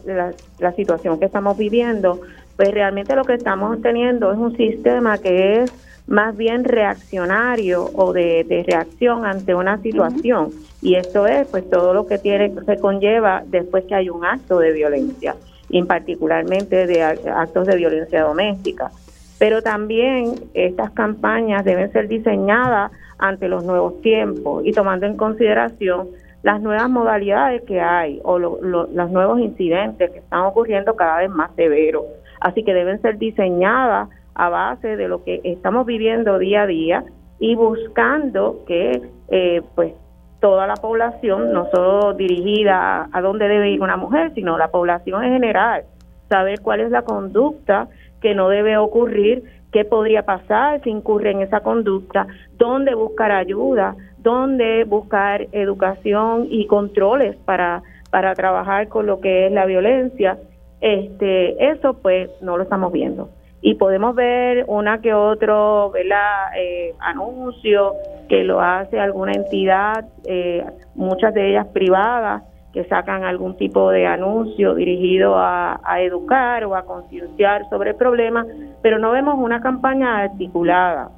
la, 0.57 0.71
situación 0.71 1.19
que 1.19 1.25
estamos 1.25 1.57
viviendo, 1.57 2.21
pues 2.55 2.71
realmente 2.71 3.15
lo 3.15 3.25
que 3.25 3.33
estamos 3.33 3.81
teniendo 3.81 4.31
es 4.31 4.37
un 4.37 4.55
sistema 4.55 5.17
que 5.17 5.61
es 5.61 5.73
más 6.07 6.35
bien 6.37 6.63
reaccionario 6.63 7.89
o 7.93 8.13
de, 8.13 8.45
de 8.45 8.63
reacción 8.63 9.25
ante 9.25 9.53
una 9.53 9.77
situación. 9.81 10.51
Y 10.81 10.95
esto 10.95 11.27
es 11.27 11.45
pues 11.47 11.69
todo 11.69 11.93
lo 11.93 12.07
que 12.07 12.17
tiene 12.17 12.53
se 12.65 12.77
conlleva 12.77 13.43
después 13.45 13.83
que 13.83 13.95
hay 13.95 14.09
un 14.09 14.23
acto 14.25 14.59
de 14.59 14.71
violencia, 14.71 15.35
y 15.69 15.83
particularmente 15.83 16.87
de 16.87 17.03
actos 17.03 17.67
de 17.67 17.75
violencia 17.75 18.23
doméstica. 18.23 18.91
Pero 19.39 19.61
también 19.61 20.35
estas 20.53 20.91
campañas 20.91 21.63
deben 21.63 21.91
ser 21.93 22.07
diseñadas 22.07 22.91
ante 23.17 23.47
los 23.47 23.63
nuevos 23.63 24.01
tiempos 24.01 24.65
y 24.65 24.73
tomando 24.73 25.05
en 25.05 25.15
consideración 25.15 26.09
las 26.43 26.61
nuevas 26.61 26.89
modalidades 26.89 27.63
que 27.63 27.81
hay 27.81 28.19
o 28.23 28.37
los 28.37 29.11
nuevos 29.11 29.39
incidentes 29.39 30.11
que 30.11 30.19
están 30.19 30.41
ocurriendo 30.41 30.95
cada 30.95 31.17
vez 31.17 31.29
más 31.29 31.51
severos. 31.55 32.05
Así 32.39 32.63
que 32.63 32.73
deben 32.73 33.01
ser 33.01 33.17
diseñadas 33.17 34.09
a 34.35 34.49
base 34.49 34.95
de 34.95 35.07
lo 35.07 35.23
que 35.23 35.41
estamos 35.43 35.85
viviendo 35.85 36.37
día 36.37 36.63
a 36.63 36.67
día 36.67 37.03
y 37.39 37.55
buscando 37.55 38.63
que 38.67 39.01
eh, 39.29 39.61
pues 39.75 39.93
toda 40.39 40.67
la 40.67 40.75
población, 40.75 41.51
no 41.51 41.67
solo 41.73 42.13
dirigida 42.13 43.01
a, 43.01 43.09
a 43.11 43.21
dónde 43.21 43.49
debe 43.49 43.71
ir 43.71 43.81
una 43.81 43.97
mujer, 43.97 44.31
sino 44.33 44.57
la 44.57 44.69
población 44.69 45.23
en 45.25 45.33
general, 45.33 45.83
saber 46.29 46.61
cuál 46.61 46.79
es 46.79 46.91
la 46.91 47.01
conducta 47.01 47.89
que 48.21 48.35
no 48.35 48.49
debe 48.49 48.77
ocurrir, 48.77 49.43
qué 49.71 49.85
podría 49.85 50.23
pasar 50.23 50.81
si 50.83 50.89
incurre 50.89 51.31
en 51.31 51.41
esa 51.41 51.61
conducta, 51.61 52.27
dónde 52.57 52.95
buscar 52.95 53.31
ayuda, 53.31 53.95
dónde 54.17 54.83
buscar 54.83 55.47
educación 55.51 56.47
y 56.49 56.65
controles 56.67 57.35
para, 57.45 57.83
para 58.09 58.33
trabajar 58.35 58.87
con 58.87 59.05
lo 59.05 59.21
que 59.21 59.47
es 59.47 59.51
la 59.51 59.65
violencia. 59.65 60.37
Este, 60.81 61.71
eso 61.71 61.95
pues 62.01 62.29
no 62.41 62.57
lo 62.57 62.63
estamos 62.63 62.91
viendo. 62.91 63.29
Y 63.61 63.75
podemos 63.75 64.15
ver 64.15 64.63
una 64.67 65.01
que 65.01 65.13
otro 65.13 65.91
eh, 65.95 66.93
anuncio 66.99 67.93
que 68.29 68.43
lo 68.43 68.61
hace 68.61 68.99
alguna 68.99 69.33
entidad, 69.33 70.05
eh, 70.25 70.63
muchas 70.95 71.33
de 71.33 71.49
ellas 71.49 71.67
privadas, 71.67 72.43
que 72.73 72.83
sacan 72.85 73.23
algún 73.23 73.57
tipo 73.57 73.89
de 73.89 74.05
anuncio 74.05 74.75
dirigido 74.75 75.35
a, 75.37 75.79
educar 75.99 76.63
o 76.65 76.75
a 76.75 76.83
concienciar 76.83 77.67
sobre 77.69 77.91
el 77.91 77.95
problema, 77.95 78.45
pero 78.81 78.99
no 78.99 79.11
vemos 79.11 79.35
una 79.37 79.59
campaña 79.59 80.19
articulada. 80.19 81.09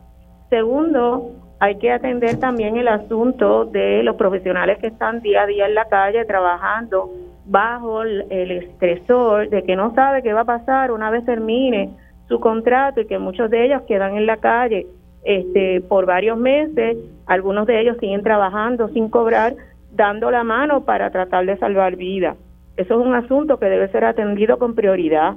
Segundo, 0.50 1.32
hay 1.60 1.78
que 1.78 1.92
atender 1.92 2.40
también 2.40 2.78
el 2.78 2.88
asunto 2.88 3.66
de 3.66 4.02
los 4.04 4.16
profesionales 4.16 4.80
que 4.80 4.88
están 4.88 5.22
día 5.22 5.44
a 5.44 5.46
día 5.46 5.68
en 5.68 5.76
la 5.76 5.86
calle 5.86 6.26
trabajando 6.26 7.12
bajo 7.46 8.04
el, 8.04 8.52
estresor 8.52 9.50
de 9.50 9.64
que 9.64 9.76
no 9.76 9.94
sabe 9.94 10.24
qué 10.24 10.34
va 10.34 10.42
a 10.42 10.46
pasar 10.46 10.92
una 10.92 11.10
vez 11.10 11.26
termine 11.26 11.90
su 12.28 12.40
contrato 12.40 13.02
y 13.02 13.08
que 13.08 13.20
muchos 13.20 13.50
de 13.50 13.66
ellos 13.66 13.82
quedan 13.88 14.16
en 14.16 14.26
la 14.26 14.38
calle 14.38 14.88
este, 15.24 15.82
por 15.82 16.06
varios 16.06 16.38
meses, 16.38 16.98
algunos 17.28 17.68
de 17.68 17.82
ellos 17.82 17.98
siguen 18.00 18.24
trabajando 18.24 18.90
sin 18.90 19.10
cobrar 19.10 19.54
dando 20.02 20.32
la 20.32 20.44
mano 20.44 20.84
para 20.84 21.12
tratar 21.12 21.46
de 21.46 21.58
salvar 21.58 21.96
vidas. 21.96 22.36
Eso 22.76 23.00
es 23.00 23.06
un 23.06 23.14
asunto 23.14 23.60
que 23.60 23.68
debe 23.68 23.88
ser 23.90 24.04
atendido 24.04 24.58
con 24.58 24.74
prioridad. 24.74 25.36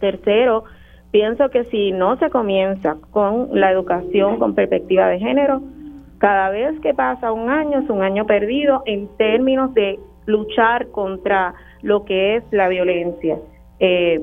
Tercero, 0.00 0.64
pienso 1.10 1.50
que 1.50 1.64
si 1.64 1.92
no 1.92 2.16
se 2.16 2.30
comienza 2.30 2.96
con 3.10 3.50
la 3.52 3.70
educación 3.70 4.38
con 4.38 4.54
perspectiva 4.54 5.08
de 5.08 5.18
género, 5.18 5.60
cada 6.16 6.48
vez 6.48 6.80
que 6.80 6.94
pasa 6.94 7.30
un 7.30 7.50
año 7.50 7.80
es 7.80 7.90
un 7.90 8.02
año 8.02 8.24
perdido 8.24 8.82
en 8.86 9.08
términos 9.18 9.74
de 9.74 9.98
luchar 10.24 10.88
contra 10.88 11.54
lo 11.82 12.06
que 12.06 12.36
es 12.36 12.44
la 12.50 12.68
violencia. 12.68 13.36
Eh, 13.80 14.22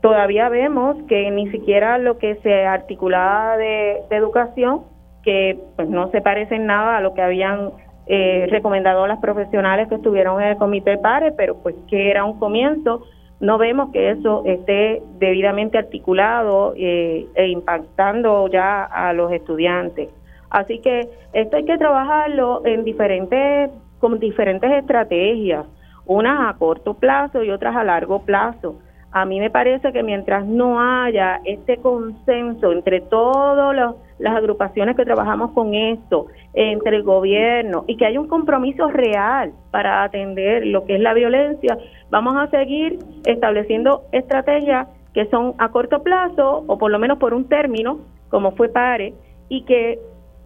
todavía 0.00 0.48
vemos 0.48 0.96
que 1.06 1.30
ni 1.30 1.50
siquiera 1.50 1.98
lo 1.98 2.16
que 2.16 2.36
se 2.36 2.64
articulaba 2.64 3.58
de, 3.58 4.00
educación, 4.10 4.84
que 5.22 5.58
pues 5.76 5.88
no 5.88 6.10
se 6.10 6.22
parece 6.22 6.54
en 6.54 6.64
nada 6.64 6.96
a 6.96 7.00
lo 7.02 7.12
que 7.12 7.20
habían 7.20 7.72
eh, 8.10 8.46
recomendado 8.48 9.04
a 9.04 9.08
las 9.08 9.20
profesionales 9.20 9.86
que 9.88 9.96
estuvieron 9.96 10.40
en 10.40 10.48
el 10.48 10.56
comité 10.56 10.96
PARE, 10.96 11.32
pero 11.32 11.56
pues 11.62 11.74
que 11.88 12.10
era 12.10 12.24
un 12.24 12.38
comienzo. 12.38 13.02
No 13.38 13.58
vemos 13.58 13.90
que 13.92 14.10
eso 14.10 14.42
esté 14.46 15.02
debidamente 15.18 15.76
articulado 15.76 16.72
eh, 16.76 17.26
e 17.34 17.48
impactando 17.48 18.48
ya 18.48 18.84
a 18.84 19.12
los 19.12 19.30
estudiantes. 19.30 20.08
Así 20.48 20.78
que 20.78 21.08
esto 21.34 21.58
hay 21.58 21.64
que 21.66 21.76
trabajarlo 21.76 22.62
en 22.64 22.82
diferentes, 22.84 23.70
con 24.00 24.18
diferentes 24.18 24.70
estrategias, 24.72 25.66
unas 26.06 26.48
a 26.48 26.58
corto 26.58 26.94
plazo 26.94 27.44
y 27.44 27.50
otras 27.50 27.76
a 27.76 27.84
largo 27.84 28.20
plazo. 28.24 28.76
A 29.12 29.26
mí 29.26 29.38
me 29.38 29.50
parece 29.50 29.92
que 29.92 30.02
mientras 30.02 30.46
no 30.46 30.80
haya 30.80 31.40
este 31.44 31.76
consenso 31.76 32.72
entre 32.72 33.02
todos 33.02 33.76
los 33.76 33.96
las 34.18 34.36
agrupaciones 34.36 34.96
que 34.96 35.04
trabajamos 35.04 35.52
con 35.52 35.74
esto, 35.74 36.26
entre 36.54 36.96
el 36.96 37.02
gobierno 37.02 37.84
y 37.86 37.96
que 37.96 38.06
haya 38.06 38.20
un 38.20 38.28
compromiso 38.28 38.88
real 38.88 39.52
para 39.70 40.02
atender 40.02 40.66
lo 40.66 40.84
que 40.84 40.96
es 40.96 41.00
la 41.00 41.14
violencia, 41.14 41.78
vamos 42.10 42.36
a 42.36 42.48
seguir 42.48 42.98
estableciendo 43.24 44.02
estrategias 44.12 44.88
que 45.14 45.26
son 45.26 45.54
a 45.58 45.70
corto 45.70 46.02
plazo 46.02 46.64
o 46.66 46.78
por 46.78 46.90
lo 46.90 46.98
menos 46.98 47.18
por 47.18 47.34
un 47.34 47.48
término, 47.48 48.00
como 48.28 48.52
fue 48.52 48.68
PARE, 48.68 49.14
y 49.48 49.62
que 49.62 49.98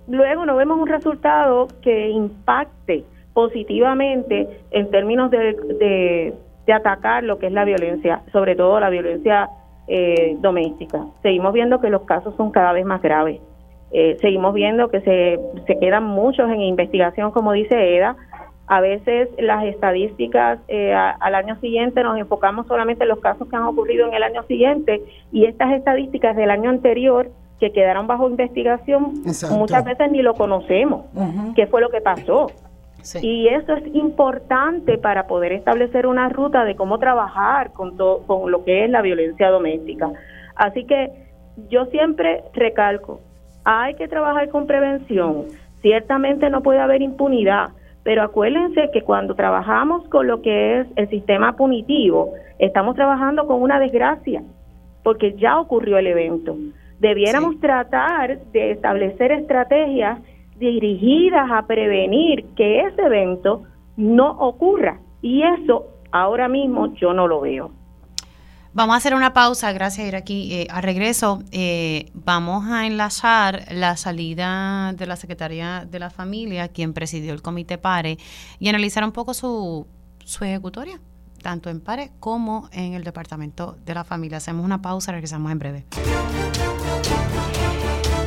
luego 0.07 0.47
no 0.47 0.57
vemos 0.57 0.79
un 0.79 0.87
resultado 0.87 1.69
que 1.83 2.11
impacte 2.11 3.05
positivamente 3.35 4.49
en 4.71 4.91
términos 4.91 5.31
de, 5.31 5.55
de, 5.55 6.35
de 6.67 6.73
atacar 6.73 7.25
lo 7.25 7.39
que 7.39 7.47
es 7.47 7.53
la 7.53 7.65
violencia, 7.65 8.23
sobre 8.33 8.55
todo 8.55 8.79
la 8.81 8.91
violencia 8.91 9.49
eh, 9.89 10.37
doméstica. 10.41 11.07
Seguimos 11.23 11.53
viendo 11.53 11.81
que 11.81 11.91
los 11.91 12.03
casos 12.03 12.35
son 12.37 12.51
cada 12.51 12.73
vez 12.73 12.85
más 12.85 13.03
graves. 13.03 13.41
Eh, 13.93 14.17
seguimos 14.21 14.55
viendo 14.55 14.89
que 14.89 15.01
se, 15.03 15.39
se 15.67 15.79
quedan 15.79 16.05
muchos 16.05 16.51
en 16.51 16.63
investigación, 16.63 17.31
como 17.31 17.53
dice 17.53 17.97
Eda. 17.97 18.17
A 18.67 18.81
veces 18.81 19.29
las 19.39 19.65
estadísticas 19.65 20.61
eh, 20.69 20.95
al 20.95 21.35
año 21.35 21.61
siguiente 21.61 22.03
nos 22.03 22.17
enfocamos 22.17 22.67
solamente 22.67 23.05
en 23.05 23.11
los 23.11 23.21
casos 23.21 23.49
que 23.49 23.57
han 23.57 23.65
ocurrido 23.65 24.07
en 24.07 24.15
el 24.15 24.23
año 24.23 24.45
siguiente 24.45 25.03
y 25.31 25.45
estas 25.45 25.73
estadísticas 25.73 26.37
del 26.37 26.51
año 26.51 26.71
anterior 26.71 27.31
que 27.61 27.71
quedaron 27.71 28.07
bajo 28.07 28.29
investigación 28.29 29.13
muchas 29.51 29.85
veces 29.85 30.11
ni 30.11 30.23
lo 30.23 30.35
conocemos, 30.35 31.05
qué 31.55 31.67
fue 31.67 31.81
lo 31.81 31.91
que 31.91 32.01
pasó. 32.01 32.51
Y 33.21 33.49
eso 33.49 33.75
es 33.75 33.95
importante 33.95 34.97
para 34.97 35.27
poder 35.27 35.53
establecer 35.53 36.07
una 36.07 36.29
ruta 36.29 36.65
de 36.65 36.77
cómo 36.77 36.99
trabajar 36.99 37.73
con, 37.73 37.97
con 37.97 38.51
lo 38.51 38.65
que 38.65 38.85
es 38.85 38.91
la 38.91 39.03
violencia 39.03 39.51
doméstica. 39.51 40.11
Así 40.55 40.85
que 40.87 41.11
yo 41.69 41.87
siempre 41.87 42.45
recalco, 42.55 43.21
hay 43.65 43.95
que 43.95 44.09
trabajar 44.09 44.49
con 44.49 44.67
prevención. 44.67 45.47
Ciertamente 45.81 46.51
no 46.51 46.63
puede 46.63 46.81
haber 46.81 47.03
impunidad, 47.03 47.71
pero 48.05 48.23
acuérdense 48.23 48.91
que 48.93 49.03
cuando 49.03 49.35
trabajamos 49.35 50.07
con 50.09 50.27
lo 50.27 50.43
que 50.43 50.81
es 50.81 50.87
el 50.97 51.09
sistema 51.09 51.57
punitivo, 51.57 52.33
estamos 52.59 52.97
trabajando 52.97 53.47
con 53.47 53.63
una 53.63 53.79
desgracia, 53.79 54.43
porque 55.03 55.35
ya 55.35 55.59
ocurrió 55.59 55.99
el 55.99 56.07
evento. 56.07 56.57
Debiéramos 56.99 57.59
tratar 57.61 58.39
de 58.53 58.73
establecer 58.73 59.33
estrategias 59.33 60.21
dirigidas 60.57 61.51
a 61.51 61.67
prevenir 61.67 62.45
que 62.55 62.83
ese 62.83 63.03
evento 63.03 63.63
no 63.97 64.31
ocurra. 64.39 65.01
Y 65.21 65.43
eso 65.43 65.87
ahora 66.13 66.49
mismo 66.49 66.95
yo 66.95 67.13
no 67.13 67.27
lo 67.27 67.41
veo. 67.41 67.71
Vamos 68.75 68.95
a 68.95 68.97
hacer 68.97 69.15
una 69.15 69.35
pausa, 69.35 69.71
gracias 69.73 70.09
ir 70.09 70.17
aquí. 70.17 70.55
Eh, 70.55 70.67
a 70.71 70.81
regreso, 70.81 71.43
eh, 71.51 72.11
vamos 72.15 72.65
a 72.71 72.87
enlazar 72.87 73.67
la 73.71 73.99
salida 73.99 74.95
de 74.95 75.07
la 75.07 75.17
Secretaría 75.17 75.85
de 75.85 75.99
la 75.99 76.09
Familia, 76.09 76.69
quien 76.69 76.95
presidió 76.95 77.35
el 77.35 77.43
Comité 77.43 77.77
PARE, 77.77 78.17
y 78.59 78.69
analizar 78.69 79.05
un 79.05 79.13
poco 79.13 79.35
su, 79.35 79.87
su 80.25 80.45
ejecutoria, 80.45 81.01
tanto 81.43 81.69
en 81.69 81.81
PARE 81.81 82.13
como 82.19 82.71
en 82.73 82.95
el 82.95 83.05
Departamento 83.05 83.77
de 83.85 83.93
la 83.93 84.05
Familia. 84.05 84.39
Hacemos 84.39 84.65
una 84.65 84.81
pausa, 84.81 85.13
regresamos 85.13 85.53
en 85.53 85.59
breve. 85.59 85.87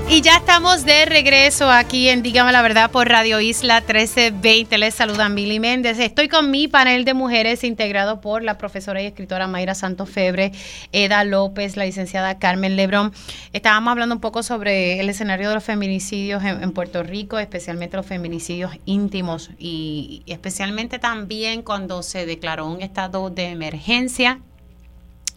Y 0.08 0.22
ya 0.22 0.38
estamos 0.38 0.86
de 0.86 1.06
regreso 1.06 1.70
aquí 1.70 2.10
en 2.10 2.22
Dígame 2.22 2.52
la 2.52 2.62
Verdad 2.62 2.92
por 2.92 3.10
Radio 3.10 3.42
Isla 3.42 3.82
1320. 3.82 4.78
Les 4.78 4.94
saluda 4.94 5.30
Mili 5.30 5.60
Méndez. 5.60 5.98
Estoy 5.98 6.30
con 6.30 6.52
mi 6.52 6.68
panel 6.68 7.06
de 7.06 7.16
mujeres 7.16 7.64
integrado 7.64 8.22
por 8.22 8.44
la 8.44 8.60
profesora 8.60 9.02
y 9.02 9.08
escritora 9.08 9.48
Mayra 9.48 9.74
Santos 9.74 10.10
Febre, 10.10 10.52
Eda 10.92 11.24
López, 11.24 11.76
la 11.76 11.86
licenciada 11.86 12.38
Carmen 12.38 12.76
Lebrón. 12.76 13.14
Estábamos 13.52 13.92
hablando 13.92 14.14
un 14.14 14.22
poco 14.22 14.44
sobre 14.44 15.00
el 15.00 15.10
escenario 15.10 15.50
de 15.50 15.56
los 15.56 15.64
feminicidios 15.64 16.44
en, 16.44 16.72
Puerto 16.72 17.02
Rico, 17.02 17.40
especialmente 17.40 17.98
los 17.98 18.06
feminicidios 18.06 18.72
íntimos 18.86 19.50
y 19.58 20.22
especialmente 20.28 21.00
también 21.00 21.64
cuando 21.64 22.04
se 22.04 22.28
declaró 22.28 22.68
un 22.68 22.84
estado 22.84 23.32
de 23.32 23.50
emergencia 23.50 24.40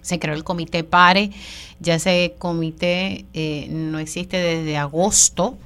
se 0.09 0.19
creó 0.19 0.35
el 0.35 0.43
comité 0.43 0.85
PARE, 0.85 1.31
ya 1.81 1.97
ese 1.97 2.35
comité 2.39 3.27
eh, 3.35 3.69
no 3.71 3.99
existe 3.99 4.39
desde 4.39 4.79
agosto. 4.79 5.59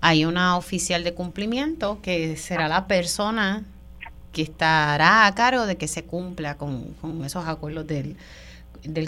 Hay 0.00 0.24
una 0.24 0.56
oficial 0.56 1.04
de 1.04 1.14
cumplimiento 1.14 2.00
que 2.02 2.36
será 2.36 2.68
la 2.68 2.86
persona 2.86 3.64
que 4.32 4.42
estará 4.42 5.26
a 5.26 5.34
cargo 5.34 5.66
de 5.66 5.76
que 5.76 5.88
se 5.88 6.02
cumpla 6.04 6.56
con, 6.56 6.94
esos 7.24 7.46
acuerdos 7.46 7.86
del, 7.86 8.16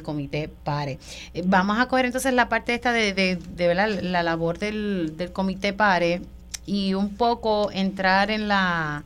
comité 0.03 0.49
PARE. 0.49 0.99
Eh, 1.35 1.43
vamos 1.45 1.79
a 1.79 1.87
coger 1.87 2.07
entonces 2.07 2.33
la 2.33 2.49
parte 2.49 2.75
esta 2.75 2.93
de, 2.93 3.13
de, 3.13 3.75
la, 3.75 4.23
labor 4.23 4.59
del, 4.59 5.15
del 5.17 5.33
comité 5.33 5.73
PARE 5.73 6.23
y 6.65 6.95
un 6.95 7.17
poco 7.17 7.71
entrar 7.73 8.31
en 8.31 8.47
la 8.47 9.05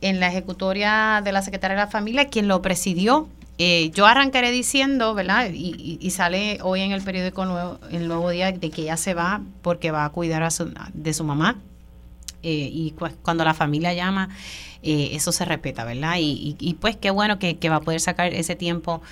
en 0.00 0.20
la 0.20 0.28
ejecutoria 0.28 1.22
de 1.24 1.32
la 1.32 1.40
Secretaria 1.40 1.76
de 1.76 1.82
la 1.84 1.90
Familia, 1.90 2.28
quien 2.28 2.46
lo 2.46 2.60
presidió 2.60 3.26
eh, 3.56 3.90
yo 3.94 4.06
arrancaré 4.06 4.50
diciendo, 4.50 5.14
¿verdad? 5.14 5.48
Y, 5.52 6.10
sale 6.10 6.58
hoy 6.62 6.80
en 6.80 6.92
el 6.92 7.02
periódico 7.02 7.44
nuevo, 7.44 7.78
el 7.90 8.08
nuevo 8.08 8.30
día 8.30 8.50
de 8.50 8.70
que 8.70 8.82
ella 8.82 8.96
se 8.96 9.14
va 9.14 9.42
porque 9.62 9.92
va 9.92 10.04
a 10.04 10.10
cuidar 10.10 10.42
a 10.42 10.48
de 10.92 11.14
su 11.14 11.24
mamá. 11.24 11.56
Eh, 12.42 12.68
y 12.72 12.94
cuando 13.22 13.44
la 13.44 13.54
familia 13.54 13.94
llama, 13.94 14.28
eh, 14.82 15.10
eso 15.12 15.32
se 15.32 15.44
respeta, 15.44 15.84
¿verdad? 15.84 16.16
Y, 16.18 16.76
pues 16.80 16.96
qué 16.96 17.10
bueno 17.10 17.38
que, 17.38 17.56
va 17.68 17.76
a 17.76 17.80
poder 17.80 18.00
sacar 18.00 18.34
ese 18.34 18.56
tiempo 18.56 19.02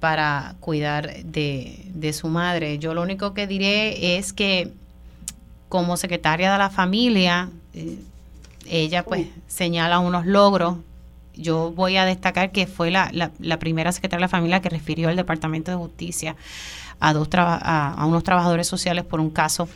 para 0.00 0.56
cuidar 0.60 1.24
de, 1.24 1.86
de 1.94 2.12
su 2.12 2.28
madre. 2.28 2.78
Yo 2.78 2.94
lo 2.94 3.02
único 3.02 3.32
que 3.32 3.46
diré 3.46 4.18
es 4.18 4.32
que 4.32 4.72
como 5.68 5.96
secretaria 5.96 6.52
de 6.52 6.58
la 6.58 6.68
familia, 6.68 7.48
ella 8.68 9.04
pues 9.04 9.28
señala 9.46 9.98
unos 10.00 10.26
logros 10.26 10.78
yo 11.36 11.72
voy 11.72 11.96
a 11.96 12.04
destacar 12.04 12.52
que 12.52 12.66
fue 12.66 12.90
la, 12.90 13.10
la, 13.12 13.58
primera 13.58 13.92
secretaria 13.92 14.18
de 14.18 14.22
la 14.22 14.28
familia 14.28 14.60
que 14.60 14.68
refirió 14.68 15.08
al 15.08 15.16
Departamento 15.16 15.70
de 15.70 15.76
Justicia 15.76 16.36
a, 17.00 17.12
dos 17.12 17.28
a, 17.32 18.04
unos 18.06 18.24
trabajadores 18.24 18.66
sociales 18.66 19.04
por 19.04 19.20
un 19.20 19.30
caso 19.30 19.68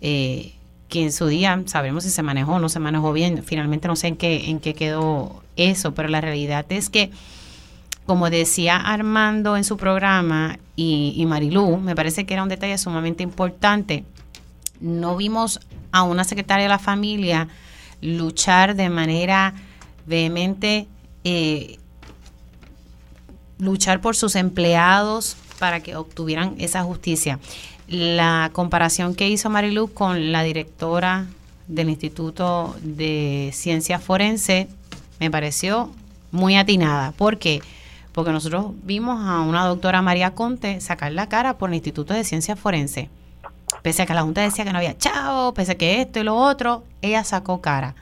eh, 0.00 0.52
que 0.88 1.02
en 1.02 1.12
su 1.12 1.26
día 1.26 1.62
sabremos 1.66 2.04
si 2.04 2.10
se 2.10 2.22
manejó 2.22 2.54
o 2.54 2.58
no 2.58 2.68
se 2.68 2.78
manejó 2.78 3.12
bien. 3.12 3.42
Finalmente 3.42 3.88
no 3.88 3.96
sé 3.96 4.08
en 4.08 4.16
qué, 4.16 4.50
en 4.50 4.60
qué 4.60 4.74
quedó 4.74 5.42
eso, 5.56 5.94
pero 5.94 6.08
la 6.08 6.20
realidad 6.20 6.66
es 6.68 6.90
que, 6.90 7.10
como 8.06 8.30
decía 8.30 8.76
Armando 8.76 9.56
en 9.56 9.64
su 9.64 9.76
programa 9.76 10.58
y, 10.76 11.14
y 11.16 11.26
Marilú, 11.26 11.78
me 11.78 11.94
parece 11.94 12.26
que 12.26 12.34
era 12.34 12.42
un 12.42 12.48
detalle 12.48 12.78
sumamente 12.78 13.22
importante. 13.22 14.04
No 14.80 15.16
vimos 15.16 15.60
a 15.90 16.02
una 16.02 16.24
secretaria 16.24 16.64
de 16.64 16.68
la 16.68 16.78
familia 16.78 17.48
luchar 18.02 18.76
de 18.76 18.90
manera 18.90 19.54
vehemente 20.06 20.86
eh, 21.24 21.78
luchar 23.58 24.00
por 24.00 24.16
sus 24.16 24.36
empleados 24.36 25.36
para 25.58 25.80
que 25.80 25.96
obtuvieran 25.96 26.54
esa 26.58 26.82
justicia. 26.82 27.38
La 27.86 28.50
comparación 28.52 29.14
que 29.14 29.28
hizo 29.28 29.50
Marilu 29.50 29.92
con 29.92 30.32
la 30.32 30.42
directora 30.42 31.26
del 31.68 31.90
Instituto 31.90 32.76
de 32.82 33.50
Ciencia 33.52 33.98
Forense 33.98 34.68
me 35.20 35.30
pareció 35.30 35.90
muy 36.30 36.56
atinada. 36.56 37.12
¿Por 37.12 37.38
qué? 37.38 37.62
Porque 38.12 38.32
nosotros 38.32 38.72
vimos 38.82 39.26
a 39.26 39.40
una 39.40 39.66
doctora 39.66 40.02
María 40.02 40.34
Conte 40.34 40.80
sacar 40.80 41.12
la 41.12 41.28
cara 41.28 41.58
por 41.58 41.70
el 41.70 41.76
Instituto 41.76 42.14
de 42.14 42.24
Ciencia 42.24 42.56
Forense. 42.56 43.08
Pese 43.82 44.02
a 44.02 44.06
que 44.06 44.14
la 44.14 44.22
Junta 44.22 44.40
decía 44.40 44.64
que 44.64 44.72
no 44.72 44.78
había 44.78 44.96
chavo, 44.96 45.52
pese 45.52 45.72
a 45.72 45.74
que 45.74 46.00
esto 46.00 46.20
y 46.20 46.22
lo 46.22 46.36
otro, 46.36 46.84
ella 47.02 47.24
sacó 47.24 47.60
cara. 47.60 47.94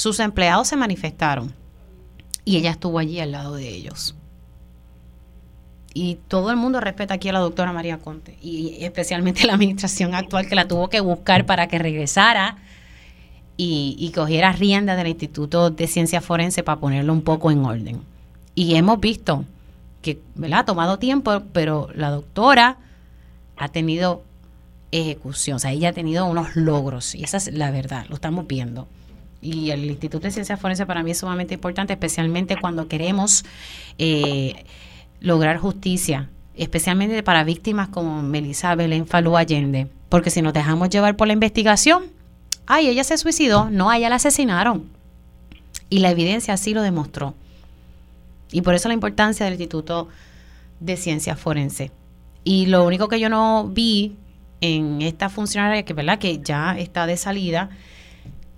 Sus 0.00 0.18
empleados 0.18 0.66
se 0.66 0.76
manifestaron 0.76 1.52
y 2.46 2.56
ella 2.56 2.70
estuvo 2.70 2.98
allí 2.98 3.20
al 3.20 3.32
lado 3.32 3.56
de 3.56 3.68
ellos. 3.68 4.14
Y 5.92 6.14
todo 6.26 6.50
el 6.50 6.56
mundo 6.56 6.80
respeta 6.80 7.12
aquí 7.12 7.28
a 7.28 7.34
la 7.34 7.40
doctora 7.40 7.74
María 7.74 7.98
Conte 7.98 8.38
y 8.40 8.82
especialmente 8.82 9.44
la 9.46 9.52
administración 9.52 10.14
actual 10.14 10.48
que 10.48 10.54
la 10.54 10.66
tuvo 10.66 10.88
que 10.88 11.00
buscar 11.00 11.44
para 11.44 11.68
que 11.68 11.78
regresara 11.78 12.56
y, 13.58 14.10
cogiera 14.14 14.52
rienda 14.52 14.96
del 14.96 15.08
Instituto 15.08 15.68
de 15.68 15.86
Ciencia 15.86 16.22
Forense 16.22 16.62
para 16.62 16.80
ponerlo 16.80 17.12
un 17.12 17.20
poco 17.20 17.50
en 17.50 17.62
orden. 17.66 18.00
Y 18.54 18.76
hemos 18.76 19.00
visto 19.00 19.44
que 20.00 20.18
¿verdad? 20.34 20.60
ha 20.60 20.64
tomado 20.64 20.98
tiempo, 20.98 21.42
pero 21.52 21.90
la 21.94 22.08
doctora 22.08 22.78
ha 23.58 23.68
tenido 23.68 24.22
ejecución, 24.92 25.56
o 25.56 25.58
sea, 25.58 25.72
ella 25.72 25.90
ha 25.90 25.92
tenido 25.92 26.24
unos 26.24 26.56
logros 26.56 27.14
y 27.14 27.22
esa 27.22 27.36
es 27.36 27.52
la 27.52 27.70
verdad, 27.70 28.06
lo 28.08 28.14
estamos 28.14 28.46
viendo 28.46 28.88
y 29.42 29.70
el 29.70 29.84
Instituto 29.86 30.24
de 30.24 30.30
Ciencias 30.30 30.60
Forenses 30.60 30.86
para 30.86 31.02
mí 31.02 31.12
es 31.12 31.18
sumamente 31.18 31.54
importante, 31.54 31.92
especialmente 31.92 32.56
cuando 32.60 32.88
queremos 32.88 33.44
eh, 33.98 34.64
lograr 35.20 35.58
justicia, 35.58 36.28
especialmente 36.54 37.22
para 37.22 37.44
víctimas 37.44 37.88
como 37.88 38.22
Melissa 38.22 38.74
Belén 38.74 39.06
Falú 39.06 39.36
Allende, 39.36 39.88
porque 40.08 40.30
si 40.30 40.42
nos 40.42 40.52
dejamos 40.52 40.90
llevar 40.90 41.16
por 41.16 41.26
la 41.26 41.32
investigación, 41.32 42.04
ay, 42.66 42.88
ella 42.88 43.04
se 43.04 43.16
suicidó, 43.16 43.70
no, 43.70 43.90
a 43.90 43.96
ella 43.96 44.10
la 44.10 44.16
asesinaron. 44.16 44.88
Y 45.88 45.98
la 45.98 46.10
evidencia 46.10 46.54
así 46.54 46.72
lo 46.72 46.82
demostró. 46.82 47.34
Y 48.52 48.62
por 48.62 48.74
eso 48.74 48.88
la 48.88 48.94
importancia 48.94 49.44
del 49.44 49.54
Instituto 49.54 50.08
de 50.78 50.96
Ciencias 50.96 51.38
Forenses. 51.38 51.90
Y 52.44 52.66
lo 52.66 52.84
único 52.84 53.08
que 53.08 53.20
yo 53.20 53.28
no 53.28 53.68
vi 53.68 54.16
en 54.60 55.02
esta 55.02 55.28
funcionaria, 55.28 55.84
que, 55.84 55.94
¿verdad? 55.94 56.18
que 56.18 56.40
ya 56.42 56.78
está 56.78 57.06
de 57.06 57.16
salida, 57.16 57.70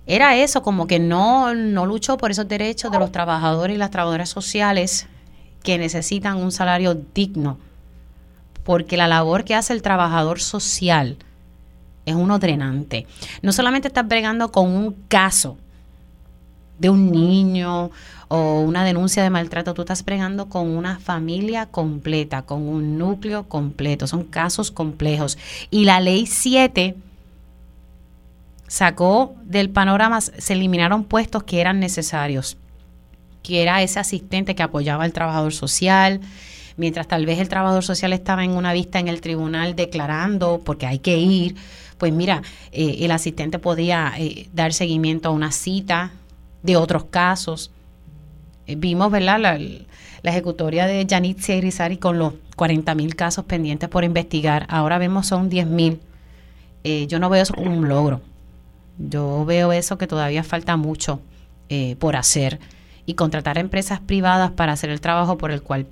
era 0.05 0.35
eso, 0.35 0.61
como 0.61 0.85
que 0.85 0.99
no, 0.99 1.53
no 1.55 1.85
luchó 1.85 2.17
por 2.17 2.31
esos 2.31 2.47
derechos 2.47 2.91
de 2.91 2.99
los 2.99 3.11
trabajadores 3.11 3.75
y 3.75 3.79
las 3.79 3.91
trabajadoras 3.91 4.29
sociales 4.29 5.07
que 5.63 5.77
necesitan 5.77 6.37
un 6.37 6.51
salario 6.51 6.93
digno, 6.93 7.57
porque 8.63 8.97
la 8.97 9.07
labor 9.07 9.45
que 9.45 9.55
hace 9.55 9.73
el 9.73 9.81
trabajador 9.81 10.41
social 10.41 11.17
es 12.05 12.15
uno 12.15 12.37
drenante. 12.37 13.07
No 13.41 13.53
solamente 13.53 13.87
estás 13.87 14.07
bregando 14.07 14.51
con 14.51 14.69
un 14.69 14.93
caso 15.07 15.57
de 16.79 16.89
un 16.89 17.11
niño 17.11 17.91
o 18.27 18.59
una 18.59 18.83
denuncia 18.83 19.23
de 19.23 19.29
maltrato, 19.29 19.73
tú 19.73 19.83
estás 19.83 20.03
bregando 20.03 20.49
con 20.49 20.67
una 20.67 20.99
familia 20.99 21.67
completa, 21.67 22.41
con 22.41 22.67
un 22.67 22.97
núcleo 22.97 23.47
completo, 23.47 24.07
son 24.07 24.23
casos 24.25 24.69
complejos. 24.69 25.37
Y 25.69 25.85
la 25.85 26.01
ley 26.01 26.25
7 26.25 26.95
sacó 28.73 29.35
del 29.43 29.69
panorama, 29.69 30.19
se 30.19 30.53
eliminaron 30.53 31.03
puestos 31.03 31.43
que 31.43 31.61
eran 31.61 31.79
necesarios, 31.79 32.57
que 33.43 33.61
era 33.61 33.83
ese 33.83 33.99
asistente 33.99 34.55
que 34.55 34.63
apoyaba 34.63 35.03
al 35.03 35.13
trabajador 35.13 35.53
social, 35.53 36.21
mientras 36.75 37.07
tal 37.07 37.27
vez 37.27 37.37
el 37.37 37.49
trabajador 37.49 37.83
social 37.83 38.13
estaba 38.13 38.43
en 38.43 38.49
una 38.49 38.73
vista 38.73 38.97
en 38.97 39.09
el 39.09 39.21
tribunal 39.21 39.75
declarando, 39.75 40.63
porque 40.65 40.87
hay 40.87 40.97
que 40.97 41.19
ir, 41.19 41.55
pues 41.99 42.11
mira, 42.13 42.41
eh, 42.71 42.97
el 43.01 43.11
asistente 43.11 43.59
podía 43.59 44.11
eh, 44.17 44.49
dar 44.53 44.73
seguimiento 44.73 45.29
a 45.29 45.33
una 45.33 45.51
cita 45.51 46.11
de 46.63 46.75
otros 46.75 47.03
casos. 47.03 47.69
Eh, 48.65 48.75
vimos, 48.75 49.11
¿verdad? 49.11 49.39
La, 49.39 49.59
ejecutoria 50.23 50.87
de 50.87 51.05
Yanit 51.05 51.47
Irizarry 51.47 51.97
con 51.97 52.17
los 52.17 52.33
40 52.55 52.95
mil 52.95 53.15
casos 53.15 53.45
pendientes 53.45 53.87
por 53.87 54.03
investigar. 54.03 54.65
Ahora 54.67 54.97
vemos 54.97 55.27
son 55.27 55.47
10 55.47 55.67
mil. 55.67 55.99
yo 57.07 57.19
no 57.19 57.29
veo 57.29 57.43
eso 57.43 57.53
como 57.53 57.71
un 57.71 57.87
logro. 57.87 58.32
Yo 58.97 59.45
veo 59.45 59.71
eso 59.71 59.97
que 59.97 60.07
todavía 60.07 60.43
falta 60.43 60.77
mucho 60.77 61.19
eh, 61.69 61.95
por 61.99 62.15
hacer 62.15 62.59
y 63.05 63.15
contratar 63.15 63.57
empresas 63.57 63.99
privadas 63.99 64.51
para 64.51 64.73
hacer 64.73 64.89
el 64.89 65.01
trabajo 65.01 65.37
por 65.37 65.51
el 65.51 65.61
cual 65.61 65.87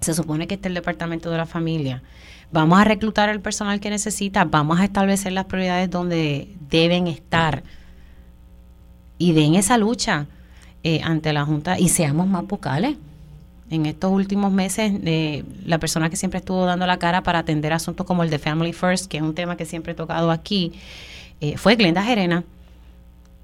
se 0.00 0.14
supone 0.14 0.46
que 0.46 0.54
está 0.54 0.68
el 0.68 0.74
departamento 0.74 1.30
de 1.30 1.36
la 1.36 1.46
familia. 1.46 2.02
Vamos 2.50 2.80
a 2.80 2.84
reclutar 2.84 3.28
el 3.28 3.40
personal 3.40 3.78
que 3.80 3.90
necesita, 3.90 4.44
vamos 4.44 4.80
a 4.80 4.84
establecer 4.84 5.32
las 5.32 5.44
prioridades 5.44 5.90
donde 5.90 6.48
deben 6.70 7.06
estar 7.06 7.62
y 9.18 9.32
den 9.32 9.54
esa 9.54 9.76
lucha 9.76 10.26
eh, 10.82 11.00
ante 11.02 11.32
la 11.32 11.44
Junta 11.44 11.78
y 11.78 11.88
seamos 11.88 12.26
más 12.26 12.46
vocales. 12.46 12.96
En 13.70 13.84
estos 13.84 14.10
últimos 14.10 14.50
meses, 14.50 14.92
eh, 15.04 15.44
la 15.66 15.78
persona 15.78 16.08
que 16.08 16.16
siempre 16.16 16.38
estuvo 16.38 16.64
dando 16.64 16.86
la 16.86 16.98
cara 16.98 17.22
para 17.22 17.40
atender 17.40 17.74
asuntos 17.74 18.06
como 18.06 18.22
el 18.22 18.30
de 18.30 18.38
Family 18.38 18.72
First, 18.72 19.10
que 19.10 19.18
es 19.18 19.22
un 19.22 19.34
tema 19.34 19.58
que 19.58 19.66
siempre 19.66 19.92
he 19.92 19.94
tocado 19.94 20.30
aquí, 20.30 20.72
eh, 21.40 21.56
fue 21.56 21.76
Glenda 21.76 22.02
Jerena. 22.02 22.44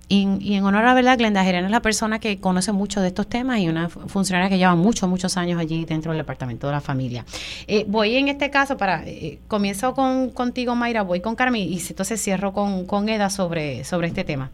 y, 0.09 0.55
en 0.55 0.65
honor 0.65 0.83
a 0.83 0.89
la 0.89 0.95
verdad, 0.95 1.17
Glenda 1.17 1.43
Gerena 1.45 1.67
es 1.67 1.71
la 1.71 1.81
persona 1.81 2.19
que 2.19 2.41
conoce 2.41 2.73
mucho 2.73 3.01
de 3.01 3.09
estos 3.09 3.29
temas 3.29 3.59
y 3.61 3.69
una 3.69 3.89
funcionaria 3.89 4.49
que 4.49 4.59
lleva 4.59 4.75
muchos, 4.75 5.09
muchos 5.09 5.37
años 5.37 5.59
allí 5.59 5.85
dentro 5.85 6.13
del 6.13 6.19
Departamento 6.19 6.67
de 6.67 6.73
la 6.73 6.81
Familia. 6.81 7.25
Eh, 7.67 7.85
voy 7.89 8.17
en 8.17 8.29
este 8.29 8.51
caso 8.51 8.77
para, 8.77 9.03
eh, 9.07 9.39
comienzo 9.49 9.95
con, 9.95 10.31
contigo 10.31 10.75
Mayra, 10.75 11.03
voy 11.03 11.21
con 11.21 11.37
Carmen 11.37 11.63
y 11.63 11.79
entonces 11.89 12.23
cierro 12.23 12.53
con, 12.53 12.87
con 12.87 13.09
Eda 13.09 13.31
sobre, 13.31 13.85
sobre 13.85 14.09
este 14.09 14.25
tema. 14.25 14.51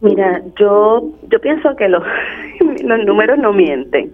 Mira, 0.00 0.42
yo, 0.58 1.12
yo 1.30 1.40
pienso 1.40 1.76
que 1.76 1.88
los, 1.88 2.02
los 2.84 3.04
números 3.04 3.38
no 3.38 3.52
mienten. 3.52 4.12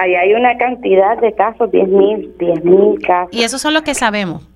Ahí 0.00 0.14
hay 0.14 0.34
una 0.34 0.56
cantidad 0.58 1.18
de 1.18 1.32
casos, 1.34 1.70
10 1.70 1.88
mil, 1.88 2.34
10 2.38 2.64
mil 2.64 3.00
casos. 3.00 3.32
Y 3.32 3.44
esos 3.44 3.60
son 3.60 3.72
los 3.72 3.82
que 3.82 3.94
sabemos 3.94 4.46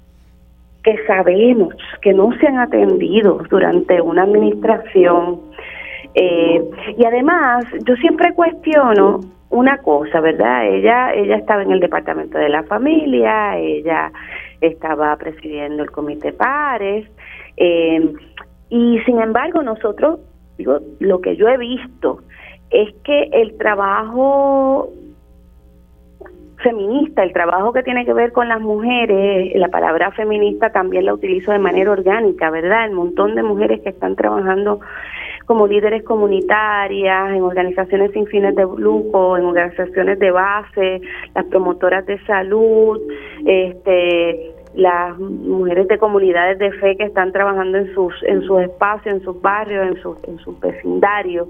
que 0.82 0.96
sabemos 1.06 1.74
que 2.00 2.12
no 2.12 2.32
se 2.38 2.46
han 2.46 2.58
atendido 2.58 3.42
durante 3.48 4.00
una 4.00 4.22
administración. 4.22 5.40
Eh, 6.14 6.62
y 6.96 7.04
además, 7.04 7.64
yo 7.86 7.94
siempre 7.96 8.34
cuestiono 8.34 9.20
una 9.50 9.78
cosa, 9.78 10.20
¿verdad? 10.20 10.66
Ella, 10.66 11.12
ella 11.14 11.36
estaba 11.36 11.62
en 11.62 11.72
el 11.72 11.80
departamento 11.80 12.38
de 12.38 12.48
la 12.48 12.62
familia, 12.64 13.58
ella 13.58 14.10
estaba 14.60 15.14
presidiendo 15.16 15.82
el 15.82 15.90
comité 15.90 16.32
pares, 16.32 17.06
eh, 17.56 18.12
y 18.70 18.98
sin 19.00 19.20
embargo 19.20 19.62
nosotros, 19.62 20.20
digo, 20.56 20.78
lo 21.00 21.20
que 21.20 21.36
yo 21.36 21.48
he 21.48 21.58
visto 21.58 22.20
es 22.70 22.94
que 23.04 23.24
el 23.32 23.58
trabajo 23.58 24.88
feminista, 26.62 27.22
el 27.22 27.32
trabajo 27.32 27.72
que 27.72 27.82
tiene 27.82 28.04
que 28.04 28.12
ver 28.12 28.32
con 28.32 28.48
las 28.48 28.60
mujeres, 28.60 29.52
la 29.56 29.68
palabra 29.68 30.10
feminista 30.12 30.70
también 30.70 31.04
la 31.04 31.14
utilizo 31.14 31.52
de 31.52 31.58
manera 31.58 31.90
orgánica, 31.90 32.50
¿verdad? 32.50 32.86
El 32.86 32.92
montón 32.92 33.34
de 33.34 33.42
mujeres 33.42 33.80
que 33.82 33.90
están 33.90 34.16
trabajando 34.16 34.80
como 35.46 35.66
líderes 35.66 36.02
comunitarias, 36.04 37.30
en 37.32 37.42
organizaciones 37.42 38.12
sin 38.12 38.26
fines 38.26 38.54
de 38.54 38.62
lucro, 38.62 39.36
en 39.36 39.44
organizaciones 39.44 40.18
de 40.18 40.30
base, 40.30 41.00
las 41.34 41.44
promotoras 41.46 42.06
de 42.06 42.18
salud, 42.24 43.00
este 43.44 44.54
las 44.74 45.18
mujeres 45.18 45.86
de 45.88 45.98
comunidades 45.98 46.58
de 46.58 46.72
fe 46.72 46.96
que 46.96 47.04
están 47.04 47.30
trabajando 47.30 47.76
en 47.76 47.92
sus 47.94 48.14
en 48.22 48.42
sus 48.42 48.62
espacios, 48.62 49.16
en 49.16 49.22
sus 49.22 49.38
barrios, 49.42 49.86
en 49.86 50.02
sus 50.02 50.24
en 50.24 50.38
sus 50.38 50.58
vecindarios 50.60 51.48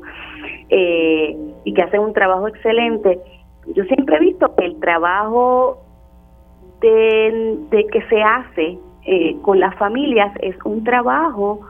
eh, 0.68 1.36
y 1.64 1.72
que 1.72 1.82
hacen 1.82 2.00
un 2.00 2.12
trabajo 2.12 2.48
excelente 2.48 3.20
yo 3.66 3.84
siempre 3.84 4.16
he 4.16 4.20
visto 4.20 4.54
que 4.54 4.66
el 4.66 4.80
trabajo 4.80 5.78
de, 6.80 7.86
que 7.92 8.02
se 8.08 8.22
hace 8.22 8.78
eh, 9.04 9.36
con 9.42 9.60
las 9.60 9.74
familias 9.76 10.32
es 10.40 10.56
un 10.64 10.82
trabajo 10.84 11.60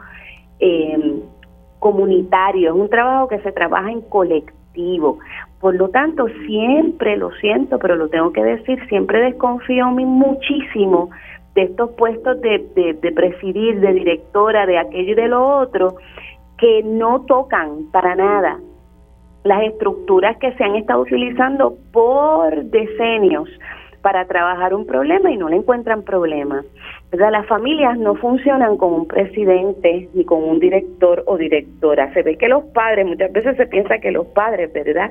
eh, 0.58 1.20
comunitario, 1.78 2.70
es 2.70 2.80
un 2.80 2.88
trabajo 2.88 3.28
que 3.28 3.40
se 3.40 3.52
trabaja 3.52 3.90
en 3.90 4.00
colectivo. 4.02 5.18
Por 5.60 5.74
lo 5.74 5.90
tanto, 5.90 6.26
siempre 6.46 7.16
lo 7.16 7.30
siento, 7.32 7.78
pero 7.78 7.96
lo 7.96 8.08
tengo 8.08 8.32
que 8.32 8.42
decir, 8.42 8.84
siempre 8.88 9.20
desconfío 9.20 9.86
muchísimo 9.90 11.10
de 11.54 11.64
estos 11.64 11.90
puestos 11.90 12.40
de, 12.40 12.96
de 13.00 13.12
presidir, 13.12 13.80
de 13.80 13.92
directora, 13.92 14.64
de 14.64 14.78
aquello 14.78 15.12
y 15.12 15.14
de 15.14 15.28
lo 15.28 15.58
otro, 15.58 15.96
que 16.56 16.82
no 16.82 17.22
tocan 17.26 17.90
para 17.92 18.14
nada 18.14 18.58
las 19.44 19.62
estructuras 19.64 20.36
que 20.38 20.52
se 20.52 20.64
han 20.64 20.76
estado 20.76 21.00
utilizando 21.00 21.76
por 21.92 22.64
decenios 22.64 23.48
para 24.02 24.26
trabajar 24.26 24.74
un 24.74 24.84
problema 24.84 25.30
y 25.30 25.36
no 25.36 25.48
le 25.48 25.56
encuentran 25.56 26.02
problema. 26.02 26.62
Las 27.12 27.46
familias 27.46 27.96
no 27.98 28.16
funcionan 28.16 28.76
con 28.76 28.92
un 28.92 29.06
presidente 29.06 30.08
ni 30.12 30.24
con 30.24 30.42
un 30.42 30.58
director 30.58 31.22
o 31.26 31.36
directora. 31.36 32.12
Se 32.12 32.22
ve 32.22 32.36
que 32.36 32.48
los 32.48 32.64
padres, 32.74 33.06
muchas 33.06 33.32
veces 33.32 33.56
se 33.56 33.66
piensa 33.66 33.98
que 33.98 34.10
los 34.10 34.26
padres, 34.28 34.72
¿verdad? 34.72 35.10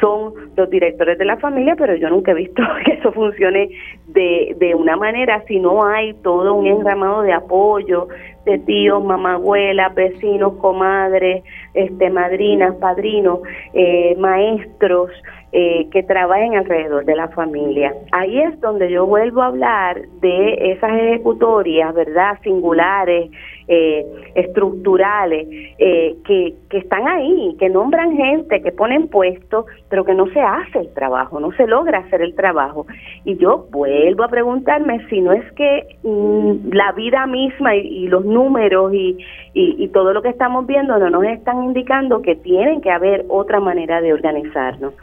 Son 0.00 0.34
los 0.56 0.68
directores 0.68 1.18
de 1.18 1.24
la 1.24 1.36
familia, 1.36 1.76
pero 1.76 1.94
yo 1.94 2.10
nunca 2.10 2.32
he 2.32 2.34
visto 2.34 2.62
que 2.84 2.94
eso 2.94 3.12
funcione 3.12 3.70
de, 4.08 4.56
de 4.58 4.74
una 4.74 4.96
manera 4.96 5.42
si 5.46 5.60
no 5.60 5.84
hay 5.84 6.12
todo 6.14 6.54
un 6.54 6.66
enramado 6.66 7.22
de 7.22 7.32
apoyo, 7.32 8.08
de 8.46 8.58
tíos, 8.60 9.04
mamá, 9.04 9.34
abuelas, 9.34 9.94
vecinos, 9.94 10.54
comadres, 10.54 11.44
este, 11.74 12.08
madrinas, 12.10 12.76
padrinos, 12.76 13.40
eh, 13.74 14.14
maestros 14.18 15.10
eh, 15.52 15.88
que 15.90 16.02
trabajen 16.04 16.56
alrededor 16.56 17.04
de 17.04 17.16
la 17.16 17.28
familia. 17.28 17.92
Ahí 18.12 18.40
es 18.40 18.58
donde 18.60 18.90
yo 18.90 19.04
vuelvo 19.04 19.42
a 19.42 19.46
hablar 19.46 20.00
de 20.20 20.72
esas 20.72 20.92
ejecutorias, 20.92 21.92
¿verdad? 21.92 22.38
Singulares, 22.42 23.30
eh, 23.68 24.06
estructurales, 24.34 25.46
eh, 25.78 26.16
que, 26.24 26.54
que 26.70 26.78
están 26.78 27.06
ahí, 27.08 27.56
que 27.58 27.68
nombran 27.68 28.16
gente, 28.16 28.62
que 28.62 28.72
ponen 28.72 29.08
puestos, 29.08 29.66
pero 29.88 30.04
que 30.04 30.14
no 30.14 30.26
se 30.28 30.40
hace 30.40 30.78
el 30.80 30.94
trabajo, 30.94 31.40
no 31.40 31.52
se 31.52 31.66
logra 31.66 31.98
hacer 31.98 32.22
el 32.22 32.34
trabajo. 32.34 32.86
Y 33.24 33.36
yo 33.36 33.66
vuelvo 33.70 34.24
a 34.24 34.28
preguntarme 34.28 35.06
si 35.08 35.20
no 35.20 35.32
es 35.32 35.50
que 35.52 35.98
mm, 36.02 36.72
la 36.72 36.92
vida 36.92 37.26
misma 37.26 37.74
y, 37.74 38.06
los 38.06 38.24
números 38.24 38.94
y, 38.94 39.18
y, 39.54 39.88
todo 39.88 40.12
lo 40.12 40.22
que 40.22 40.28
estamos 40.28 40.66
viendo 40.66 40.98
no 40.98 41.10
nos 41.10 41.24
están 41.24 41.64
indicando 41.64 42.22
que 42.22 42.36
tienen 42.36 42.80
que 42.80 42.90
haber 42.90 43.24
otra 43.28 43.60
manera 43.60 44.00
de 44.00 44.12
organizarnos. 44.12 44.94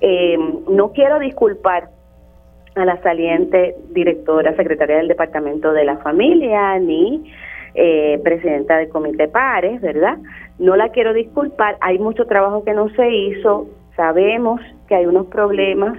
Eh, 0.00 0.38
no 0.68 0.92
quiero 0.92 1.18
disculpar 1.18 1.88
a 2.74 2.84
la 2.84 3.00
saliente 3.02 3.76
directora, 3.90 4.56
secretaria 4.56 4.96
del 4.96 5.08
Departamento 5.08 5.72
de 5.72 5.84
la 5.84 5.98
Familia, 5.98 6.78
ni 6.78 7.32
eh, 7.74 8.20
presidenta 8.22 8.76
del 8.76 8.88
Comité 8.88 9.28
Pares, 9.28 9.80
¿verdad? 9.80 10.18
No 10.58 10.76
la 10.76 10.90
quiero 10.90 11.12
disculpar, 11.12 11.76
hay 11.80 11.98
mucho 11.98 12.26
trabajo 12.26 12.64
que 12.64 12.74
no 12.74 12.88
se 12.90 13.10
hizo, 13.10 13.66
sabemos 13.96 14.60
que 14.88 14.94
hay 14.94 15.06
unos 15.06 15.26
problemas 15.26 15.98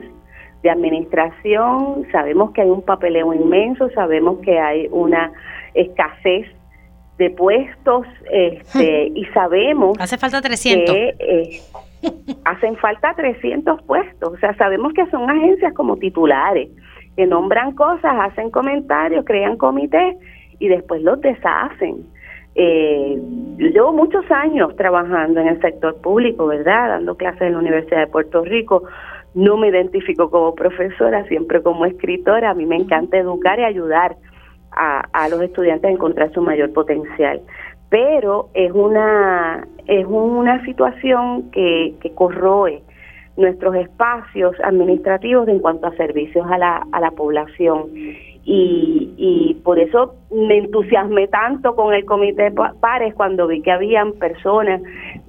de 0.62 0.70
administración, 0.70 2.08
sabemos 2.12 2.52
que 2.52 2.62
hay 2.62 2.70
un 2.70 2.82
papeleo 2.82 3.34
inmenso, 3.34 3.90
sabemos 3.91 4.40
que 4.40 4.60
hay 4.60 4.88
una 4.91 5.32
escasez 5.74 6.48
de 7.18 7.30
puestos 7.30 8.08
este, 8.32 9.12
y 9.14 9.26
sabemos 9.34 9.95
hace 10.00 10.18
falta 10.18 10.41
300 10.41 10.95
que 10.95 11.16
eh, 11.20 11.62
hacen 12.45 12.76
falta 12.78 13.14
300 13.14 13.84
puestos, 13.84 14.34
o 14.34 14.38
sea, 14.38 14.56
sabemos 14.58 14.94
que 14.94 15.06
son 15.08 15.30
agencias 15.30 15.74
como 15.74 15.98
titulares 15.98 16.70
que 17.16 17.28
nombran 17.28 17.74
cosas, 17.74 18.14
hacen 18.20 18.50
comentarios, 18.50 19.26
crean 19.26 19.58
comités 19.58 20.16
y 20.64 20.69
después 20.69 21.02
los 21.02 21.19
deshacen. 21.19 22.06
Eh, 22.56 23.22
llevo 23.57 23.91
muchos 23.91 24.23
años 24.31 24.73
trabajando 24.77 25.41
en 25.41 25.49
el 25.49 25.60
sector 25.60 25.99
público, 25.99 26.48
¿verdad? 26.48 26.88
Dando 26.88 27.18
clases 27.18 27.41
en 27.41 27.53
la 27.53 27.60
Universidad 27.60 27.99
de 27.99 28.07
Puerto 28.07 28.45
Rico. 28.45 28.84
No 29.34 29.57
me 29.57 29.68
identifico 29.68 30.30
como 30.30 30.56
profesora, 30.56 31.26
siempre 31.26 31.61
como 31.61 31.85
escritora. 31.85 32.52
A 32.52 32.53
mí 32.53 32.65
me 32.65 32.77
encanta 32.77 33.18
educar 33.18 33.60
y 33.60 33.65
ayudar 33.65 34.15
a, 34.72 35.02
a 35.11 35.27
los 35.27 35.41
estudiantes 35.41 35.90
a 35.90 35.94
encontrar 35.94 36.31
su 36.31 36.41
mayor 36.41 36.72
potencial. 36.72 37.41
Pero 37.90 38.48
es 38.53 38.72
una, 38.72 39.68
es 39.88 40.06
una 40.07 40.64
situación 40.64 41.52
que, 41.52 41.95
que 41.99 42.14
corroe 42.14 42.81
nuestros 43.35 43.76
espacios 43.76 44.56
administrativos 44.64 45.49
en 45.49 45.60
cuanto 45.60 45.88
a 45.88 45.95
servicios 45.98 46.48
a 46.49 46.57
la, 46.57 46.88
a 46.94 47.02
la 47.02 47.11
población 47.11 47.90
y, 48.45 49.14
y 49.18 49.53
por 49.64 49.80
eso 49.80 50.15
me 50.32 50.57
entusiasmé 50.57 51.28
tanto 51.28 51.76
con 51.76 51.94
el 51.94 52.03
comité 52.06 52.52
pares 52.82 53.14
cuando 53.15 53.48
vi 53.48 53.61
que 53.61 53.72
habían 53.72 54.14
personas 54.14 54.82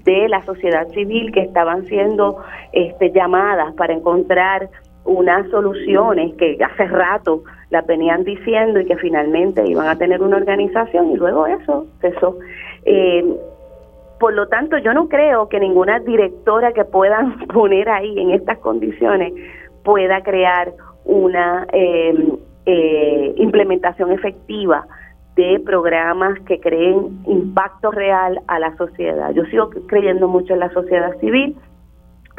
de 0.04 0.28
la 0.28 0.44
sociedad 0.44 0.88
civil 0.88 1.30
que 1.32 1.40
estaban 1.40 1.84
siendo 1.86 2.42
este, 2.72 3.12
llamadas 3.12 3.74
para 3.74 3.94
encontrar 3.94 4.68
unas 5.04 5.48
soluciones 5.50 6.34
que 6.36 6.58
hace 6.64 6.86
rato 6.86 7.44
la 7.70 7.82
venían 7.82 8.24
diciendo 8.24 8.80
y 8.80 8.86
que 8.86 8.96
finalmente 8.96 9.66
iban 9.66 9.86
a 9.86 9.96
tener 9.96 10.22
una 10.22 10.36
organización 10.36 11.10
y 11.12 11.16
luego 11.16 11.46
eso 11.46 11.86
cesó. 12.00 12.38
Eh, 12.84 13.24
por 14.18 14.32
lo 14.32 14.48
tanto, 14.48 14.78
yo 14.78 14.94
no 14.94 15.08
creo 15.08 15.48
que 15.48 15.60
ninguna 15.60 15.98
directora 16.00 16.72
que 16.72 16.84
puedan 16.84 17.38
poner 17.54 17.88
ahí 17.88 18.18
en 18.18 18.30
estas 18.30 18.58
condiciones 18.58 19.34
pueda 19.84 20.22
crear 20.22 20.72
una 21.04 21.66
eh, 21.72 22.14
eh, 22.66 23.34
implementación 23.36 24.12
efectiva 24.12 24.86
de 25.36 25.60
programas 25.64 26.38
que 26.40 26.60
creen 26.60 27.22
impacto 27.26 27.90
real 27.90 28.40
a 28.46 28.58
la 28.58 28.76
sociedad. 28.76 29.32
Yo 29.32 29.44
sigo 29.46 29.70
creyendo 29.86 30.28
mucho 30.28 30.54
en 30.54 30.60
la 30.60 30.70
sociedad 30.70 31.18
civil, 31.18 31.56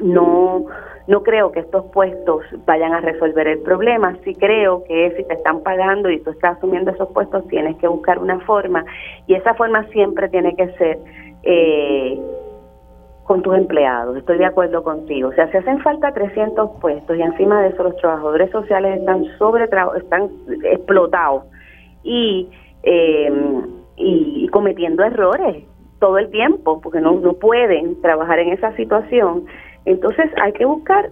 no 0.02 0.66
no 1.08 1.22
creo 1.22 1.52
que 1.52 1.60
estos 1.60 1.86
puestos 1.92 2.42
vayan 2.66 2.94
a 2.94 3.00
resolver 3.00 3.48
el 3.48 3.60
problema, 3.60 4.18
sí 4.24 4.34
creo 4.34 4.84
que 4.86 5.14
si 5.16 5.24
te 5.24 5.36
están 5.36 5.62
pagando 5.62 6.10
y 6.10 6.20
tú 6.20 6.32
estás 6.32 6.58
asumiendo 6.58 6.92
esos 6.92 7.10
puestos 7.10 7.48
tienes 7.48 7.78
que 7.78 7.88
buscar 7.88 8.18
una 8.18 8.40
forma. 8.40 8.84
Y 9.28 9.36
esa 9.36 9.54
forma 9.54 9.86
siempre 9.90 10.30
tiene 10.30 10.56
que 10.56 10.68
ser 10.78 10.98
eh, 11.44 12.20
con 13.26 13.42
tus 13.42 13.56
empleados, 13.58 14.16
estoy 14.18 14.38
de 14.38 14.46
acuerdo 14.46 14.84
contigo. 14.84 15.30
O 15.30 15.34
sea, 15.34 15.50
si 15.52 15.58
hacen 15.58 15.80
falta 15.82 16.14
300 16.14 16.80
puestos 16.80 17.18
y 17.18 17.22
encima 17.22 17.62
de 17.64 17.70
eso 17.70 17.84
los 17.84 17.98
trabajadores 17.98 18.52
sociales 18.52 19.00
están 19.00 19.26
sobre 19.40 19.66
están 19.66 20.30
explotados 20.64 21.44
y, 22.04 22.48
eh, 22.84 23.32
y 23.98 24.48
cometiendo 24.50 25.04
errores. 25.04 25.64
todo 26.00 26.20
el 26.20 26.30
tiempo, 26.30 26.82
porque 26.82 27.00
no, 27.00 27.14
no 27.14 27.34
pueden 27.34 28.00
trabajar 28.02 28.38
en 28.38 28.50
esa 28.50 28.76
situación. 28.76 29.46
Entonces 29.86 30.30
hay 30.44 30.52
que 30.52 30.66
buscar 30.66 31.10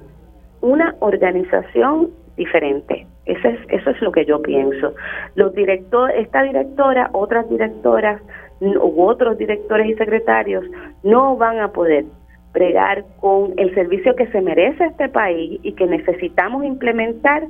una 0.61 0.95
organización 0.99 2.09
diferente. 2.35 3.07
Eso 3.25 3.47
es, 3.47 3.59
eso 3.69 3.89
es 3.89 4.01
lo 4.01 4.11
que 4.11 4.25
yo 4.25 4.41
pienso. 4.41 4.93
Los 5.35 5.53
directores, 5.53 6.17
esta 6.17 6.43
directora, 6.43 7.09
otras 7.13 7.49
directoras 7.49 8.21
u 8.59 9.01
otros 9.01 9.37
directores 9.37 9.87
y 9.87 9.93
secretarios 9.95 10.65
no 11.03 11.35
van 11.37 11.59
a 11.59 11.69
poder 11.69 12.05
bregar 12.53 13.03
con 13.19 13.53
el 13.57 13.73
servicio 13.73 14.15
que 14.15 14.27
se 14.27 14.41
merece 14.41 14.85
este 14.85 15.09
país 15.09 15.59
y 15.63 15.73
que 15.73 15.87
necesitamos 15.87 16.63
implementar 16.63 17.43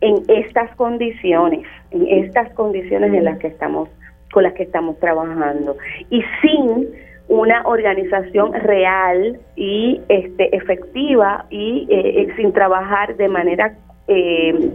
en 0.00 0.22
estas 0.28 0.74
condiciones, 0.76 1.66
en 1.90 2.06
estas 2.24 2.52
condiciones 2.54 3.12
en 3.12 3.24
las 3.24 3.38
que 3.38 3.48
estamos 3.48 3.88
con 4.32 4.42
las 4.42 4.52
que 4.54 4.64
estamos 4.64 4.98
trabajando 4.98 5.76
y 6.10 6.22
sin 6.42 6.88
una 7.28 7.62
organización 7.66 8.52
real 8.52 9.38
y 9.56 10.00
este 10.08 10.54
efectiva 10.54 11.46
y 11.50 11.86
eh, 11.88 12.22
eh, 12.22 12.34
sin 12.36 12.52
trabajar 12.52 13.16
de 13.16 13.28
manera 13.28 13.74
eh, 14.08 14.72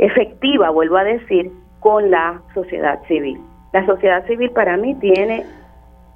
efectiva, 0.00 0.70
vuelvo 0.70 0.96
a 0.96 1.04
decir, 1.04 1.52
con 1.80 2.10
la 2.10 2.40
sociedad 2.54 3.00
civil. 3.06 3.38
La 3.72 3.84
sociedad 3.86 4.26
civil 4.26 4.50
para 4.50 4.76
mí 4.76 4.94
tiene 4.96 5.44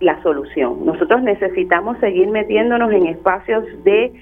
la 0.00 0.20
solución. 0.22 0.84
Nosotros 0.84 1.22
necesitamos 1.22 1.98
seguir 1.98 2.28
metiéndonos 2.28 2.90
en 2.92 3.06
espacios 3.06 3.64
de 3.84 4.12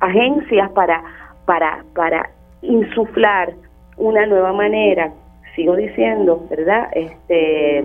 agencias 0.00 0.70
para, 0.70 1.02
para, 1.44 1.84
para 1.94 2.30
insuflar 2.62 3.52
una 3.96 4.26
nueva 4.26 4.52
manera, 4.52 5.12
sigo 5.54 5.76
diciendo, 5.76 6.46
¿verdad? 6.48 6.88
Este, 6.92 7.84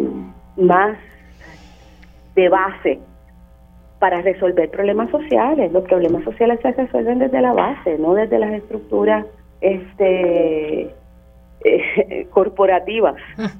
más 0.55 0.95
de 2.35 2.49
base 2.49 2.99
para 3.99 4.21
resolver 4.21 4.69
problemas 4.69 5.09
sociales. 5.09 5.71
Los 5.71 5.83
problemas 5.85 6.23
sociales 6.23 6.59
se 6.61 6.71
resuelven 6.71 7.19
desde 7.19 7.41
la 7.41 7.53
base, 7.53 7.97
no 7.97 8.13
desde 8.13 8.37
las 8.37 8.53
estructuras 8.53 9.25
este 9.61 10.93
corporativas. 12.31 13.15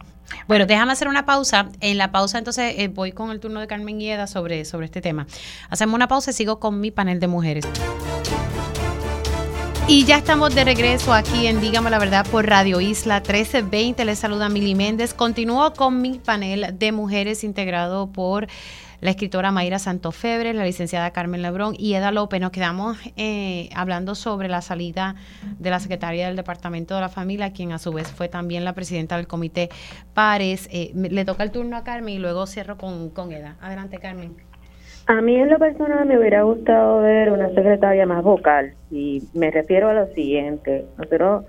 Bueno, 0.48 0.66
déjame 0.66 0.92
hacer 0.92 1.08
una 1.08 1.26
pausa. 1.26 1.70
En 1.82 2.00
la 2.00 2.12
pausa 2.12 2.40
entonces 2.40 2.76
eh, 2.78 2.88
voy 2.88 3.12
con 3.12 3.30
el 3.30 3.40
turno 3.40 3.60
de 3.60 3.68
Carmen 3.68 4.00
Guieda 4.00 4.26
sobre, 4.26 4.66
sobre 4.66 4.86
este 4.86 5.00
tema. 5.00 5.28
Hacemos 5.70 5.96
una 5.96 6.08
pausa 6.08 6.32
y 6.32 6.34
sigo 6.34 6.60
con 6.60 6.82
mi 6.82 6.90
panel 6.90 7.20
de 7.20 7.28
mujeres. 7.28 7.66
Y 9.88 10.04
ya 10.04 10.18
estamos 10.18 10.56
de 10.56 10.64
regreso 10.64 11.14
aquí 11.14 11.46
en 11.46 11.62
Dígame 11.62 11.92
la 11.92 12.00
Verdad 12.00 12.26
por 12.32 12.48
Radio 12.48 12.82
Isla 12.82 13.18
1320. 13.18 14.04
Les 14.06 14.18
saluda 14.18 14.50
Mili 14.50 14.74
Méndez. 14.74 15.14
Continúo 15.14 15.74
con 15.74 16.02
mi 16.02 16.18
panel 16.18 16.78
de 16.78 16.92
mujeres 16.92 17.44
integrado 17.44 18.08
por 18.12 18.48
la 19.02 19.10
escritora 19.10 19.52
Mayra 19.52 19.80
Santofebre, 19.80 20.54
la 20.54 20.66
licenciada 20.66 21.12
Carmen 21.12 21.42
Lebrón 21.42 21.76
y 21.78 21.94
Eda 21.94 22.12
López. 22.12 22.42
Nos 22.42 22.52
quedamos 22.52 22.98
eh, 23.18 23.70
hablando 23.76 24.16
sobre 24.16 24.48
la 24.48 24.62
salida 24.62 25.16
de 25.60 25.70
la 25.70 25.80
secretaria 25.80 26.28
del 26.28 26.36
Departamento 26.36 26.96
de 26.96 27.02
la 27.02 27.10
Familia, 27.10 27.54
quien 27.54 27.72
a 27.72 27.80
su 27.80 27.92
vez 27.92 28.12
fue 28.12 28.28
también 28.28 28.66
la 28.66 28.74
presidenta 28.74 29.18
del 29.18 29.28
Comité 29.28 29.70
Pares. 30.14 30.70
Eh, 30.72 30.92
le 30.94 31.26
toca 31.26 31.44
el 31.44 31.52
turno 31.52 31.78
a 31.78 31.84
Carmen 31.84 32.14
y 32.14 32.20
luego 32.20 32.48
cierro 32.48 32.78
con, 32.78 33.10
con 33.10 33.32
Eda. 33.32 33.56
Adelante, 33.62 33.98
Carmen. 34.00 34.34
A 35.08 35.22
mí 35.22 35.36
en 35.36 35.50
lo 35.50 35.60
personal 35.60 36.06
me 36.08 36.18
hubiera 36.18 36.42
gustado 36.42 37.02
ver 37.02 37.32
una 37.32 37.50
secretaria 37.50 38.08
más 38.08 38.24
vocal 38.24 38.74
y 38.90 39.22
me 39.36 39.52
refiero 39.52 39.90
a 39.90 39.94
lo 39.94 40.08
siguiente. 40.14 40.86
Nosotros 40.98 41.46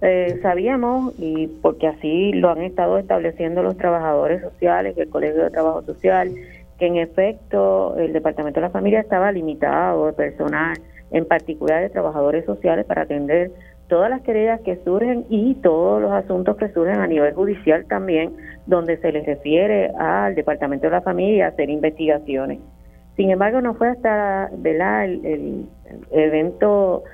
eh, 0.00 0.38
sabíamos, 0.42 1.12
y 1.18 1.48
porque 1.60 1.88
así 1.88 2.32
lo 2.32 2.50
han 2.50 2.62
estado 2.62 2.98
estableciendo 2.98 3.62
los 3.62 3.76
trabajadores 3.76 4.40
sociales, 4.42 4.96
el 4.96 5.10
Colegio 5.10 5.42
de 5.42 5.50
Trabajo 5.50 5.82
Social, 5.82 6.30
que 6.80 6.86
en 6.86 6.96
efecto 6.96 7.94
el 7.98 8.14
Departamento 8.14 8.58
de 8.58 8.66
la 8.66 8.72
Familia 8.72 9.00
estaba 9.00 9.30
limitado 9.30 10.06
de 10.06 10.14
personal, 10.14 10.78
en 11.10 11.26
particular 11.26 11.82
de 11.82 11.90
trabajadores 11.90 12.46
sociales, 12.46 12.86
para 12.86 13.02
atender 13.02 13.52
todas 13.88 14.08
las 14.08 14.22
querellas 14.22 14.62
que 14.62 14.76
surgen 14.82 15.26
y 15.28 15.56
todos 15.56 16.00
los 16.00 16.10
asuntos 16.10 16.56
que 16.56 16.70
surgen 16.70 17.00
a 17.00 17.06
nivel 17.06 17.34
judicial 17.34 17.84
también, 17.84 18.32
donde 18.66 18.96
se 18.96 19.12
les 19.12 19.26
refiere 19.26 19.92
al 19.98 20.34
Departamento 20.34 20.86
de 20.86 20.92
la 20.92 21.02
Familia 21.02 21.48
hacer 21.48 21.68
investigaciones. 21.68 22.60
Sin 23.14 23.30
embargo, 23.30 23.60
no 23.60 23.74
fue 23.74 23.88
hasta 23.88 24.48
El, 24.64 25.26
el, 25.26 25.66
evento 26.12 27.04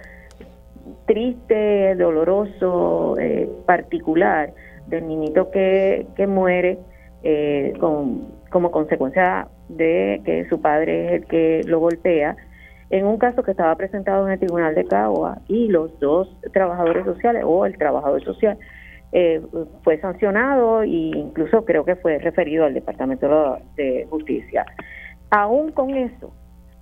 triste, 1.07 1.97
doloroso, 1.97 3.19
eh, 3.19 3.49
particular 3.67 4.53
del 4.87 5.09
niñito 5.09 5.51
que, 5.51 6.07
que 6.15 6.29
muere 6.29 6.79
eh, 7.25 7.73
con, 7.81 8.29
como 8.51 8.71
consecuencia 8.71 9.49
de 9.69 10.21
que 10.25 10.49
su 10.49 10.61
padre 10.61 11.07
es 11.07 11.13
el 11.13 11.27
que 11.27 11.61
lo 11.67 11.81
golpea, 11.81 12.37
en 12.91 13.07
un 13.07 13.19
caso 13.19 13.43
que 13.43 13.51
estaba 13.51 13.75
presentado 13.75 14.27
en 14.27 14.35
el 14.35 14.39
Tribunal 14.39 14.75
de 14.75 14.85
Cagua 14.85 15.39
y 15.49 15.69
los 15.69 15.99
dos 15.99 16.29
trabajadores 16.53 17.05
sociales 17.05 17.43
o 17.45 17.67
el 17.67 17.77
trabajador 17.77 18.23
social 18.23 18.59
eh, 19.13 19.41
fue 19.83 19.99
sancionado 20.01 20.83
e 20.83 20.89
incluso 20.89 21.65
creo 21.65 21.85
que 21.85 21.97
fue 21.97 22.19
referido 22.19 22.65
al 22.65 22.75
Departamento 22.75 23.59
de 23.77 24.07
Justicia. 24.09 24.67
Aún 25.31 25.73
con 25.73 25.97
eso, 25.97 26.33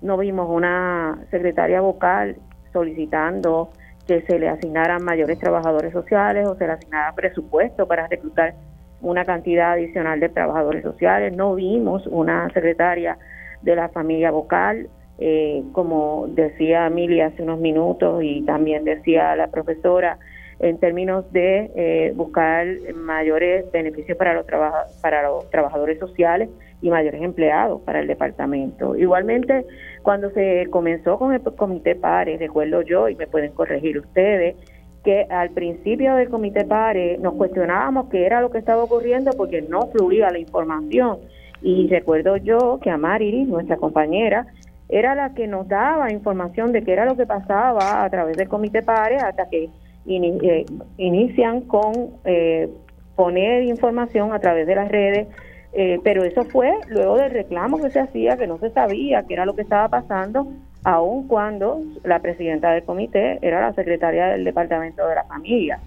no 0.03 0.19
vimos 0.19 0.49
una 0.51 1.19
secretaria 1.31 1.81
vocal 1.81 2.37
solicitando 2.73 3.71
que 4.07 4.21
se 4.23 4.39
le 4.39 4.49
asignaran 4.49 5.03
mayores 5.03 5.39
trabajadores 5.39 5.93
sociales 5.93 6.47
o 6.47 6.57
se 6.57 6.67
le 6.67 6.75
asignara 6.75 7.15
presupuesto 7.15 7.87
para 7.89 8.07
reclutar 8.07 8.55
una 9.05 9.25
cantidad 9.25 9.73
adicional 9.73 10.19
de 10.21 10.29
trabajadores 10.29 10.83
sociales, 10.83 11.37
no 11.37 11.55
vimos 11.55 12.07
una 12.07 12.51
secretaria 12.51 13.19
de 13.63 13.77
la 13.77 13.89
familia 13.89 14.31
vocal, 14.31 14.89
eh, 15.19 15.63
como 15.73 16.27
decía 16.29 16.87
Emilia 16.87 17.27
hace 17.27 17.43
unos 17.43 17.61
minutos 17.61 18.23
y 18.23 18.43
también 18.43 18.85
decía 18.85 19.37
la 19.37 19.49
profesora, 19.49 20.19
en 20.61 20.79
términos 20.79 21.31
de 21.33 21.71
eh, 21.75 22.13
buscar 22.15 22.67
mayores 22.95 23.71
beneficios 23.73 24.17
para 24.17 24.35
los, 24.35 24.47
para 25.03 25.23
los 25.23 25.51
trabajadores 25.51 25.99
sociales 25.99 26.49
y 26.81 26.91
mayores 26.91 27.23
empleados 27.23 27.81
para 27.83 28.01
el 28.01 28.07
departamento. 28.07 28.97
Igualmente, 28.97 29.65
cuando 30.03 30.31
se 30.31 30.67
comenzó 30.71 31.19
con 31.19 31.33
el 31.33 31.43
comité 31.43 31.95
PARE, 31.95 32.37
recuerdo 32.39 32.83
yo, 32.83 33.09
y 33.09 33.17
me 33.17 33.27
pueden 33.27 33.53
corregir 33.53 33.99
ustedes, 33.99 34.57
que 35.05 35.27
al 35.29 35.51
principio 35.51 36.17
del 36.17 36.31
comité 36.31 36.65
PARE 36.65 37.19
nos 37.19 37.35
cuestionábamos 37.35 38.09
qué 38.09 38.25
era 38.25 38.41
lo 38.41 38.51
que 38.51 38.59
estaba 38.59 38.83
ocurriendo 38.83 39.33
porque 39.37 39.63
no 39.63 39.89
fluía 39.89 40.31
la 40.31 40.39
información. 40.39 41.19
Y 41.63 41.87
recuerdo 41.89 42.37
yo 42.39 42.81
que 42.83 42.91
Amari, 42.91 43.45
nuestra 43.45 43.77
compañera, 43.77 44.47
era 44.89 45.15
la 45.15 45.35
que 45.35 45.47
nos 45.47 45.69
daba 45.69 46.11
información 46.11 46.73
de 46.73 46.83
qué 46.83 46.93
era 46.93 47.05
lo 47.05 47.17
que 47.17 47.27
pasaba 47.27 48.03
a 48.03 48.11
través 48.11 48.37
del 48.37 48.49
comité 48.49 48.83
PARE 48.83 49.17
hasta 49.17 49.49
que 49.49 49.69
eh, 50.07 50.67
inician 50.97 51.63
con 51.63 51.93
eh, 52.25 52.69
poner 53.15 53.63
información 53.65 54.33
a 54.33 54.39
través 54.41 54.67
de 54.67 54.75
las 54.75 54.91
redes. 54.91 55.29
Eh, 55.77 55.99
pero 56.05 56.23
eso 56.23 56.45
fue 56.45 56.73
luego 56.89 57.17
del 57.17 57.33
reclamo 57.33 57.81
que 57.81 57.91
se 57.91 57.99
hacía, 57.99 58.37
que 58.37 58.47
no 58.47 58.59
se 58.59 58.71
sabía 58.71 59.25
qué 59.25 59.35
era 59.35 59.45
lo 59.45 59.57
que 59.57 59.63
estaba 59.63 59.89
pasando 59.89 60.47
aun 60.85 61.27
cuando 61.27 61.81
la 62.05 62.21
presidenta 62.21 62.71
del 62.71 62.85
comité 62.85 63.39
era 63.43 63.61
la 63.61 63.73
secretaria 63.73 64.27
del 64.27 64.45
Departamento 64.45 65.07
de 65.07 65.15
la 65.15 65.25
Familia. 65.25 65.81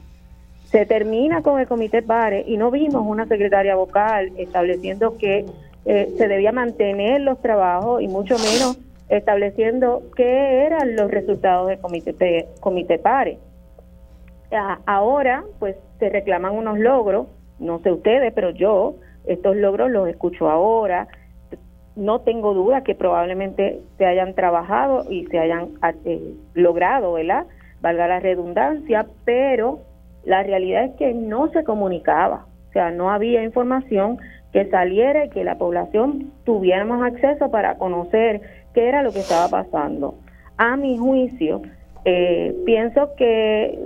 Se 0.66 0.86
termina 0.86 1.42
con 1.42 1.62
el 1.62 1.68
comité 1.68 2.02
PARE 2.02 2.44
y 2.46 2.58
no 2.58 2.72
vimos 2.72 3.04
una 3.06 3.26
secretaria 3.28 3.76
vocal 3.76 4.32
estableciendo 4.38 5.18
que 5.18 5.46
eh, 5.86 6.14
se 6.18 6.28
debía 6.28 6.52
mantener 6.52 7.22
los 7.22 7.42
trabajos 7.42 8.02
y 8.02 8.08
mucho 8.08 8.36
menos 8.40 8.78
estableciendo 9.08 10.04
qué 10.16 10.66
eran 10.66 10.96
los 10.98 11.10
resultados 11.10 11.68
del 11.68 11.80
comité, 11.80 12.48
comité 12.60 13.00
PARE. 13.00 13.38
Ahora, 14.86 15.44
pues 15.60 15.76
se 16.00 16.10
reclaman 16.10 16.54
unos 16.54 16.80
logros, 16.80 17.28
no 17.60 17.80
sé 17.80 17.92
ustedes, 17.92 18.34
pero 18.34 18.50
yo 18.50 18.96
estos 19.26 19.56
logros 19.56 19.92
los 19.92 20.08
escucho 20.08 20.50
ahora, 20.50 21.08
no 21.98 22.22
tengo 22.22 22.54
duda 22.54 22.84
que 22.84 22.96
probablemente 22.96 23.82
se 23.98 24.06
hayan 24.06 24.36
trabajado 24.36 25.04
y 25.10 25.26
se 25.26 25.40
hayan 25.40 25.70
eh, 26.06 26.34
logrado, 26.54 27.14
¿verdad? 27.14 27.46
Valga 27.82 28.08
la 28.08 28.20
redundancia, 28.20 29.08
pero 29.26 29.80
la 30.24 30.44
realidad 30.44 30.86
es 30.86 30.96
que 30.96 31.14
no 31.14 31.50
se 31.50 31.64
comunicaba, 31.64 32.46
o 32.70 32.72
sea, 32.72 32.92
no 32.92 33.10
había 33.10 33.44
información 33.44 34.20
que 34.54 34.70
saliera 34.70 35.26
y 35.26 35.30
que 35.30 35.44
la 35.44 35.58
población 35.58 36.32
tuviéramos 36.44 37.02
acceso 37.04 37.50
para 37.50 37.78
conocer 37.78 38.42
qué 38.74 38.88
era 38.88 39.04
lo 39.04 39.12
que 39.12 39.20
estaba 39.20 39.50
pasando. 39.50 40.16
A 40.58 40.78
mi 40.78 40.98
juicio, 40.98 41.62
eh, 42.06 42.56
pienso 42.66 43.16
que 43.16 43.78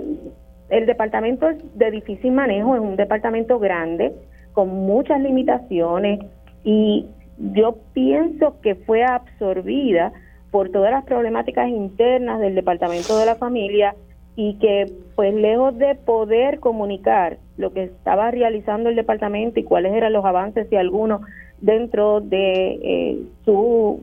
el 0.68 0.86
departamento 0.86 1.48
es 1.48 1.58
de 1.78 1.90
difícil 1.90 2.32
manejo, 2.32 2.74
es 2.74 2.80
un 2.80 2.96
departamento 2.96 3.58
grande, 3.58 4.12
con 4.52 4.68
muchas 4.68 5.20
limitaciones 5.20 6.20
y 6.64 7.06
yo 7.52 7.76
pienso 7.92 8.60
que 8.60 8.74
fue 8.74 9.04
absorbida 9.04 10.12
por 10.50 10.70
todas 10.70 10.92
las 10.92 11.04
problemáticas 11.04 11.68
internas 11.68 12.40
del 12.40 12.54
Departamento 12.54 13.18
de 13.18 13.26
la 13.26 13.34
Familia 13.34 13.94
y 14.36 14.54
que 14.58 14.90
pues 15.14 15.34
lejos 15.34 15.76
de 15.76 15.94
poder 15.94 16.60
comunicar 16.60 17.38
lo 17.56 17.72
que 17.72 17.84
estaba 17.84 18.30
realizando 18.30 18.88
el 18.88 18.96
departamento 18.96 19.60
y 19.60 19.64
cuáles 19.64 19.92
eran 19.92 20.12
los 20.12 20.24
avances 20.24 20.70
y 20.70 20.76
algunos 20.76 21.20
dentro 21.60 22.20
de 22.20 22.78
eh, 22.82 23.22
su 23.44 24.00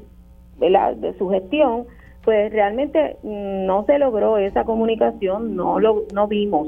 de 0.60 1.18
su 1.18 1.30
gestión, 1.30 1.86
pues 2.26 2.52
realmente 2.52 3.16
no 3.24 3.86
se 3.86 3.98
logró 3.98 4.38
esa 4.38 4.66
comunicación, 4.66 5.56
no 5.56 5.80
lo 5.80 6.04
no 6.14 6.28
vimos 6.28 6.68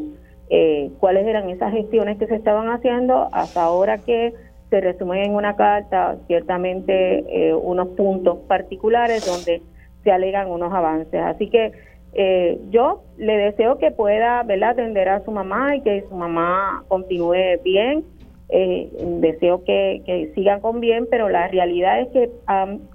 eh, 0.50 0.92
cuáles 1.00 1.28
eran 1.28 1.50
esas 1.50 1.74
gestiones 1.74 2.18
que 2.18 2.28
se 2.28 2.36
estaban 2.36 2.70
haciendo 2.70 3.28
hasta 3.34 3.64
ahora 3.64 3.98
que 3.98 4.34
se 4.72 4.80
resumen 4.80 5.26
en 5.26 5.36
una 5.36 5.56
carta 5.58 6.16
ciertamente 6.28 7.26
eh, 7.30 7.54
unos 7.54 7.90
puntos 7.90 8.40
particulares 8.48 9.26
donde 9.26 9.62
se 10.04 10.12
alegan 10.12 10.50
unos 10.50 10.74
avances. 10.74 11.22
Así 11.22 11.50
que 11.50 11.74
eh, 12.14 12.60
yo 12.72 13.04
le 13.18 13.38
deseo 13.38 13.78
que 13.78 13.92
pueda 13.92 14.42
¿verdad? 14.44 14.72
atender 14.72 15.10
a 15.10 15.24
su 15.26 15.32
mamá 15.32 15.76
y 15.76 15.82
que 15.82 16.06
su 16.10 16.16
mamá 16.16 16.84
continúe 16.88 17.62
bien. 17.64 18.06
Eh, 18.54 18.90
deseo 19.22 19.64
que, 19.64 20.04
que, 20.06 20.32
sigan 20.36 20.60
con 20.60 20.82
bien, 20.82 21.08
pero 21.10 21.30
la 21.30 21.48
realidad 21.48 22.02
es 22.02 22.10
que 22.10 22.30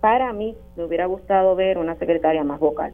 para 0.01 0.33
mí 0.35 0.55
me 0.77 0.85
hubiera 0.85 1.07
gustado 1.07 1.57
ver 1.57 1.79
una 1.79 1.97
secretaria 1.97 2.45
más 2.45 2.61
vocal. 2.61 2.93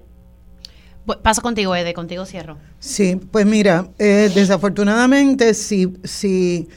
Paso 1.23 1.43
contigo, 1.43 1.75
Ede, 1.75 1.93
contigo 1.93 2.25
cierro. 2.25 2.59
Sí, 2.79 3.21
pues 3.33 3.47
mira, 3.47 3.87
desafortunadamente 3.99 5.55
si, 5.55 5.93
si 6.05 6.69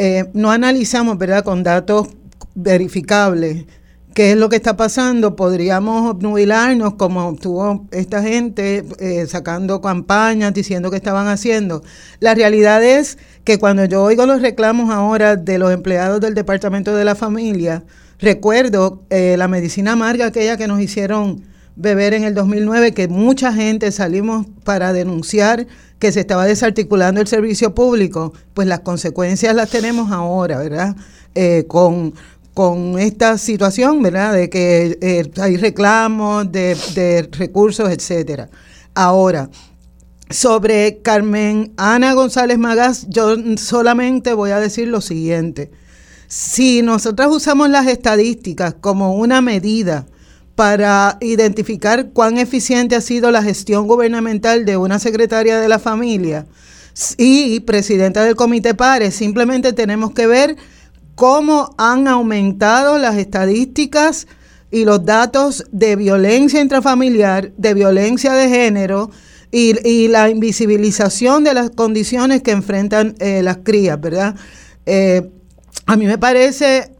eh, 0.00 0.30
no 0.32 0.50
analizamos, 0.50 1.18
¿verdad?, 1.18 1.44
con 1.44 1.62
datos 1.62 2.08
verificables 2.54 3.66
qué 4.14 4.32
es 4.32 4.36
lo 4.36 4.48
que 4.48 4.56
está 4.56 4.76
pasando, 4.76 5.36
podríamos 5.36 6.10
obnubilarnos 6.10 6.94
como 6.94 7.34
tuvo 7.36 7.86
esta 7.92 8.22
gente 8.22 8.84
eh, 8.98 9.26
sacando 9.26 9.80
campañas 9.80 10.52
diciendo 10.52 10.90
que 10.90 10.96
estaban 10.96 11.28
haciendo. 11.28 11.82
La 12.18 12.34
realidad 12.34 12.82
es 12.82 13.18
que 13.44 13.58
cuando 13.58 13.84
yo 13.84 14.02
oigo 14.02 14.26
los 14.26 14.42
reclamos 14.42 14.90
ahora 14.90 15.36
de 15.36 15.58
los 15.58 15.72
empleados 15.72 16.20
del 16.20 16.34
Departamento 16.34 16.94
de 16.94 17.04
la 17.04 17.14
Familia, 17.14 17.84
recuerdo 18.18 19.02
eh, 19.10 19.36
la 19.38 19.48
medicina 19.48 19.92
amarga 19.92 20.26
aquella 20.26 20.56
que 20.56 20.66
nos 20.66 20.80
hicieron 20.80 21.42
beber 21.76 22.14
en 22.14 22.24
el 22.24 22.34
2009, 22.34 22.92
que 22.92 23.08
mucha 23.08 23.52
gente 23.52 23.90
salimos 23.92 24.46
para 24.64 24.92
denunciar 24.92 25.66
que 25.98 26.12
se 26.12 26.20
estaba 26.20 26.46
desarticulando 26.46 27.20
el 27.20 27.26
servicio 27.26 27.74
público, 27.74 28.32
pues 28.54 28.66
las 28.66 28.80
consecuencias 28.80 29.54
las 29.54 29.70
tenemos 29.70 30.10
ahora, 30.10 30.58
¿verdad? 30.58 30.96
Eh, 31.34 31.64
con, 31.68 32.14
con 32.54 32.98
esta 32.98 33.38
situación, 33.38 34.02
¿verdad? 34.02 34.32
De 34.32 34.50
que 34.50 34.98
eh, 35.00 35.30
hay 35.40 35.56
reclamos 35.56 36.50
de, 36.50 37.28
recursos, 37.32 37.90
etcétera. 37.90 38.48
Ahora, 38.94 39.50
sobre 40.30 41.00
Carmen 41.02 41.72
Ana 41.76 42.12
González 42.14 42.58
Magas, 42.58 43.06
yo 43.08 43.36
solamente 43.56 44.32
voy 44.32 44.50
a 44.50 44.60
decir 44.60 44.88
lo 44.88 45.00
siguiente. 45.00 45.70
Si 46.28 46.82
nosotros 46.82 47.34
usamos 47.34 47.68
las 47.70 47.86
estadísticas 47.86 48.74
como 48.80 49.14
una 49.14 49.40
medida 49.40 50.06
para 50.60 51.16
identificar 51.22 52.10
cuán 52.10 52.36
eficiente 52.36 52.94
ha 52.94 53.00
sido 53.00 53.30
la 53.30 53.42
gestión 53.42 53.86
gubernamental 53.86 54.66
de 54.66 54.76
una 54.76 54.98
secretaria 54.98 55.58
de 55.58 55.68
la 55.68 55.78
familia 55.78 56.44
y 57.16 57.60
presidenta 57.60 58.22
del 58.24 58.36
comité 58.36 58.74
PARES. 58.74 59.14
Simplemente 59.14 59.72
tenemos 59.72 60.12
que 60.12 60.26
ver 60.26 60.58
cómo 61.14 61.74
han 61.78 62.06
aumentado 62.08 62.98
las 62.98 63.16
estadísticas 63.16 64.26
y 64.70 64.84
los 64.84 65.02
datos 65.02 65.64
de 65.72 65.96
violencia 65.96 66.60
intrafamiliar, 66.60 67.52
de 67.56 67.72
violencia 67.72 68.34
de 68.34 68.50
género 68.50 69.10
y, 69.50 70.08
la 70.08 70.28
invisibilización 70.28 71.42
de 71.42 71.54
las 71.54 71.70
condiciones 71.70 72.42
que 72.42 72.50
enfrentan 72.50 73.14
eh, 73.18 73.40
las 73.42 73.60
crías, 73.64 73.98
¿verdad? 73.98 74.34
Eh, 74.84 75.26
a 75.86 75.96
mí 75.96 76.04
me 76.04 76.18
parece 76.18 76.92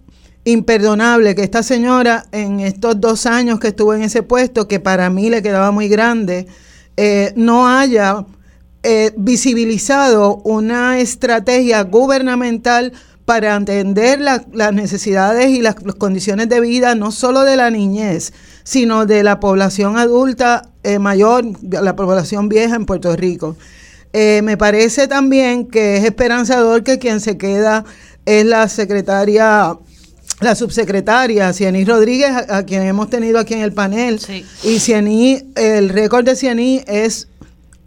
imperdonable 0.44 1.34
que 1.34 1.42
esta 1.42 1.62
señora 1.62 2.26
en 2.32 2.60
estos 2.60 3.00
dos 3.00 3.26
años 3.26 3.60
que 3.60 3.68
estuvo 3.68 3.94
en 3.94 4.02
ese 4.02 4.22
puesto, 4.22 4.68
que 4.68 4.80
para 4.80 5.10
mí 5.10 5.28
le 5.28 5.42
quedaba 5.42 5.70
muy 5.70 5.88
grande, 5.88 6.46
eh, 6.96 7.32
no 7.36 7.68
haya 7.68 8.24
eh, 8.82 9.12
visibilizado 9.16 10.36
una 10.44 10.98
estrategia 10.98 11.82
gubernamental 11.82 12.92
para 13.26 13.54
entender 13.54 14.18
las 14.20 14.72
necesidades 14.72 15.50
y 15.50 15.60
las, 15.60 15.76
condiciones 15.76 16.48
de 16.48 16.60
vida 16.60 16.94
no 16.96 17.12
solo 17.12 17.42
de 17.42 17.56
la 17.56 17.70
niñez, 17.70 18.32
sino 18.64 19.06
de 19.06 19.22
la 19.22 19.38
población 19.38 19.98
adulta 19.98 20.70
eh, 20.82 20.98
mayor, 20.98 21.44
la 21.62 21.94
población 21.94 22.48
vieja 22.48 22.74
en 22.74 22.86
Puerto 22.86 23.14
Rico. 23.14 23.56
me 24.12 24.56
parece 24.56 25.06
también 25.06 25.68
que 25.68 25.98
es 25.98 26.04
esperanzador 26.04 26.82
que 26.82 26.98
quien 26.98 27.20
se 27.20 27.38
queda 27.38 27.84
es 28.26 28.44
la 28.44 28.68
secretaria 28.68 29.78
la 30.40 30.54
subsecretaria 30.54 31.52
Cianí 31.52 31.84
Rodríguez, 31.84 32.30
a, 32.48 32.64
quien 32.64 32.82
hemos 32.82 33.10
tenido 33.10 33.38
aquí 33.38 33.54
en 33.54 33.60
el 33.60 33.72
panel. 33.72 34.20
Y 34.64 34.80
Cianí, 34.80 35.44
el 35.54 35.90
récord 35.90 36.24
de 36.24 36.34
Cianí 36.34 36.82
es 36.86 37.28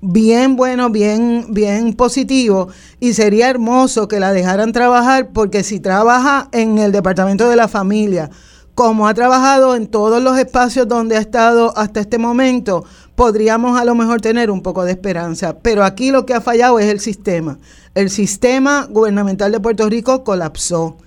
bien 0.01 0.55
bueno, 0.55 0.89
bien, 0.89 1.47
bien 1.49 1.93
positivo 1.93 2.67
y 2.99 3.13
sería 3.13 3.49
hermoso 3.49 4.07
que 4.07 4.19
la 4.19 4.33
dejaran 4.33 4.73
trabajar 4.73 5.29
porque 5.33 5.63
si 5.63 5.79
trabaja 5.79 6.49
en 6.51 6.77
el 6.77 6.91
departamento 6.91 7.49
de 7.49 7.55
la 7.55 7.69
familia, 7.69 8.29
como 8.75 9.07
ha 9.07 9.13
trabajado 9.13 9.75
en 9.75 9.87
todos 9.87 10.21
los 10.21 10.37
espacios 10.37 10.87
donde 10.87 11.15
ha 11.15 11.21
estado 11.21 11.75
hasta 11.77 12.01
este 12.01 12.17
momento, 12.17 12.83
podríamos 13.15 13.79
a 13.79 13.85
lo 13.85 13.95
mejor 13.95 14.19
tener 14.19 14.51
un 14.51 14.61
poco 14.61 14.83
de 14.83 14.91
esperanza. 14.91 15.57
Pero 15.59 15.83
aquí 15.83 16.11
lo 16.11 16.25
que 16.25 16.33
ha 16.33 16.41
fallado 16.41 16.79
es 16.79 16.87
el 16.87 16.99
sistema. 16.99 17.57
El 17.95 18.09
sistema 18.09 18.87
gubernamental 18.89 19.51
de 19.51 19.59
Puerto 19.59 19.87
Rico 19.87 20.23
colapsó 20.23 20.97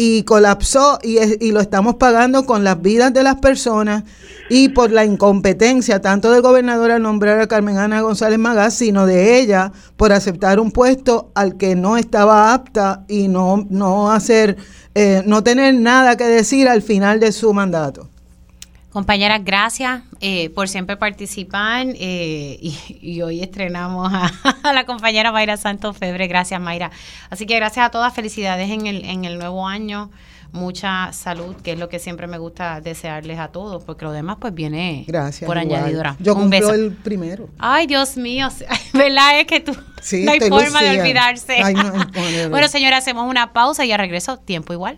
y 0.00 0.22
colapsó 0.22 1.00
y, 1.02 1.18
y, 1.44 1.50
lo 1.50 1.58
estamos 1.58 1.96
pagando 1.96 2.46
con 2.46 2.62
las 2.62 2.80
vidas 2.80 3.12
de 3.12 3.24
las 3.24 3.34
personas 3.40 4.04
y 4.48 4.68
por 4.68 4.92
la 4.92 5.04
incompetencia 5.04 6.00
tanto 6.00 6.30
del 6.30 6.40
gobernador 6.40 6.92
al 6.92 7.02
nombrar 7.02 7.40
a 7.40 7.48
Carmen 7.48 7.78
Ana 7.78 8.00
González 8.00 8.38
Magás, 8.38 8.74
sino 8.74 9.06
de 9.06 9.40
ella 9.40 9.72
por 9.96 10.12
aceptar 10.12 10.60
un 10.60 10.70
puesto 10.70 11.32
al 11.34 11.56
que 11.56 11.74
no 11.74 11.96
estaba 11.96 12.54
apta 12.54 13.04
y 13.08 13.26
no, 13.26 13.66
no 13.70 14.12
hacer, 14.12 14.56
eh, 14.94 15.24
no 15.26 15.42
tener 15.42 15.74
nada 15.74 16.16
que 16.16 16.28
decir 16.28 16.68
al 16.68 16.82
final 16.82 17.18
de 17.18 17.32
su 17.32 17.52
mandato. 17.52 18.08
Compañeras, 18.98 19.42
gracias 19.44 20.02
eh, 20.20 20.50
por 20.50 20.68
siempre 20.68 20.96
participar 20.96 21.86
eh, 21.94 22.58
y, 22.60 23.22
hoy 23.22 23.42
estrenamos 23.44 24.12
a, 24.64 24.72
la 24.72 24.86
compañera 24.86 25.30
Mayra 25.30 25.56
Santos 25.56 25.96
Febre. 25.96 26.26
Gracias, 26.26 26.60
Mayra. 26.60 26.90
Así 27.30 27.46
que 27.46 27.54
gracias 27.54 27.86
a 27.86 27.90
todas, 27.90 28.12
felicidades 28.12 28.68
en 28.70 28.88
el, 28.88 29.04
en 29.04 29.24
el 29.24 29.38
nuevo 29.38 29.68
año, 29.68 30.10
mucha 30.50 31.12
salud, 31.12 31.54
que 31.56 31.74
es 31.74 31.78
lo 31.78 31.88
que 31.88 32.00
siempre 32.00 32.26
me 32.26 32.38
gusta 32.38 32.80
desearles 32.80 33.38
a 33.38 33.48
todos, 33.48 33.84
porque 33.84 34.04
lo 34.04 34.10
demás 34.10 34.38
pues 34.40 34.52
viene 34.54 35.06
por 35.46 35.58
añadidura. 35.58 36.16
Yo 36.18 36.34
Un 36.34 36.50
beso. 36.50 36.72
el 36.74 36.92
primero. 36.92 37.48
Ay, 37.58 37.86
Dios 37.86 38.16
mío, 38.16 38.48
¿verdad? 38.94 39.40
Es 39.40 39.46
que 39.46 39.60
tú 39.60 39.72
no 39.74 40.32
hay 40.32 40.40
forma 40.40 40.82
de 40.82 41.00
olvidarse. 41.00 41.58
bueno, 42.50 42.66
señora, 42.66 42.96
hacemos 42.96 43.28
una 43.28 43.52
pausa 43.52 43.84
y 43.84 43.92
a 43.92 43.96
regreso, 43.96 44.38
tiempo 44.38 44.72
igual. 44.72 44.96